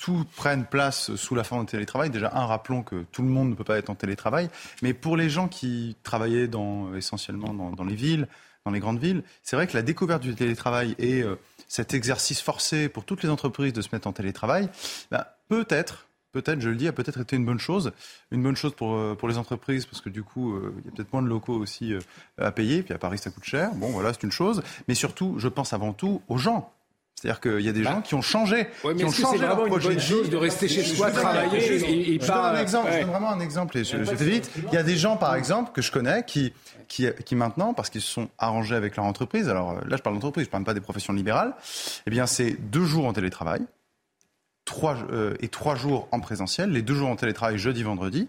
tout 0.00 0.24
prenne 0.36 0.64
place 0.64 1.14
sous 1.16 1.34
la 1.34 1.44
forme 1.44 1.66
de 1.66 1.70
télétravail. 1.70 2.10
Déjà, 2.10 2.30
un, 2.34 2.46
rappelons 2.46 2.82
que 2.82 3.04
tout 3.12 3.22
le 3.22 3.28
monde 3.28 3.50
ne 3.50 3.54
peut 3.54 3.64
pas 3.64 3.76
être 3.76 3.90
en 3.90 3.94
télétravail. 3.94 4.48
Mais 4.82 4.94
pour 4.94 5.16
les 5.16 5.28
gens 5.28 5.46
qui 5.46 5.96
travaillaient 6.02 6.48
essentiellement 6.96 7.52
dans, 7.52 7.84
les 7.84 7.94
villes, 7.94 8.26
dans 8.64 8.72
les 8.72 8.80
grandes 8.80 8.98
villes, 8.98 9.22
c'est 9.42 9.56
vrai 9.56 9.66
que 9.66 9.76
la 9.76 9.82
découverte 9.82 10.22
du 10.22 10.34
télétravail 10.34 10.94
et 10.98 11.22
euh, 11.22 11.38
cet 11.68 11.92
exercice 11.92 12.40
forcé 12.40 12.88
pour 12.88 13.04
toutes 13.04 13.22
les 13.22 13.28
entreprises 13.28 13.74
de 13.74 13.82
se 13.82 13.88
mettre 13.92 14.06
en 14.06 14.12
télétravail, 14.12 14.70
ben, 15.10 15.24
peut-être, 15.48 16.06
peut-être, 16.32 16.60
je 16.60 16.70
le 16.70 16.76
dis, 16.76 16.88
a 16.88 16.92
peut-être 16.92 17.20
été 17.20 17.36
une 17.36 17.44
bonne 17.44 17.60
chose. 17.60 17.92
Une 18.30 18.42
bonne 18.42 18.56
chose 18.56 18.74
pour, 18.74 18.94
euh, 18.94 19.18
les 19.28 19.36
entreprises, 19.36 19.84
parce 19.84 20.00
que 20.00 20.08
du 20.08 20.22
coup, 20.22 20.54
euh, 20.54 20.74
il 20.78 20.86
y 20.86 20.88
a 20.88 20.96
peut-être 20.96 21.12
moins 21.12 21.22
de 21.22 21.28
locaux 21.28 21.58
aussi 21.58 21.92
à 22.38 22.50
payer. 22.52 22.82
Puis 22.82 22.94
à 22.94 22.98
Paris, 22.98 23.18
ça 23.18 23.30
coûte 23.30 23.44
cher. 23.44 23.74
Bon, 23.74 23.90
voilà, 23.90 24.14
c'est 24.14 24.22
une 24.22 24.32
chose. 24.32 24.62
Mais 24.88 24.94
surtout, 24.94 25.34
je 25.38 25.48
pense 25.48 25.74
avant 25.74 25.92
tout 25.92 26.22
aux 26.28 26.38
gens 26.38 26.72
c'est-à-dire 27.20 27.40
qu'il 27.40 27.60
y 27.60 27.68
a 27.68 27.72
des 27.72 27.82
bah. 27.82 27.90
gens 27.90 28.00
qui 28.00 28.14
ont 28.14 28.22
changé. 28.22 28.68
Ouais, 28.82 28.94
mais 28.94 29.00
qui 29.00 29.04
ont 29.04 29.10
changé 29.10 29.44
vraiment 29.44 29.66
une 29.66 29.78
bonne 29.78 30.00
chose 30.00 30.30
de 30.30 30.36
rester 30.38 30.68
chez 30.68 30.82
soi, 30.82 31.10
travailler 31.10 31.58
et, 31.58 32.14
et 32.14 32.20
je 32.20 32.26
pas. 32.26 32.48
Donne 32.48 32.56
un 32.56 32.60
exemple, 32.62 32.86
ouais. 32.88 32.94
Je 32.94 33.00
donne 33.00 33.10
vraiment 33.10 33.30
un 33.30 33.40
exemple 33.40 33.76
et 33.76 33.84
je, 33.84 34.02
je 34.02 34.14
vais 34.14 34.24
vite. 34.24 34.50
Il 34.56 34.72
y 34.72 34.78
a 34.78 34.82
des 34.82 34.96
gens, 34.96 35.18
par 35.18 35.34
exemple, 35.34 35.72
que 35.72 35.82
je 35.82 35.92
connais 35.92 36.24
qui, 36.24 36.54
qui, 36.88 37.06
qui 37.26 37.34
maintenant, 37.34 37.74
parce 37.74 37.90
qu'ils 37.90 38.00
se 38.00 38.10
sont 38.10 38.30
arrangés 38.38 38.74
avec 38.74 38.96
leur 38.96 39.04
entreprise, 39.04 39.50
alors 39.50 39.74
là 39.86 39.98
je 39.98 40.02
parle 40.02 40.14
d'entreprise, 40.16 40.46
je 40.46 40.50
parle 40.50 40.64
pas 40.64 40.72
des 40.72 40.80
professions 40.80 41.12
libérales, 41.12 41.54
eh 42.06 42.10
bien 42.10 42.24
c'est 42.24 42.52
deux 42.52 42.84
jours 42.86 43.04
en 43.04 43.12
télétravail 43.12 43.60
trois, 44.64 44.96
euh, 45.12 45.34
et 45.40 45.48
trois 45.48 45.74
jours 45.74 46.08
en 46.12 46.20
présentiel, 46.20 46.70
les 46.70 46.80
deux 46.80 46.94
jours 46.94 47.10
en 47.10 47.16
télétravail 47.16 47.58
jeudi, 47.58 47.82
vendredi. 47.82 48.28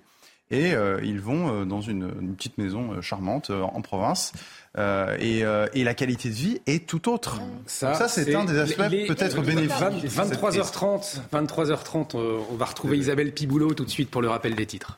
Et 0.51 0.73
euh, 0.73 0.99
ils 1.01 1.22
vont 1.22 1.61
euh, 1.61 1.65
dans 1.65 1.80
une, 1.80 2.11
une, 2.22 2.35
petite 2.35 2.57
maison 2.57 2.91
euh, 2.91 3.01
charmante 3.01 3.49
en 3.49 3.81
province. 3.81 4.34
Et, 4.77 5.43
et, 5.73 5.84
la 5.84 5.93
qualité 5.93 6.30
de 6.30 6.34
vie 6.34 6.61
est 6.65 6.88
tout 6.88 7.10
autre. 7.10 7.41
Ça, 7.65 7.93
ça 7.93 8.07
c'est 8.07 8.34
un 8.34 8.45
des 8.45 8.57
aspects 8.57 8.89
peut-être 9.07 9.41
bénéfiques. 9.41 10.06
23h30, 10.06 11.19
23h30, 11.34 12.15
on 12.15 12.56
va 12.56 12.65
retrouver 12.65 12.98
Isabelle 12.98 13.34
Piboulot 13.34 13.73
tout 13.73 13.85
de 13.85 13.89
suite 13.89 14.10
pour 14.10 14.22
le 14.22 14.30
rappel 14.30 14.56
des 14.56 14.65
titres. 14.65 14.98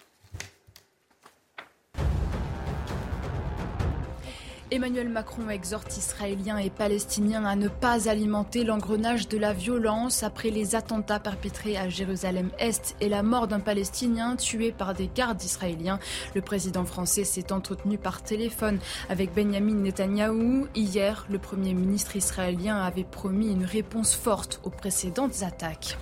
Emmanuel 4.73 5.07
Macron 5.07 5.51
exhorte 5.51 5.97
Israéliens 5.97 6.57
et 6.57 6.71
Palestiniens 6.71 7.45
à 7.45 7.55
ne 7.55 7.67
pas 7.67 8.09
alimenter 8.09 8.63
l'engrenage 8.63 9.27
de 9.27 9.37
la 9.37 9.53
violence 9.53 10.23
après 10.23 10.49
les 10.49 10.73
attentats 10.73 11.19
perpétrés 11.19 11.77
à 11.77 11.89
Jérusalem-Est 11.89 12.95
et 12.99 13.07
la 13.07 13.21
mort 13.21 13.47
d'un 13.47 13.59
Palestinien 13.59 14.35
tué 14.35 14.71
par 14.71 14.95
des 14.95 15.11
gardes 15.13 15.43
israéliens. 15.43 15.99
Le 16.33 16.41
président 16.41 16.85
français 16.85 17.23
s'est 17.23 17.51
entretenu 17.51 17.99
par 17.99 18.23
téléphone 18.23 18.79
avec 19.09 19.35
Benjamin 19.35 19.75
Netanyahou. 19.75 20.65
Hier, 20.73 21.27
le 21.29 21.37
Premier 21.37 21.75
ministre 21.75 22.15
israélien 22.15 22.77
avait 22.77 23.03
promis 23.03 23.51
une 23.51 23.65
réponse 23.65 24.15
forte 24.15 24.59
aux 24.63 24.71
précédentes 24.71 25.43
attaques. 25.43 25.99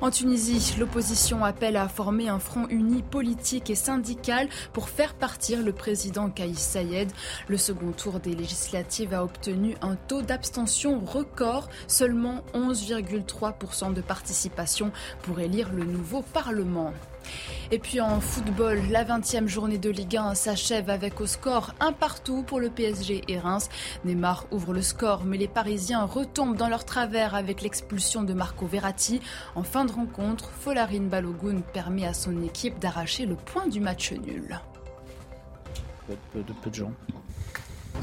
En 0.00 0.10
Tunisie, 0.10 0.74
l'opposition 0.78 1.44
appelle 1.44 1.76
à 1.76 1.88
former 1.88 2.28
un 2.28 2.38
front 2.38 2.66
uni 2.68 3.02
politique 3.02 3.70
et 3.70 3.74
syndical 3.74 4.48
pour 4.72 4.88
faire 4.88 5.14
partir 5.14 5.62
le 5.62 5.72
président 5.72 6.30
Kaïs 6.30 6.58
Sayed. 6.58 7.10
Le 7.48 7.56
second 7.56 7.92
tour 7.92 8.05
des 8.14 8.34
législatives 8.34 9.12
a 9.12 9.24
obtenu 9.24 9.76
un 9.82 9.96
taux 9.96 10.22
d'abstention 10.22 11.00
record, 11.00 11.68
seulement 11.88 12.42
11,3% 12.54 13.92
de 13.92 14.00
participation 14.00 14.92
pour 15.22 15.40
élire 15.40 15.72
le 15.72 15.84
nouveau 15.84 16.22
Parlement. 16.22 16.92
Et 17.72 17.78
puis 17.80 18.00
en 18.00 18.20
football, 18.20 18.80
la 18.90 19.04
20e 19.04 19.48
journée 19.48 19.78
de 19.78 19.90
Ligue 19.90 20.16
1 20.16 20.34
s'achève 20.34 20.88
avec 20.88 21.20
au 21.20 21.26
score 21.26 21.74
un 21.80 21.92
partout 21.92 22.44
pour 22.44 22.60
le 22.60 22.70
PSG 22.70 23.22
et 23.26 23.38
Reims. 23.38 23.68
Neymar 24.04 24.46
ouvre 24.52 24.72
le 24.72 24.82
score, 24.82 25.24
mais 25.24 25.36
les 25.36 25.48
Parisiens 25.48 26.04
retombent 26.04 26.56
dans 26.56 26.68
leur 26.68 26.84
travers 26.84 27.34
avec 27.34 27.62
l'expulsion 27.62 28.22
de 28.22 28.34
Marco 28.34 28.66
Verratti. 28.66 29.20
En 29.56 29.64
fin 29.64 29.84
de 29.84 29.92
rencontre, 29.92 30.50
Folarine 30.50 31.08
Balogun 31.08 31.60
permet 31.60 32.06
à 32.06 32.14
son 32.14 32.40
équipe 32.42 32.78
d'arracher 32.78 33.26
le 33.26 33.34
point 33.34 33.66
du 33.66 33.80
match 33.80 34.12
nul. 34.12 34.60
De, 36.08 36.52
peu 36.62 36.70
de 36.70 36.74
gens. 36.74 36.92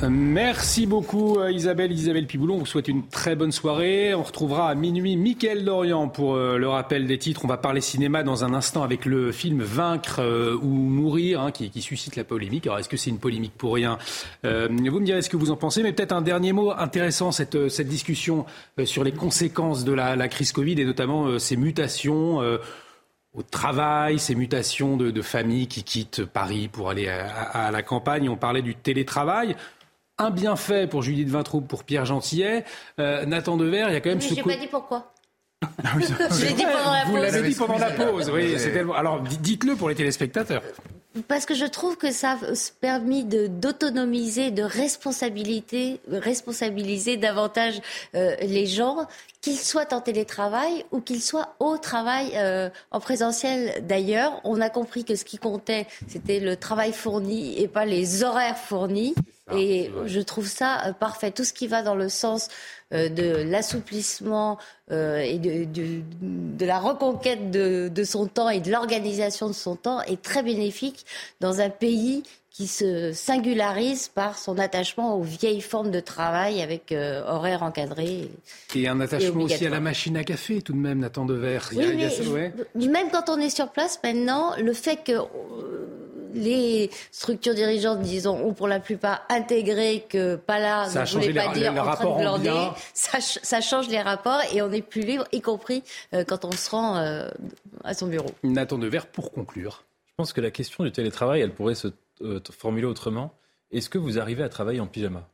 Merci 0.02 0.86
beaucoup 0.86 1.40
euh, 1.40 1.52
Isabelle, 1.52 1.92
Isabelle 1.92 2.26
Piboulon. 2.26 2.56
On 2.56 2.60
vous 2.60 2.66
souhaite 2.66 2.88
une 2.88 3.08
très 3.08 3.36
bonne 3.36 3.52
soirée. 3.52 4.14
On 4.14 4.24
retrouvera 4.24 4.70
à 4.70 4.76
minuit 4.76 5.16
Mickaël 5.16 5.64
Dorian 5.64 6.10
pour 6.10 6.36
euh, 6.36 6.58
le 6.58 6.68
rappel 6.68 7.08
des 7.08 7.18
titres. 7.18 7.46
On 7.46 7.48
va 7.48 7.58
parler 7.58 7.80
cinéma 7.80 8.24
dans 8.24 8.44
un 8.44 8.54
instant 8.54 8.84
avec 8.84 9.06
le 9.06 9.32
film 9.32 9.62
Vaincre 9.62 10.20
euh, 10.20 10.58
ou 10.62 10.68
Mourir 10.68 11.42
hein, 11.42 11.52
qui, 11.52 11.82
suscite 11.82 12.16
la 12.16 12.24
polémique. 12.24 12.68
Alors 12.68 12.80
est-ce 12.80 12.90
que 12.90 12.98
c'est 12.98 13.10
une 13.10 13.20
polémique 13.20 13.54
pour 13.58 13.74
rien 13.74 13.98
Vous 14.44 14.50
me 14.50 15.06
direz 15.06 15.22
ce 15.22 15.30
que 15.30 15.38
vous 15.38 15.52
en 15.52 15.56
pensez. 15.56 15.84
Mais 15.84 15.94
peut-être 15.94 16.12
un 16.12 16.22
dernier 16.22 16.54
mot 16.54 16.72
intéressant, 16.72 17.32
cette, 17.32 17.82
discussion 17.82 18.46
sur 18.86 19.04
les 19.04 19.12
conséquences 19.12 19.86
de 19.86 19.94
la, 19.94 20.28
crise 20.28 20.52
Covid 20.52 20.80
et 20.80 20.86
notamment 20.86 21.40
ces 21.40 21.56
mutations 21.56 22.40
au 22.40 23.42
travail, 23.42 24.20
ces 24.20 24.36
mutations 24.36 24.98
de, 24.98 25.22
familles 25.22 25.68
qui 25.68 25.84
quittent 25.84 26.26
Paris 26.26 26.70
pour 26.72 26.90
aller 26.90 27.10
à, 27.10 27.28
à, 27.28 27.72
la 27.72 27.84
campagne. 27.84 28.30
On 28.30 28.38
parlait 28.38 28.62
du 28.62 28.76
télétravail 28.76 29.56
un 30.24 30.32
bienfait 30.32 30.88
pour 30.88 31.02
Judith 31.02 31.30
Vintraud, 31.30 31.62
pour 31.62 31.84
Pierre 31.84 32.06
Gentillet. 32.06 32.64
Euh, 33.00 33.26
Nathan 33.26 33.58
Dever, 33.58 33.86
il 33.90 33.94
y 33.94 33.96
a 33.96 34.02
quand 34.02 34.10
même 34.10 34.20
Mais 34.20 34.30
ce 34.30 34.36
j'ai 34.36 34.42
pas 34.42 34.56
dit 34.56 34.68
pourquoi. 34.68 35.14
Ah 35.84 35.94
oui, 35.96 36.06
je 36.32 36.46
l'ai 36.46 36.54
dit 36.54 36.64
pendant 36.64 36.92
la 36.92 37.06
Vous 37.06 37.14
pause. 37.14 37.22
l'avez 37.22 37.50
dit 37.50 37.56
pendant 37.56 37.78
la 37.78 37.92
pause. 37.92 38.32
Oui, 38.34 38.56
c'est 38.58 38.72
tellement... 38.72 38.94
Alors 38.94 39.22
dites-le 39.22 39.76
pour 39.76 39.90
les 39.90 39.96
téléspectateurs. 39.96 40.62
Parce 41.28 41.46
que 41.46 41.54
je 41.54 41.66
trouve 41.66 41.96
que 41.96 42.12
ça 42.12 42.32
a 42.32 42.38
permis 42.82 43.24
de 43.24 43.46
d'autonomiser, 43.46 44.50
de 44.50 44.64
responsabilité, 44.64 46.00
responsabiliser 46.10 47.18
davantage 47.18 47.82
euh, 48.16 48.36
les 48.42 48.66
gens, 48.66 49.06
qu'ils 49.42 49.60
soient 49.60 49.94
en 49.94 50.02
télétravail 50.02 50.86
ou 50.92 51.02
qu'ils 51.02 51.22
soient 51.22 51.56
au 51.60 51.78
travail 51.78 52.32
euh, 52.36 52.70
en 52.90 53.00
présentiel. 53.00 53.86
D'ailleurs, 53.88 54.42
on 54.44 54.60
a 54.60 54.70
compris 54.72 55.04
que 55.04 55.16
ce 55.16 55.24
qui 55.24 55.38
comptait, 55.38 55.86
c'était 56.08 56.40
le 56.40 56.56
travail 56.56 56.94
fourni 56.94 57.62
et 57.62 57.68
pas 57.68 57.86
les 57.86 58.24
horaires 58.24 58.58
fournis. 58.58 59.14
Et 59.52 59.92
je 60.06 60.20
trouve 60.22 60.48
ça 60.48 60.88
euh, 60.88 60.94
parfait. 60.94 61.32
Tout 61.32 61.44
ce 61.44 61.54
qui 61.54 61.68
va 61.68 61.82
dans 61.82 61.96
le 61.96 62.08
sens 62.08 62.48
euh, 62.94 63.10
de 63.10 63.44
l'assouplissement 63.44 64.58
euh, 64.92 65.18
et 65.18 65.38
de, 65.38 65.66
de, 65.66 66.02
de, 66.22 66.66
la 66.66 66.80
reconquête 66.80 67.52
de, 67.52 67.90
de 67.94 68.04
son 68.04 68.28
temps 68.28 68.50
et 68.50 68.62
de 68.62 68.72
l'organisation 68.72 69.48
de 69.48 69.54
son 69.54 69.76
temps 69.76 70.02
est 70.02 70.22
très 70.22 70.44
bénéfique 70.44 71.06
dans 71.42 71.60
un 71.60 71.70
pays 71.70 72.24
qui 72.54 72.68
se 72.68 73.12
singularise 73.14 74.10
par 74.10 74.38
son 74.38 74.60
attachement 74.60 75.18
aux 75.18 75.24
vieilles 75.24 75.60
formes 75.60 75.90
de 75.90 76.00
travail 76.00 76.62
avec 76.62 76.92
euh, 76.92 77.24
horaires 77.26 77.64
encadrés. 77.64 78.30
Et 78.76 78.88
un 78.88 79.02
attachement 79.02 79.42
et 79.42 79.44
aussi 79.46 79.66
à 79.66 79.72
la 79.72 79.80
machine 79.80 80.16
à 80.18 80.24
café, 80.24 80.62
tout 80.62 80.74
de 80.74 80.78
même, 80.78 81.00
Nathan 81.00 81.26
Dever. 81.26 81.60
Oui, 81.72 81.78
il 81.80 82.00
y 82.00 82.06
a, 82.06 82.10
il 82.10 82.26
y 82.26 82.30
a, 82.30 82.32
ouais. 82.32 82.54
Même 82.76 83.10
quand 83.12 83.28
on 83.30 83.40
est 83.40 83.50
sur 83.50 83.70
place 83.70 84.00
maintenant, 84.04 84.52
le 84.58 84.74
fait 84.74 85.04
que 85.04 85.14
les 86.34 86.90
structures 87.12 87.54
dirigeantes, 87.54 88.02
disons, 88.02 88.38
ont 88.46 88.54
pour 88.54 88.68
la 88.68 88.80
plupart 88.80 89.24
intégré 89.30 90.06
que 90.08 90.36
pas 90.36 90.60
là 90.60 90.86
ça 90.86 91.04
ne 91.04 91.08
voulait 91.08 91.34
pas 91.34 91.54
les, 91.54 91.60
dire 91.60 91.74
les 91.74 91.80
en 91.80 91.94
train 91.94 92.06
de 92.06 92.22
glander. 92.22 92.70
Ça, 92.94 93.20
ça, 93.22 93.62
change 93.62 93.88
les 93.90 94.02
rapports 94.02 94.42
et 94.54 94.62
on 94.62 94.72
est 94.72 94.82
plus 94.82 95.02
libre, 95.02 95.26
y 95.32 95.42
compris 95.42 95.84
euh, 96.14 96.24
quand 96.24 96.46
on 96.46 96.52
se 96.52 96.70
rend 96.70 96.98
euh, 96.98 97.30
à 97.84 97.94
son 97.94 98.08
bureau. 98.08 98.30
Nathan 98.44 98.78
Devers, 98.78 99.08
pour 99.08 99.32
conclure. 99.32 99.84
Je 100.06 100.14
pense 100.18 100.34
que 100.34 100.42
la 100.42 100.52
question 100.52 100.84
du 100.84 100.92
télétravail, 100.92 101.42
elle 101.42 101.54
pourrait 101.54 101.76
se 101.76 101.88
euh, 102.22 102.40
formuler 102.52 102.86
autrement. 102.86 103.34
Est-ce 103.72 103.90
que 103.90 103.98
vous 103.98 104.20
arrivez 104.20 104.44
à 104.44 104.50
travailler 104.50 104.80
en 104.80 104.88
pyjama 104.88 105.28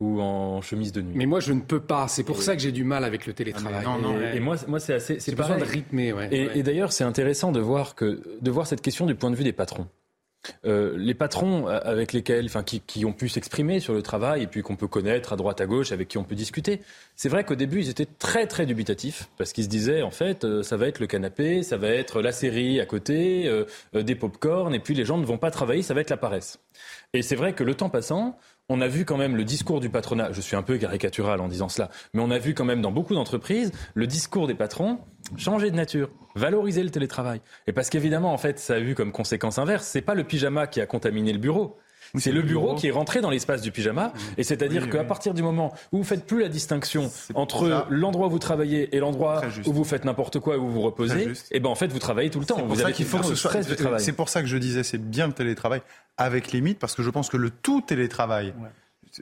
ou 0.00 0.20
en 0.20 0.60
chemise 0.60 0.90
de 0.92 1.02
nuit? 1.02 1.14
Mais 1.14 1.26
moi, 1.26 1.38
je 1.38 1.52
ne 1.52 1.60
peux 1.60 1.80
pas. 1.80 2.08
C'est 2.08 2.24
pour 2.24 2.38
et... 2.38 2.42
ça 2.42 2.56
que 2.56 2.62
j'ai 2.62 2.72
du 2.72 2.82
mal 2.82 3.04
avec 3.04 3.26
le 3.26 3.32
télétravail. 3.32 3.84
Ah, 3.86 3.90
non, 3.90 3.98
non, 3.98 4.20
et, 4.20 4.36
et, 4.36 4.40
moi, 4.40 4.56
moi 4.66 4.80
c'est 4.80 4.94
assez. 4.94 5.20
C'est 5.20 5.34
besoin 5.34 5.58
de 5.58 5.64
rythmer. 5.64 6.12
Ouais, 6.12 6.28
et, 6.32 6.46
ouais. 6.48 6.58
et 6.58 6.62
d'ailleurs, 6.62 6.92
c'est 6.92 7.04
intéressant 7.04 7.52
de 7.52 7.60
voir 7.60 7.94
que 7.94 8.20
de 8.40 8.50
voir 8.50 8.66
cette 8.66 8.80
question 8.80 9.06
du 9.06 9.14
point 9.14 9.30
de 9.30 9.36
vue 9.36 9.44
des 9.44 9.52
patrons. 9.52 9.86
Euh, 10.64 10.94
les 10.96 11.14
patrons 11.14 11.66
avec 11.66 12.12
lesquels, 12.12 12.46
enfin, 12.46 12.62
qui, 12.62 12.80
qui 12.80 13.04
ont 13.04 13.12
pu 13.12 13.28
s'exprimer 13.28 13.80
sur 13.80 13.94
le 13.94 14.02
travail 14.02 14.42
et 14.42 14.46
puis 14.46 14.62
qu'on 14.62 14.76
peut 14.76 14.88
connaître 14.88 15.32
à 15.32 15.36
droite 15.36 15.60
à 15.60 15.66
gauche, 15.66 15.92
avec 15.92 16.08
qui 16.08 16.18
on 16.18 16.24
peut 16.24 16.34
discuter. 16.34 16.80
C'est 17.16 17.28
vrai 17.28 17.44
qu'au 17.44 17.54
début, 17.54 17.80
ils 17.80 17.88
étaient 17.88 18.06
très 18.06 18.46
très 18.46 18.66
dubitatifs 18.66 19.28
parce 19.38 19.52
qu'ils 19.52 19.64
se 19.64 19.68
disaient 19.68 20.02
en 20.02 20.10
fait, 20.10 20.44
euh, 20.44 20.62
ça 20.62 20.76
va 20.76 20.88
être 20.88 20.98
le 20.98 21.06
canapé, 21.06 21.62
ça 21.62 21.76
va 21.76 21.88
être 21.88 22.20
la 22.20 22.32
série 22.32 22.80
à 22.80 22.86
côté, 22.86 23.46
euh, 23.46 23.64
des 23.94 24.14
pop-corn 24.14 24.74
et 24.74 24.80
puis 24.80 24.94
les 24.94 25.04
gens 25.04 25.18
ne 25.18 25.24
vont 25.24 25.38
pas 25.38 25.50
travailler, 25.50 25.82
ça 25.82 25.94
va 25.94 26.00
être 26.00 26.10
la 26.10 26.16
paresse. 26.16 26.58
Et 27.12 27.22
c'est 27.22 27.36
vrai 27.36 27.52
que 27.52 27.62
le 27.62 27.74
temps 27.74 27.90
passant, 27.90 28.38
on 28.72 28.80
a 28.80 28.88
vu 28.88 29.04
quand 29.04 29.18
même 29.18 29.36
le 29.36 29.44
discours 29.44 29.80
du 29.80 29.90
patronat, 29.90 30.32
je 30.32 30.40
suis 30.40 30.56
un 30.56 30.62
peu 30.62 30.78
caricatural 30.78 31.40
en 31.42 31.48
disant 31.48 31.68
cela, 31.68 31.90
mais 32.14 32.22
on 32.22 32.30
a 32.30 32.38
vu 32.38 32.54
quand 32.54 32.64
même 32.64 32.80
dans 32.80 32.90
beaucoup 32.90 33.14
d'entreprises 33.14 33.70
le 33.94 34.06
discours 34.06 34.46
des 34.46 34.54
patrons 34.54 34.98
changer 35.36 35.70
de 35.70 35.76
nature, 35.76 36.08
valoriser 36.34 36.82
le 36.82 36.90
télétravail. 36.90 37.42
Et 37.66 37.72
parce 37.72 37.90
qu'évidemment, 37.90 38.32
en 38.32 38.38
fait, 38.38 38.58
ça 38.58 38.74
a 38.74 38.78
eu 38.80 38.94
comme 38.94 39.12
conséquence 39.12 39.58
inverse, 39.58 39.86
c'est 39.86 40.00
pas 40.00 40.14
le 40.14 40.24
pyjama 40.24 40.66
qui 40.66 40.80
a 40.80 40.86
contaminé 40.86 41.32
le 41.32 41.38
bureau. 41.38 41.76
C'est 42.18 42.32
le 42.32 42.42
bureau, 42.42 42.66
bureau, 42.66 42.74
qui 42.76 42.88
est 42.88 42.90
rentré 42.90 43.20
dans 43.20 43.30
l'espace 43.30 43.62
du 43.62 43.70
pyjama, 43.72 44.12
et 44.36 44.42
c'est-à-dire 44.42 44.82
oui, 44.82 44.90
qu'à 44.90 45.00
oui. 45.00 45.06
partir 45.06 45.32
du 45.32 45.42
moment 45.42 45.72
où 45.92 45.98
vous 45.98 46.04
faites 46.04 46.26
plus 46.26 46.40
la 46.40 46.48
distinction 46.48 47.10
entre 47.34 47.86
l'endroit 47.88 48.26
où 48.26 48.30
vous 48.30 48.38
travaillez 48.38 48.94
et 48.94 48.98
l'endroit 48.98 49.42
où 49.66 49.72
vous 49.72 49.84
faites 49.84 50.04
n'importe 50.04 50.38
quoi, 50.38 50.58
où 50.58 50.66
vous 50.66 50.72
vous 50.72 50.82
reposez, 50.82 51.22
et 51.22 51.32
eh 51.52 51.60
ben 51.60 51.70
en 51.70 51.74
fait 51.74 51.88
vous 51.88 51.98
travaillez 51.98 52.30
tout 52.30 52.40
le 52.40 52.46
temps. 52.46 52.64
Vous 52.66 52.80
avez 52.80 52.92
qu'il 52.92 53.06
faut 53.06 53.18
que 53.18 53.26
ce 53.26 53.34
soit. 53.34 53.52
C'est 53.98 54.12
pour 54.12 54.28
ça 54.28 54.42
que 54.42 54.48
je 54.48 54.56
disais 54.56 54.82
c'est 54.82 54.98
bien 54.98 55.26
le 55.26 55.32
télétravail 55.32 55.82
avec 56.18 56.52
limite, 56.52 56.78
parce 56.78 56.94
que 56.94 57.02
je 57.02 57.10
pense 57.10 57.28
que 57.28 57.36
le 57.36 57.50
tout 57.50 57.80
télétravail. 57.80 58.54
Ouais 58.60 58.68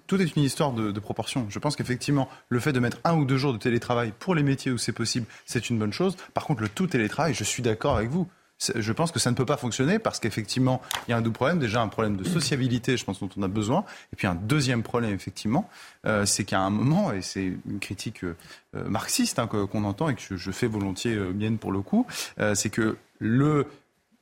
tout 0.06 0.20
est 0.20 0.36
une 0.36 0.42
histoire 0.42 0.72
de, 0.72 0.92
de 0.92 1.00
proportion. 1.00 1.46
Je 1.48 1.58
pense 1.58 1.76
qu'effectivement, 1.76 2.28
le 2.48 2.60
fait 2.60 2.72
de 2.72 2.80
mettre 2.80 2.98
un 3.04 3.16
ou 3.16 3.24
deux 3.24 3.36
jours 3.36 3.52
de 3.52 3.58
télétravail 3.58 4.12
pour 4.18 4.34
les 4.34 4.42
métiers 4.42 4.70
où 4.70 4.78
c'est 4.78 4.92
possible, 4.92 5.26
c'est 5.46 5.68
une 5.68 5.78
bonne 5.78 5.92
chose. 5.92 6.16
Par 6.32 6.44
contre, 6.44 6.62
le 6.62 6.68
tout 6.68 6.86
télétravail, 6.86 7.34
je 7.34 7.44
suis 7.44 7.62
d'accord 7.62 7.96
avec 7.96 8.10
vous. 8.10 8.28
Je 8.76 8.92
pense 8.92 9.10
que 9.10 9.18
ça 9.18 9.30
ne 9.30 9.36
peut 9.36 9.46
pas 9.46 9.56
fonctionner 9.56 9.98
parce 9.98 10.20
qu'effectivement, 10.20 10.80
il 11.06 11.12
y 11.12 11.14
a 11.14 11.16
un 11.16 11.22
double 11.22 11.34
problème. 11.34 11.58
Déjà, 11.58 11.80
un 11.80 11.88
problème 11.88 12.16
de 12.16 12.24
sociabilité, 12.24 12.96
je 12.96 13.04
pense, 13.04 13.20
dont 13.20 13.30
on 13.36 13.42
a 13.42 13.48
besoin. 13.48 13.84
Et 14.12 14.16
puis, 14.16 14.26
un 14.26 14.34
deuxième 14.34 14.82
problème, 14.82 15.14
effectivement, 15.14 15.68
euh, 16.06 16.26
c'est 16.26 16.44
qu'à 16.44 16.60
un 16.60 16.70
moment, 16.70 17.12
et 17.12 17.22
c'est 17.22 17.44
une 17.44 17.80
critique 17.80 18.24
euh, 18.24 18.34
marxiste 18.74 19.38
hein, 19.38 19.46
qu'on 19.46 19.84
entend 19.84 20.08
et 20.08 20.14
que 20.14 20.20
je, 20.20 20.36
je 20.36 20.50
fais 20.50 20.66
volontiers 20.66 21.14
euh, 21.14 21.32
mienne 21.32 21.58
pour 21.58 21.72
le 21.72 21.80
coup, 21.80 22.06
c'est 22.54 22.70
que 22.70 22.96
le 23.18 23.66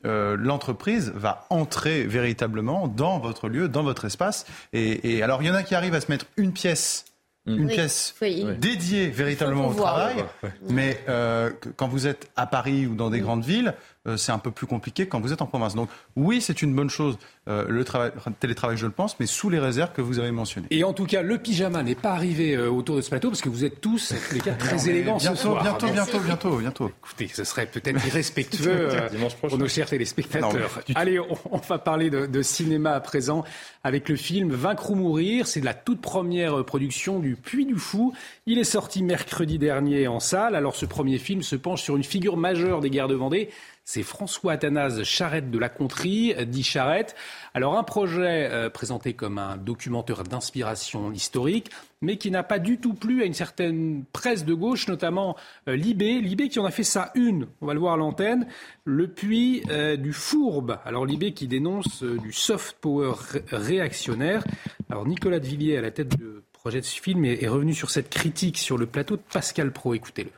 euh, 0.06 0.36
l'entreprise 0.38 1.12
va 1.16 1.46
entrer 1.50 2.04
véritablement 2.04 2.86
dans 2.86 3.18
votre 3.18 3.48
lieu, 3.48 3.68
dans 3.68 3.82
votre 3.82 4.04
espace. 4.04 4.46
Et, 4.72 5.16
et, 5.16 5.22
alors, 5.24 5.42
il 5.42 5.46
y 5.46 5.50
en 5.50 5.54
a 5.54 5.64
qui 5.64 5.74
arrivent 5.74 5.94
à 5.94 6.00
se 6.00 6.10
mettre 6.10 6.26
une 6.36 6.52
pièce. 6.52 7.04
Une 7.46 7.64
oui, 7.64 7.72
pièce 7.72 8.14
oui. 8.20 8.44
dédiée 8.58 9.08
véritablement 9.08 9.68
au 9.68 9.74
travail, 9.74 10.16
ouais. 10.42 10.50
mais 10.68 11.00
euh, 11.08 11.50
quand 11.76 11.88
vous 11.88 12.06
êtes 12.06 12.30
à 12.36 12.46
Paris 12.46 12.86
ou 12.86 12.94
dans 12.94 13.08
des 13.08 13.16
oui. 13.16 13.22
grandes 13.22 13.44
villes, 13.44 13.72
euh, 13.97 13.97
c'est 14.16 14.32
un 14.32 14.38
peu 14.38 14.50
plus 14.50 14.66
compliqué 14.66 15.06
quand 15.06 15.20
vous 15.20 15.32
êtes 15.32 15.42
en 15.42 15.46
province. 15.46 15.74
Donc 15.74 15.88
oui, 16.16 16.40
c'est 16.40 16.62
une 16.62 16.74
bonne 16.74 16.90
chose, 16.90 17.18
euh, 17.48 17.64
le 17.68 17.84
travail, 17.84 18.12
télétravail, 18.40 18.76
je 18.76 18.86
le 18.86 18.92
pense, 18.92 19.18
mais 19.20 19.26
sous 19.26 19.50
les 19.50 19.58
réserves 19.58 19.92
que 19.92 20.02
vous 20.02 20.18
avez 20.18 20.30
mentionnées. 20.30 20.68
Et 20.70 20.84
en 20.84 20.92
tout 20.92 21.06
cas, 21.06 21.22
le 21.22 21.38
pyjama 21.38 21.82
n'est 21.82 21.94
pas 21.94 22.12
arrivé 22.12 22.54
euh, 22.54 22.70
autour 22.70 22.96
de 22.96 23.00
ce 23.00 23.10
plateau 23.10 23.28
parce 23.28 23.42
que 23.42 23.48
vous 23.48 23.64
êtes 23.64 23.80
tous, 23.80 24.14
les 24.32 24.40
cas, 24.40 24.52
très 24.58 24.88
élégants 24.88 25.16
bientôt, 25.16 25.36
ce 25.36 25.42
soir. 25.42 25.62
Bientôt, 25.62 25.86
bientôt, 25.88 26.20
bientôt, 26.20 26.56
bientôt. 26.58 26.92
Écoutez, 27.04 27.28
ce 27.28 27.44
serait 27.44 27.66
peut-être 27.66 28.04
irrespectueux 28.06 28.88
pour 29.40 29.58
nos 29.58 29.68
chers 29.68 29.88
téléspectateurs. 29.88 30.52
Non, 30.52 30.94
Allez, 30.94 31.18
on, 31.18 31.26
on, 31.50 31.58
va 31.58 31.78
parler 31.78 32.10
de, 32.10 32.26
de, 32.26 32.42
cinéma 32.42 32.92
à 32.92 33.00
présent 33.00 33.44
avec 33.84 34.08
le 34.08 34.16
film 34.16 34.52
Vaincre 34.52 34.90
ou 34.90 34.94
mourir. 34.94 35.46
C'est 35.46 35.60
la 35.60 35.74
toute 35.74 36.00
première 36.00 36.64
production 36.64 37.18
du 37.18 37.36
Puy 37.36 37.66
du 37.66 37.76
Fou. 37.76 38.12
Il 38.46 38.58
est 38.58 38.64
sorti 38.64 39.02
mercredi 39.02 39.58
dernier 39.58 40.08
en 40.08 40.20
salle. 40.20 40.54
Alors 40.54 40.76
ce 40.76 40.86
premier 40.86 41.18
film 41.18 41.42
se 41.42 41.56
penche 41.56 41.82
sur 41.82 41.96
une 41.96 42.04
figure 42.04 42.36
majeure 42.36 42.80
des 42.80 42.90
guerres 42.90 43.08
de 43.08 43.14
Vendée, 43.14 43.50
c'est 43.88 44.02
François 44.02 44.52
Athanase 44.52 45.02
Charrette 45.02 45.50
de 45.50 45.58
la 45.58 45.70
Contrie, 45.70 46.34
dit 46.46 46.62
Charrette. 46.62 47.16
Alors 47.54 47.78
un 47.78 47.82
projet 47.82 48.46
euh, 48.50 48.68
présenté 48.68 49.14
comme 49.14 49.38
un 49.38 49.56
documentaire 49.56 50.24
d'inspiration 50.24 51.10
historique, 51.10 51.70
mais 52.02 52.18
qui 52.18 52.30
n'a 52.30 52.42
pas 52.42 52.58
du 52.58 52.76
tout 52.76 52.92
plu 52.92 53.22
à 53.22 53.24
une 53.24 53.32
certaine 53.32 54.04
presse 54.12 54.44
de 54.44 54.52
gauche, 54.52 54.88
notamment 54.88 55.36
euh, 55.68 55.74
Libé. 55.74 56.20
Libé 56.20 56.50
qui 56.50 56.58
en 56.58 56.66
a 56.66 56.70
fait 56.70 56.84
ça 56.84 57.12
une, 57.14 57.46
on 57.62 57.66
va 57.66 57.72
le 57.72 57.80
voir 57.80 57.94
à 57.94 57.96
l'antenne, 57.96 58.46
le 58.84 59.08
puits 59.08 59.62
euh, 59.70 59.96
du 59.96 60.12
fourbe. 60.12 60.78
Alors 60.84 61.06
Libé 61.06 61.32
qui 61.32 61.48
dénonce 61.48 62.02
du 62.02 62.30
soft 62.30 62.76
power 62.82 63.14
réactionnaire. 63.50 64.44
Alors 64.90 65.06
Nicolas 65.06 65.40
de 65.40 65.46
Villiers 65.46 65.78
à 65.78 65.80
la 65.80 65.92
tête 65.92 66.14
du 66.14 66.26
projet 66.52 66.82
de 66.82 66.84
ce 66.84 67.00
film 67.00 67.24
est, 67.24 67.42
est 67.42 67.48
revenu 67.48 67.72
sur 67.72 67.88
cette 67.88 68.10
critique 68.10 68.58
sur 68.58 68.76
le 68.76 68.84
plateau 68.84 69.16
de 69.16 69.22
Pascal 69.32 69.72
Pro. 69.72 69.94
Écoutez-le. 69.94 70.37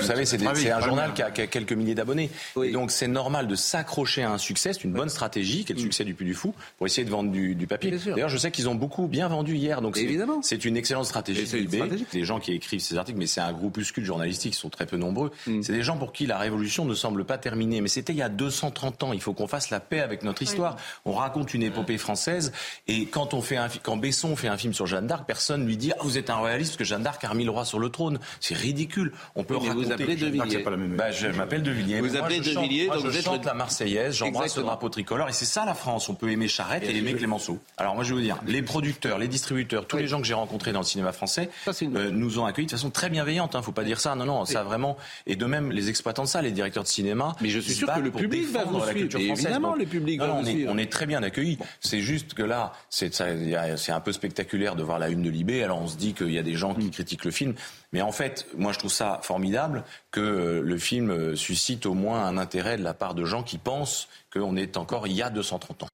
Vous 0.00 0.06
savez, 0.06 0.24
c'est 0.24 0.70
un 0.70 0.80
journal 0.80 1.14
qui 1.14 1.22
a, 1.22 1.30
quelques 1.30 1.72
milliers 1.72 1.94
d'abonnés. 1.94 2.30
Donc 2.72 2.90
c'est 2.90 3.08
normal 3.08 3.46
de 3.46 3.54
s'accrocher 3.54 4.22
à 4.22 4.32
un 4.32 4.38
succès. 4.38 4.72
C'est 4.72 4.84
une 4.84 4.92
bonne 4.92 5.08
stratégie, 5.08 5.64
qui 5.64 5.72
est 5.72 5.76
le 5.76 5.80
succès 5.80 6.04
du 6.04 6.14
Puy 6.14 6.26
du 6.26 6.34
Fou, 6.34 6.54
pour 6.78 6.86
essayer 6.86 7.04
de 7.04 7.10
vendre 7.10 7.30
du, 7.30 7.66
papier. 7.66 7.90
D'ailleurs, 7.90 8.28
je 8.28 8.38
sais 8.38 8.50
qu'ils 8.50 8.68
ont 8.68 8.74
beaucoup 8.74 9.06
bien 9.06 9.28
vendu 9.28 9.56
hier. 9.56 9.82
Donc 9.82 9.98
c'est 10.42 10.64
une 10.64 10.76
excellente 10.76 11.06
stratégie. 11.06 11.68
Les 12.12 12.24
gens 12.24 12.40
qui 12.40 12.52
écrivent 12.52 12.80
ces 12.80 12.96
articles, 12.96 13.18
mais 13.18 13.26
c'est 13.26 13.40
un 13.40 13.52
groupuscule 13.52 14.04
journalistique, 14.04 14.54
ils 14.54 14.58
sont 14.58 14.70
très 14.70 14.86
peu 14.86 14.96
nombreux. 14.96 15.30
Mm. 15.46 15.62
C'est 15.62 15.72
des 15.72 15.82
gens 15.82 15.96
pour 15.96 16.12
qui 16.12 16.26
la 16.26 16.38
révolution 16.38 16.84
ne 16.84 16.94
semble 16.94 17.24
pas 17.24 17.38
terminée. 17.38 17.80
Mais 17.80 17.88
c'était 17.88 18.12
il 18.12 18.18
y 18.18 18.22
a 18.22 18.28
230 18.28 19.02
ans. 19.02 19.12
Il 19.12 19.20
faut 19.20 19.32
qu'on 19.32 19.46
fasse 19.46 19.70
la 19.70 19.80
paix 19.80 20.00
avec 20.00 20.22
notre 20.22 20.42
histoire. 20.42 20.76
On 21.04 21.12
raconte 21.12 21.54
une 21.54 21.62
épopée 21.62 21.98
française. 21.98 22.52
Et 22.88 23.06
quand 23.06 23.34
on 23.34 23.42
fait 23.42 23.56
un, 23.56 23.68
quand 23.82 23.96
Besson 23.96 24.36
fait 24.36 24.48
un 24.48 24.56
film 24.56 24.72
sur 24.72 24.86
Jeanne 24.86 25.06
d'Arc, 25.06 25.24
personne 25.26 25.66
lui 25.66 25.76
dit 25.76 25.92
ah, 25.92 26.02
vous 26.02 26.18
êtes 26.18 26.30
un 26.30 26.36
royaliste 26.36 26.72
parce 26.72 26.78
que 26.78 26.84
Jeanne 26.84 27.02
d'Arc 27.02 27.22
a 27.24 27.28
remis 27.28 27.44
le 27.44 27.50
roi 27.50 27.64
sur 27.64 27.78
le 27.78 27.88
trône. 27.88 28.18
C'est 28.40 28.56
ridicule. 28.56 29.12
On 29.34 29.44
peut 29.44 29.56
vous 29.86 29.92
appelez 29.92 30.16
De 30.16 30.26
Villiers. 30.26 30.64
Bah, 30.96 31.10
je 31.10 31.28
m'appelle 31.28 31.62
De 31.62 31.70
Villiers. 31.70 32.00
Vous 32.00 32.16
appelez 32.16 32.40
De 32.40 32.60
Villiers, 32.60 32.88
donc 32.88 33.10
je 33.10 33.20
chante 33.20 33.44
la 33.44 33.54
Marseillaise, 33.54 34.14
j'embrasse 34.14 34.56
le 34.56 34.62
drapeau 34.62 34.88
tricolore, 34.88 35.28
et 35.28 35.32
c'est 35.32 35.44
ça 35.44 35.64
la 35.64 35.74
France. 35.74 36.08
On 36.08 36.14
peut 36.14 36.30
aimer 36.30 36.48
Charrette 36.48 36.84
et, 36.84 36.96
aimer 36.96 37.14
Clémenceau. 37.14 37.58
Alors 37.76 37.94
moi 37.94 38.04
je 38.04 38.10
vais 38.10 38.14
vous 38.16 38.24
dire, 38.24 38.38
les 38.46 38.62
producteurs, 38.62 39.18
les 39.18 39.28
distributeurs, 39.28 39.86
tous 39.86 39.96
les 39.96 40.06
gens 40.06 40.20
que 40.20 40.26
j'ai 40.26 40.34
rencontrés 40.34 40.72
dans 40.72 40.80
le 40.80 40.84
cinéma 40.84 41.12
français 41.12 41.50
euh, 41.68 42.10
nous 42.10 42.38
ont 42.38 42.46
accueillis 42.46 42.66
de 42.66 42.72
façon 42.72 42.90
très 42.90 43.10
bienveillante. 43.10 43.54
Hein, 43.54 43.62
faut 43.62 43.72
pas 43.72 43.84
dire 43.84 44.00
ça. 44.00 44.14
Non, 44.14 44.24
non, 44.24 44.44
ça 44.44 44.62
vraiment. 44.62 44.96
Et 45.26 45.36
de 45.36 45.46
même 45.46 45.70
les 45.72 45.88
exploitants 45.88 46.24
de 46.24 46.28
ça, 46.28 46.42
les 46.42 46.52
directeurs 46.52 46.82
de 46.82 46.88
cinéma. 46.88 47.34
Mais 47.40 47.48
je 47.48 47.60
suis 47.60 47.74
sûr 47.74 47.92
que 47.92 48.00
le 48.00 48.10
public 48.10 48.50
va 48.50 48.64
vous 48.64 48.80
suivre. 48.84 49.18
Évidemment, 49.18 49.74
le 49.74 49.86
public 49.86 50.20
va 50.20 50.28
vous 50.28 50.44
suivre. 50.44 50.72
On 50.72 50.78
est 50.78 50.90
très 50.90 51.06
bien 51.06 51.22
accueillis. 51.22 51.58
C'est 51.80 52.00
juste 52.00 52.34
que 52.34 52.42
là, 52.42 52.72
c'est 52.90 53.12
un 53.20 54.00
peu 54.00 54.12
spectaculaire 54.12 54.76
de 54.76 54.82
voir 54.82 54.98
la 54.98 55.08
une 55.08 55.22
de 55.22 55.30
Libé. 55.30 55.62
Alors 55.62 55.80
on 55.82 55.88
se 55.88 55.96
dit 55.96 56.14
qu'il 56.14 56.32
y 56.32 56.38
a 56.38 56.42
des 56.42 56.54
gens 56.54 56.74
qui 56.74 56.90
critiquent 56.90 57.24
le 57.24 57.30
film. 57.30 57.54
Mais 57.92 58.02
en 58.02 58.12
fait, 58.12 58.46
moi 58.56 58.72
je 58.72 58.78
trouve 58.78 58.92
ça 58.92 59.20
formidable 59.22 59.84
que 60.10 60.20
euh, 60.20 60.60
le 60.62 60.78
film 60.78 61.10
euh, 61.10 61.36
suscite 61.36 61.86
au 61.86 61.94
moins 61.94 62.24
un 62.24 62.38
intérêt 62.38 62.76
de 62.76 62.82
la 62.82 62.94
part 62.94 63.14
de 63.14 63.24
gens 63.24 63.42
qui 63.42 63.58
pensent 63.58 64.08
qu'on 64.32 64.56
est 64.56 64.76
encore 64.76 65.06
il 65.06 65.14
y 65.14 65.22
a 65.22 65.30
230 65.30 65.84
ans. 65.84 65.88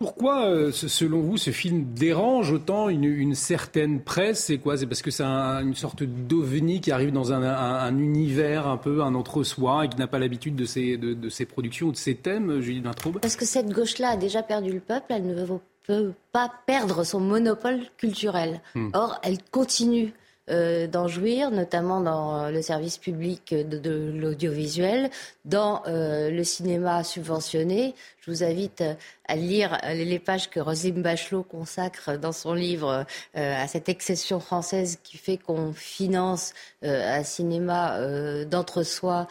Pourquoi, 0.00 0.46
euh, 0.46 0.72
selon 0.72 1.20
vous, 1.20 1.36
ce 1.36 1.52
film 1.52 1.94
dérange 1.94 2.50
autant 2.50 2.88
une, 2.88 3.36
certaine 3.36 4.00
presse? 4.00 4.46
C'est 4.46 4.58
quoi? 4.58 4.76
C'est 4.76 4.86
parce 4.86 5.00
que 5.00 5.12
c'est 5.12 5.22
une 5.22 5.76
sorte 5.76 6.02
d'ovni 6.02 6.80
qui 6.80 6.90
arrive 6.90 7.12
dans 7.12 7.32
un, 7.32 7.96
univers 7.96 8.66
un 8.66 8.78
peu, 8.78 9.02
un 9.02 9.14
entre-soi, 9.14 9.84
et 9.84 9.88
qui 9.88 9.96
n'a 9.96 10.08
pas 10.08 10.18
l'habitude 10.18 10.56
de 10.56 10.64
ces, 10.64 10.96
de, 10.96 11.28
ces 11.28 11.46
productions 11.46 11.86
ou 11.86 11.92
de 11.92 11.96
ces 11.96 12.16
thèmes, 12.16 12.60
Julie 12.60 12.80
Vintraube 12.80 13.20
Parce 13.20 13.36
que 13.36 13.44
cette 13.44 13.70
gauche-là 13.70 14.10
a 14.10 14.16
déjà 14.16 14.42
perdu 14.42 14.72
le 14.72 14.80
peuple, 14.80 15.06
elle 15.10 15.26
ne 15.28 15.46
peut 15.86 16.12
pas 16.32 16.50
perdre 16.66 17.04
son 17.04 17.20
monopole 17.20 17.82
culturel. 17.96 18.60
Hmm. 18.74 18.90
Or, 18.92 19.20
elle 19.22 19.38
continue 19.52 20.12
euh, 20.48 20.86
d'en 20.86 21.08
jouir, 21.08 21.50
notamment 21.50 22.00
dans 22.00 22.44
euh, 22.44 22.50
le 22.52 22.62
service 22.62 22.98
public 22.98 23.52
de, 23.52 24.12
l'audiovisuel, 24.14 25.10
dans 25.44 25.82
euh, 25.88 26.30
le 26.30 26.44
cinéma 26.44 27.02
subventionné. 27.02 27.96
Je 28.20 28.30
vous 28.30 28.44
invite 28.44 28.84
à 29.26 29.34
lire 29.34 29.76
les 29.92 30.20
pages 30.20 30.48
que 30.48 30.60
Roselyne 30.60 31.02
Bachelot 31.02 31.42
consacre 31.42 32.16
dans 32.16 32.32
son 32.32 32.54
livre 32.54 33.06
à 33.34 33.68
cette 33.68 33.88
excession 33.88 34.40
française 34.40 34.98
qui 35.04 35.16
fait 35.16 35.36
qu'on 35.36 35.72
finance 35.72 36.52
un 36.82 37.22
cinéma 37.22 38.00
d'entre-soi 38.46 39.28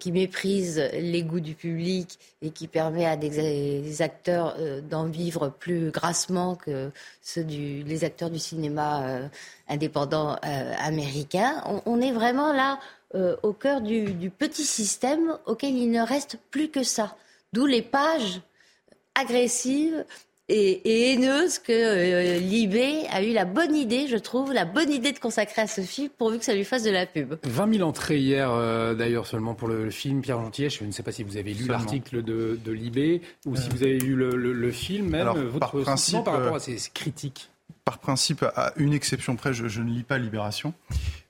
qui 0.00 0.12
méprise 0.12 0.82
les 0.94 1.22
goûts 1.22 1.40
du 1.40 1.54
public 1.54 2.18
et 2.40 2.48
qui 2.48 2.68
permet 2.68 3.04
à 3.04 3.18
des, 3.18 4.00
acteurs 4.00 4.56
d'en 4.80 5.04
vivre 5.04 5.50
plus 5.50 5.90
grassement 5.90 6.54
que 6.54 6.90
ceux 7.20 7.44
du, 7.44 7.82
les 7.82 8.04
acteurs 8.04 8.30
du 8.30 8.38
cinéma 8.38 9.28
indépendant 9.68 10.36
euh, 10.44 10.72
américain. 10.78 11.62
On, 11.86 12.00
est 12.00 12.12
vraiment 12.12 12.52
là 12.52 12.78
euh, 13.14 13.36
au 13.42 13.52
cœur 13.52 13.80
du, 13.80 14.30
petit 14.36 14.64
système 14.64 15.36
auquel 15.46 15.74
il 15.76 15.90
ne 15.90 16.02
reste 16.02 16.38
plus 16.50 16.68
que 16.68 16.82
ça. 16.82 17.16
D'où 17.52 17.66
les 17.66 17.82
pages 17.82 18.40
agressives 19.14 20.04
et, 20.50 21.12
haineuses 21.12 21.58
que 21.58 21.72
euh, 21.72 22.38
Libé 22.38 23.04
a 23.10 23.22
eu 23.22 23.32
la 23.32 23.44
bonne 23.44 23.74
idée, 23.74 24.06
je 24.06 24.16
trouve, 24.16 24.52
la 24.52 24.64
bonne 24.64 24.90
idée 24.90 25.12
de 25.12 25.18
consacrer 25.18 25.62
à 25.62 25.66
ce 25.66 25.82
film 25.82 26.08
pourvu 26.16 26.38
que 26.38 26.44
ça 26.44 26.54
lui 26.54 26.64
fasse 26.64 26.84
de 26.84 26.90
la 26.90 27.04
pub. 27.04 27.34
20 27.44 27.74
000 27.74 27.88
entrées 27.88 28.18
hier, 28.18 28.50
d'ailleurs, 28.94 29.26
seulement 29.26 29.54
pour 29.54 29.68
le, 29.68 29.90
film 29.90 30.22
Pierre 30.22 30.40
Gentillet. 30.40 30.70
Je 30.70 30.84
ne 30.84 30.90
sais 30.90 31.02
pas 31.02 31.12
si 31.12 31.22
vous 31.22 31.36
avez 31.36 31.52
lu 31.52 31.66
l'article 31.66 32.22
de, 32.22 32.72
Libé 32.72 33.20
ou 33.44 33.56
si 33.56 33.68
vous 33.68 33.82
avez 33.82 33.98
vu 33.98 34.14
le, 34.14 34.70
film 34.70 35.10
même. 35.10 35.28
votre 35.28 35.58
par 35.58 35.82
principe, 35.82 36.24
par 36.24 36.34
rapport 36.34 36.56
à 36.56 36.60
ces 36.60 36.78
critiques 36.94 37.50
par 37.88 38.00
principe, 38.00 38.42
à 38.54 38.74
une 38.76 38.92
exception 38.92 39.34
près, 39.34 39.54
je, 39.54 39.80
ne 39.80 39.88
lis 39.88 40.02
pas 40.02 40.18
Libération. 40.18 40.74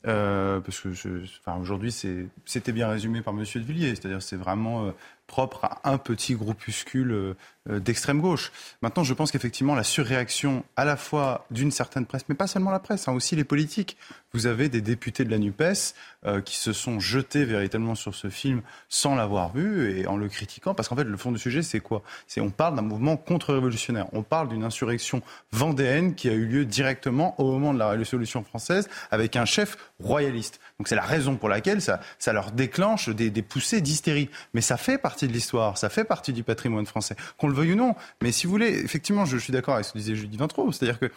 Euh, 0.08 0.58
parce 0.58 0.80
que 0.80 0.88
enfin, 0.88 1.56
aujourd'hui, 1.60 1.92
c'était 1.92 2.72
bien 2.72 2.88
résumé 2.88 3.20
par 3.20 3.32
M. 3.32 3.44
de 3.54 3.60
Villiers. 3.60 3.94
C'est-à-dire 3.94 4.20
c'est 4.20 4.34
vraiment 4.34 4.86
euh, 4.86 4.90
propre 5.28 5.66
à 5.66 5.80
un 5.84 5.98
petit 5.98 6.34
groupuscule 6.34 7.12
euh, 7.12 7.36
euh, 7.70 7.78
d'extrême 7.78 8.20
gauche. 8.20 8.50
Maintenant, 8.82 9.04
je 9.04 9.14
pense 9.14 9.30
qu'effectivement, 9.30 9.74
la 9.74 9.84
surréaction 9.84 10.64
à 10.74 10.84
la 10.84 10.96
fois 10.96 11.46
d'une 11.50 11.70
certaine 11.70 12.06
presse, 12.06 12.22
mais 12.28 12.34
pas 12.34 12.46
seulement 12.46 12.70
la 12.70 12.80
presse, 12.80 13.06
hein, 13.06 13.12
aussi 13.12 13.36
les 13.36 13.44
politiques. 13.44 13.96
Vous 14.32 14.46
avez 14.46 14.68
des 14.68 14.80
députés 14.80 15.24
de 15.24 15.30
la 15.30 15.38
NUPES 15.38 15.94
euh, 16.26 16.40
qui 16.40 16.56
se 16.56 16.72
sont 16.72 16.98
jetés 16.98 17.44
véritablement 17.44 17.94
sur 17.94 18.14
ce 18.14 18.28
film 18.30 18.62
sans 18.88 19.14
l'avoir 19.14 19.54
vu 19.54 19.98
et 19.98 20.06
en 20.06 20.16
le 20.16 20.28
critiquant, 20.28 20.74
parce 20.74 20.88
qu'en 20.88 20.96
fait, 20.96 21.04
le 21.04 21.16
fond 21.16 21.30
du 21.30 21.38
sujet, 21.38 21.62
c'est 21.62 21.80
quoi? 21.80 22.02
C'est 22.26 22.40
on 22.40 22.50
parle 22.50 22.74
d'un 22.74 22.82
mouvement 22.82 23.16
contre-révolutionnaire. 23.16 24.06
On 24.12 24.22
parle 24.22 24.48
d'une 24.48 24.64
insurrection 24.64 25.22
vendéenne 25.52 26.14
qui 26.14 26.28
a 26.28 26.32
eu 26.32 26.46
lieu 26.46 26.64
directement 26.64 27.38
au 27.38 27.52
moment 27.52 27.74
de 27.74 27.78
la 27.78 27.90
Révolution 27.90 28.42
française 28.44 28.88
avec 29.10 29.36
un 29.36 29.44
chef 29.44 29.76
royaliste. 30.00 30.58
Donc 30.78 30.86
c'est 30.86 30.94
la 30.94 31.02
raison 31.02 31.36
pour 31.36 31.48
laquelle 31.48 31.82
ça, 31.82 32.00
ça 32.20 32.32
leur 32.32 32.52
déclenche 32.52 33.08
des, 33.08 33.30
poussées 33.42 33.80
d'hystérie. 33.80 34.30
Mais 34.54 34.60
ça 34.60 34.76
fait 34.76 34.96
partie 34.96 35.26
de 35.26 35.32
l'histoire, 35.32 35.76
ça 35.76 35.88
fait 35.88 36.04
partie 36.04 36.32
du 36.32 36.44
patrimoine 36.44 36.86
français. 36.86 37.16
Qu'on 37.36 37.48
le 37.48 37.54
veuille 37.54 37.72
ou 37.72 37.76
non. 37.76 37.96
Mais 38.22 38.30
si 38.30 38.46
vous 38.46 38.52
voulez, 38.52 38.68
effectivement, 38.68 39.24
je, 39.24 39.36
suis 39.38 39.52
d'accord 39.52 39.74
avec 39.74 39.86
ce 39.86 39.92
que 39.92 39.98
disait 39.98 40.14
Julie 40.14 40.36
Vintraud, 40.36 40.70
c'est-à-dire 40.70 41.00
que 41.00 41.10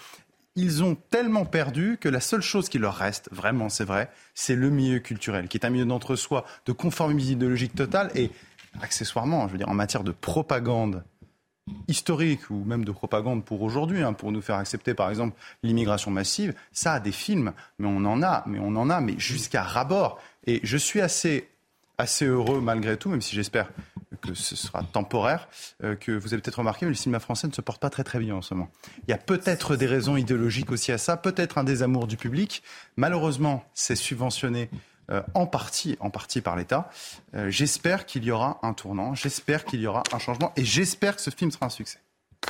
ils 0.56 0.84
ont 0.84 0.96
tellement 0.96 1.46
perdu 1.46 1.98
que 2.02 2.10
la 2.10 2.20
seule 2.20 2.42
chose 2.42 2.70
qui 2.70 2.78
leur 2.78 2.96
reste, 2.96 3.30
vraiment, 3.32 3.70
c'est 3.70 3.86
vrai, 3.86 4.10
c'est 4.34 4.56
le 4.56 4.70
milieu 4.70 5.00
culturel, 5.00 5.48
qui 5.48 5.58
est 5.58 5.66
un 5.66 5.70
milieu 5.70 5.86
d'entre-soi, 5.86 6.44
de 6.66 6.72
conformisme 6.74 7.32
idéologique 7.32 7.74
totale 7.74 8.12
et 8.16 8.32
accessoirement, 8.82 9.48
je 9.48 9.54
veux 9.54 9.58
dire, 9.58 9.70
en 9.70 9.74
matière 9.74 10.04
de 10.04 10.12
propagande 10.12 11.04
historique 11.88 12.50
ou 12.50 12.64
même 12.64 12.86
de 12.86 12.92
propagande 12.92 13.44
pour 13.44 13.62
aujourd'hui, 13.62 14.02
hein, 14.04 14.14
pour 14.14 14.32
nous 14.32 14.42
faire 14.42 14.56
accepter 14.56 14.94
par 14.94 15.10
exemple 15.10 15.38
l'immigration 15.64 16.12
massive, 16.12 16.54
ça 16.72 16.94
a 16.94 17.00
des 17.00 17.12
films, 17.12 17.54
mais 17.80 17.88
on 17.88 18.06
en 18.06 18.22
a, 18.22 18.44
mais 18.48 18.60
on 18.60 18.76
en 18.76 18.90
a, 18.90 19.02
mais 19.02 19.16
jusqu'à 19.18 19.64
rabord. 19.64 20.20
Et 20.48 20.60
je 20.64 20.78
suis 20.78 21.02
assez 21.02 21.48
assez 21.98 22.26
heureux 22.26 22.62
malgré 22.62 22.98
tout, 22.98 23.10
même 23.10 23.22
si 23.22 23.36
j'espère 23.36 23.70
que 24.22 24.34
ce 24.34 24.56
sera 24.56 24.84
temporaire, 24.84 25.48
euh, 25.84 25.96
que 25.96 26.12
vous 26.12 26.34
avez 26.34 26.42
peut-être 26.42 26.60
remarqué, 26.60 26.86
mais 26.86 26.92
le 26.92 26.96
cinéma 26.96 27.20
français 27.20 27.48
ne 27.48 27.54
se 27.54 27.62
porte 27.62 27.82
pas 27.82 27.90
très 27.90 28.04
très 28.04 28.20
bien 28.20 28.36
en 28.36 28.42
ce 28.42 28.54
moment. 28.54 28.70
Il 29.08 29.12
y 29.12 29.14
a 29.14 29.18
peut-être 29.18 29.76
des 29.76 29.88
raisons 29.88 30.18
idéologiques 30.18 30.72
aussi 30.72 30.92
à 30.92 30.98
ça, 30.98 31.18
peut-être 31.18 31.58
un 31.58 31.64
désamour 31.64 32.08
du 32.08 32.18
public. 32.18 32.62
Malheureusement, 32.98 33.64
c'est 33.74 33.96
subventionné 33.96 34.70
euh, 35.12 35.22
en 35.34 35.46
partie, 35.46 35.98
en 36.00 36.10
partie 36.10 36.42
par 36.42 36.56
l'État. 36.56 36.90
Euh, 37.36 37.50
j'espère 37.50 38.06
qu'il 38.06 38.24
y 38.24 38.32
aura 38.32 38.60
un 38.64 38.74
tournant, 38.74 39.14
j'espère 39.14 39.66
qu'il 39.66 39.82
y 39.82 39.88
aura 39.88 40.04
un 40.14 40.20
changement, 40.20 40.54
et 40.56 40.64
j'espère 40.64 41.16
que 41.16 41.22
ce 41.22 41.30
film 41.30 41.52
sera 41.52 41.66
un 41.68 41.70
succès. 41.70 42.00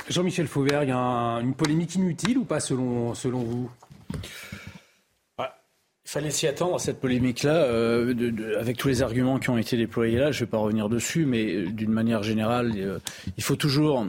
Jean-Michel 0.08 0.46
Fauvert, 0.46 0.84
il 0.84 0.88
y 0.88 0.92
a 0.92 0.96
une 0.96 1.54
polémique 1.54 1.94
inutile 1.96 2.38
ou 2.38 2.44
pas 2.44 2.60
selon, 2.60 3.14
selon 3.14 3.40
vous? 3.40 3.70
Il 6.04 6.10
fallait 6.10 6.30
s'y 6.30 6.46
attendre 6.46 6.74
à 6.74 6.78
cette 6.78 7.00
polémique-là, 7.00 7.54
euh, 7.54 8.58
avec 8.58 8.76
tous 8.76 8.88
les 8.88 9.02
arguments 9.02 9.38
qui 9.38 9.50
ont 9.50 9.56
été 9.56 9.76
déployés 9.76 10.18
là. 10.18 10.32
Je 10.32 10.40
ne 10.40 10.44
vais 10.44 10.50
pas 10.50 10.58
revenir 10.58 10.88
dessus, 10.88 11.24
mais 11.24 11.62
d'une 11.62 11.92
manière 11.92 12.22
générale, 12.22 12.72
euh, 12.76 12.98
il 13.36 13.42
faut 13.42 13.56
toujours. 13.56 14.06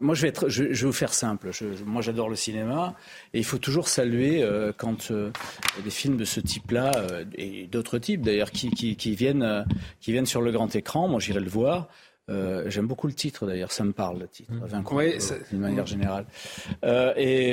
Moi, 0.00 0.14
je 0.14 0.22
vais, 0.22 0.28
être, 0.28 0.48
je, 0.48 0.64
vais 0.64 0.74
vous 0.74 0.92
faire 0.92 1.14
simple. 1.14 1.50
moi, 1.86 2.02
j'adore 2.02 2.28
le 2.28 2.36
cinéma, 2.36 2.94
et 3.32 3.38
il 3.38 3.44
faut 3.44 3.58
toujours 3.58 3.88
saluer 3.88 4.46
quand 4.76 5.10
des 5.10 5.90
films 5.90 6.18
de 6.18 6.24
ce 6.24 6.38
type-là 6.40 6.92
et 7.34 7.66
d'autres 7.66 7.98
types 7.98 8.20
d'ailleurs 8.20 8.50
qui, 8.50 8.96
viennent, 9.14 9.64
qui 10.00 10.12
viennent 10.12 10.26
sur 10.26 10.42
le 10.42 10.52
grand 10.52 10.74
écran. 10.76 11.08
Moi, 11.08 11.18
j'irai 11.20 11.40
le 11.40 11.48
voir. 11.48 11.88
Euh, 12.28 12.64
j'aime 12.68 12.88
beaucoup 12.88 13.06
le 13.06 13.12
titre 13.12 13.46
d'ailleurs, 13.46 13.70
ça 13.70 13.84
me 13.84 13.92
parle 13.92 14.18
le 14.18 14.26
titre, 14.26 14.52
mmh. 14.52 14.64
vaincre 14.64 14.92
ouais, 14.94 15.16
euh, 15.30 15.38
d'une 15.50 15.60
manière 15.60 15.86
générale. 15.86 16.26
Euh, 16.84 17.12
et, 17.16 17.50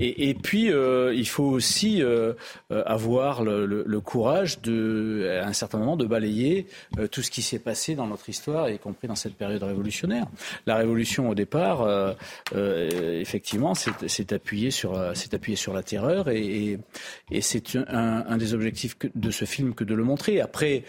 et, 0.00 0.30
et, 0.30 0.34
puis 0.34 0.72
euh, 0.72 1.12
il 1.14 1.28
faut 1.28 1.44
aussi 1.44 2.02
euh, 2.02 2.32
avoir 2.70 3.42
le, 3.42 3.66
le, 3.66 3.84
le, 3.86 4.00
courage 4.00 4.62
de, 4.62 5.38
à 5.42 5.46
un 5.46 5.52
certain 5.52 5.76
moment, 5.76 5.98
de 5.98 6.06
balayer 6.06 6.66
tout 7.10 7.20
ce 7.20 7.30
qui 7.30 7.42
s'est 7.42 7.58
passé 7.58 7.94
dans 7.94 8.06
notre 8.06 8.30
histoire, 8.30 8.70
y 8.70 8.78
compris 8.78 9.06
dans 9.06 9.16
cette 9.16 9.34
période 9.34 9.62
révolutionnaire. 9.62 10.26
La 10.66 10.76
révolution 10.76 11.28
au 11.28 11.34
départ, 11.34 11.86
effectivement, 12.54 13.74
s'est 13.74 14.32
appuyée 14.32 14.70
sur, 14.70 15.14
s'est 15.14 15.34
appuyée 15.34 15.56
sur 15.56 15.74
la 15.74 15.82
terreur, 15.82 16.30
et, 16.30 16.78
et 17.30 17.40
c'est 17.42 17.76
un, 17.76 18.24
un, 18.26 18.36
des 18.38 18.54
objectifs 18.54 18.96
de 19.14 19.30
ce 19.30 19.44
film 19.44 19.74
que 19.74 19.84
de 19.84 19.94
le 19.94 20.04
montrer. 20.04 20.40
Après. 20.40 20.84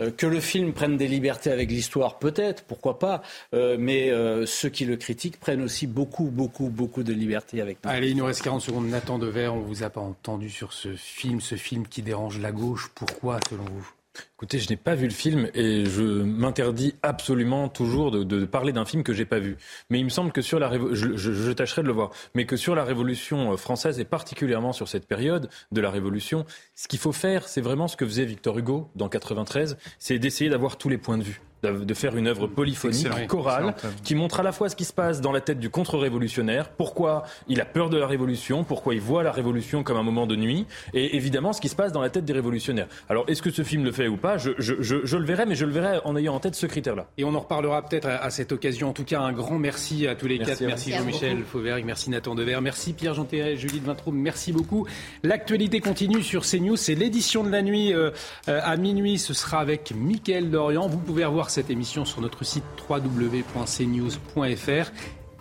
Euh, 0.00 0.10
que 0.10 0.26
le 0.26 0.40
film 0.40 0.72
prenne 0.72 0.96
des 0.96 1.08
libertés 1.08 1.50
avec 1.50 1.70
l'histoire, 1.70 2.18
peut-être, 2.18 2.64
pourquoi 2.64 2.98
pas, 2.98 3.22
euh, 3.54 3.76
mais 3.78 4.10
euh, 4.10 4.46
ceux 4.46 4.68
qui 4.68 4.84
le 4.84 4.96
critiquent 4.96 5.38
prennent 5.38 5.62
aussi 5.62 5.86
beaucoup, 5.86 6.24
beaucoup, 6.24 6.68
beaucoup 6.68 7.02
de 7.02 7.12
libertés 7.12 7.60
avec 7.60 7.78
nous. 7.84 7.90
Allez, 7.90 8.10
il 8.10 8.16
nous 8.16 8.24
reste 8.24 8.42
40 8.42 8.60
secondes. 8.60 8.88
Nathan 8.88 9.18
Dever, 9.18 9.48
on 9.48 9.60
vous 9.60 9.82
a 9.82 9.90
pas 9.90 10.00
entendu 10.00 10.50
sur 10.50 10.72
ce 10.72 10.94
film, 10.94 11.40
ce 11.40 11.56
film 11.56 11.86
qui 11.86 12.02
dérange 12.02 12.38
la 12.38 12.52
gauche. 12.52 12.90
Pourquoi, 12.94 13.38
selon 13.48 13.64
vous? 13.64 14.01
Écoutez, 14.34 14.58
je 14.58 14.68
n'ai 14.68 14.76
pas 14.76 14.94
vu 14.94 15.06
le 15.06 15.12
film 15.12 15.48
et 15.54 15.84
je 15.86 16.02
m'interdis 16.02 16.94
absolument 17.02 17.68
toujours 17.68 18.10
de, 18.10 18.44
parler 18.44 18.72
d'un 18.72 18.84
film 18.84 19.02
que 19.02 19.12
j'ai 19.12 19.24
pas 19.24 19.38
vu. 19.38 19.56
Mais 19.88 20.00
il 20.00 20.04
me 20.04 20.10
semble 20.10 20.32
que 20.32 20.42
sur 20.42 20.58
la 20.58 20.70
je, 20.92 21.16
je, 21.16 21.52
tâcherai 21.52 21.82
de 21.82 21.86
le 21.86 21.92
voir, 21.92 22.10
mais 22.34 22.44
que 22.44 22.56
sur 22.56 22.74
la 22.74 22.84
Révolution 22.84 23.56
française 23.56 24.00
et 24.00 24.04
particulièrement 24.04 24.72
sur 24.72 24.88
cette 24.88 25.06
période 25.06 25.48
de 25.70 25.80
la 25.80 25.90
Révolution, 25.90 26.44
ce 26.74 26.88
qu'il 26.88 26.98
faut 26.98 27.12
faire, 27.12 27.48
c'est 27.48 27.60
vraiment 27.60 27.88
ce 27.88 27.96
que 27.96 28.04
faisait 28.04 28.24
Victor 28.24 28.58
Hugo 28.58 28.90
dans 28.96 29.08
93, 29.08 29.78
c'est 29.98 30.18
d'essayer 30.18 30.50
d'avoir 30.50 30.76
tous 30.76 30.88
les 30.88 30.98
points 30.98 31.18
de 31.18 31.22
vue 31.22 31.40
de 31.62 31.94
faire 31.94 32.16
une 32.16 32.26
œuvre 32.26 32.46
polyphonique, 32.46 33.08
chorale, 33.28 33.74
qui 34.02 34.14
montre 34.14 34.40
à 34.40 34.42
la 34.42 34.52
fois 34.52 34.68
ce 34.68 34.76
qui 34.76 34.84
se 34.84 34.92
passe 34.92 35.20
dans 35.20 35.32
la 35.32 35.40
tête 35.40 35.60
du 35.60 35.70
contre-révolutionnaire, 35.70 36.70
pourquoi 36.70 37.24
il 37.48 37.60
a 37.60 37.64
peur 37.64 37.88
de 37.88 37.96
la 37.96 38.06
révolution, 38.06 38.64
pourquoi 38.64 38.94
il 38.94 39.00
voit 39.00 39.22
la 39.22 39.32
révolution 39.32 39.82
comme 39.82 39.96
un 39.96 40.02
moment 40.02 40.26
de 40.26 40.34
nuit, 40.34 40.66
et 40.92 41.16
évidemment 41.16 41.52
ce 41.52 41.60
qui 41.60 41.68
se 41.68 41.76
passe 41.76 41.92
dans 41.92 42.00
la 42.00 42.10
tête 42.10 42.24
des 42.24 42.32
révolutionnaires. 42.32 42.88
Alors 43.08 43.24
est-ce 43.28 43.42
que 43.42 43.50
ce 43.50 43.62
film 43.62 43.84
le 43.84 43.92
fait 43.92 44.08
ou 44.08 44.16
pas? 44.16 44.38
Je, 44.38 44.50
je, 44.58 44.74
je, 44.80 44.96
je, 45.04 45.16
le 45.16 45.24
verrai, 45.24 45.46
mais 45.46 45.54
je 45.54 45.64
le 45.64 45.72
verrai 45.72 46.00
en 46.04 46.16
ayant 46.16 46.34
en 46.34 46.40
tête 46.40 46.54
ce 46.54 46.66
critère-là. 46.66 47.06
Et 47.16 47.24
on 47.24 47.34
en 47.34 47.40
reparlera 47.40 47.82
peut-être 47.82 48.08
à, 48.08 48.30
cette 48.30 48.52
occasion. 48.52 48.88
En 48.88 48.92
tout 48.92 49.04
cas, 49.04 49.20
un 49.20 49.32
grand 49.32 49.58
merci 49.58 50.06
à 50.06 50.14
tous 50.14 50.26
les 50.26 50.38
quatre. 50.38 50.62
Merci 50.62 50.92
Jean-Michel 50.92 51.44
Fauvergue, 51.44 51.84
merci 51.84 52.10
Nathan 52.10 52.34
Dever, 52.34 52.58
merci 52.60 52.92
Pierre 52.92 53.14
Jean 53.14 53.26
Julie 53.30 53.80
de 53.80 53.86
Vintraud, 53.86 54.10
merci 54.10 54.52
beaucoup. 54.52 54.86
L'actualité 55.22 55.80
continue 55.80 56.22
sur 56.22 56.42
CNews, 56.42 56.76
c'est 56.76 56.94
l'édition 56.94 57.44
de 57.44 57.50
la 57.50 57.62
nuit 57.62 57.94
euh, 57.94 58.10
à 58.46 58.76
minuit, 58.76 59.18
ce 59.18 59.32
sera 59.32 59.60
avec 59.60 59.92
Mickaël 59.94 60.50
Dorian. 60.50 60.88
Vous 60.88 60.98
pouvez 60.98 61.24
revoir 61.24 61.51
cette 61.52 61.70
émission 61.70 62.06
sur 62.06 62.22
notre 62.22 62.44
site 62.44 62.64
www.cnews.fr. 62.88 64.90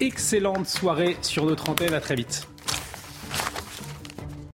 Excellente 0.01 0.67
soirée 0.67 1.15
sur 1.21 1.45
notre 1.45 1.69
antenne, 1.69 1.93
à 1.93 2.01
très 2.01 2.15
vite. 2.15 2.49